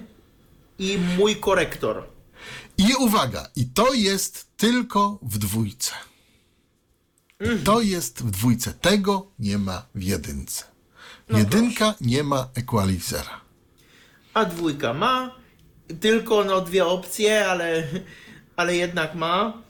i 0.79 0.99
mój 1.19 1.37
korektor. 1.37 2.05
I 2.79 2.95
uwaga, 2.95 3.47
i 3.57 3.67
to 3.67 3.95
jest 3.95 4.47
tylko 4.57 5.19
w 5.23 5.39
dwójce. 5.39 5.93
To 7.65 7.81
jest 7.81 8.23
w 8.23 8.31
dwójce. 8.31 8.73
Tego 8.73 9.27
nie 9.39 9.59
ma 9.59 9.87
w 9.95 10.03
jedynce. 10.03 10.65
Jedynka 11.31 11.95
nie 12.01 12.23
ma 12.23 12.49
equalizera. 12.55 13.41
A 14.35 14.45
dwójka 14.45 14.95
ma 14.95 15.41
tylko 16.01 16.45
no 16.45 16.61
dwie 16.61 16.87
opcje, 16.87 17.47
ale, 17.47 17.83
ale 18.57 18.77
jednak 18.77 19.15
ma. 19.15 19.63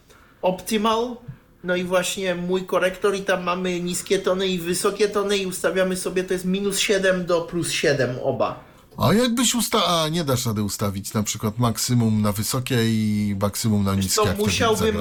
Optimal, 0.43 1.17
no 1.65 1.77
i 1.77 1.85
właśnie 1.85 2.35
mój 2.35 2.67
korektor 2.67 3.15
i 3.17 3.21
tam 3.21 3.43
mamy 3.43 3.81
niskie 3.81 4.19
tony 4.19 4.49
i 4.49 4.59
wysokie 4.59 5.09
tony 5.09 5.39
i 5.39 5.47
ustawiamy 5.47 5.97
sobie, 5.97 6.25
to 6.25 6.33
jest 6.33 6.45
minus 6.45 6.79
7 6.79 7.27
do 7.27 7.41
plus 7.41 7.71
7 7.71 8.17
oba. 8.23 8.70
A 9.01 9.15
jakbyś 9.15 9.55
usta... 9.55 9.87
A, 9.87 10.09
nie 10.09 10.25
dasz 10.25 10.47
rady 10.47 10.63
ustawić 10.63 11.15
na 11.15 11.23
przykład 11.23 11.59
maksimum 11.59 12.23
na 12.23 12.33
wysokie 12.33 12.77
i 12.85 13.37
maksimum 13.41 13.85
na 13.85 13.95
niskie, 13.95 14.27
jak 14.27 14.39
musiałbym, 14.39 14.97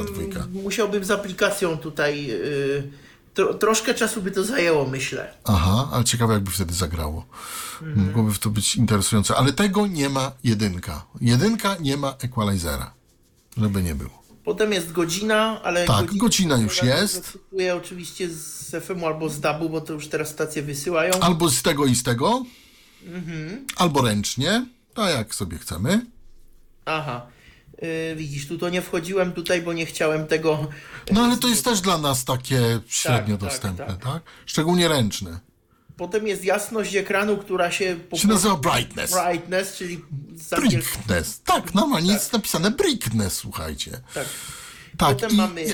musiałbym 0.63 1.05
z 1.05 1.11
aplikacją 1.11 1.77
tutaj, 1.77 2.27
yy, 2.27 2.91
tro, 3.33 3.53
troszkę 3.53 3.93
czasu 3.93 4.21
by 4.21 4.31
to 4.31 4.43
zajęło, 4.43 4.85
myślę. 4.85 5.33
Aha, 5.43 5.89
ale 5.91 6.03
ciekawe 6.03 6.33
jakby 6.33 6.51
wtedy 6.51 6.73
zagrało. 6.73 7.25
Mhm. 7.81 8.07
Mogłoby 8.07 8.39
to 8.39 8.49
być 8.49 8.75
interesujące. 8.75 9.35
Ale 9.35 9.53
tego 9.53 9.87
nie 9.87 10.09
ma 10.09 10.31
jedynka. 10.43 11.05
Jedynka 11.21 11.75
nie 11.79 11.97
ma 11.97 12.15
equalizera. 12.19 12.93
Żeby 13.57 13.83
nie 13.83 13.95
było. 13.95 14.23
Potem 14.43 14.73
jest 14.73 14.91
godzina, 14.91 15.61
ale 15.63 15.85
Tak, 15.85 16.17
godzina 16.17 16.57
już 16.57 16.77
która 16.77 16.95
jest. 16.95 17.15
zacytuję 17.15 17.75
oczywiście 17.75 18.29
z 18.29 18.75
FM-u 18.83 19.05
albo 19.05 19.29
z 19.29 19.39
DAB-u, 19.39 19.69
bo 19.69 19.81
to 19.81 19.93
już 19.93 20.07
teraz 20.07 20.29
stacje 20.29 20.61
wysyłają. 20.61 21.13
Albo 21.19 21.49
z 21.49 21.61
tego 21.61 21.85
i 21.85 21.95
z 21.95 22.03
tego, 22.03 22.43
Mhm. 23.07 23.65
albo 23.75 24.01
ręcznie, 24.01 24.65
tak 24.93 25.15
jak 25.15 25.35
sobie 25.35 25.57
chcemy. 25.57 26.05
Aha. 26.85 27.27
Yy, 27.81 28.15
widzisz, 28.15 28.47
tu 28.47 28.57
to 28.57 28.69
nie 28.69 28.81
wchodziłem 28.81 29.31
tutaj, 29.33 29.61
bo 29.61 29.73
nie 29.73 29.85
chciałem 29.85 30.27
tego. 30.27 30.67
No 31.11 31.21
ale 31.23 31.37
to 31.37 31.47
jest 31.47 31.65
też 31.65 31.81
dla 31.81 31.97
nas 31.97 32.25
takie 32.25 32.79
średnio 32.87 33.37
tak, 33.37 33.49
dostępne, 33.49 33.85
tak. 33.85 34.03
tak, 34.03 34.23
Szczególnie 34.45 34.87
ręczne. 34.87 35.39
Potem 35.97 36.27
jest 36.27 36.43
jasność 36.43 36.95
ekranu, 36.95 37.37
która 37.37 37.71
się 37.71 37.99
po 38.09 38.17
Się 38.17 38.27
nazywa 38.27 38.55
brightness. 38.57 39.11
brightness, 39.11 39.75
czyli 39.77 40.01
z 40.35 40.53
angielskiego. 40.53 40.81
Brightness. 40.81 41.41
Tak, 41.41 41.73
normalnie 41.73 42.13
jest 42.13 42.33
napisane 42.33 42.71
brightness, 42.71 43.33
słuchajcie. 43.33 43.91
Tak. 44.13 44.27
Tak, 44.97 45.15
Potem 45.15 45.31
i 45.31 45.35
mamy 45.35 45.73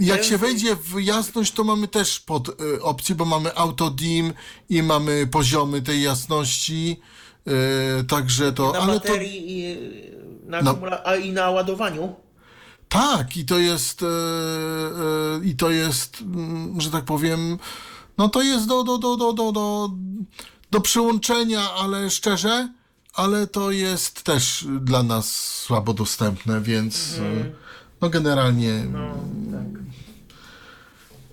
jak- 0.00 0.24
się 0.24 0.38
wejdzie 0.38 0.76
w 0.76 1.00
jasność, 1.00 1.52
to 1.52 1.64
mamy 1.64 1.88
też 1.88 2.20
pod 2.20 2.48
y, 2.60 2.82
opcję, 2.82 3.14
bo 3.14 3.24
mamy 3.24 3.56
auto 3.56 3.90
dim 3.90 4.32
i 4.68 4.82
mamy 4.82 5.26
poziomy 5.26 5.82
tej 5.82 6.02
jasności, 6.02 7.00
y, 8.00 8.04
także 8.04 8.52
to, 8.52 8.72
na 8.72 8.78
ale 8.78 9.00
to 9.00 9.08
baterii 9.08 9.60
i 9.60 9.76
na, 10.46 10.62
No. 10.62 10.72
akumula- 10.74 11.00
a 11.04 11.16
i 11.16 11.32
na 11.32 11.50
ładowaniu. 11.50 12.14
tak 12.88 13.36
i 13.36 13.44
to 13.44 13.58
jest 13.58 14.02
y, 14.02 14.06
y, 14.06 15.44
i 15.44 15.56
to 15.56 15.70
jest, 15.70 16.20
mm, 16.20 16.80
że 16.80 16.90
tak 16.90 17.04
powiem, 17.04 17.58
no 18.18 18.28
to 18.28 18.42
jest 18.42 18.66
do, 18.66 18.84
do, 18.84 18.98
do, 18.98 19.16
do, 19.16 19.32
do, 19.32 19.52
do, 19.52 19.90
do 20.70 20.80
przyłączenia, 20.80 21.72
ale 21.72 22.10
szczerze, 22.10 22.68
ale 23.14 23.46
to 23.46 23.70
jest 23.70 24.22
też 24.22 24.66
dla 24.80 25.02
nas 25.02 25.36
słabo 25.62 25.94
dostępne, 25.94 26.60
więc 26.60 27.12
y, 27.18 27.52
no 28.00 28.10
generalnie 28.10 28.84
No, 28.92 28.98
tak. 29.52 29.81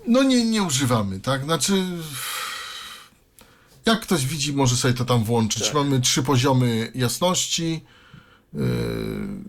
No 0.10 0.24
nie, 0.24 0.46
nie 0.46 0.64
używamy, 0.64 1.20
tak? 1.20 1.44
Znaczy, 1.44 1.86
jak 3.86 4.02
ktoś 4.02 4.26
widzi, 4.26 4.54
może 4.54 4.76
sobie 4.76 4.94
to 4.94 5.06
tam 5.06 5.24
włączyć. 5.24 5.64
Tak. 5.64 5.74
Mamy 5.74 6.02
trzy 6.02 6.24
poziomy 6.24 6.92
jasności 6.96 7.82
yy, 8.54 8.62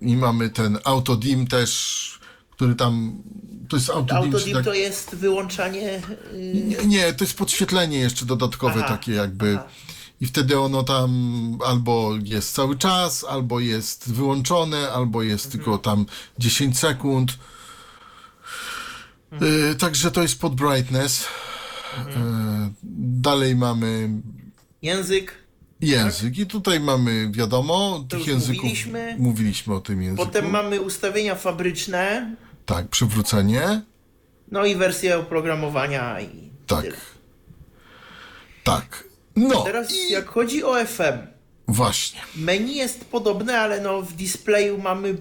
i 0.01 0.17
mamy 0.17 0.51
ten 0.51 0.79
auto 0.85 1.17
dim 1.17 1.47
też, 1.47 2.21
który 2.51 2.75
tam, 2.75 3.23
to 3.69 3.77
jest 3.77 3.91
auto 3.91 4.23
dim, 4.23 4.35
Autodim 4.35 4.55
tak, 4.55 4.65
to 4.65 4.75
jest 4.75 5.15
wyłączanie. 5.15 6.03
Yy, 6.33 6.55
nie, 6.55 6.77
nie, 6.87 7.13
to 7.13 7.25
jest 7.25 7.37
podświetlenie 7.37 7.99
jeszcze 7.99 8.27
dodatkowe 8.27 8.81
Aha, 8.85 8.89
takie 8.89 9.13
jakby, 9.13 9.57
aha. 9.59 9.69
i 10.21 10.27
wtedy 10.27 10.59
ono 10.59 10.83
tam 10.83 11.11
albo 11.67 12.13
jest 12.23 12.55
cały 12.55 12.79
czas, 12.79 13.25
albo 13.25 13.61
jest 13.61 14.13
wyłączone, 14.13 14.93
albo 14.93 15.23
jest 15.23 15.53
tylko 15.53 15.79
tam 15.79 16.07
10 16.39 16.79
sekund. 16.79 17.33
Y, 19.33 19.75
także 19.75 20.11
to 20.11 20.23
jest 20.23 20.41
pod 20.41 20.55
brightness. 20.55 21.23
Y, 21.23 21.27
dalej 22.93 23.57
mamy 23.57 24.09
Język, 24.83 25.35
język 25.81 26.39
i 26.39 26.47
tutaj 26.47 26.81
mamy, 26.81 27.31
wiadomo, 27.31 28.05
tych 28.09 28.19
już 28.19 28.29
języków 28.29 28.57
mówiliśmy. 28.63 29.17
mówiliśmy 29.19 29.75
o 29.75 29.81
tym 29.81 30.03
języku. 30.03 30.27
potem 30.27 30.51
mamy 30.51 30.81
ustawienia 30.81 31.35
fabryczne, 31.35 32.37
Tak, 32.67 32.89
przywrócenie. 32.89 33.81
no 34.51 34.65
i 34.67 34.77
wersję 34.77 35.19
oprogramowania 35.19 36.21
i 36.21 36.51
Tak. 36.67 36.83
tyle. 36.83 36.97
Tak. 38.65 39.05
No 39.37 39.63
Teraz 39.65 39.93
i 39.95 40.13
jak 40.13 40.29
chodzi 40.29 40.65
o 40.65 40.85
FM, 40.87 41.19
właśnie. 41.69 42.21
menu 42.37 42.75
jest 42.77 43.05
podobne, 43.05 43.59
ale 43.61 43.81
no 43.81 44.03
w 44.03 44.13
displayu 44.13 44.79
mamy 44.79 45.17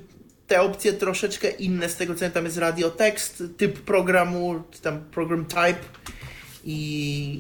te 0.50 0.62
opcje 0.62 0.94
troszeczkę 0.94 1.50
inne, 1.50 1.90
z 1.90 1.96
tego 1.96 2.16
co 2.16 2.30
tam 2.30 2.46
jest 2.46 2.58
radiotekst, 2.58 3.44
typ 3.58 3.80
programu, 3.80 4.64
tam 4.82 5.00
program 5.12 5.46
type 5.46 5.80
i, 6.64 6.76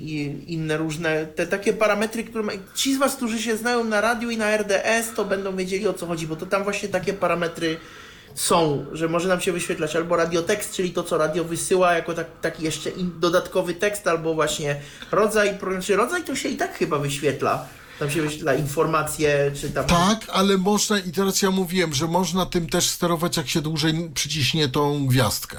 i 0.06 0.54
inne 0.54 0.78
różne, 0.78 1.26
te 1.26 1.48
takie 1.48 1.74
parametry, 1.74 2.24
które 2.24 2.44
ma, 2.44 2.52
ci 2.76 2.96
z 2.96 2.98
Was, 2.98 3.16
którzy 3.16 3.40
się 3.40 3.58
znają 3.58 3.84
na 3.84 4.02
radiu 4.02 4.30
i 4.30 4.38
na 4.38 4.58
RDS, 4.58 5.14
to 5.16 5.26
będą 5.26 5.56
wiedzieli 5.56 5.88
o 5.88 5.94
co 5.94 6.06
chodzi, 6.06 6.28
bo 6.28 6.36
to 6.36 6.46
tam 6.46 6.64
właśnie 6.64 6.90
takie 6.90 7.14
parametry 7.14 7.78
są, 8.36 8.86
że 8.92 9.08
może 9.08 9.28
nam 9.28 9.42
się 9.42 9.52
wyświetlać 9.52 9.96
albo 9.96 10.16
radiotekst, 10.16 10.74
czyli 10.74 10.92
to, 10.92 11.04
co 11.04 11.18
radio 11.18 11.44
wysyła 11.44 11.94
jako 11.94 12.14
tak, 12.14 12.28
taki 12.42 12.64
jeszcze 12.64 12.90
in, 12.90 13.12
dodatkowy 13.20 13.74
tekst, 13.74 14.08
albo 14.08 14.34
właśnie 14.34 14.82
rodzaj, 15.12 15.58
znaczy 15.60 15.96
rodzaj 15.96 16.24
to 16.24 16.36
się 16.36 16.50
i 16.50 16.58
tak 16.58 16.78
chyba 16.78 16.98
wyświetla. 16.98 17.68
Tam 18.00 18.12
się 18.12 18.22
wyświetla 18.22 18.54
informacje, 18.54 19.52
czy 19.62 19.70
tam... 19.70 19.86
Tak, 19.86 20.28
ale 20.34 20.58
można, 20.58 21.00
i 21.00 21.12
teraz 21.12 21.42
ja 21.42 21.52
mówiłem, 21.52 21.94
że 21.94 22.08
można 22.08 22.46
tym 22.46 22.70
też 22.70 22.90
sterować, 22.90 23.38
jak 23.38 23.50
się 23.50 23.62
dłużej 23.62 24.12
przyciśnie 24.14 24.70
tą 24.70 25.08
gwiazdkę. 25.08 25.58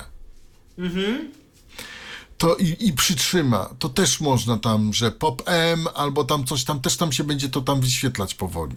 To 2.38 2.56
i, 2.56 2.76
i 2.80 2.92
przytrzyma. 2.92 3.70
To 3.78 3.88
też 3.88 4.20
można 4.20 4.58
tam, 4.58 4.92
że 4.92 5.10
pop 5.10 5.42
M 5.46 5.86
albo 5.94 6.24
tam 6.24 6.44
coś 6.44 6.64
tam, 6.64 6.80
też 6.80 6.96
tam 6.96 7.12
się 7.12 7.24
będzie 7.24 7.48
to 7.48 7.60
tam 7.60 7.80
wyświetlać 7.80 8.34
powoli. 8.34 8.76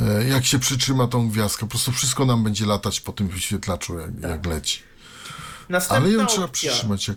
E, 0.00 0.28
Jak 0.28 0.44
się 0.44 0.58
przytrzyma 0.58 1.06
tą 1.06 1.28
gwiazdkę, 1.30 1.66
po 1.66 1.70
prostu 1.70 1.92
wszystko 1.92 2.24
nam 2.24 2.44
będzie 2.44 2.66
latać 2.66 3.00
po 3.00 3.12
tym 3.12 3.28
wyświetlaczu, 3.28 3.98
jak, 3.98 4.10
jak 4.22 4.46
leci. 4.46 4.82
Następna 5.68 6.06
Ale 6.06 6.14
ją 6.14 6.26
trzeba 6.26 6.44
opcja, 6.44 6.70
przytrzymać. 6.70 7.08
Jak... 7.08 7.16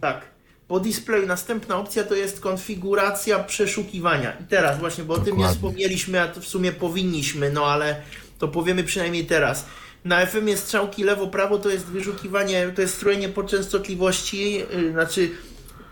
Tak. 0.00 0.30
Po 0.70 0.80
displayu 0.80 1.26
następna 1.26 1.76
opcja 1.76 2.04
to 2.04 2.14
jest 2.14 2.40
konfiguracja 2.40 3.44
przeszukiwania. 3.44 4.36
I 4.40 4.44
teraz 4.44 4.78
właśnie, 4.78 5.04
bo 5.04 5.14
o 5.14 5.16
tym 5.16 5.26
nie 5.26 5.30
Dokładnie. 5.30 5.54
wspomnieliśmy, 5.54 6.20
a 6.20 6.28
to 6.28 6.40
w 6.40 6.46
sumie 6.46 6.72
powinniśmy, 6.72 7.52
no 7.52 7.66
ale 7.66 8.02
to 8.38 8.48
powiemy 8.48 8.84
przynajmniej 8.84 9.26
teraz. 9.26 9.66
Na 10.04 10.26
FM 10.26 10.48
jest 10.48 10.64
strzałki 10.64 11.04
lewo-prawo, 11.04 11.58
to 11.58 11.68
jest 11.68 11.84
wyszukiwanie, 11.84 12.72
to 12.74 12.82
jest 12.82 12.94
strojenie 12.94 13.28
po 13.28 13.42
częstotliwości, 13.42 14.52
yy, 14.52 14.92
znaczy 14.92 15.30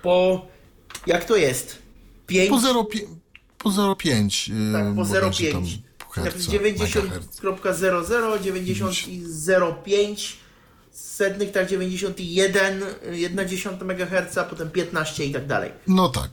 po... 0.02 0.46
jak 1.06 1.24
to 1.24 1.36
jest? 1.36 1.78
5? 2.26 2.50
Po 2.50 2.56
0,5 2.56 3.00
po 3.58 3.70
0,5 3.70 4.52
yy, 4.52 4.72
Tak, 4.72 4.86
po 4.86 4.92
bodajże 4.94 5.52
tam 5.52 5.64
0,5. 5.64 5.78
herca, 6.12 6.38
90.00, 6.38 8.38
90,05 8.38 10.32
setnych, 10.98 11.52
tak 11.52 11.68
91, 11.68 12.80
1,1 12.80 13.82
MHz, 13.82 14.38
potem 14.50 14.70
15 14.70 15.24
i 15.24 15.32
tak 15.32 15.46
dalej. 15.46 15.72
No 15.86 16.08
tak. 16.08 16.30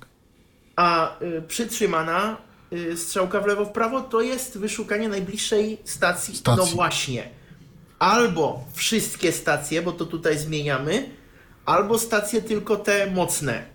A 0.75 1.19
y, 1.21 1.41
przytrzymana 1.47 2.37
y, 2.73 2.97
strzałka 2.97 3.41
w 3.41 3.45
lewo, 3.45 3.65
w 3.65 3.71
prawo 3.71 4.01
to 4.01 4.21
jest 4.21 4.57
wyszukanie 4.57 5.09
najbliższej 5.09 5.77
stacji. 5.85 6.35
Stacji. 6.35 6.57
No 6.57 6.65
właśnie. 6.65 7.29
Albo 7.99 8.65
wszystkie 8.73 9.31
stacje, 9.31 9.81
bo 9.81 9.91
to 9.91 10.05
tutaj 10.05 10.39
zmieniamy, 10.39 11.09
albo 11.65 11.99
stacje 11.99 12.41
tylko 12.41 12.75
te 12.75 13.11
mocne. 13.11 13.65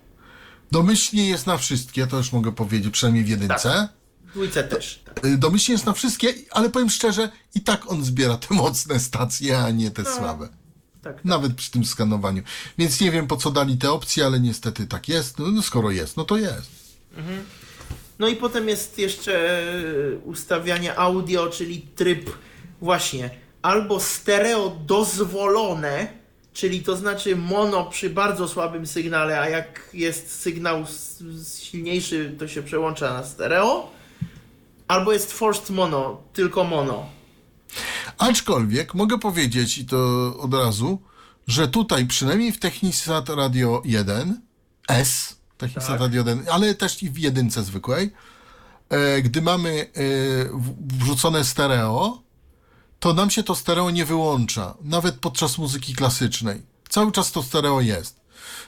Domyślnie 0.71 1.29
jest 1.29 1.47
na 1.47 1.57
wszystkie, 1.57 2.07
to 2.07 2.17
już 2.17 2.31
mogę 2.31 2.51
powiedzieć, 2.51 2.93
przynajmniej 2.93 3.23
w 3.23 3.29
jedynce. 3.29 3.69
Tak. 3.69 3.89
W 4.25 4.31
dwójce 4.31 4.63
też. 4.63 5.03
Tak. 5.05 5.25
Y, 5.25 5.37
Domyślnie 5.37 5.73
jest 5.73 5.85
na 5.85 5.93
wszystkie, 5.93 6.33
ale 6.51 6.69
powiem 6.69 6.89
szczerze, 6.89 7.29
i 7.55 7.61
tak 7.61 7.91
on 7.91 8.03
zbiera 8.03 8.37
te 8.37 8.55
mocne 8.55 8.99
stacje, 8.99 9.57
a 9.57 9.71
nie 9.71 9.91
te 9.91 10.05
słabe. 10.05 10.60
Tak. 11.01 11.25
Nawet 11.25 11.53
przy 11.53 11.71
tym 11.71 11.85
skanowaniu. 11.85 12.43
Więc 12.77 13.01
nie 13.01 13.11
wiem 13.11 13.27
po 13.27 13.37
co 13.37 13.51
dali 13.51 13.77
te 13.77 13.91
opcje, 13.91 14.25
ale 14.25 14.39
niestety 14.39 14.87
tak 14.87 15.09
jest. 15.09 15.39
No, 15.39 15.51
no 15.51 15.61
skoro 15.61 15.91
jest, 15.91 16.17
no 16.17 16.25
to 16.25 16.37
jest. 16.37 16.71
No 18.19 18.27
i 18.27 18.35
potem 18.35 18.69
jest 18.69 18.97
jeszcze 18.97 19.61
e, 19.61 20.17
ustawianie 20.17 20.99
audio, 20.99 21.49
czyli 21.49 21.81
tryb 21.81 22.29
właśnie 22.81 23.29
albo 23.61 23.99
stereo 23.99 24.77
dozwolone, 24.85 26.07
czyli 26.53 26.81
to 26.81 26.95
znaczy 26.95 27.35
mono 27.35 27.85
przy 27.85 28.09
bardzo 28.09 28.47
słabym 28.47 28.87
sygnale, 28.87 29.39
a 29.39 29.49
jak 29.49 29.89
jest 29.93 30.41
sygnał 30.41 30.85
silniejszy, 31.53 32.35
to 32.39 32.47
się 32.47 32.63
przełącza 32.63 33.13
na 33.13 33.23
stereo, 33.23 33.91
albo 34.87 35.13
jest 35.13 35.33
forced 35.33 35.69
mono, 35.69 36.23
tylko 36.33 36.63
mono. 36.63 37.09
Aczkolwiek 38.17 38.93
mogę 38.93 39.19
powiedzieć, 39.19 39.77
i 39.77 39.85
to 39.85 39.97
od 40.37 40.53
razu, 40.53 41.01
że 41.47 41.67
tutaj 41.67 42.05
przynajmniej 42.05 42.51
w 42.51 42.59
Technisat 42.59 43.29
Radio 43.29 43.81
1 43.85 44.41
S, 44.87 45.35
Technisat 45.57 45.89
Tak. 45.89 45.99
Radio 45.99 46.19
1, 46.19 46.45
ale 46.51 46.75
też 46.75 47.03
i 47.03 47.09
w 47.09 47.17
jedynce 47.17 47.63
zwykłej, 47.63 48.13
e, 48.89 49.21
gdy 49.21 49.41
mamy 49.41 49.69
e, 49.71 49.87
wrzucone 50.79 51.45
stereo, 51.45 52.21
to 52.99 53.13
nam 53.13 53.29
się 53.29 53.43
to 53.43 53.55
stereo 53.55 53.91
nie 53.91 54.05
wyłącza, 54.05 54.77
nawet 54.81 55.15
podczas 55.15 55.57
muzyki 55.57 55.95
klasycznej. 55.95 56.61
Cały 56.89 57.11
czas 57.11 57.31
to 57.31 57.43
stereo 57.43 57.81
jest. 57.81 58.21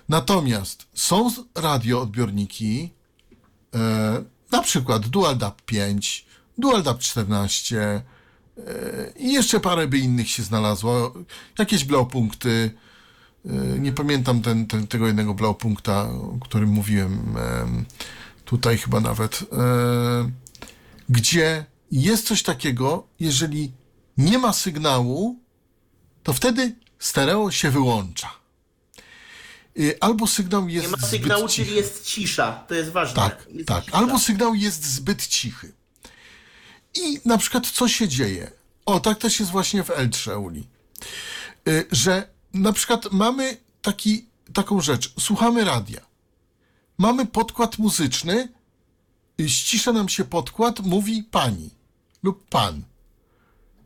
Natomiast 0.10 0.86
są 0.94 1.32
radioodbiorniki, 1.56 2.94
e, 3.76 4.24
na 4.52 4.62
przykład 4.62 5.08
Dual 5.08 5.38
DAP 5.38 5.62
5, 5.62 6.26
Dual 6.58 6.84
DAP 6.84 7.00
14, 7.00 8.02
i 9.16 9.34
jeszcze 9.34 9.60
parę 9.60 9.88
by 9.88 9.98
innych 9.98 10.30
się 10.30 10.44
znalazło. 10.44 11.14
Jakieś 11.60 11.84
blaupunkty. 11.86 12.72
Yy, 13.46 13.80
Nie 13.80 13.92
pamiętam 13.94 14.42
ten, 14.42 14.68
ten, 14.68 14.88
tego 14.88 15.08
jednego 15.08 15.34
blaupunkta, 15.34 16.02
o 16.12 16.38
którym 16.42 16.70
mówiłem 16.70 17.36
em, 17.38 17.86
tutaj 18.46 18.78
chyba 18.78 19.00
nawet. 19.00 19.40
e, 19.42 20.32
Gdzie 21.10 21.66
jest 21.92 22.28
coś 22.28 22.44
takiego, 22.44 23.08
jeżeli 23.20 23.72
nie 24.18 24.38
ma 24.38 24.54
sygnału, 24.54 25.40
to 26.24 26.34
wtedy 26.34 26.76
stereo 27.00 27.52
się 27.52 27.72
wyłącza. 27.72 28.30
Yy, 29.76 29.98
Albo 30.02 30.28
sygnał 30.28 30.70
jest 30.70 30.86
Nie 30.86 30.92
ma 30.92 30.98
zbyt 30.98 31.10
sygnału, 31.10 31.48
cichy. 31.48 31.66
czyli 31.66 31.78
jest 31.78 32.04
cisza, 32.06 32.52
to 32.68 32.76
jest 32.76 32.92
ważne. 32.92 33.16
Tak, 33.16 33.48
jest 33.50 33.68
tak. 33.68 33.86
cisza. 33.86 33.98
Albo 33.98 34.20
sygnał 34.20 34.56
jest 34.56 34.86
zbyt 34.86 35.28
cichy. 35.28 35.74
I 36.96 37.20
na 37.26 37.38
przykład 37.38 37.68
co 37.68 37.88
się 37.88 38.08
dzieje? 38.08 38.52
O, 38.86 39.00
tak 39.00 39.20
też 39.20 39.40
jest 39.40 39.52
właśnie 39.52 39.84
w 39.84 39.90
Eltrze 39.90 40.40
Uli. 40.40 40.68
Y, 41.68 41.88
Że 41.92 42.30
na 42.54 42.74
przykład 42.74 43.12
mamy 43.12 43.58
taki, 43.82 44.26
taką 44.54 44.82
rzecz. 44.82 45.14
Słuchamy 45.20 45.64
radia. 45.64 46.02
Mamy 46.98 47.26
podkład 47.26 47.78
muzyczny. 47.78 48.54
Ścisza 49.48 49.94
nam 49.94 50.10
się 50.10 50.26
podkład, 50.26 50.80
mówi 50.80 51.24
pani 51.24 51.70
lub 52.24 52.50
pan. 52.50 52.84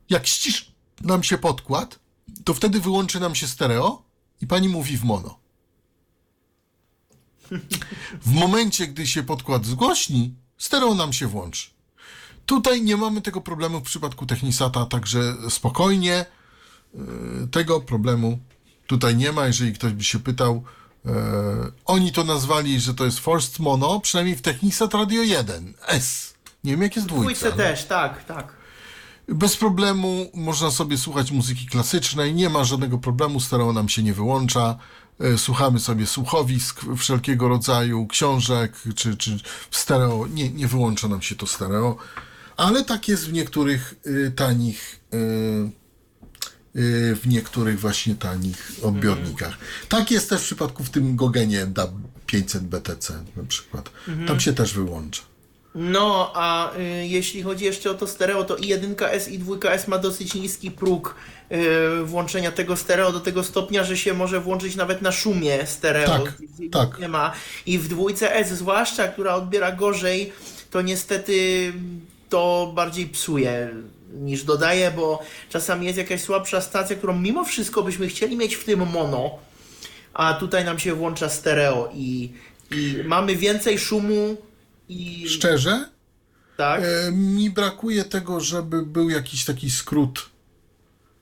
Jak 0.09 0.27
ścisz 0.27 0.71
nam 1.01 1.23
się 1.23 1.37
podkład, 1.37 1.99
to 2.45 2.53
wtedy 2.53 2.79
wyłączy 2.79 3.19
nam 3.19 3.35
się 3.35 3.47
stereo 3.47 4.03
i 4.41 4.47
pani 4.47 4.69
mówi 4.69 4.97
w 4.97 5.03
mono. 5.03 5.39
W 8.21 8.33
momencie, 8.33 8.87
gdy 8.87 9.07
się 9.07 9.23
podkład 9.23 9.65
zgłośni, 9.65 10.35
stereo 10.57 10.95
nam 10.95 11.13
się 11.13 11.27
włączy. 11.27 11.69
Tutaj 12.47 12.81
nie 12.81 12.97
mamy 12.97 13.21
tego 13.21 13.41
problemu 13.41 13.79
w 13.79 13.83
przypadku 13.83 14.25
Technisata, 14.25 14.85
także 14.85 15.33
spokojnie 15.49 16.25
yy, 16.93 17.01
tego 17.51 17.81
problemu 17.81 18.39
tutaj 18.87 19.15
nie 19.15 19.31
ma. 19.31 19.47
Jeżeli 19.47 19.73
ktoś 19.73 19.93
by 19.93 20.03
się 20.03 20.19
pytał, 20.19 20.63
yy, 21.05 21.11
oni 21.85 22.11
to 22.11 22.23
nazwali, 22.23 22.79
że 22.79 22.93
to 22.93 23.05
jest 23.05 23.19
Forced 23.19 23.59
Mono, 23.59 23.99
przynajmniej 23.99 24.35
w 24.35 24.41
Technisat 24.41 24.93
Radio 24.93 25.23
1 25.23 25.73
S. 25.87 26.33
Nie 26.63 26.71
wiem, 26.71 26.81
jak 26.81 26.95
jest 26.95 27.07
dwójce. 27.07 27.23
dwójce 27.23 27.45
ale- 27.47 27.55
też, 27.75 27.85
tak, 27.85 28.23
tak. 28.23 28.53
bez 29.27 29.57
problemu 29.57 30.31
można 30.33 30.71
sobie 30.71 30.97
słuchać 30.97 31.31
muzyki 31.31 31.65
klasycznej, 31.65 32.33
nie 32.33 32.49
ma 32.49 32.63
żadnego 32.63 32.97
problemu, 32.97 33.39
stereo 33.39 33.73
nam 33.73 33.89
się 33.89 34.03
nie 34.03 34.13
wyłącza. 34.13 34.77
E, 35.19 35.37
Słuchamy 35.37 35.79
sobie 35.79 36.07
słuchowisk 36.07 36.81
wszelkiego 36.97 37.47
rodzaju, 37.47 38.07
książek 38.07 38.73
czy, 38.95 39.17
czy 39.17 39.39
stereo. 39.71 40.27
Nie, 40.27 40.49
nie 40.49 40.67
wyłącza 40.67 41.07
nam 41.07 41.21
się 41.21 41.35
to 41.35 41.47
stereo, 41.47 41.97
ale 42.57 42.83
tak 42.83 43.07
jest 43.07 43.29
w 43.29 43.33
niektórych 43.33 43.95
y, 44.07 44.31
tanich. 44.35 44.99
Y, 45.13 45.17
y, 46.79 47.15
w 47.15 47.27
niektórych 47.27 47.79
właśnie 47.79 48.15
tanich 48.15 48.71
odbiornikach. 48.83 49.57
Tak 49.89 50.11
jest 50.11 50.29
też 50.29 50.41
w 50.41 50.45
przypadku 50.45 50.83
w 50.83 50.89
tym 50.89 51.15
Gogenie 51.15 51.65
DAB 51.65 51.91
500 52.25 52.63
BTC 52.63 53.13
na 53.37 53.43
przykład. 53.43 53.89
Tam 54.27 54.39
się 54.39 54.53
też 54.53 54.73
wyłącza. 54.73 55.21
No, 55.75 56.31
a 56.35 56.77
y, 56.77 57.07
jeśli 57.07 57.43
chodzi 57.43 57.65
jeszcze 57.65 57.91
o 57.91 57.93
to 57.93 58.07
stereo, 58.07 58.43
to 58.43 58.55
i 58.55 58.75
1S 58.75 59.31
i 59.31 59.39
2S 59.39 59.87
ma 59.87 59.97
dosyć 59.97 60.35
niski 60.35 60.71
próg 60.71 61.15
y, 61.51 62.03
włączenia 62.03 62.51
tego 62.51 62.77
stereo 62.77 63.11
do 63.11 63.19
tego 63.19 63.43
stopnia, 63.43 63.83
że 63.83 63.97
się 63.97 64.13
może 64.13 64.41
włączyć 64.41 64.75
nawet 64.75 65.01
na 65.01 65.11
szumie 65.11 65.67
stereo. 65.67 66.07
Tak, 66.07 66.33
tak. 66.71 66.99
Nie 66.99 67.07
ma. 67.07 67.33
I 67.65 67.79
w 67.79 67.89
2S 67.89 68.45
zwłaszcza, 68.45 69.07
która 69.07 69.35
odbiera 69.35 69.71
gorzej, 69.71 70.33
to 70.71 70.81
niestety 70.81 71.73
to 72.29 72.71
bardziej 72.75 73.07
psuje 73.07 73.69
niż 74.13 74.43
dodaje, 74.43 74.91
bo 74.91 75.19
czasami 75.49 75.85
jest 75.85 75.97
jakaś 75.97 76.21
słabsza 76.21 76.61
stacja, 76.61 76.95
którą 76.95 77.19
mimo 77.19 77.45
wszystko 77.45 77.83
byśmy 77.83 78.07
chcieli 78.07 78.37
mieć 78.37 78.55
w 78.55 78.63
tym 78.65 78.87
mono, 78.89 79.31
a 80.13 80.33
tutaj 80.33 80.65
nam 80.65 80.79
się 80.79 80.93
włącza 80.93 81.29
stereo 81.29 81.89
i, 81.93 82.31
i 82.71 82.95
mamy 83.05 83.35
więcej 83.35 83.79
szumu 83.79 84.37
i 84.89 85.29
Szczerze, 85.29 85.89
tak. 86.57 86.81
e, 86.83 87.11
mi 87.11 87.49
brakuje 87.49 88.03
tego, 88.03 88.39
żeby 88.39 88.85
był 88.85 89.09
jakiś 89.09 89.45
taki 89.45 89.71
skrót, 89.71 90.29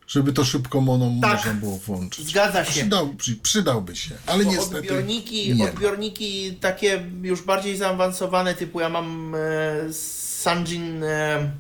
żeby 0.07 0.34
to 0.34 0.45
szybko 0.45 0.82
mono 0.82 1.11
Tak. 1.22 1.32
można 1.36 1.53
było 1.53 1.77
włączyć. 1.77 2.27
Zgadza 2.27 2.65
się. 2.65 2.72
Przydał, 2.72 3.14
przy, 3.14 3.36
przydałby 3.36 3.95
się, 3.95 4.15
ale 4.26 4.44
Bo 4.44 4.52
niestety 4.52 4.77
odbiorniki, 4.80 5.56
nie. 5.56 5.64
odbiorniki 5.65 6.53
takie 6.61 7.06
już 7.22 7.41
bardziej 7.41 7.77
zaawansowane, 7.77 8.53
typu 8.53 8.80
ja 8.80 8.90
mam 8.90 9.36
e, 9.36 9.94
Sanjin 10.45 11.03
e, 11.03 11.51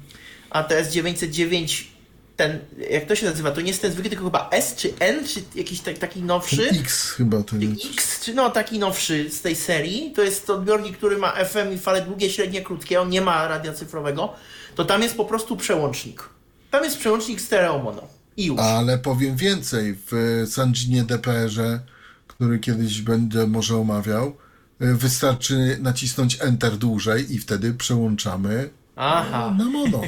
ATS 0.49 0.89
909, 0.91 1.91
ten, 2.35 2.59
jak 2.91 3.05
to 3.05 3.15
się 3.15 3.25
nazywa, 3.25 3.51
to 3.51 3.61
nie 3.61 3.67
jest 3.67 3.81
ten 3.81 3.91
zwykły, 3.91 4.09
tylko 4.09 4.25
chyba 4.25 4.49
S 4.51 4.75
czy 4.75 4.93
N, 4.99 5.27
czy 5.27 5.43
jakiś 5.55 5.79
tak, 5.79 5.97
taki 5.97 6.21
nowszy. 6.21 6.69
X 6.69 7.11
chyba 7.11 7.43
ten 7.43 7.75
X, 7.93 8.19
czy 8.25 8.33
no 8.33 8.49
taki 8.49 8.79
nowszy 8.79 9.29
z 9.29 9.41
tej 9.41 9.55
serii, 9.55 10.11
to 10.15 10.23
jest 10.23 10.49
odbiornik, 10.49 10.97
który 10.97 11.17
ma 11.17 11.31
FM 11.31 11.73
i 11.75 11.77
fale 11.77 12.01
długie, 12.01 12.29
średnie, 12.29 12.61
krótkie, 12.61 13.01
on 13.01 13.09
nie 13.09 13.21
ma 13.21 13.47
radia 13.47 13.73
cyfrowego, 13.73 14.33
to 14.75 14.85
tam 14.85 15.01
jest 15.01 15.17
po 15.17 15.25
prostu 15.25 15.57
przełącznik. 15.57 16.29
Tam 16.71 16.83
jest 16.83 16.97
przełącznik 16.97 17.41
stereo 17.41 17.79
mono. 17.79 18.01
I 18.37 18.45
już. 18.45 18.59
Ale 18.59 18.97
powiem 18.97 19.35
więcej, 19.37 19.97
w 20.11 20.43
Sanjinie 20.49 21.03
DPR-ze, 21.03 21.79
który 22.27 22.59
kiedyś 22.59 23.01
będę 23.01 23.47
może 23.47 23.77
omawiał, 23.77 24.37
wystarczy 24.79 25.77
nacisnąć 25.81 26.37
Enter 26.41 26.77
dłużej 26.77 27.33
i 27.33 27.39
wtedy 27.39 27.73
przełączamy 27.73 28.69
Aha, 28.95 29.55
na 29.57 29.65
mono. 29.65 30.01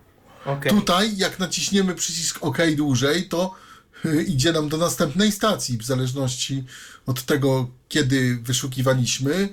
okej. 0.44 0.72
Tutaj, 0.72 1.16
jak 1.16 1.38
naciśniemy 1.38 1.94
przycisk 1.94 2.38
OK 2.40 2.58
dłużej, 2.76 3.28
to 3.28 3.54
y, 4.04 4.22
idzie 4.22 4.52
nam 4.52 4.68
do 4.68 4.76
następnej 4.76 5.32
stacji, 5.32 5.78
w 5.78 5.84
zależności 5.84 6.64
od 7.06 7.22
tego, 7.22 7.70
kiedy 7.88 8.36
wyszukiwaliśmy 8.42 9.48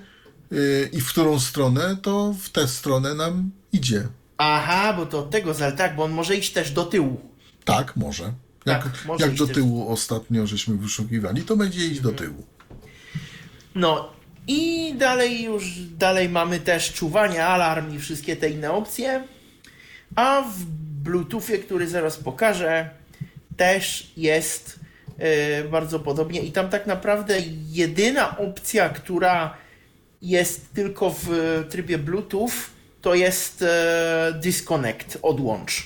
i 0.91 1.01
w 1.01 1.09
którą 1.09 1.39
stronę, 1.39 1.97
to 2.01 2.35
w 2.41 2.49
tę 2.49 2.67
stronę 2.67 3.13
nam 3.13 3.51
idzie. 3.73 4.07
Aha, 4.37 4.93
bo 4.93 5.05
to 5.05 5.19
od 5.19 5.29
tego 5.29 5.53
zależy, 5.53 5.77
tak, 5.77 5.95
bo 5.95 6.03
on 6.03 6.11
może 6.11 6.35
iść 6.35 6.53
też 6.53 6.71
do 6.71 6.85
tyłu. 6.85 7.21
Tak, 7.65 7.95
może. 7.95 8.33
Jak, 8.65 8.83
Tak, 8.83 9.05
może 9.05 9.25
jak 9.25 9.35
do 9.35 9.45
też. 9.47 9.55
tyłu 9.55 9.89
ostatnio 9.89 10.47
żeśmy 10.47 10.77
wyszukiwali, 10.77 11.41
to 11.41 11.57
będzie 11.57 11.87
iść 11.87 11.99
do 12.01 12.11
tyłu. 12.11 12.45
No 13.75 14.09
i 14.47 14.93
dalej 14.97 15.43
już, 15.43 15.79
dalej 15.79 16.29
mamy 16.29 16.59
też 16.59 16.93
czuwanie, 16.93 17.45
alarm 17.45 17.95
i 17.95 17.99
wszystkie 17.99 18.35
te 18.35 18.49
inne 18.49 18.71
opcje. 18.71 19.23
A 20.15 20.41
w 20.41 20.65
Bluetoothie, 21.03 21.57
który 21.57 21.87
zaraz 21.87 22.17
pokażę, 22.17 22.89
też 23.57 24.11
jest 24.17 24.79
e, 25.17 25.63
bardzo 25.63 25.99
podobnie 25.99 26.41
i 26.41 26.51
tam 26.51 26.69
tak 26.69 26.87
naprawdę 26.87 27.39
jedyna 27.69 28.37
opcja, 28.37 28.89
która 28.89 29.57
jest 30.21 30.73
tylko 30.73 31.15
w 31.21 31.29
trybie 31.69 31.97
Bluetooth, 31.97 32.51
to 33.01 33.15
jest 33.15 33.61
e, 33.61 34.39
disconnect, 34.41 35.17
odłącz. 35.21 35.83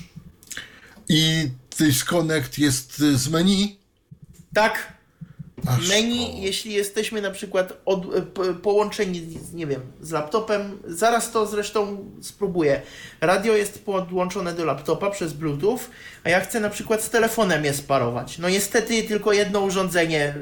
I 1.09 1.49
Disconnect 1.77 2.57
jest 2.57 2.97
z 2.97 3.29
menu. 3.29 3.79
Tak, 4.53 4.93
Aż 5.67 5.89
Menu, 5.89 6.41
jeśli 6.41 6.73
jesteśmy 6.73 7.21
na 7.21 7.31
przykład 7.31 7.73
od, 7.85 8.05
e, 8.15 8.53
połączeni, 8.53 9.19
z, 9.19 9.53
nie 9.53 9.67
wiem, 9.67 9.81
z 10.01 10.11
laptopem, 10.11 10.79
zaraz 10.87 11.31
to 11.31 11.45
zresztą 11.45 11.97
spróbuję. 12.21 12.81
Radio 13.21 13.55
jest 13.55 13.85
podłączone 13.85 14.53
do 14.53 14.65
laptopa 14.65 15.09
przez 15.09 15.33
Bluetooth, 15.33 15.79
a 16.23 16.29
ja 16.29 16.39
chcę 16.39 16.59
na 16.59 16.69
przykład 16.69 17.01
z 17.01 17.09
telefonem 17.09 17.65
je 17.65 17.73
sparować. 17.73 18.37
No 18.37 18.49
niestety 18.49 19.03
tylko 19.03 19.33
jedno 19.33 19.59
urządzenie 19.59 20.35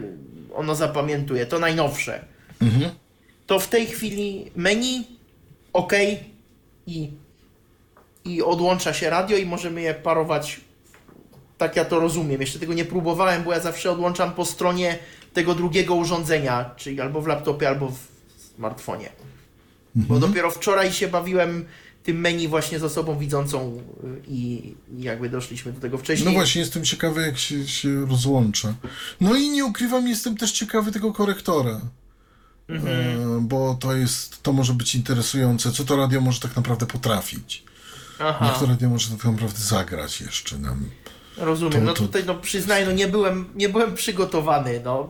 ono 0.56 0.76
zapamiętuje, 0.76 1.46
to 1.46 1.60
najnowsze. 1.60 2.26
To 3.48 3.60
w 3.60 3.68
tej 3.68 3.88
chwili 3.88 4.52
menu, 4.56 5.08
OK 5.74 5.94
i, 6.88 7.12
i 8.26 8.42
odłącza 8.42 8.94
się 8.94 9.10
radio 9.10 9.38
i 9.38 9.46
możemy 9.46 9.82
je 9.82 9.94
parować 9.94 10.62
tak 11.60 11.76
ja 11.76 11.86
to 11.86 12.00
rozumiem. 12.00 12.42
Jeszcze 12.42 12.60
tego 12.60 12.74
nie 12.74 12.86
próbowałem, 12.86 13.44
bo 13.44 13.52
ja 13.54 13.60
zawsze 13.60 13.92
odłączam 13.92 14.34
po 14.34 14.46
stronie 14.46 15.00
tego 15.34 15.56
drugiego 15.56 15.96
urządzenia, 15.96 16.72
czyli 16.78 17.02
albo 17.02 17.22
w 17.22 17.28
laptopie, 17.28 17.68
albo 17.68 17.90
w 17.90 17.98
smartfonie. 18.56 19.10
Bo 19.96 20.20
dopiero 20.20 20.52
wczoraj 20.52 20.92
się 20.92 21.08
bawiłem 21.08 21.66
tym 22.04 22.20
menu 22.20 22.48
właśnie 22.48 22.80
z 22.80 22.84
osobą 22.84 23.18
widzącą 23.18 23.82
y, 24.04 24.22
i, 24.28 24.74
i 24.98 25.04
jakby 25.04 25.30
doszliśmy 25.30 25.74
do 25.74 25.82
tego 25.82 25.98
wcześniej. 25.98 26.26
No 26.26 26.40
właśnie, 26.40 26.62
jestem 26.62 26.86
ciekawy, 26.86 27.22
jak 27.22 27.38
się, 27.38 27.68
się 27.68 28.06
rozłącza. 28.06 28.74
No 29.22 29.36
i 29.36 29.50
nie 29.50 29.66
ukrywam, 29.66 30.08
jestem 30.08 30.38
też 30.38 30.52
ciekawy 30.52 30.92
tego 30.92 31.14
korektora. 31.14 31.82
E, 32.70 33.40
bo 33.42 33.78
to 33.80 33.96
jest, 33.96 34.44
to 34.44 34.54
może 34.54 34.74
być 34.74 34.96
interesujące, 34.96 35.72
co 35.72 35.84
to 35.84 35.96
radio 35.96 36.22
może 36.22 36.40
tak 36.40 36.56
naprawdę 36.56 36.86
potrafić. 36.86 37.64
Jak 38.20 38.28
Aha, 38.30 38.58
to 38.60 38.66
radio 38.66 38.90
może 38.90 39.10
tak 39.10 39.26
naprawdę 39.26 39.60
zagrać 39.60 40.22
jeszcze 40.22 40.58
nam. 40.58 40.90
Rozumiem. 41.40 41.84
No 41.84 41.94
tutaj 41.94 42.24
no 42.26 42.36
przyznaję, 42.36 42.86
no 42.86 42.92
nie 42.92 43.08
byłem, 43.08 43.46
nie 43.56 43.70
byłem 43.70 43.96
przygotowany, 43.96 44.82
no. 44.86 45.10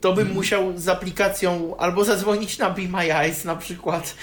To 0.00 0.12
bym 0.12 0.32
musiał 0.32 0.78
z 0.78 0.88
aplikacją 0.88 1.76
albo 1.76 2.04
zadzwonić 2.04 2.58
na 2.58 2.70
Be 2.70 2.82
My 2.82 3.14
Eyes 3.14 3.44
na 3.44 3.56
przykład 3.56 4.14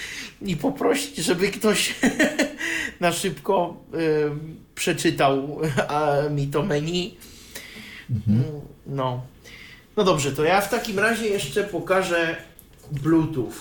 i 0.42 0.56
poprosić, 0.56 1.16
żeby 1.16 1.48
ktoś 1.48 1.94
na 3.00 3.12
szybko 3.12 3.76
y, 3.94 3.98
przeczytał 4.74 5.60
a, 5.88 6.28
mi 6.30 6.46
to 6.46 6.62
menu. 6.62 7.16
No. 8.86 9.22
No 9.96 10.04
dobrze, 10.04 10.32
to 10.32 10.44
ja 10.44 10.60
w 10.60 10.70
takim 10.70 10.98
razie 10.98 11.26
jeszcze 11.26 11.64
pokażę 11.64 12.36
Bluetooth. 12.90 13.52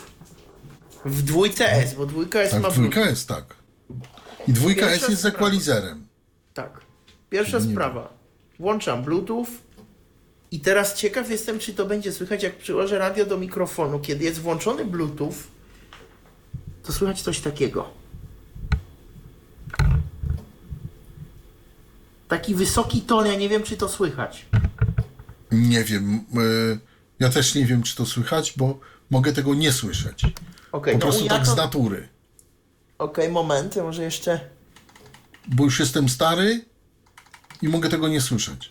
W 1.05 1.21
dwójce 1.21 1.71
S, 1.71 1.93
bo 1.93 2.05
dwójka 2.05 2.39
S 2.39 2.51
Tak, 2.51 2.61
ma 2.61 2.69
dwójka 2.69 2.89
Bluetooth. 2.95 3.09
jest 3.09 3.27
tak. 3.27 3.55
I 4.47 4.53
dwójka 4.53 4.81
Pierwsza 4.81 4.95
jest, 4.95 5.09
jest 5.09 5.21
z. 5.21 6.04
Pierwsza 7.29 7.59
Nie 7.59 7.71
sprawa. 7.71 8.13
Włączam 8.59 9.03
Bluetooth 9.03 9.47
i 10.51 10.59
teraz 10.59 10.95
ciekaw 10.95 11.29
jestem, 11.29 11.59
czy 11.59 11.73
to 11.73 11.85
będzie 11.85 12.11
słychać, 12.11 12.43
jak 12.43 12.57
przyłożę 12.57 12.99
radio 12.99 13.25
do 13.25 13.37
mikrofonu. 13.37 13.99
Kiedy 13.99 14.25
jest 14.25 14.39
włączony 14.39 14.85
Bluetooth, 14.85 15.33
to 16.83 16.93
słychać 16.93 17.21
coś 17.21 17.39
takiego. 17.39 17.89
Taki 22.27 22.55
wysoki 22.55 23.01
ton, 23.01 23.25
ja 23.25 23.35
nie 23.35 23.49
wiem, 23.49 23.63
czy 23.63 23.77
to 23.77 23.89
słychać. 23.89 24.45
Nie 25.51 25.83
wiem. 25.83 26.25
e, 26.33 26.77
ja 27.19 27.29
też 27.29 27.55
nie 27.55 27.65
wiem, 27.65 27.83
czy 27.83 27.95
to 27.95 28.05
słychać, 28.05 28.53
bo 28.57 28.79
mogę 29.09 29.33
tego 29.33 29.53
nie 29.53 29.71
słyszeć. 29.71 30.23
Okej, 30.71 30.93
Po 30.93 30.99
no 30.99 31.05
prostu 31.05 31.23
ja 31.23 31.29
tak 31.29 31.45
to... 31.45 31.51
z 31.51 31.57
natury. 31.57 32.07
Okej, 32.97 33.29
moment, 33.29 33.75
ja 33.75 33.83
może 33.83 34.03
jeszcze... 34.03 34.39
Bo 35.47 35.63
już 35.63 35.79
jestem 35.79 36.09
stary 36.09 36.65
i 37.65 37.69
mogę 37.69 37.89
tego 37.89 38.07
nie 38.07 38.21
słyszeć. 38.21 38.69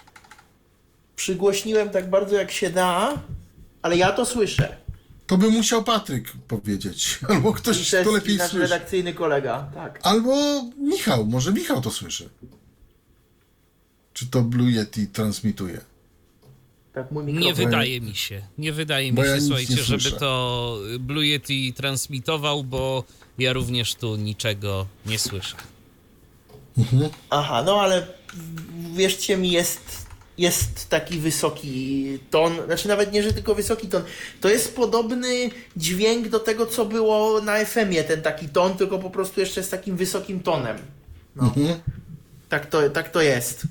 Przygłośniłem 1.16 1.90
tak 1.90 2.10
bardzo, 2.10 2.36
jak 2.36 2.50
się 2.50 2.70
da, 2.70 3.22
ale 3.82 3.96
ja 3.96 4.12
to 4.12 4.26
słyszę. 4.26 4.76
To 5.26 5.38
by 5.38 5.50
musiał 5.50 5.84
Patryk 5.84 6.32
powiedzieć. 6.48 7.18
Albo 7.28 7.52
ktoś, 7.52 7.90
to 8.04 8.12
lepiej 8.12 8.36
nasz 8.36 8.50
słyszy. 8.50 8.62
redakcyjny 8.62 9.14
kolega, 9.14 9.70
tak. 9.74 10.00
Albo 10.02 10.62
Michał, 10.78 11.26
może 11.26 11.52
Michał 11.52 11.80
to 11.80 11.90
słyszy. 11.90 12.28
Czy 14.12 14.26
to 14.26 14.42
Blue 14.42 14.70
Yeti 14.70 15.06
transmituje? 15.06 15.80
Tak, 16.92 17.10
mój 17.10 17.24
mikrofon. 17.24 17.48
Nie 17.48 17.54
wydaje 17.54 18.00
mi 18.00 18.14
się. 18.14 18.42
Nie 18.58 18.72
wydaje 18.72 19.12
mi 19.12 19.16
Bo 19.16 19.24
ja 19.24 19.30
się, 19.30 19.34
nic 19.34 19.46
słuchajcie, 19.46 19.74
nie 19.74 19.82
żeby 19.82 20.10
to 20.12 20.78
Blue 20.98 21.26
Yeti 21.26 21.72
transmitował, 21.72 22.64
bo 22.64 23.04
ja 23.38 23.52
również 23.52 23.94
tu 23.94 24.16
niczego 24.16 24.86
nie 25.06 25.18
słyszę. 25.18 25.56
Aha, 27.30 27.62
no 27.66 27.80
ale 27.80 28.06
wierzcie 28.94 29.36
mi, 29.36 29.50
jest, 29.50 30.06
jest 30.38 30.88
taki 30.88 31.18
wysoki 31.18 32.18
ton, 32.30 32.52
znaczy 32.66 32.88
nawet 32.88 33.12
nie, 33.12 33.22
że 33.22 33.32
tylko 33.32 33.54
wysoki 33.54 33.88
ton, 33.88 34.02
to 34.40 34.48
jest 34.48 34.76
podobny 34.76 35.50
dźwięk 35.76 36.28
do 36.28 36.40
tego, 36.40 36.66
co 36.66 36.84
było 36.84 37.40
na 37.40 37.64
FM-ie, 37.64 38.04
ten 38.04 38.22
taki 38.22 38.48
ton, 38.48 38.76
tylko 38.76 38.98
po 38.98 39.10
prostu 39.10 39.40
jeszcze 39.40 39.62
z 39.62 39.68
takim 39.68 39.96
wysokim 39.96 40.40
tonem. 40.40 40.78
No. 41.36 41.54
Tak, 42.48 42.66
to, 42.66 42.90
tak 42.90 43.10
to 43.10 43.22
jest. 43.22 43.66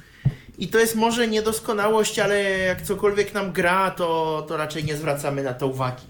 I 0.58 0.68
to 0.68 0.80
jest 0.80 0.96
może 0.96 1.28
niedoskonałość, 1.28 2.20
ale 2.20 2.42
jak 2.42 2.82
cokolwiek 2.82 3.34
nam 3.34 3.52
gra, 3.52 3.92
to, 3.92 4.46
to 4.48 4.58
raczej 4.58 4.84
nie 4.84 4.98
zwracamy 4.98 5.44
na 5.44 5.54
to 5.54 5.68
uwagi. 5.68 6.04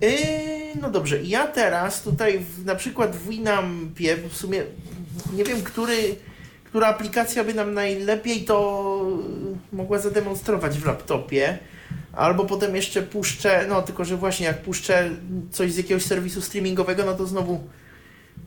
Yy, 0.00 0.80
no 0.80 0.90
dobrze, 0.90 1.22
ja 1.22 1.46
teraz 1.46 2.02
tutaj 2.02 2.38
w, 2.38 2.64
na 2.64 2.74
przykład 2.74 3.16
w 3.16 3.28
Winampie 3.28 4.16
w 4.16 4.36
sumie 4.36 4.64
nie 5.32 5.44
wiem, 5.44 5.62
który, 5.62 6.16
która 6.64 6.86
aplikacja 6.86 7.44
by 7.44 7.54
nam 7.54 7.74
najlepiej 7.74 8.44
to 8.44 9.06
mogła 9.72 9.98
zademonstrować 9.98 10.78
w 10.78 10.86
laptopie. 10.86 11.58
Albo 12.12 12.44
potem 12.44 12.76
jeszcze 12.76 13.02
puszczę, 13.02 13.66
no 13.68 13.82
tylko 13.82 14.04
że 14.04 14.16
właśnie 14.16 14.46
jak 14.46 14.62
puszczę 14.62 15.10
coś 15.50 15.72
z 15.72 15.76
jakiegoś 15.76 16.04
serwisu 16.04 16.42
streamingowego, 16.42 17.04
no 17.04 17.14
to 17.14 17.26
znowu 17.26 17.60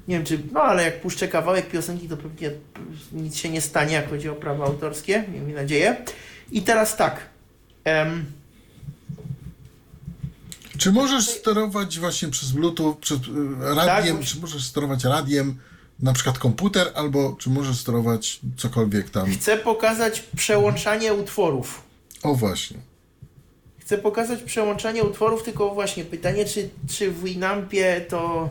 nie 0.08 0.16
wiem 0.16 0.26
czy, 0.26 0.40
no 0.52 0.62
ale 0.62 0.84
jak 0.84 1.02
puszczę 1.02 1.28
kawałek 1.28 1.70
piosenki, 1.70 2.10
to 2.10 2.18
pewnie 2.18 2.52
nic 3.12 3.36
się 3.36 3.50
nie 3.50 3.62
stanie, 3.62 3.94
jak 3.94 4.10
chodzi 4.10 4.30
o 4.30 4.36
prawa 4.36 4.66
autorskie, 4.66 5.24
miejmy 5.32 5.54
nadzieję. 5.54 5.96
I 6.52 6.62
teraz 6.62 6.98
tak. 6.98 7.30
em, 7.84 8.26
Czy 10.78 10.92
możesz 10.92 11.30
sterować 11.30 12.00
właśnie 12.00 12.30
przez 12.30 12.52
Bluetooth, 12.52 12.96
przez 13.02 13.20
e, 13.72 13.76
radiem, 13.76 14.18
Tak. 14.18 14.26
czy 14.26 14.40
możesz 14.40 14.64
sterować 14.66 15.04
radiem 15.04 15.58
na 16.00 16.14
przykład 16.14 16.40
komputer, 16.40 16.92
albo 16.96 17.36
czy 17.40 17.50
możesz 17.50 17.80
sterować 17.80 18.40
cokolwiek 18.58 19.10
tam? 19.10 19.32
chcę 19.32 19.58
pokazać 19.58 20.22
przełączanie 20.36 21.14
utworów. 21.14 21.82
O 22.24 22.36
właśnie. 22.36 22.78
Chcę 23.80 23.98
pokazać 23.98 24.44
przełączanie 24.44 25.04
utworów, 25.04 25.44
tylko 25.44 25.74
właśnie 25.74 26.06
pytanie, 26.06 26.46
czy, 26.46 26.70
czy 26.90 27.12
w 27.12 27.24
Winampie 27.24 28.06
to 28.10 28.50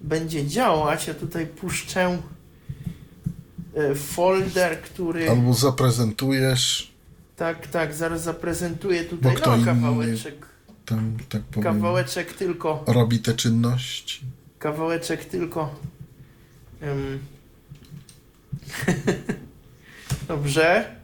będzie 0.00 0.46
działać. 0.46 1.06
Ja 1.06 1.14
tutaj 1.14 1.46
puszczę 1.46 2.18
e, 3.74 3.94
folder, 3.94 4.80
który... 4.82 5.30
Albo 5.30 5.54
zaprezentujesz 5.54 6.90
Tak, 7.36 7.66
tak, 7.66 7.94
zaraz 7.94 8.22
zaprezentuję 8.22 9.04
tutaj. 9.04 9.36
Bo 9.44 9.56
No, 9.56 9.64
kawałeczek, 9.64 10.46
tam, 10.86 11.16
tak 11.28 11.42
powiem, 11.42 11.74
kawałeczek 11.74 12.32
tylko, 12.32 12.84
robi 12.86 13.18
te 13.18 13.34
czynności. 13.34 14.20
kawałeczek 14.58 15.24
tylko. 15.24 15.74
Ym. 16.82 17.26
Dobrze. 20.28 20.96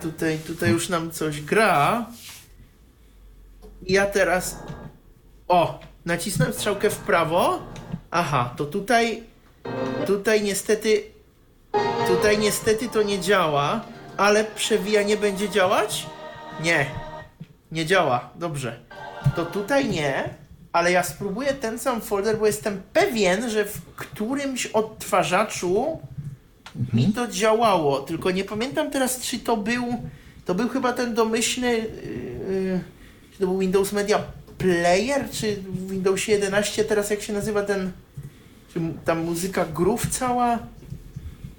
Tutaj, 0.00 0.38
tutaj 0.38 0.70
już 0.70 0.88
nam 0.88 1.10
coś 1.10 1.40
gra. 1.40 2.06
Ja 3.86 4.06
teraz. 4.06 4.58
O! 5.48 5.80
Nacisnąłem 6.04 6.54
strzałkę 6.54 6.90
w 6.90 6.98
prawo. 6.98 7.62
Aha, 8.10 8.54
to 8.56 8.64
tutaj. 8.64 9.22
Tutaj 10.06 10.42
niestety. 10.42 11.02
Tutaj 12.06 12.38
niestety 12.38 12.88
to 12.88 13.02
nie 13.02 13.20
działa, 13.20 13.80
ale 14.16 14.44
przewijanie 14.44 15.16
będzie 15.16 15.48
działać? 15.48 16.06
Nie. 16.62 16.86
Nie 17.72 17.86
działa. 17.86 18.30
Dobrze. 18.36 18.80
To 19.36 19.46
tutaj 19.46 19.88
nie, 19.88 20.34
ale 20.74 20.92
ja 20.92 21.02
spróbuję 21.02 21.54
ten 21.54 21.78
sam 21.78 22.00
folder, 22.00 22.38
bo 22.38 22.46
jestem 22.46 22.82
pewien, 22.92 23.50
że 23.50 23.64
w 23.64 23.82
którymś 23.96 24.66
odtwarzaczu 24.66 25.98
mi 26.92 27.12
to 27.12 27.28
działało. 27.28 28.00
Tylko 28.00 28.30
nie 28.30 28.44
pamiętam 28.44 28.90
teraz, 28.90 29.20
czy 29.20 29.38
to 29.38 29.56
był. 29.56 29.84
To 30.44 30.54
był 30.54 30.68
chyba 30.68 30.92
ten 30.92 31.14
domyślny. 31.14 31.72
Yy, 31.76 32.80
czy 33.32 33.38
to 33.38 33.46
był 33.46 33.58
Windows 33.58 33.92
Media 33.92 34.22
Player, 34.58 35.30
czy 35.30 35.56
w 35.56 35.90
Windowsie 35.90 36.32
11 36.32 36.84
teraz 36.84 37.10
jak 37.10 37.22
się 37.22 37.32
nazywa 37.32 37.62
ten. 37.62 37.92
Czy 38.72 38.80
ta 39.04 39.14
muzyka 39.14 39.64
groove 39.64 40.06
cała? 40.10 40.58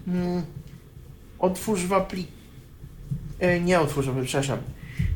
Mm, 0.07 0.43
otwórz 1.39 1.81
w 1.85 1.93
apli... 1.93 2.27
E, 3.39 3.59
nie 3.59 3.79
otwórz, 3.79 4.05
przepraszam. 4.23 4.59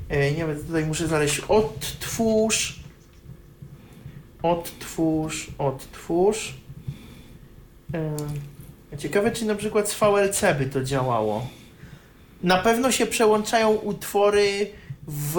E, 0.09 0.31
nie 0.31 0.47
wiem, 0.47 0.63
tutaj 0.67 0.85
muszę 0.85 1.07
znaleźć 1.07 1.39
odtwórz. 1.39 2.78
Odtwórz, 4.44 5.48
odtwórz. 5.57 6.53
E, 7.94 8.98
ciekawe, 8.98 9.32
czy 9.32 9.45
na 9.45 9.56
przykład 9.56 9.90
z 9.90 9.99
VLC 9.99 10.41
by 10.60 10.66
to 10.66 10.84
działało. 10.84 11.48
Na 12.44 12.57
pewno 12.57 12.91
się 12.91 13.06
przełączają 13.06 13.70
utwory 13.70 14.72
w 15.07 15.38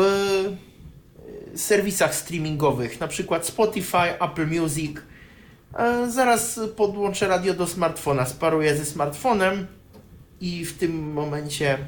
e, 1.55 1.59
serwisach 1.59 2.15
streamingowych, 2.15 3.01
na 3.01 3.09
przykład 3.09 3.47
Spotify, 3.47 4.21
Apple 4.21 4.47
Music. 4.61 4.97
E, 5.75 6.11
Zaraz 6.11 6.61
podłączę 6.77 7.29
radio 7.29 7.55
do 7.55 7.67
smartfona, 7.67 8.27
sparuję 8.27 8.77
ze 8.77 8.85
smartfonem 8.85 9.67
i 10.41 10.65
w 10.65 10.79
tym 10.79 11.13
momencie 11.13 11.79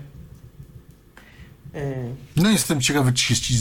No 2.37 2.51
jestem 2.51 2.81
ciekawy, 2.81 3.13
czy 3.13 3.23
się 3.25 3.35
ci 3.37 3.55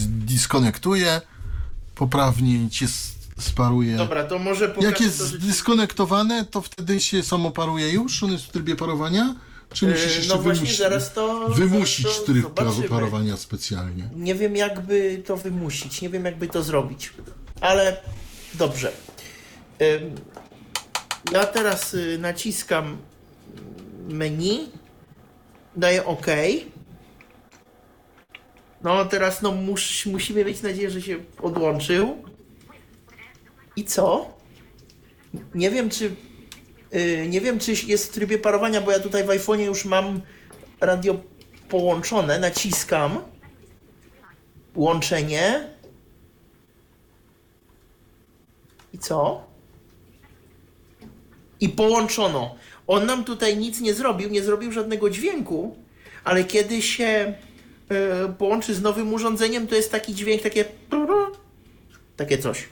poprawnie 1.95 2.55
i 2.63 2.69
cię 2.69 2.85
s- 2.85 3.11
sparuje. 3.41 3.97
Dobra, 3.97 4.23
to 4.23 4.39
może 4.39 4.75
Jak 4.81 5.01
jest 5.01 5.17
to, 5.19 5.25
że... 5.25 5.37
zdyskonektowane, 5.37 6.45
to 6.45 6.61
wtedy 6.61 6.99
się 6.99 7.23
samo 7.23 7.51
paruje 7.51 7.89
już? 7.89 8.23
On 8.23 8.31
jest 8.31 8.45
w 8.45 8.49
trybie 8.51 8.75
parowania? 8.75 9.35
Czy 9.73 9.87
musisz 9.87 10.05
E, 10.05 10.15
jeszcze 10.17 10.35
no 10.35 10.41
właśnie, 10.41 10.53
wymusić, 10.59 10.77
zaraz 10.79 11.13
to... 11.13 11.47
wymusić 11.49 12.05
zaraz 12.05 12.19
to 12.19 12.25
tryb 12.25 12.43
zobaczymy. 12.43 12.89
parowania 12.89 13.37
specjalnie? 13.37 14.09
Nie 14.15 14.35
wiem, 14.35 14.55
jakby 14.55 15.23
to 15.25 15.37
wymusić, 15.37 16.01
nie 16.01 16.09
wiem, 16.09 16.25
jakby 16.25 16.47
to 16.47 16.63
zrobić. 16.63 17.13
Ale 17.61 17.97
dobrze. 18.53 18.91
Ym, 19.81 20.15
Ja 21.31 21.45
teraz 21.45 21.93
y, 21.93 22.17
naciskam 22.19 22.97
menu, 24.09 24.69
daję 25.75 26.05
OK. 26.05 26.25
No 28.83 29.05
teraz 29.05 29.41
no 29.41 29.51
mus, 29.51 30.05
musimy 30.05 30.45
mieć 30.45 30.61
nadzieję, 30.61 30.89
że 30.89 31.01
się 31.01 31.17
odłączył. 31.41 32.23
I 33.75 33.83
co? 33.83 34.33
Nie 35.55 35.71
wiem, 35.71 35.89
czy 35.89 36.15
y, 36.95 37.27
nie 37.29 37.41
wiem, 37.41 37.59
czy 37.59 37.73
jest 37.87 38.07
w 38.07 38.13
trybie 38.13 38.37
parowania, 38.37 38.81
bo 38.81 38.91
ja 38.91 38.99
tutaj 38.99 39.23
w 39.23 39.27
iPhone'ie 39.27 39.65
już 39.65 39.85
mam 39.85 40.21
radio 40.81 41.17
połączone, 41.69 42.39
naciskam 42.39 43.21
łączenie. 44.75 45.69
I 48.93 48.97
co? 48.97 49.43
I 51.59 51.69
połączono. 51.69 52.55
On 52.87 53.05
nam 53.05 53.23
tutaj 53.23 53.57
nic 53.57 53.81
nie 53.81 53.93
zrobił, 53.93 54.29
nie 54.29 54.43
zrobił 54.43 54.71
żadnego 54.71 55.09
dźwięku, 55.09 55.75
ale 56.23 56.43
kiedy 56.43 56.81
się 56.81 57.33
e, 57.89 58.33
połączy 58.37 58.75
z 58.75 58.81
nowym 58.81 59.13
urządzeniem, 59.13 59.67
to 59.67 59.75
jest 59.75 59.91
taki 59.91 60.15
dźwięk, 60.15 60.41
takie 60.41 60.65
takie 62.17 62.37
coś. 62.37 62.67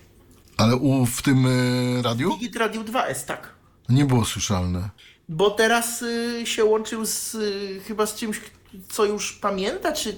Ale 0.59 0.75
u, 0.75 1.05
w 1.05 1.21
tym 1.21 1.45
y, 1.45 2.01
radiu 2.01 2.29
Digit 2.33 2.55
Radio 2.55 2.81
2S, 2.83 3.25
tak. 3.25 3.53
nie 3.89 4.05
było 4.05 4.25
słyszalne. 4.25 4.89
Bo 5.29 5.51
teraz 5.51 6.01
y, 6.01 6.41
się 6.45 6.65
łączył 6.65 7.05
z 7.05 7.35
y, 7.35 7.79
chyba 7.87 8.05
z 8.05 8.15
czymś, 8.15 8.41
co 8.89 9.05
już 9.05 9.33
pamięta, 9.33 9.91
czy 9.91 10.17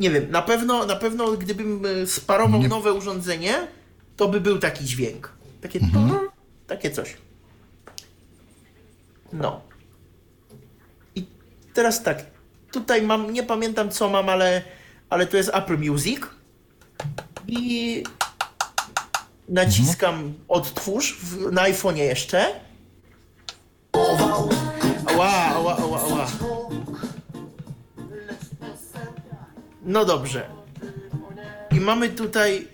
nie 0.00 0.10
wiem, 0.10 0.30
na 0.30 0.42
pewno, 0.42 0.86
na 0.86 0.96
pewno 0.96 1.32
gdybym 1.32 1.86
y, 1.86 2.06
sparował 2.06 2.60
Nie- 2.60 2.68
nowe 2.68 2.92
urządzenie, 2.92 3.68
to 4.16 4.28
by 4.28 4.40
był 4.40 4.58
taki 4.58 4.84
dźwięk. 4.84 5.32
Takie 5.60 5.80
takie 6.66 6.90
coś. 6.90 7.16
No. 9.32 9.60
I 11.14 11.26
teraz 11.74 12.02
tak, 12.02 12.24
tutaj 12.72 13.02
mam, 13.02 13.32
nie 13.32 13.42
pamiętam 13.42 13.90
co 13.90 14.08
mam, 14.08 14.28
ale, 14.28 14.62
ale 15.10 15.26
to 15.26 15.36
jest 15.36 15.50
Apple 15.54 15.78
Music 15.78 16.20
i 17.46 18.04
naciskam 19.50 20.34
odtwórz 20.48 21.18
w, 21.22 21.52
na 21.52 21.62
iPhone'ie 21.62 22.02
jeszcze. 22.02 22.46
Ała, 25.06 25.30
ała, 25.30 25.76
ała, 25.76 26.00
ała. 26.00 26.26
No 29.82 30.04
dobrze. 30.04 30.50
I 31.70 31.80
mamy 31.80 32.08
tutaj, 32.08 32.68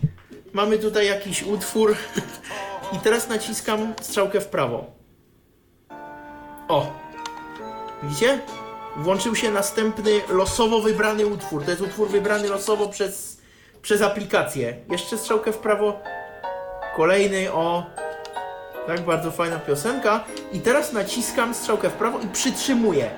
mamy 0.53 0.79
tutaj 0.79 1.07
jakiś 1.07 1.43
utwór. 1.43 1.95
I 2.93 2.99
teraz 2.99 3.29
naciskam 3.29 3.93
strzałkę 4.01 4.41
w 4.41 4.47
prawo. 4.47 4.85
O. 6.67 6.93
Widzicie? 8.03 8.39
Włączył 8.97 9.35
się 9.35 9.51
następny 9.51 10.11
losowo 10.29 10.81
wybrany 10.81 11.25
utwór. 11.25 11.63
To 11.63 11.71
jest 11.71 11.81
utwór 11.81 12.09
wybrany 12.09 12.49
losowo 12.49 12.89
przez, 12.89 13.41
przez 13.81 14.01
aplikację. 14.01 14.77
Jeszcze 14.89 15.17
strzałkę 15.17 15.51
w 15.51 15.57
prawo. 15.57 15.99
Kolejny 16.97 17.51
o 17.53 17.85
tak, 18.87 19.05
bardzo 19.05 19.31
fajna 19.31 19.59
piosenka. 19.59 20.23
I 20.53 20.59
teraz 20.59 20.93
naciskam 20.93 21.53
strzałkę 21.55 21.89
w 21.89 21.93
prawo 21.93 22.19
i 22.19 22.27
przytrzymuję. 22.27 23.11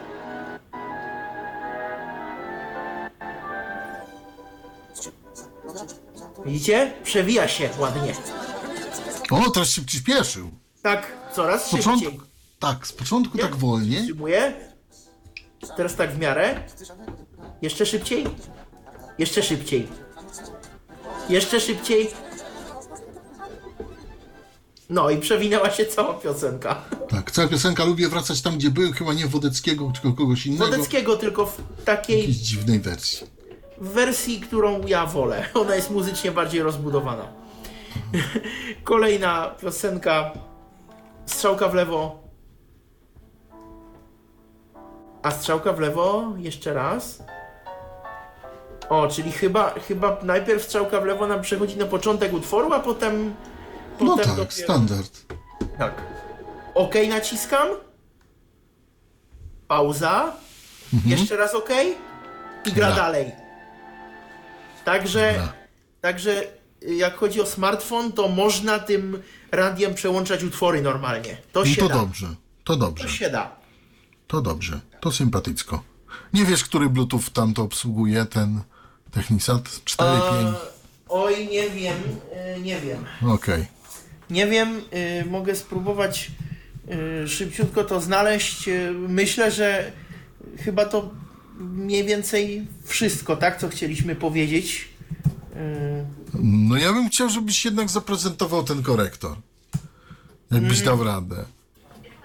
Widzicie? 6.45 6.93
Przewija 7.03 7.47
się 7.47 7.69
ładnie. 7.79 8.13
O, 9.31 9.49
teraz 9.51 9.69
się 9.69 9.81
przyspieszył. 9.85 10.51
Tak, 10.81 11.11
coraz 11.35 11.67
Z 11.67 11.71
początku, 11.71 12.05
szybciej. 12.09 12.21
tak, 12.59 12.87
z 12.87 12.93
początku 12.93 13.37
tak 13.37 13.55
wolniej. 13.55 13.97
Przytrzymuję. 13.97 14.53
Teraz 15.77 15.95
tak 15.95 16.11
w 16.11 16.19
miarę. 16.19 16.63
Jeszcze 17.61 17.85
szybciej. 17.85 18.25
Jeszcze 19.17 19.43
szybciej. 19.43 19.87
Jeszcze 21.29 21.59
szybciej. 21.59 22.09
No 24.89 25.09
i 25.09 25.17
przewinęła 25.17 25.69
się 25.69 25.85
cała 25.85 26.13
piosenka. 26.13 26.81
Tak, 27.09 27.31
cała 27.31 27.47
piosenka 27.47 27.85
lubię 27.85 28.07
wracać 28.09 28.41
tam, 28.41 28.57
gdzie 28.57 28.71
byłem, 28.71 28.93
chyba 28.93 29.13
nie 29.13 29.27
Wodeckiego, 29.27 29.91
tylko 30.01 30.17
kogoś 30.17 30.45
innego. 30.45 30.65
Wodeckiego 30.65 31.17
tylko 31.17 31.45
w 31.45 31.61
takiej 31.85 32.17
Jakiejś 32.19 32.37
dziwnej 32.37 32.79
wersji. 32.79 33.27
wersji, 33.77 34.39
którą 34.41 34.87
ja 34.87 35.05
wolę. 35.05 35.45
Ona 35.53 35.75
jest 35.75 35.91
muzycznie 35.91 36.31
bardziej 36.31 36.61
rozbudowana. 36.63 37.27
Kolejna 38.83 39.55
piosenka. 39.61 40.31
Strzałka 41.25 41.67
w 41.69 41.73
lewo. 41.73 42.19
A 45.23 45.31
strzałka 45.31 45.73
w 45.73 45.79
lewo 45.79 46.33
jeszcze 46.37 46.73
raz. 46.73 47.23
O, 48.89 49.07
czyli 49.07 49.31
chyba, 49.31 49.69
chyba 49.87 50.17
najpierw 50.23 50.63
strzałka 50.63 51.01
w 51.01 51.05
lewo 51.05 51.27
nam 51.27 51.41
przechodzi 51.41 51.77
na 51.77 51.85
początek 51.85 52.33
utworu, 52.33 52.73
a 52.73 52.79
potem. 52.79 53.35
No 53.99 54.05
potem 54.17 54.25
tak, 54.25 54.35
dopiero- 54.35 54.63
standard. 54.63 55.11
Tak. 55.77 56.01
OK 56.75 56.93
naciskam. 57.09 57.67
Pauza. 59.67 60.33
Jeszcze 61.05 61.37
raz 61.37 61.55
OK. 61.55 61.69
I 62.65 62.71
gra 62.71 62.91
dalej. 62.95 63.31
Także, 64.85 65.49
także 66.01 66.43
y, 66.83 66.95
jak 66.95 67.17
chodzi 67.17 67.41
o 67.41 67.45
smartfon, 67.45 68.11
to 68.11 68.27
można 68.27 68.79
tym 68.79 69.21
radiem 69.51 69.93
przełączać 69.93 70.43
utwory 70.43 70.81
normalnie. 70.81 71.37
To 71.51 71.59
No 71.59 71.65
się 71.65 71.81
to 71.81 71.87
da. 71.89 71.95
dobrze, 71.95 72.27
to 72.27 72.35
To 72.63 72.75
dobrze, 72.77 73.09
się 73.09 73.29
da. 73.29 73.55
to 74.27 74.41
dobrze, 74.41 74.79
to 74.99 75.11
sympatycko. 75.11 75.83
Nie 76.33 76.45
wiesz, 76.45 76.63
który 76.63 76.89
Bluetooth 76.89 77.29
tam 77.33 77.53
to 77.53 77.61
obsługuje, 77.63 78.25
ten 78.25 78.61
Technisat? 79.11 79.69
4, 79.85 80.09
E, 80.09 80.21
5? 80.43 80.57
oj, 81.09 81.47
nie 81.47 81.69
wiem, 81.69 81.97
y, 82.57 82.59
nie 82.61 82.79
wiem. 82.79 83.05
Okej. 83.29 83.67
Nie 84.29 84.47
wiem, 84.47 84.81
y, 85.21 85.25
mogę 85.29 85.55
spróbować 85.55 86.31
y, 87.23 87.27
szybciutko 87.27 87.83
to 87.83 88.01
znaleźć. 88.01 88.67
Y, 88.67 88.91
myślę, 88.97 89.51
że 89.51 89.91
chyba 90.59 90.85
to 90.85 91.09
mniej 91.59 92.03
więcej 92.03 92.67
wszystko, 92.83 93.35
tak, 93.37 93.59
co 93.59 93.69
chcieliśmy 93.69 94.15
powiedzieć. 94.15 94.89
Y, 95.55 96.05
No 96.43 96.77
ja 96.77 96.93
bym 96.93 97.09
chciał, 97.09 97.29
żebyś 97.29 97.65
jednak 97.65 97.89
zaprezentował 97.89 98.63
ten 98.63 98.83
korektor. 98.83 99.37
Jakbyś 100.51 100.81
dał 100.81 101.03
radę. 101.03 101.45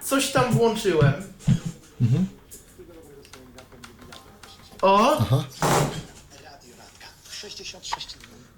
coś 0.04 0.30
tam 0.32 0.52
włączyłem. 0.52 1.12
O! 4.82 5.24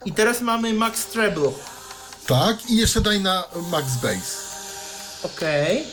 I 0.05 0.12
teraz 0.12 0.40
mamy 0.40 0.73
Max 0.74 1.06
Treble. 1.06 1.51
Tak, 2.26 2.70
i 2.70 2.76
jeszcze 2.76 3.00
daj 3.00 3.20
na 3.20 3.44
Max 3.70 3.86
Bass. 4.02 4.46
Okej. 5.24 5.84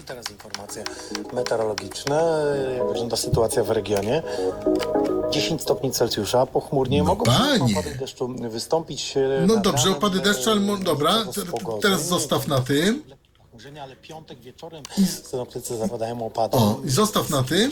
I 0.00 0.02
teraz 0.06 0.30
informacje 0.30 0.84
meteorologiczne. 1.32 2.22
Jak 2.78 2.86
wygląda 2.88 3.16
sytuacja 3.16 3.64
w 3.64 3.70
regionie? 3.70 4.22
10 5.30 5.62
stopni 5.62 5.92
Celsjusza, 5.92 6.46
pochmurnie. 6.46 6.98
No 6.98 7.04
Mogą 7.04 7.24
panie. 7.24 7.78
opady 7.78 7.94
deszczu 7.94 8.28
wystąpić. 8.50 9.16
e, 9.16 9.44
No 9.46 9.54
nad 9.54 9.64
dobrze, 9.64 9.84
ranem, 9.84 9.98
opady 9.98 10.20
deszczu, 10.20 10.50
ale 10.50 10.60
mo- 10.60 10.76
dobra, 10.76 11.24
z 11.32 11.50
pogodą. 11.50 11.80
teraz 11.80 12.06
zostaw 12.06 12.48
na 12.48 12.60
tym. 12.60 13.02
Chmurzenie, 13.62 13.82
ale 13.82 13.96
piątek 13.96 14.40
wieczorem 14.40 14.82
synoptycy 15.30 15.76
zapowiadają 15.76 16.26
opady. 16.26 16.56
O, 16.56 16.80
i 16.84 16.90
zostaw 16.90 17.30
na 17.30 17.42
tym 17.42 17.70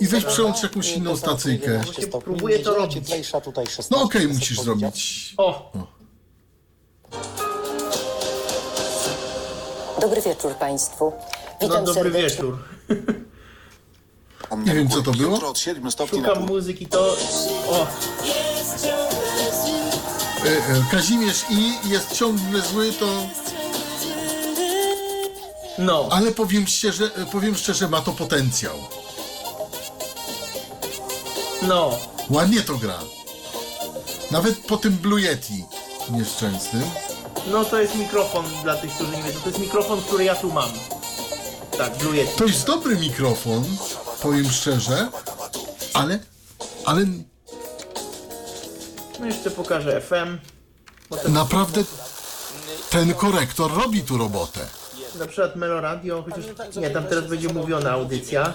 i 0.00 0.06
weź 0.06 0.24
przełącz 0.24 0.62
jakąś 0.62 0.92
inną 0.92 1.16
stacyjkę. 1.16 1.80
próbuję 2.24 2.58
to 2.58 2.74
robić. 2.74 2.94
Cieplejsza, 2.94 3.40
tutaj 3.40 3.66
16 3.66 3.94
No 3.94 4.02
okej, 4.02 4.22
jest 4.22 4.34
musisz 4.34 4.60
zrobić. 4.60 5.34
O! 5.36 5.72
Dobry 10.00 10.22
wieczór 10.22 10.54
Państwu. 10.54 11.12
No 11.62 11.68
Witam 11.68 11.84
dobry 11.84 12.02
serdecznie. 12.02 12.30
wieczór. 12.30 12.58
Nie 14.66 14.74
wiem, 14.74 14.88
co 14.88 15.02
to 15.02 15.12
było. 15.12 15.32
Jutro 15.34 15.48
od 15.48 15.58
7 15.58 15.90
stopni 15.90 16.20
na 16.20 16.28
Szukam 16.28 16.46
muzyki, 16.46 16.86
to... 16.86 17.16
O! 17.70 17.86
E, 20.44 20.48
e, 20.48 20.84
Kazimierz 20.90 21.44
I 21.50 21.88
jest 21.88 22.12
ciągle 22.12 22.62
zły, 22.62 22.92
to... 22.92 23.06
No. 25.78 26.08
Ale 26.10 26.32
powiem 26.32 26.66
szczerze, 26.66 27.10
powiem 27.32 27.56
szczerze, 27.56 27.88
ma 27.88 28.00
to 28.00 28.12
potencjał. 28.12 28.76
No. 31.62 31.98
Ładnie 32.30 32.62
to 32.62 32.74
gra. 32.76 32.98
Nawet 34.30 34.58
po 34.58 34.76
tym 34.76 34.92
Blue 34.92 35.20
Yeti 35.20 35.64
nieszczęsnym. 36.10 36.82
No 37.50 37.64
to 37.64 37.80
jest 37.80 37.94
mikrofon 37.94 38.44
dla 38.62 38.76
tych, 38.76 38.92
którzy 38.94 39.16
nie 39.16 39.22
wiedzą. 39.22 39.40
To 39.40 39.48
jest 39.48 39.60
mikrofon, 39.60 40.02
który 40.02 40.24
ja 40.24 40.34
tu 40.34 40.52
mam. 40.52 40.70
Tak, 41.78 41.96
Blue 41.98 42.16
Yeti. 42.16 42.38
To 42.38 42.44
jest 42.44 42.66
dobry 42.66 42.96
mikrofon, 42.96 43.64
powiem 44.22 44.50
szczerze, 44.50 45.08
ale, 45.94 46.18
ale 46.84 47.04
No 49.20 49.26
jeszcze 49.26 49.50
pokażę 49.50 50.00
FM. 50.00 50.38
Naprawdę 51.28 51.84
ten 52.90 53.14
korektor 53.14 53.74
robi 53.74 54.02
tu 54.02 54.18
robotę. 54.18 54.77
Na 55.18 55.26
przykład 55.26 55.56
Meloradio, 55.56 56.24
chociaż 56.30 56.44
nie, 56.76 56.90
tam 56.90 57.04
teraz 57.04 57.26
będzie 57.26 57.48
mówiona 57.48 57.90
audycja. 57.90 58.52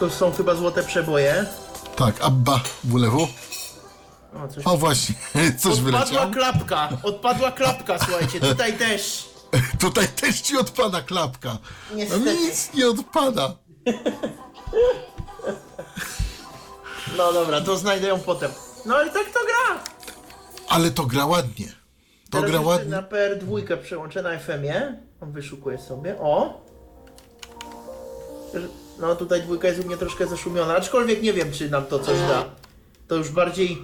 To 0.00 0.10
są 0.10 0.32
chyba 0.32 0.54
złote 0.54 0.82
przeboje. 0.82 1.46
Tak, 1.96 2.14
Abba 2.20 2.60
WLW. 2.84 3.28
O, 4.44 4.48
coś 4.48 4.66
O 4.66 4.76
właśnie, 4.76 5.14
coś 5.62 5.72
Odpadła 5.78 5.98
wyleciało. 6.04 6.30
klapka, 6.32 6.88
odpadła 7.02 7.52
klapka, 7.52 7.98
słuchajcie, 7.98 8.40
tutaj 8.40 8.78
też. 8.78 9.28
Tutaj 9.80 10.08
też 10.08 10.40
ci 10.40 10.58
odpada 10.58 11.02
klapka. 11.02 11.58
Mi 11.90 11.96
Niestety. 11.96 12.34
nic 12.36 12.74
nie 12.74 12.88
odpada. 12.88 13.52
No 17.16 17.32
dobra, 17.32 17.60
to 17.60 17.76
znajdę 17.76 18.08
ją 18.08 18.20
potem. 18.20 18.50
No 18.86 18.94
ale 18.96 19.10
tak 19.10 19.24
to 19.24 19.38
gra. 19.44 19.82
Ale 20.68 20.90
to 20.90 21.06
gra 21.06 21.26
ładnie. 21.26 21.72
To 22.30 22.40
Teraz 22.40 22.50
gra 22.50 22.60
jeszcze 22.60 22.68
ładnie. 22.68 22.90
na 22.90 23.02
PR2 23.02 23.76
przełączę 23.76 24.22
na 24.22 24.38
FM-ie. 24.38 24.98
On 25.20 25.32
wyszukuje 25.32 25.78
sobie. 25.78 26.16
O! 26.20 26.60
No 29.00 29.16
tutaj 29.16 29.42
dwójka 29.42 29.68
jest 29.68 29.80
u 29.80 29.86
mnie 29.86 29.96
troszkę 29.96 30.26
zaszumiona, 30.26 30.76
aczkolwiek 30.76 31.22
nie 31.22 31.32
wiem, 31.32 31.52
czy 31.52 31.70
nam 31.70 31.86
to 31.86 31.98
coś 31.98 32.18
da. 32.18 32.44
To 33.08 33.14
już 33.14 33.30
bardziej 33.30 33.78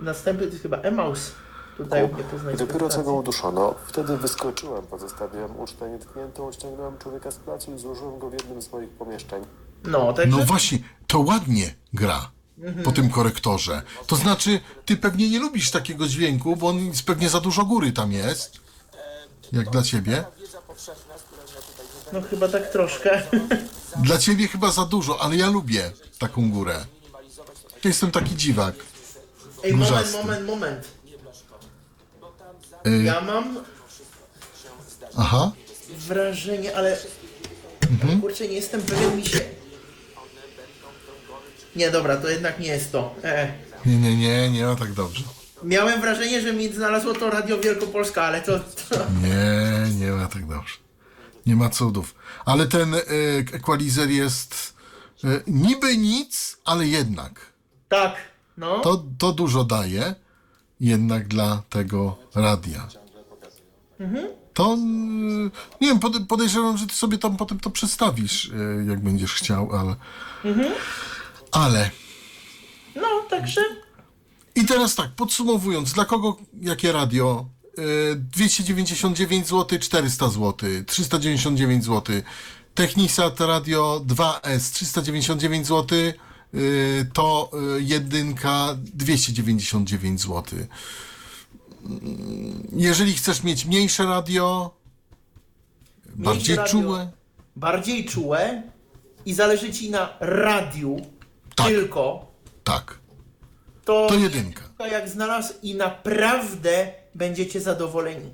następny 0.00 0.46
to 0.46 0.52
jest 0.52 0.62
chyba 0.62 0.76
Emaus. 0.76 1.32
Tutaj 1.76 2.04
u 2.04 2.14
mnie 2.14 2.24
poznań 2.24 2.54
I 2.54 2.58
dopiero 2.58 2.88
co 2.88 3.02
go 3.02 3.12
uduszono, 3.14 3.74
wtedy 3.86 4.16
wyskoczyłem, 4.16 4.86
pozostawiłem 4.86 5.60
ucztę 5.60 5.90
nietkniętą, 5.90 6.52
ściągnąłem 6.52 6.98
człowieka 6.98 7.30
z 7.30 7.36
placu 7.36 7.74
i 7.74 7.78
złożyłem 7.78 8.18
go 8.18 8.30
w 8.30 8.32
jednym 8.32 8.62
z 8.62 8.72
moich 8.72 8.90
pomieszczeń. 8.90 9.44
No, 9.84 10.12
także 10.12 10.38
No 10.38 10.44
właśnie, 10.44 10.78
to 11.06 11.20
ładnie 11.20 11.74
gra 11.92 12.30
po 12.84 12.92
tym 12.92 13.10
korektorze. 13.10 13.82
To 14.06 14.16
znaczy, 14.16 14.60
ty 14.84 14.96
pewnie 14.96 15.30
nie 15.30 15.38
lubisz 15.38 15.70
takiego 15.70 16.08
dźwięku, 16.08 16.56
bo 16.56 16.68
on 16.68 16.90
pewnie 17.06 17.28
za 17.28 17.40
dużo 17.40 17.64
góry 17.64 17.92
tam 17.92 18.12
jest. 18.12 18.52
Jak 19.52 19.70
dla 19.70 19.82
ciebie. 19.82 20.24
no 22.12 22.22
chyba 22.22 22.48
tak 22.48 22.70
troszkę. 22.72 23.22
Dla 24.04 24.18
ciebie 24.18 24.48
chyba 24.48 24.70
za 24.70 24.84
dużo, 24.84 25.20
ale 25.20 25.36
ja 25.36 25.50
lubię 25.50 25.92
taką 26.18 26.50
górę. 26.50 26.84
Ja 27.84 27.88
jestem 27.88 28.10
taki 28.10 28.36
dziwak. 28.36 28.74
Ej, 29.64 29.72
moment, 29.72 30.12
moment, 30.12 30.46
moment. 30.46 30.88
Y, 32.86 33.02
Ja 33.02 33.20
mam 33.20 33.58
aha. 35.16 35.52
wrażenie, 35.88 36.76
ale 36.76 36.98
Mhm. 37.90 38.20
kurczę, 38.20 38.48
nie 38.48 38.54
jestem 38.54 38.82
pewien 38.82 39.16
mi 39.16 39.26
się. 39.26 39.40
Nie, 41.76 41.90
dobra, 41.90 42.16
to 42.16 42.28
jednak 42.28 42.58
nie 42.60 42.66
jest 42.68 42.92
to. 42.92 43.14
E. 43.24 43.52
Nie, 43.86 43.96
nie, 43.96 44.16
nie, 44.16 44.50
nie 44.50 44.64
ma 44.66 44.76
tak 44.76 44.92
dobrze. 44.92 45.22
Miałem 45.64 46.00
wrażenie, 46.00 46.40
że 46.40 46.52
mi 46.52 46.72
znalazło 46.72 47.14
to 47.14 47.30
Radio 47.30 47.58
Wielkopolska, 47.58 48.22
ale 48.22 48.40
to, 48.42 48.58
to... 48.58 48.96
Nie, 49.22 49.94
nie 50.06 50.12
ma 50.12 50.26
tak 50.26 50.46
dobrze. 50.46 50.74
Nie 51.46 51.56
ma 51.56 51.68
cudów. 51.68 52.14
Ale 52.44 52.66
ten 52.66 52.94
y, 52.94 53.00
equalizer 53.52 54.10
jest 54.10 54.74
y, 55.24 55.42
niby 55.46 55.96
nic, 55.96 56.56
ale 56.64 56.86
jednak. 56.86 57.40
Tak, 57.88 58.16
no. 58.56 58.80
To, 58.80 59.04
to 59.18 59.32
dużo 59.32 59.64
daje 59.64 60.14
jednak 60.80 61.28
dla 61.28 61.62
tego 61.68 62.16
radia. 62.34 62.88
To 64.54 64.74
y, 64.74 64.76
nie 65.80 65.88
wiem, 65.88 65.98
pode- 66.00 66.26
podejrzewam, 66.26 66.76
że 66.78 66.86
ty 66.86 66.94
sobie 66.94 67.18
tam 67.18 67.36
potem 67.36 67.60
to 67.60 67.70
przedstawisz, 67.70 68.44
y, 68.44 68.84
jak 68.88 69.00
będziesz 69.00 69.34
chciał, 69.34 69.76
ale. 69.76 69.96
Ale. 71.56 71.90
No, 72.96 73.22
także... 73.30 73.60
I 74.54 74.64
teraz 74.64 74.94
tak, 74.94 75.10
podsumowując, 75.10 75.92
dla 75.92 76.04
kogo 76.04 76.36
jakie 76.60 76.92
radio? 76.92 77.46
Y, 77.78 78.16
299 78.16 79.48
zł, 79.48 79.78
400 79.78 80.28
zł, 80.28 80.54
399 80.86 81.84
zł. 81.84 82.16
Technisat 82.74 83.40
Radio 83.40 84.02
2S 84.06 84.72
399 84.72 85.66
zł, 85.66 85.98
to 87.12 87.50
y, 87.78 87.82
jedynka 87.82 88.76
299 88.78 90.20
zł. 90.20 90.58
mm, 91.84 92.68
jeżeli 92.72 93.12
chcesz 93.12 93.42
mieć 93.42 93.64
mniejsze 93.64 94.04
radio, 94.04 94.74
bardziej 96.06 96.56
radio. 96.56 96.72
czułe, 96.72 97.10
Bardziej 97.56 98.04
czułe 98.04 98.62
i 99.26 99.34
zależy 99.34 99.72
ci 99.72 99.90
na 99.90 100.16
radiu 100.20 101.15
Tak. 101.56 101.66
tylko, 101.66 102.26
tak, 102.64 102.98
to, 103.84 104.06
to 104.08 104.14
jedynka. 104.14 104.62
jak 104.90 105.08
znalazł 105.08 105.54
i 105.62 105.74
naprawdę 105.74 106.92
będziecie 107.14 107.60
zadowoleni. 107.60 108.32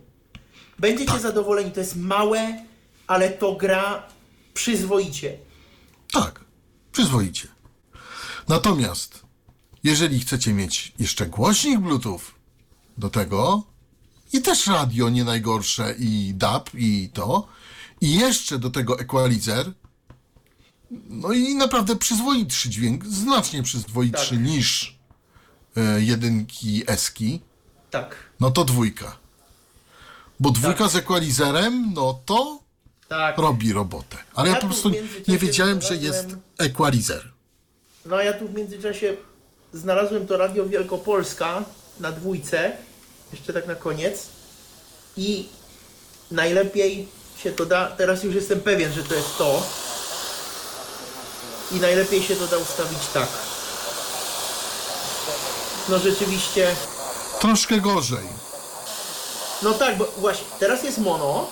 Będziecie 0.78 1.18
zadowoleni, 1.18 1.70
to 1.70 1.80
jest 1.80 1.96
małe, 1.96 2.64
ale 3.06 3.30
to 3.30 3.54
gra 3.54 4.08
przyzwoicie. 4.54 5.38
Tak, 6.12 6.44
przyzwoicie. 6.92 7.48
Natomiast, 8.48 9.22
jeżeli 9.84 10.20
chcecie 10.20 10.52
mieć 10.52 10.92
jeszcze 10.98 11.26
głośnik 11.26 11.80
Bluetooth 11.80 12.20
do 12.98 13.10
tego, 13.10 13.62
i 14.32 14.42
też 14.42 14.66
radio 14.66 15.08
nie 15.08 15.24
najgorsze, 15.24 15.94
i 15.98 16.34
DAB, 16.34 16.70
i 16.74 17.10
to, 17.14 17.48
i 18.00 18.18
jeszcze 18.18 18.58
do 18.58 18.70
tego 18.70 19.00
equalizer, 19.00 19.72
no 21.08 21.32
i 21.32 21.54
naprawdę 21.54 21.96
przyzwoitszy 21.96 22.70
dźwięk, 22.70 23.06
znacznie 23.06 23.62
przyzwoitszy 23.62 24.30
Tak. 24.30 24.40
niż 24.44 24.98
e, 25.76 26.00
jedynki 26.02 26.82
eski, 26.86 27.40
Tak, 27.90 28.16
no 28.40 28.50
to 28.50 28.64
dwójka. 28.64 29.16
Bo 30.40 30.50
dwójka 30.50 30.88
z 30.88 30.96
equalizerem, 30.96 31.92
no 31.94 32.20
to 32.26 32.60
tak. 33.08 33.38
robi 33.38 33.72
robotę. 33.72 34.16
Ale 34.34 34.48
ja, 34.48 34.54
Ja 34.54 34.60
po 34.60 34.66
tu 34.66 34.72
prostu 34.72 34.90
nie 35.28 35.38
wiedziałem, 35.38 35.82
że 35.82 35.96
jest 35.96 36.18
znalazłem- 36.28 36.38
equalizer. 36.58 37.32
No 38.06 38.16
a 38.16 38.22
ja 38.22 38.32
tu 38.32 38.48
w 38.48 38.54
międzyczasie 38.54 39.16
znalazłem 39.72 40.26
to 40.26 40.36
Radio 40.36 40.68
Wielkopolska 40.68 41.64
na 42.00 42.12
dwójce, 42.12 42.72
jeszcze 43.32 43.52
tak 43.52 43.66
na 43.66 43.74
koniec. 43.74 44.26
I 45.16 45.48
najlepiej 46.30 47.08
się 47.38 47.52
to 47.52 47.66
da, 47.66 47.86
teraz 47.90 48.24
już 48.24 48.34
jestem 48.34 48.60
pewien, 48.60 48.92
że 48.92 49.02
to 49.04 49.14
jest 49.14 49.38
to. 49.38 49.66
I 51.72 51.74
najlepiej 51.80 52.22
się 52.22 52.36
to 52.36 52.46
da 52.46 52.56
ustawić 52.58 52.98
tak. 53.14 53.28
No 55.88 55.98
rzeczywiście, 55.98 56.74
Troszkę 57.40 57.80
gorzej. 57.80 58.26
no 59.62 59.72
tak, 59.72 59.98
bo 59.98 60.06
właśnie, 60.18 60.44
teraz 60.58 60.84
jest 60.84 60.98
mono. 60.98 61.46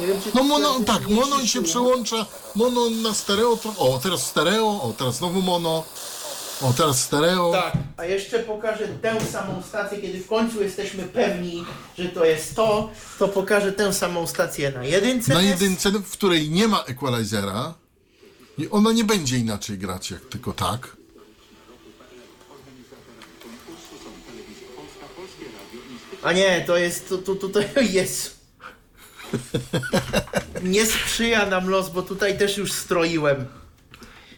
Nie 0.00 0.06
wiem, 0.06 0.20
czy 0.22 0.28
No 0.34 0.40
to 0.40 0.44
mono, 0.44 0.80
tak, 0.86 1.08
mono 1.08 1.46
się 1.46 1.62
przełącza, 1.62 2.26
mono 2.54 2.90
na 2.90 3.14
stereo, 3.14 3.54
tro- 3.56 3.74
o 3.78 3.98
teraz 4.02 4.26
stereo, 4.26 4.66
o 4.82 4.94
teraz 4.98 5.16
znowu 5.16 5.42
mono, 5.42 5.84
o 6.62 6.72
teraz 6.76 7.00
stereo. 7.00 7.52
Tak, 7.52 7.72
a 7.96 8.04
jeszcze 8.04 8.38
pokażę 8.38 8.88
tę 8.88 9.16
samą 9.32 9.62
stację, 9.68 9.98
kiedy 9.98 10.18
w 10.20 10.26
końcu 10.26 10.62
jesteśmy 10.62 11.02
pewni, 11.02 11.64
że 11.98 12.08
to 12.08 12.24
jest 12.24 12.56
to, 12.56 12.90
to 13.18 13.28
pokażę 13.28 13.72
tę 13.72 13.92
samą 13.92 14.26
stację 14.26 14.70
na 14.70 14.84
jedynce. 14.84 15.34
Na 15.34 15.42
jedynce, 15.42 15.90
w 15.90 16.10
której 16.12 16.50
nie 16.50 16.68
ma 16.68 16.82
equalizera 16.82 17.74
i 18.58 18.68
ona 18.70 18.92
nie 18.92 19.04
będzie 19.04 19.38
inaczej 19.38 19.78
grać 19.78 20.10
jak 20.10 20.20
tylko 20.20 20.52
tak. 20.52 20.96
A 26.22 26.32
nie, 26.32 26.64
to 26.66 26.76
jest, 26.76 27.08
to, 27.08 27.18
to, 27.18 27.34
to, 27.34 27.48
to 27.48 27.60
jest. 27.80 28.42
Nie 30.62 30.86
sprzyja 30.86 31.46
nam 31.46 31.68
los, 31.68 31.90
bo 31.90 32.02
tutaj 32.02 32.38
też 32.38 32.58
już 32.58 32.72
stroiłem. 32.72 33.46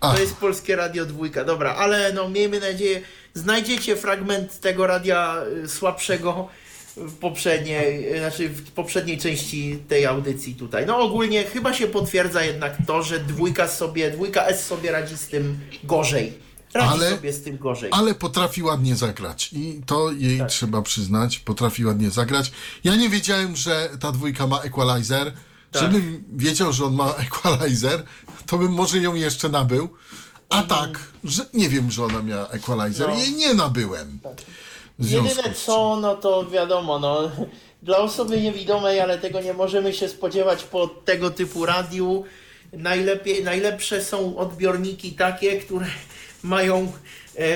To 0.01 0.11
Ach. 0.11 0.21
jest 0.21 0.37
Polskie 0.37 0.77
Radio 0.77 1.07
Dwójka, 1.07 1.45
dobra, 1.45 1.75
ale 1.75 2.13
no 2.13 2.29
miejmy 2.29 2.61
nadzieję, 2.61 3.03
znajdziecie 3.35 3.97
fragment 3.97 4.61
tego 4.61 4.87
radia 4.87 5.43
y, 5.65 5.69
słabszego 5.69 6.49
w 6.97 7.13
poprzedniej, 7.15 8.19
znaczy 8.19 8.49
w 8.49 8.71
poprzedniej 8.71 9.19
części 9.19 9.79
tej 9.89 10.07
audycji 10.07 10.55
tutaj. 10.55 10.87
No 10.87 10.99
ogólnie 10.99 11.45
chyba 11.45 11.75
się 11.75 11.87
potwierdza 11.87 12.45
jednak 12.45 12.77
to, 12.87 13.03
że 13.03 13.21
dwójka 13.21 13.69
sobie, 13.69 14.11
dwójka 14.11 14.47
S 14.47 14.67
sobie 14.67 14.93
radzi 14.93 15.17
z 15.19 15.27
tym 15.29 15.59
gorzej. 15.85 16.33
Radzi 16.75 16.89
Ale- 16.93 17.11
sobie 17.11 17.33
z 17.33 17.43
tym 17.43 17.59
gorzej. 17.59 17.91
Ale 17.93 18.15
potrafi 18.15 18.63
ładnie 18.63 18.97
zagrać 18.97 19.51
i 19.53 19.81
to 19.87 20.13
jej 20.13 20.39
Tak. 20.39 20.49
trzeba 20.49 20.83
przyznać, 20.83 21.39
potrafi 21.39 21.85
ładnie 21.85 22.11
zagrać. 22.11 22.53
Ja 22.85 22.97
nie 22.97 23.09
wiedziałem, 23.09 23.57
że 23.57 23.91
ta 24.01 24.13
dwójka 24.13 24.47
ma 24.47 24.61
equalizer. 24.61 25.33
Tak. 25.71 25.83
Żebym 25.83 26.25
wiedział, 26.33 26.73
że 26.73 26.85
on 26.85 26.95
ma 26.95 27.15
equalizer, 27.27 28.03
to 28.47 28.59
bym 28.59 28.73
może 28.73 28.99
ją 28.99 29.15
jeszcze 29.15 29.49
nabył. 29.49 29.89
A 30.49 30.63
tak, 30.63 30.99
że 31.25 31.47
nie 31.55 31.69
wiem, 31.69 31.91
że 31.91 32.05
ona 32.05 32.23
miała 32.23 32.49
equalizer. 32.49 33.09
No. 33.09 33.19
Jej 33.19 33.33
nie 33.33 33.55
nabyłem. 33.55 34.19
W 34.64 34.64
związku 34.99 35.29
Jedyne 35.29 35.55
co, 35.55 35.97
no 35.97 36.17
to 36.17 36.47
wiadomo, 36.51 36.99
no 36.99 37.31
dla 37.83 37.99
osoby 37.99 38.41
niewidomej, 38.41 39.01
ale 39.01 39.19
tego 39.19 39.41
nie 39.41 39.55
możemy 39.55 39.93
się 39.93 40.09
spodziewać 40.09 40.65
po 40.65 40.87
tego 40.87 41.31
typu 41.31 41.67
radiu. 41.67 42.25
Najlepiej, 42.73 43.45
najlepsze 43.45 44.05
są 44.05 44.37
odbiorniki 44.37 45.13
takie, 45.13 45.61
które 45.61 45.87
mają 46.43 46.93
e, 47.39 47.49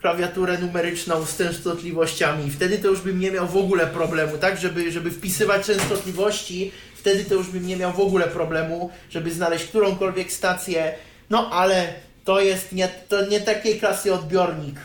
klawiaturę 0.00 0.58
numeryczną 0.58 1.24
z 1.24 1.36
częstotliwościami. 1.36 2.50
Wtedy 2.50 2.78
to 2.78 2.88
już 2.88 3.00
bym 3.00 3.20
nie 3.20 3.30
miał 3.30 3.46
w 3.46 3.56
ogóle 3.56 3.86
problemu, 3.86 4.38
tak? 4.38 4.58
Żeby, 4.58 4.92
żeby 4.92 5.10
wpisywać 5.10 5.66
częstotliwości, 5.66 6.72
wtedy 6.94 7.24
to 7.24 7.34
już 7.34 7.48
bym 7.48 7.66
nie 7.66 7.76
miał 7.76 7.92
w 7.92 8.00
ogóle 8.00 8.26
problemu, 8.26 8.90
żeby 9.10 9.30
znaleźć 9.30 9.64
którąkolwiek 9.64 10.32
stację. 10.32 10.94
No 11.30 11.50
ale 11.50 11.94
to 12.24 12.40
jest 12.40 12.72
nie, 12.72 12.88
to 12.88 13.26
nie 13.26 13.40
takiej 13.40 13.78
klasy 13.78 14.14
odbiornik. 14.14 14.76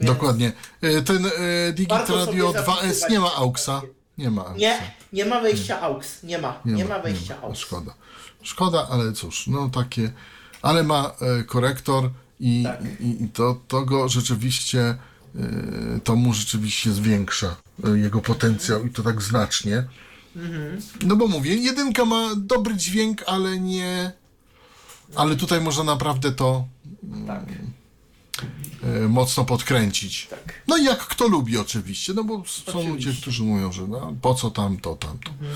Więc- 0.00 0.12
Dokładnie. 0.14 0.52
E, 0.80 1.02
Ten 1.02 1.26
e, 1.26 1.30
Digit 1.72 1.90
Warto 1.90 2.16
Radio 2.26 2.52
sobie 2.52 2.62
2S 2.64 2.66
zapisywać 2.76 3.10
nie 3.10 3.20
ma 3.20 3.26
stacje. 3.28 3.42
AUXa. 3.42 3.82
Nie 4.18 4.30
ma 4.30 4.44
AUXa. 4.44 4.58
Nie, 4.58 4.78
nie 5.12 5.24
ma 5.24 5.40
wejścia 5.40 5.80
AUX. 5.80 6.22
Nie 6.22 6.38
ma. 6.38 6.60
Nie, 6.64 6.84
ma 6.84 6.98
wejścia 6.98 7.34
nie 7.34 7.40
ma. 7.40 7.46
AUX. 7.46 7.58
Szkoda. 7.58 7.94
Szkoda, 8.42 8.88
ale 8.90 9.12
cóż, 9.12 9.46
no 9.46 9.68
takie. 9.68 10.12
Ale 10.62 10.82
ma 10.82 11.12
e, 11.40 11.44
korektor 11.44 12.10
i, 12.40 12.62
Tak. 12.64 12.80
i, 13.00 13.24
i 13.24 13.28
to, 13.28 13.60
to 13.68 13.84
go 13.84 14.08
rzeczywiście, 14.08 14.80
e, 14.80 14.98
to 16.04 16.16
mu 16.16 16.32
rzeczywiście 16.34 16.92
zwiększa 16.92 17.56
e, 17.84 17.98
jego 17.98 18.20
potencjał 18.20 18.84
i 18.86 18.90
to 18.90 19.02
tak 19.02 19.22
znacznie. 19.22 19.84
Mhm. 20.36 20.80
No 21.04 21.16
bo 21.16 21.28
mówię, 21.28 21.54
jedynka 21.54 22.04
ma 22.04 22.28
dobry 22.36 22.76
dźwięk, 22.76 23.22
ale 23.26 23.58
nie. 23.60 24.12
Ale 25.14 25.36
tutaj 25.36 25.60
można 25.60 25.84
naprawdę 25.84 26.32
to 26.32 26.64
Tak. 27.26 27.42
E, 28.82 29.08
mocno 29.08 29.44
podkręcić. 29.44 30.26
Tak. 30.30 30.62
No 30.66 30.76
i 30.76 30.84
jak 30.84 30.98
kto 30.98 31.28
lubi 31.28 31.58
oczywiście, 31.58 32.12
no 32.14 32.24
bo 32.24 32.34
są 32.46 32.62
Oczywiście. 32.66 32.88
ludzie, 33.08 33.12
którzy 33.22 33.42
mówią, 33.42 33.72
że 33.72 33.82
no, 33.86 34.14
po 34.22 34.34
co 34.34 34.50
tamto, 34.50 34.96
tamto, 34.96 35.30
Mhm. 35.30 35.50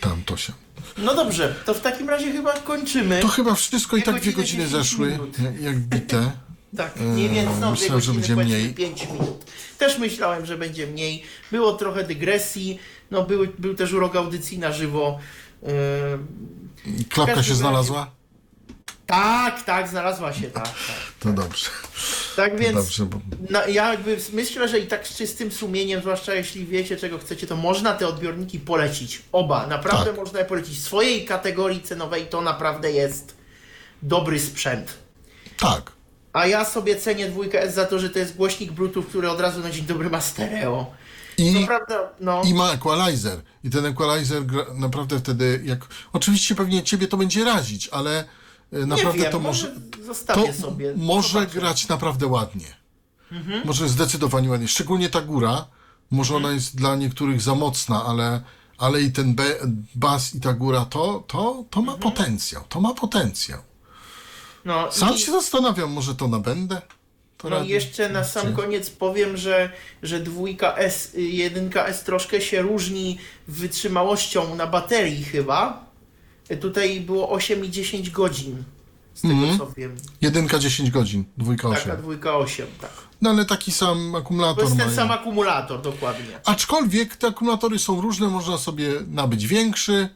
tamto 0.00 0.36
się. 0.36 0.52
No 0.98 1.14
dobrze, 1.14 1.54
to 1.64 1.74
w 1.74 1.80
takim 1.80 2.08
razie 2.10 2.32
chyba 2.32 2.52
kończymy. 2.52 3.20
To 3.20 3.28
chyba 3.28 3.54
wszystko 3.54 3.96
i 3.96 4.02
tak 4.02 4.20
dwie 4.20 4.32
godziny, 4.32 4.64
godziny 4.64 4.80
10 4.80 4.84
zeszły, 4.90 5.10
minut. 5.10 5.36
jak- 5.60 5.78
bite. 5.78 6.32
Tak, 6.76 6.96
mniej 7.00 7.28
więcej 7.28 7.60
no, 7.60 7.70
myślałem, 7.70 8.00
że 8.02 8.12
będzie 8.12 8.36
mniej. 8.36 8.74
5 8.74 9.06
minut. 9.12 9.44
Też 9.78 9.98
myślałem, 9.98 10.46
że 10.46 10.58
będzie 10.58 10.86
mniej. 10.86 11.22
Było 11.50 11.72
trochę 11.72 12.04
dygresji. 12.04 12.78
No 13.10 13.22
były, 13.22 13.48
był 13.58 13.74
też 13.74 13.92
urok 13.92 14.16
audycji 14.16 14.58
na 14.58 14.72
żywo. 14.72 15.18
Yy, 15.62 17.04
Klapka 17.08 17.42
się 17.42 17.54
znalazła? 17.54 18.10
tak, 19.06 19.62
tak, 19.62 19.88
znalazła 19.88 20.32
się, 20.32 20.50
tak. 20.50 20.64
tak. 20.64 20.74
To 21.20 21.32
dobrze. 21.32 21.66
Tak 22.36 22.58
więc 22.58 22.74
Dobrze, 22.74 23.06
bo 23.06 23.20
no, 23.50 23.66
ja 23.66 23.90
jakby 23.90 24.16
myślę, 24.32 24.68
że 24.68 24.78
i 24.78 24.86
tak 24.86 25.06
z 25.08 25.16
czystym 25.16 25.52
sumieniem, 25.52 26.00
zwłaszcza 26.00 26.34
jeśli 26.34 26.66
wiecie 26.66 26.96
czego 26.96 27.18
chcecie, 27.18 27.46
to 27.46 27.56
można 27.56 27.94
te 27.94 28.08
odbiorniki 28.08 28.60
polecić. 28.60 29.22
Oba, 29.32 29.66
naprawdę 29.66 30.06
Tak. 30.10 30.16
można 30.16 30.38
je 30.38 30.44
polecić. 30.44 30.78
W 30.78 30.82
swojej 30.82 31.24
kategorii 31.24 31.82
cenowej 31.82 32.26
to 32.26 32.40
naprawdę 32.40 32.92
jest 32.92 33.34
dobry 34.02 34.40
sprzęt. 34.40 34.94
tak. 35.56 35.96
A 36.32 36.46
ja 36.46 36.64
sobie 36.64 36.96
cenię 36.96 37.28
dwójkę 37.28 37.62
S 37.62 37.74
za 37.74 37.84
to, 37.84 37.98
że 37.98 38.10
to 38.10 38.18
jest 38.18 38.36
głośnik 38.36 38.72
Bluetooth, 38.72 39.02
który 39.02 39.30
od 39.30 39.40
razu 39.40 39.60
na 39.60 39.70
dzień 39.70 39.84
dobry 39.84 40.10
ma 40.10 40.20
stereo. 40.20 40.90
I, 41.38 41.64
prawda, 41.66 42.10
no. 42.20 42.42
I 42.46 42.54
ma 42.54 42.72
equalizer. 42.72 43.40
I 43.64 43.70
ten 43.70 43.86
equalizer 43.86 44.46
gra, 44.46 44.66
naprawdę 44.74 45.18
wtedy, 45.18 45.60
jak. 45.64 45.78
Oczywiście 46.12 46.54
pewnie 46.54 46.82
ciebie 46.82 47.08
to 47.08 47.16
będzie 47.16 47.44
razić, 47.44 47.88
ale 47.88 48.24
naprawdę 48.72 49.18
nie 49.18 49.22
wiem, 49.22 49.32
to 49.32 49.40
może 49.40 49.74
zostawię 50.06 50.52
To 50.52 50.60
sobie. 50.60 50.92
może. 50.96 51.38
Mhm. 51.38 51.58
grać 51.60 51.88
naprawdę 51.88 52.26
ładnie. 52.26 52.66
Może 53.64 53.88
zdecydowanie 53.88 54.50
ładnie. 54.50 54.68
Szczególnie 54.68 55.08
ta 55.08 55.20
góra. 55.20 55.66
Może 56.10 56.36
ona 56.36 56.52
jest 56.52 56.76
dla 56.76 56.96
niektórych 56.96 57.42
za 57.42 57.54
mocna, 57.54 58.04
ale, 58.04 58.40
ale 58.78 59.02
i 59.02 59.12
ten 59.12 59.36
bas 59.94 60.34
i 60.34 60.40
ta 60.40 60.52
góra 60.52 60.84
to, 60.84 61.24
to, 61.26 61.64
to 61.70 61.82
ma 61.82 61.92
Mhm. 61.92 62.12
potencjał. 62.12 62.62
To 62.68 62.80
ma 62.80 62.94
potencjał. 62.94 63.60
No, 64.64 64.92
Sam 64.92 65.14
i- 65.14 65.18
się 65.18 65.32
zastanawiam, 65.32 65.92
może 65.92 66.14
to 66.14 66.28
nabędę? 66.28 66.82
To 67.38 67.48
No 67.50 67.62
i 67.62 67.68
jeszcze 67.68 68.08
na 68.08 68.24
sam 68.24 68.56
koniec 68.56 68.90
powiem, 68.90 69.36
że, 69.36 69.70
że 70.02 70.20
dwójka 70.20 70.74
S, 70.76 71.14
y, 71.14 71.22
jedynka 71.22 71.86
S 71.86 72.02
troszkę 72.04 72.40
się 72.40 72.62
różni 72.62 73.18
wytrzymałością 73.48 74.54
na 74.54 74.66
baterii 74.66 75.24
chyba. 75.24 75.85
Tutaj 76.60 77.00
było 77.00 77.30
8 77.30 77.64
i 77.64 77.70
10 77.70 78.10
godzin 78.10 78.64
Z 79.14 79.20
tego 79.22 79.34
Mhm. 79.34 79.58
co 79.58 79.70
wiem. 79.76 79.96
Jedynka 80.20 80.58
10 80.58 80.90
godzin, 80.90 81.24
dwójka 81.38 81.68
8. 81.68 81.84
Taka 81.90 81.96
dwójka 82.02 82.36
8, 82.36 82.66
tak. 82.80 82.90
No 83.22 83.30
ale 83.30 83.44
taki 83.44 83.72
sam 83.72 84.08
To 84.12 84.18
akumulator 84.18 84.64
jest 84.64 84.76
ten 84.76 84.86
mają. 84.86 84.96
sam 84.96 85.10
akumulator, 85.10 85.80
dokładnie. 85.82 86.40
Aczkolwiek 86.44 87.16
te 87.16 87.26
akumulatory 87.26 87.78
są 87.78 88.00
różne, 88.00 88.28
można 88.28 88.58
sobie 88.58 88.92
nabyć 89.08 89.46
większy 89.46 90.08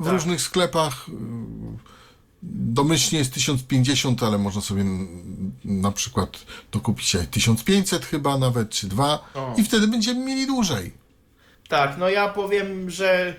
w 0.00 0.04
Tak. 0.04 0.12
różnych 0.12 0.40
sklepach. 0.40 1.06
Domyślnie 2.42 3.18
jest 3.18 3.32
1050, 3.34 4.22
ale 4.22 4.38
można 4.38 4.60
sobie 4.60 4.80
n- 4.80 5.52
na 5.64 5.92
przykład 5.92 6.38
to 6.70 6.80
kupić 6.80 7.06
się 7.06 7.18
1500 7.18 8.04
chyba 8.06 8.38
nawet, 8.38 8.70
czy 8.70 8.86
dwa 8.86 9.24
O. 9.34 9.54
i 9.56 9.64
wtedy 9.64 9.88
będziemy 9.88 10.24
mieli 10.24 10.46
dłużej. 10.46 10.92
Tak, 11.68 11.98
no 11.98 12.08
ja 12.08 12.28
powiem, 12.28 12.90
że 12.90 13.36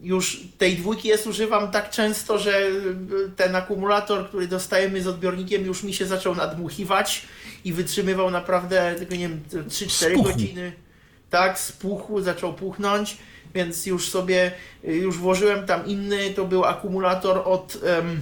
już 0.00 0.40
tej 0.58 0.76
dwójki 0.76 1.08
jest 1.08 1.26
używam 1.26 1.70
tak 1.70 1.90
często, 1.90 2.38
że 2.38 2.60
yy, 2.60 3.30
ten 3.36 3.56
akumulator, 3.56 4.28
który 4.28 4.46
dostajemy 4.46 5.02
z 5.02 5.06
odbiornikiem, 5.06 5.66
już 5.66 5.82
mi 5.82 5.94
się 5.94 6.06
zaczął 6.06 6.34
nadmuchiwać 6.34 7.22
i 7.64 7.72
wytrzymywał 7.72 8.30
naprawdę 8.30 8.94
tylko 8.98 9.14
nie 9.14 9.28
wiem, 9.28 9.40
3-4 9.50 9.90
Spuchł. 9.90 10.22
godziny. 10.22 10.72
Tak, 11.30 11.58
spuchł, 11.58 12.20
zaczął 12.20 12.54
puchnąć, 12.54 13.16
więc 13.54 13.86
już 13.86 14.08
sobie, 14.08 14.52
yy, 14.82 14.94
już 14.94 15.18
włożyłem 15.18 15.66
tam 15.66 15.86
inny, 15.86 16.30
to 16.30 16.44
był 16.44 16.64
akumulator 16.64 17.42
od, 17.44 17.78
em, 17.84 18.20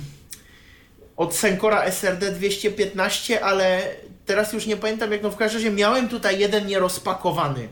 od 1.17 1.37
Senkora 1.37 1.83
SRD 1.83 2.33
215, 2.33 3.45
ale 3.45 3.83
teraz 4.27 4.53
już 4.53 4.67
nie 4.67 4.77
pamiętam 4.77 5.13
jak 5.13 5.23
no 5.23 5.31
w 5.31 5.37
każdym 5.37 5.61
razie 5.61 5.71
miałem 5.71 6.09
tutaj 6.09 6.39
jeden 6.39 6.67
nierozpakowany. 6.67 7.69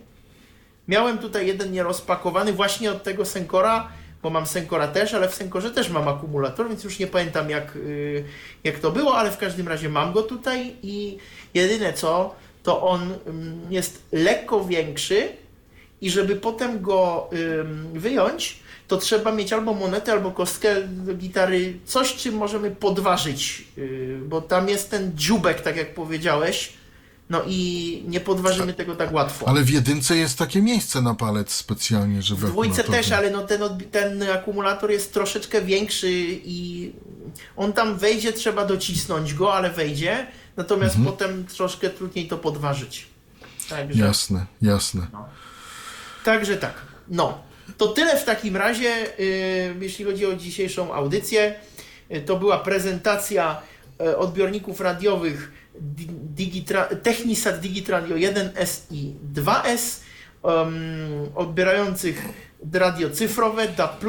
Miałem 0.88 1.18
tutaj 1.18 1.46
jeden 1.46 1.72
nierozpakowany 1.72 2.52
właśnie 2.52 2.90
od 2.90 3.02
tego 3.02 3.24
Senkora, 3.24 3.88
bo 4.22 4.30
mam 4.30 4.46
Senkora 4.46 4.88
też, 4.88 5.14
ale 5.14 5.28
w 5.28 5.34
Senkorze 5.34 5.70
też 5.70 5.90
mam 5.90 6.08
akumulator, 6.08 6.68
więc 6.68 6.84
już 6.84 6.98
nie 6.98 7.06
pamiętam 7.06 7.50
jak, 7.50 7.76
y, 7.76 8.24
jak 8.64 8.78
to 8.78 8.90
było, 8.90 9.16
ale 9.16 9.30
w 9.30 9.38
każdym 9.38 9.68
razie 9.68 9.88
mam 9.88 10.12
go 10.12 10.22
tutaj 10.22 10.72
i 10.82 11.18
jedyne 11.54 11.92
co, 11.92 12.34
to 12.62 12.82
on 12.82 13.14
ym, 13.26 13.60
jest 13.70 14.02
lekko 14.12 14.64
większy 14.64 15.28
i 16.00 16.10
żeby 16.10 16.36
potem 16.36 16.82
go 16.82 17.30
wyjąć, 17.92 18.60
to 18.88 18.96
trzeba 18.96 19.32
mieć 19.32 19.52
albo 19.52 19.74
monetę, 19.74 20.12
albo 20.12 20.30
kostkę 20.30 20.82
do 20.82 21.14
gitary, 21.14 21.78
coś 21.84 22.14
czym 22.14 22.34
możemy 22.34 22.70
podważyć, 22.70 23.64
yy, 23.76 24.18
bo 24.26 24.40
tam 24.40 24.68
jest 24.68 24.90
ten 24.90 25.12
dziubek, 25.14 25.60
tak 25.60 25.76
jak 25.76 25.94
powiedziałeś, 25.94 26.72
no 27.30 27.42
i 27.46 28.02
nie 28.08 28.20
podważymy 28.20 28.74
tego 28.74 28.96
tak 28.96 29.12
łatwo. 29.12 29.48
Ale 29.48 29.62
w 29.62 29.70
jedynce 29.70 30.16
jest 30.16 30.38
takie 30.38 30.62
miejsce 30.62 31.02
na 31.02 31.14
palec 31.14 31.52
specjalnie, 31.52 32.22
żeby 32.22 32.46
W 32.46 32.50
dwójce 32.50 32.84
też, 32.84 33.12
ale 33.12 33.30
no 33.30 33.42
ten, 33.44 33.60
ten 33.90 34.22
akumulator 34.30 34.90
jest 34.90 35.12
troszeczkę 35.12 35.62
większy 35.62 36.08
i 36.44 36.92
on 37.56 37.72
tam 37.72 37.98
wejdzie, 37.98 38.32
trzeba 38.32 38.64
docisnąć 38.64 39.34
go, 39.34 39.54
ale 39.54 39.70
wejdzie, 39.70 40.26
natomiast 40.56 40.96
Mhm. 40.96 41.12
potem 41.16 41.46
troszkę 41.46 41.90
trudniej 41.90 42.28
to 42.28 42.38
podważyć. 42.38 43.06
Także, 43.68 44.04
Jasne, 44.04 44.46
jasne. 44.62 45.06
także 46.24 46.56
tak. 46.56 46.74
No, 47.08 47.38
to 47.78 47.88
tyle 47.88 48.18
w 48.18 48.24
takim 48.24 48.56
razie, 48.56 48.90
yy, 49.18 49.74
jeśli 49.80 50.04
chodzi 50.04 50.26
o 50.26 50.34
dzisiejszą 50.36 50.94
audycję. 50.94 51.54
Yy, 52.10 52.20
to 52.20 52.36
była 52.36 52.58
prezentacja 52.58 53.60
yy, 54.00 54.16
odbiorników 54.16 54.80
radiowych 54.80 55.38
Di- 55.40 55.65
Digitra- 56.36 56.96
Technisat 57.02 57.60
Digitradio 57.60 58.16
1S 58.16 58.80
i 58.90 59.12
2S, 59.34 60.00
em, 60.44 60.72
odbierających 61.34 62.22
radio 62.72 63.10
cyfrowe, 63.10 63.68
DAB+, 63.68 64.04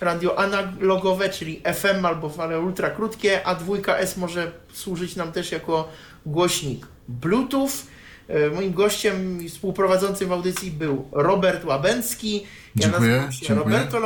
radio 0.00 0.38
analogowe, 0.38 1.28
czyli 1.28 1.62
FM 1.74 2.04
albo 2.06 2.28
fale 2.28 2.60
ultra 2.60 2.90
krótkie, 2.90 3.46
a 3.46 3.54
2S 3.54 4.16
może 4.16 4.52
służyć 4.72 5.16
nam 5.16 5.32
też 5.32 5.52
jako 5.52 5.88
głośnik 6.26 6.86
Bluetooth. 7.08 7.70
E, 8.28 8.50
Moim 8.50 8.72
gościem 8.72 9.42
i 9.42 9.48
współprowadzącym 9.48 10.28
w 10.28 10.32
audycji 10.32 10.70
był 10.70 11.08
Robert 11.12 11.64
Łabęcki. 11.64 12.46
Dziękuję, 12.76 13.10
nazywam 13.10 13.32
się 13.32 13.46
dziękuję, 13.46 13.76
Roberto 13.76 13.98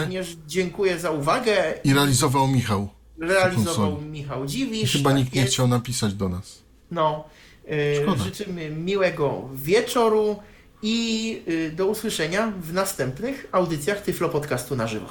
również 0.00 0.36
dziękuję 0.46 0.98
za 0.98 1.10
uwagę. 1.10 1.74
I 1.84 1.94
realizował 1.94 2.48
Michał. 2.48 2.88
Realizował 3.28 3.90
konsoli. 3.92 4.10
Michał 4.10 4.44
I 4.44 4.48
Dziwisz. 4.48 4.92
chyba 4.92 5.10
tak 5.10 5.18
nikt 5.18 5.34
nie 5.34 5.40
jest. 5.40 5.52
chciał 5.52 5.68
napisać 5.68 6.14
do 6.14 6.28
nas. 6.28 6.62
No, 6.90 7.24
e, 7.68 8.02
Szkoda. 8.02 8.24
życzymy 8.24 8.70
miłego 8.70 9.48
wieczoru 9.54 10.36
i 10.82 11.38
e, 11.68 11.70
do 11.70 11.86
usłyszenia 11.86 12.52
w 12.62 12.72
następnych 12.72 13.48
audycjach 13.52 14.00
Tyflo 14.02 14.28
Podcastu 14.28 14.76
na 14.76 14.86
żywo. 14.86 15.06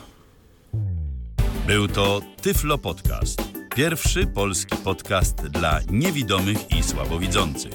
Był 1.68 1.88
to 1.88 2.22
Tyflo 2.42 2.78
Podcast. 2.78 3.42
Pierwszy 3.76 4.28
polski 4.28 4.78
podcast 4.78 5.36
dla 5.36 5.80
niewidomych 5.92 6.72
i 6.80 6.84
słabowidzących. 6.84 7.74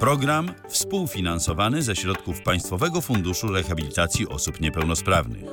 Program 0.00 0.52
współfinansowany 0.68 1.82
ze 1.82 1.96
środków 1.96 2.42
Państwowego 2.42 3.00
Funduszu 3.00 3.48
Rehabilitacji 3.48 4.28
Osób 4.28 4.60
Niepełnosprawnych. 4.60 5.44